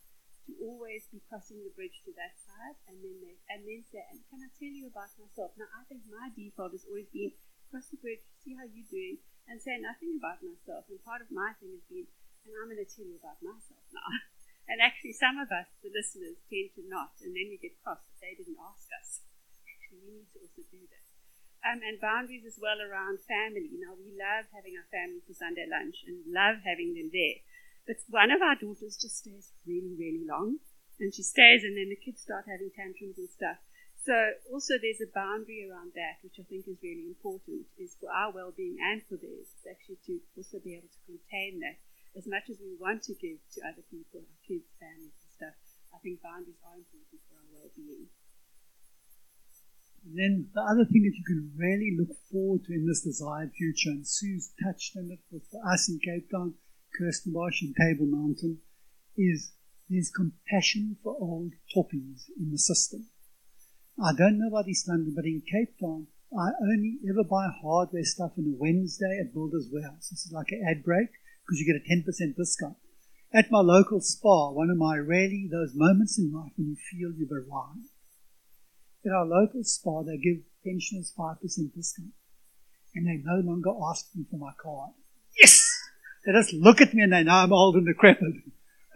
To 0.51 0.59
always 0.59 1.07
be 1.15 1.23
crossing 1.31 1.63
the 1.63 1.71
bridge 1.71 2.03
to 2.03 2.13
that 2.19 2.35
side 2.43 2.83
and 2.91 2.99
then 2.99 3.23
they, 3.23 3.39
and 3.47 3.63
then 3.63 3.87
say, 3.87 4.03
and 4.11 4.27
can 4.27 4.43
I 4.43 4.51
tell 4.59 4.75
you 4.75 4.91
about 4.91 5.15
myself? 5.23 5.55
Now 5.55 5.71
I 5.71 5.87
think 5.87 6.03
my 6.11 6.35
default 6.35 6.75
has 6.75 6.83
always 6.83 7.07
been 7.15 7.31
cross 7.71 7.87
the 7.95 8.03
bridge, 8.03 8.27
see 8.43 8.59
how 8.59 8.67
you're 8.67 8.91
doing, 8.91 9.23
and 9.47 9.63
say 9.63 9.79
nothing 9.79 10.19
about 10.19 10.43
myself. 10.43 10.91
And 10.91 10.99
part 11.07 11.23
of 11.23 11.31
my 11.31 11.55
thing 11.63 11.79
has 11.79 11.87
been, 11.87 12.11
and 12.43 12.59
I'm 12.59 12.75
going 12.75 12.83
to 12.83 12.91
tell 12.91 13.07
you 13.07 13.23
about 13.23 13.39
myself 13.39 13.87
now. 13.95 14.11
and 14.71 14.83
actually, 14.83 15.15
some 15.15 15.39
of 15.39 15.55
us, 15.55 15.71
the 15.79 15.95
listeners, 15.95 16.43
tend 16.51 16.75
to 16.75 16.83
not, 16.91 17.23
and 17.23 17.39
then 17.39 17.55
we 17.55 17.59
get 17.63 17.79
cross 17.87 18.03
that 18.03 18.19
they 18.19 18.35
didn't 18.35 18.59
ask 18.59 18.91
us. 18.99 19.24
Actually, 19.95 20.11
we 20.11 20.19
need 20.19 20.31
to 20.35 20.39
also 20.43 20.63
do 20.75 20.83
that 20.91 21.05
um, 21.63 21.81
and 21.87 22.03
boundaries 22.03 22.45
as 22.45 22.59
well 22.59 22.83
around 22.83 23.23
family. 23.23 23.71
Now, 23.79 23.95
we 23.95 24.11
love 24.11 24.51
having 24.51 24.75
our 24.75 24.89
family 24.91 25.23
for 25.23 25.33
Sunday 25.33 25.71
lunch 25.71 26.03
and 26.03 26.21
love 26.27 26.67
having 26.67 26.99
them 26.99 27.15
there. 27.15 27.41
But 27.87 28.03
one 28.11 28.35
of 28.35 28.43
our 28.43 28.59
daughters 28.59 28.99
just 28.99 29.23
stays 29.23 29.55
really, 29.65 29.95
really 29.95 30.27
long. 30.27 30.59
And 30.99 31.15
she 31.15 31.23
stays, 31.23 31.65
and 31.65 31.79
then 31.79 31.91
the 31.91 31.99
kids 31.99 32.23
start 32.23 32.47
having 32.47 32.71
tantrums 32.75 33.19
and 33.19 33.31
stuff. 33.31 33.59
So, 34.05 34.15
also, 34.53 34.77
there's 34.77 35.01
a 35.01 35.11
boundary 35.11 35.65
around 35.65 35.97
that, 35.97 36.21
which 36.21 36.37
I 36.37 36.45
think 36.45 36.69
is 36.69 36.85
really 36.85 37.09
important, 37.09 37.65
is 37.81 37.97
for 37.97 38.13
our 38.13 38.31
well 38.31 38.53
being 38.53 38.77
and 38.79 39.01
for 39.07 39.17
theirs. 39.17 39.49
It's 39.57 39.67
actually 39.67 39.99
to 40.07 40.21
also 40.37 40.61
be 40.61 40.77
able 40.77 40.93
to 40.93 41.03
contain 41.09 41.65
that. 41.65 41.81
As 42.15 42.29
much 42.29 42.47
as 42.51 42.61
we 42.61 42.77
want 42.79 43.03
to 43.09 43.15
give 43.17 43.41
to 43.57 43.59
other 43.65 43.83
people, 43.91 44.23
our 44.23 44.41
kids, 44.45 44.69
families, 44.77 45.17
and 45.17 45.31
stuff, 45.35 45.57
I 45.91 45.99
think 46.05 46.21
boundaries 46.21 46.61
are 46.63 46.77
important 46.77 47.25
for 47.27 47.41
our 47.41 47.49
well 47.49 47.73
being. 47.73 48.13
And 50.05 50.19
then 50.19 50.49
the 50.55 50.61
other 50.61 50.85
thing 50.85 51.03
that 51.03 51.17
you 51.17 51.25
can 51.25 51.53
really 51.57 51.97
look 51.99 52.15
forward 52.31 52.65
to 52.65 52.75
in 52.75 52.87
this 52.87 53.03
desired 53.03 53.53
future, 53.57 53.91
and 53.91 54.07
Sue's 54.07 54.53
touched 54.63 54.97
on 54.97 55.11
it 55.11 55.21
with 55.31 55.49
us 55.67 55.89
in 55.89 55.99
Cape 55.99 56.31
Town, 56.31 56.55
Kirstenbosch 56.99 57.63
and 57.63 57.75
Table 57.75 58.07
Mountain, 58.07 58.59
is 59.17 59.53
there's 59.89 60.11
compassion 60.11 60.97
for 61.03 61.17
old 61.19 61.53
toppies 61.75 62.29
in 62.39 62.51
the 62.51 62.59
system. 62.59 63.09
I 64.03 64.13
don't 64.13 64.39
know 64.39 64.49
about 64.49 64.69
East 64.69 64.89
London, 64.89 65.15
but 65.17 65.25
in 65.25 65.41
Cape 65.41 65.79
Town, 65.81 66.09
I 66.37 66.51
only 66.61 66.99
ever 67.09 67.25
buy 67.25 67.49
hardware 67.63 68.05
stuff 68.05 68.33
on 68.37 68.45
a 68.45 68.59
Wednesday 68.59 69.19
at 69.21 69.33
Builders 69.33 69.69
Warehouse. 69.73 70.09
This 70.11 70.27
is 70.27 70.33
like 70.33 70.51
an 70.51 70.67
ad 70.69 70.85
break 70.85 71.09
because 71.47 71.61
you 71.61 71.67
get 71.67 71.81
a 71.81 71.89
10% 71.89 72.37
discount. 72.37 72.77
At 73.33 73.51
my 73.51 73.61
local 73.61 74.01
spa, 74.01 74.51
one 74.51 74.69
of 74.69 74.77
my 74.77 74.97
rarely 74.97 75.49
those 75.51 75.73
moments 75.75 76.19
in 76.19 76.33
life 76.33 76.53
when 76.57 76.69
you 76.69 76.77
feel 76.77 77.13
you've 77.17 77.33
arrived 77.33 77.94
at 79.07 79.13
our 79.13 79.27
local 79.27 79.65
spa, 79.65 80.03
they 80.03 80.17
give 80.17 80.39
pensioners 80.65 81.13
5% 81.17 81.41
discount. 81.75 82.13
And 82.95 83.07
they 83.07 83.23
no 83.25 83.41
longer 83.41 83.71
ask 83.91 84.07
me 84.15 84.25
for 84.31 84.37
my 84.37 84.53
card. 84.63 84.93
Yes! 85.39 85.69
They 86.25 86.33
just 86.33 86.53
look 86.53 86.81
at 86.81 86.95
me 86.95 87.03
and 87.03 87.13
they 87.13 87.23
know 87.23 87.35
I'm 87.35 87.53
old 87.53 87.75
and 87.77 87.87
decrepit. 87.87 88.35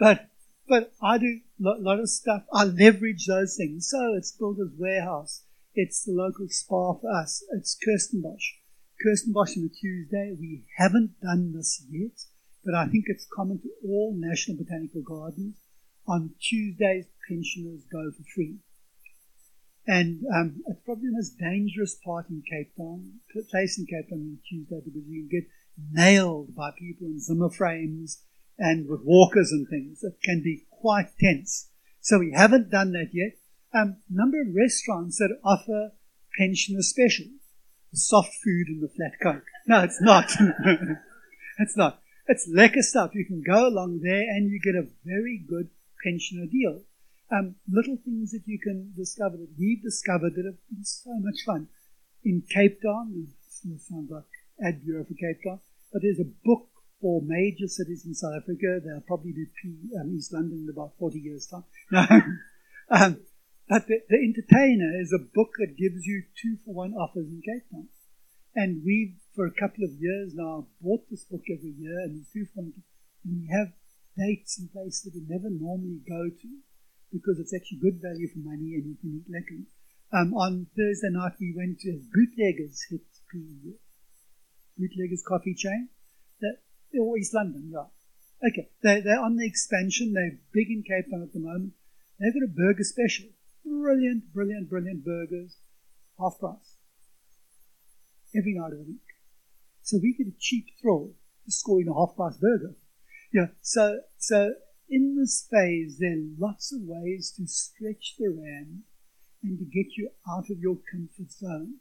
But, 0.01 0.29
but 0.69 0.93
I 1.03 1.19
do 1.19 1.41
a 1.61 1.81
lot 1.81 1.99
of 1.99 2.09
stuff. 2.09 2.45
I 2.53 2.65
leverage 2.65 3.27
those 3.27 3.57
things. 3.57 3.89
So 3.91 4.15
it's 4.17 4.33
Builder's 4.33 4.73
Warehouse. 4.79 5.43
It's 5.75 6.05
the 6.05 6.13
local 6.13 6.47
spa 6.49 6.95
for 6.95 7.11
us. 7.11 7.45
It's 7.53 7.77
Kirstenbosch. 7.77 8.55
Kirstenbosch 9.05 9.57
on 9.57 9.65
a 9.65 9.69
Tuesday. 9.69 10.37
We 10.39 10.65
haven't 10.77 11.21
done 11.21 11.53
this 11.53 11.85
yet, 11.91 12.25
but 12.65 12.75
I 12.75 12.87
think 12.87 13.05
it's 13.09 13.27
common 13.33 13.61
to 13.61 13.69
all 13.85 14.15
national 14.17 14.57
botanical 14.57 15.03
gardens. 15.03 15.57
On 16.07 16.31
Tuesdays, 16.41 17.07
pensioners 17.29 17.85
go 17.93 18.11
for 18.11 18.25
free. 18.35 18.59
And 19.89 20.21
um, 20.37 20.63
it's 20.67 20.83
probably 20.85 21.09
the 21.09 21.17
most 21.17 21.39
dangerous 21.39 21.97
part 22.05 22.29
in 22.29 22.43
Cape 22.43 22.77
Town, 22.77 23.21
place 23.51 23.79
in 23.79 23.87
Cape 23.87 24.11
Town 24.11 24.21
on 24.21 24.39
Tuesday 24.47 24.83
because 24.85 25.09
you 25.09 25.27
can 25.27 25.41
get 25.41 25.49
nailed 25.91 26.55
by 26.55 26.73
people 26.79 27.07
in 27.07 27.19
Zimmer 27.19 27.49
frames 27.49 28.23
and 28.59 28.87
with 28.87 29.01
walkers 29.03 29.51
and 29.51 29.67
things. 29.67 30.05
It 30.05 30.19
can 30.23 30.43
be 30.43 30.67
quite 30.71 31.17
tense. 31.19 31.71
So 32.03 32.19
we 32.19 32.33
haven't 32.37 32.71
done 32.71 32.93
that 32.93 33.09
yet. 33.15 33.39
Um, 33.73 33.97
number 34.11 34.43
of 34.43 34.55
restaurants 34.55 35.17
that 35.19 35.35
offer 35.43 35.93
pensioner 36.37 36.83
specials. 36.83 37.41
Soft 37.95 38.35
food 38.45 38.67
and 38.69 38.83
the 38.83 38.89
flat 38.89 39.13
coke. 39.23 39.47
No, 39.67 39.83
it's 39.83 40.03
not. 40.03 40.31
it's 41.59 41.79
not. 41.79 42.03
It's 42.27 42.47
lekker 42.47 42.83
stuff. 42.83 43.15
You 43.15 43.25
can 43.25 43.43
go 43.43 43.67
along 43.67 44.01
there 44.03 44.21
and 44.21 44.51
you 44.51 44.61
get 44.61 44.75
a 44.75 44.89
very 45.07 45.43
good 45.49 45.71
pensioner 46.05 46.45
deal 46.45 46.83
um, 47.31 47.57
little 47.69 47.99
things 48.05 48.33
that 48.33 48.43
you 48.47 48.59
can 48.59 48.93
discover 48.97 49.37
that 49.37 49.53
we've 49.59 49.83
discovered 49.83 50.35
that 50.35 50.47
have 50.47 50.61
been 50.71 50.85
so 50.85 51.13
much 51.21 51.45
fun. 51.45 51.69
In 52.25 52.43
Cape 52.43 52.81
Town, 52.83 53.29
it 53.29 53.81
sounds 53.81 54.11
like 54.11 54.25
ad 54.65 54.85
bureau 54.85 55.05
for 55.05 55.15
Cape 55.15 55.43
Town, 55.45 55.61
but 55.93 56.03
there's 56.03 56.21
a 56.21 56.33
book 56.45 56.69
for 57.01 57.23
major 57.23 57.69
cities 57.69 58.05
in 58.05 58.15
South 58.15 58.35
Africa. 58.37 58.81
They'll 58.83 59.07
probably 59.07 59.33
do 59.33 59.47
P, 59.63 59.77
um, 60.01 60.15
East 60.17 60.33
London 60.33 60.67
in 60.67 60.71
about 60.73 60.93
40 60.99 61.19
years' 61.19 61.47
time. 61.47 61.65
No. 61.93 62.07
um, 62.91 63.21
But 63.69 63.87
the, 63.87 64.01
the 64.09 64.17
Entertainer 64.17 64.99
is 64.99 65.13
a 65.13 65.21
book 65.21 65.53
that 65.59 65.77
gives 65.77 66.07
you 66.07 66.25
two 66.41 66.57
for 66.65 66.73
one 66.73 66.95
offers 66.95 67.29
in 67.29 67.43
Cape 67.45 67.69
Town. 67.71 67.89
And 68.57 68.83
we've, 68.85 69.15
for 69.37 69.47
a 69.47 69.53
couple 69.53 69.85
of 69.85 69.93
years 70.01 70.33
now, 70.35 70.67
bought 70.81 71.05
this 71.11 71.25
book 71.25 71.45
every 71.53 71.77
year 71.77 72.01
and 72.01 72.25
two 72.33 72.47
for 72.47 72.63
one. 72.63 72.73
And 73.25 73.43
we 73.43 73.49
have 73.53 73.77
dates 74.17 74.59
in 74.59 74.69
place 74.69 75.03
that 75.03 75.13
we 75.15 75.23
never 75.29 75.51
normally 75.51 76.01
go 76.09 76.31
to 76.33 76.49
because 77.13 77.39
it's 77.39 77.55
actually 77.55 77.79
good 77.79 78.01
value 78.03 78.29
for 78.29 78.39
money 78.41 78.75
and 78.77 78.87
you 78.87 78.97
can 79.01 79.21
eat 79.21 79.29
lekker. 79.31 79.65
Um, 80.11 80.33
on 80.35 80.67
Thursday 80.77 81.11
night, 81.11 81.33
we 81.41 81.55
went 81.57 81.81
to 81.81 82.01
Bootleggers 82.13 82.81
hit 82.89 83.03
Bootleggers 84.79 85.23
coffee 85.27 85.55
chain. 85.55 85.89
That, 86.41 86.59
or 86.99 87.19
East 87.19 87.35
London, 87.35 87.71
yeah. 87.73 87.93
Okay, 88.49 88.71
they, 88.83 89.01
they're 89.01 89.21
on 89.21 89.37
the 89.37 89.47
expansion. 89.47 90.15
They're 90.15 90.39
big 90.53 90.69
in 90.71 90.83
Cape 90.83 91.11
Town 91.11 91.23
at 91.23 91.33
the 91.33 91.41
moment. 91.41 91.73
They've 92.19 92.33
got 92.33 92.47
a 92.47 92.55
burger 92.55 92.85
special. 92.85 93.27
Brilliant, 93.65 94.33
brilliant, 94.33 94.71
brilliant 94.71 95.05
burgers. 95.05 95.57
Half 96.19 96.39
price. 96.39 96.77
Every 98.35 98.55
night 98.55 98.73
of 98.73 98.79
the 98.79 98.85
week. 98.85 99.09
So 99.83 99.99
we 100.03 100.15
get 100.17 100.27
a 100.27 100.37
cheap 100.39 100.67
throw 100.81 101.15
for 101.45 101.51
scoring 101.51 101.89
a 101.89 101.95
half 101.95 102.17
price 102.17 102.37
burger. 102.37 102.75
Yeah, 103.33 103.49
so, 103.61 104.01
so 104.19 104.55
in 104.89 105.17
this 105.17 105.47
phase, 105.51 105.99
there 105.99 106.13
are 106.13 106.37
lots 106.39 106.73
of 106.73 106.81
ways 106.83 107.33
to 107.37 107.47
stretch 107.47 108.15
the 108.19 108.29
rand 108.29 108.83
and 109.43 109.59
to 109.59 109.65
get 109.65 109.97
you 109.97 110.11
out 110.29 110.51
of 110.51 110.59
your 110.59 110.77
comfort 110.91 111.31
zone 111.31 111.75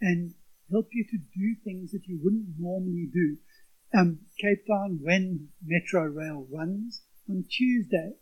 and 0.00 0.34
help 0.70 0.88
you 0.92 1.04
to 1.10 1.18
do 1.18 1.54
things 1.64 1.92
that 1.92 2.06
you 2.06 2.18
wouldn't 2.22 2.58
normally 2.58 3.08
do. 3.12 3.36
Um, 3.96 4.20
Cape 4.40 4.66
Town, 4.66 4.98
when 5.00 5.48
Metro 5.64 6.04
Rail 6.04 6.46
runs 6.52 7.02
on 7.28 7.44
Tuesday, 7.48 8.12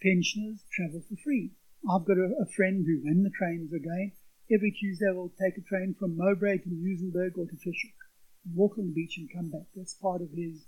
pensioners 0.00 0.64
travel 0.72 1.02
for 1.08 1.16
free. 1.24 1.52
I've 1.90 2.06
got 2.06 2.16
a, 2.16 2.30
a 2.40 2.46
friend 2.56 2.84
who, 2.86 3.00
when 3.02 3.24
the 3.24 3.34
trains 3.36 3.72
are 3.72 3.82
going, 3.82 4.12
every 4.52 4.70
Tuesday 4.70 5.10
will 5.12 5.32
take 5.40 5.58
a 5.58 5.68
train 5.68 5.96
from 5.98 6.16
Mowbray 6.16 6.58
to 6.58 6.68
Muizenberg 6.68 7.36
or 7.36 7.46
to 7.46 7.56
Fish 7.56 7.82
Hoek, 7.82 8.54
walk 8.54 8.78
on 8.78 8.88
the 8.88 8.94
beach 8.94 9.16
and 9.18 9.28
come 9.34 9.50
back. 9.50 9.66
That's 9.74 9.94
part 9.94 10.22
of 10.22 10.30
his 10.30 10.64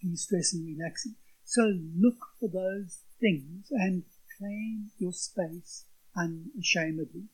de-stressing, 0.00 0.60
and 0.60 0.78
relaxing. 0.78 1.16
So 1.48 1.62
look 1.96 2.36
for 2.38 2.50
those 2.52 3.04
things 3.20 3.68
and 3.70 4.02
claim 4.36 4.90
your 4.98 5.14
space 5.14 5.86
unashamedly. 6.14 7.32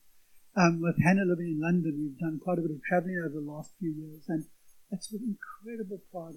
Um, 0.55 0.79
with 0.79 0.95
Hannah 1.03 1.27
living 1.27 1.59
in 1.59 1.59
London, 1.59 1.99
we've 1.99 2.17
done 2.17 2.39
quite 2.41 2.57
a 2.57 2.61
bit 2.61 2.71
of 2.71 2.81
traveling 2.87 3.19
over 3.19 3.35
the 3.35 3.51
last 3.51 3.73
few 3.77 3.91
years, 3.91 4.23
and 4.29 4.45
that's 4.89 5.11
with 5.11 5.19
incredible 5.19 5.99
pride. 6.13 6.35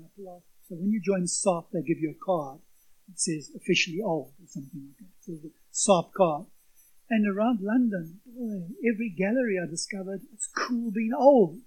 So 0.66 0.74
when 0.74 0.90
you 0.90 1.00
join 1.00 1.28
SARP, 1.28 1.70
they 1.70 1.86
give 1.86 2.02
you 2.02 2.10
a 2.10 2.24
card 2.24 2.58
that 3.06 3.20
says 3.20 3.52
officially 3.54 4.02
old 4.04 4.34
or 4.42 4.48
something 4.48 4.82
like 4.82 4.98
that. 4.98 5.14
So 5.20 5.38
the 5.40 5.52
SARP 5.70 6.12
card. 6.16 6.46
And 7.08 7.30
around 7.30 7.60
London, 7.62 8.18
boy, 8.26 8.74
every 8.82 9.14
gallery 9.16 9.54
I 9.56 9.70
discovered, 9.70 10.22
it's 10.34 10.50
cool 10.50 10.90
being 10.90 11.14
old. 11.16 11.60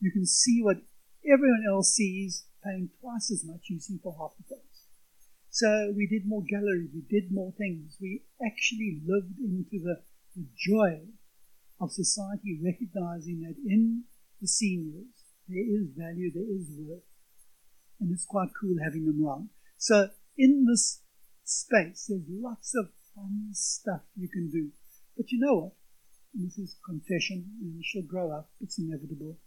You 0.00 0.10
can 0.10 0.26
see 0.26 0.60
what 0.60 0.78
everyone 1.24 1.62
else 1.70 1.94
sees, 1.94 2.46
paying 2.64 2.90
twice 3.00 3.30
as 3.30 3.44
much 3.46 3.70
you 3.70 3.78
see 3.78 4.00
for 4.02 4.16
half 4.18 4.36
the 4.38 4.42
price. 4.42 4.65
So 5.56 5.90
we 5.96 6.06
did 6.06 6.28
more 6.28 6.42
galleries, 6.44 6.90
we 6.92 7.00
did 7.08 7.32
more 7.32 7.50
things. 7.56 7.96
We 7.98 8.20
actually 8.44 9.00
lived 9.06 9.40
into 9.40 9.82
the, 9.82 10.02
the 10.36 10.44
joy 10.54 11.00
of 11.80 11.92
society 11.92 12.60
recognizing 12.62 13.40
that 13.40 13.56
in 13.64 14.04
the 14.42 14.48
seniors 14.48 15.16
there 15.48 15.64
is 15.64 15.96
value, 15.96 16.30
there 16.30 16.44
is 16.44 16.68
worth, 16.76 17.08
and 18.00 18.12
it's 18.12 18.26
quite 18.26 18.50
cool 18.60 18.76
having 18.84 19.06
them 19.06 19.24
around. 19.24 19.48
So 19.78 20.10
in 20.36 20.66
this 20.68 21.00
space, 21.44 22.04
there's 22.06 22.28
lots 22.28 22.74
of 22.74 22.90
fun 23.14 23.48
stuff 23.52 24.02
you 24.14 24.28
can 24.28 24.50
do. 24.50 24.72
But 25.16 25.32
you 25.32 25.40
know 25.40 25.54
what? 25.54 25.72
And 26.34 26.48
this 26.48 26.58
is 26.58 26.76
confession, 26.84 27.48
and 27.62 27.76
you 27.76 27.82
shall 27.82 28.02
grow 28.02 28.30
up, 28.30 28.50
it's 28.60 28.78
inevitable. 28.78 29.38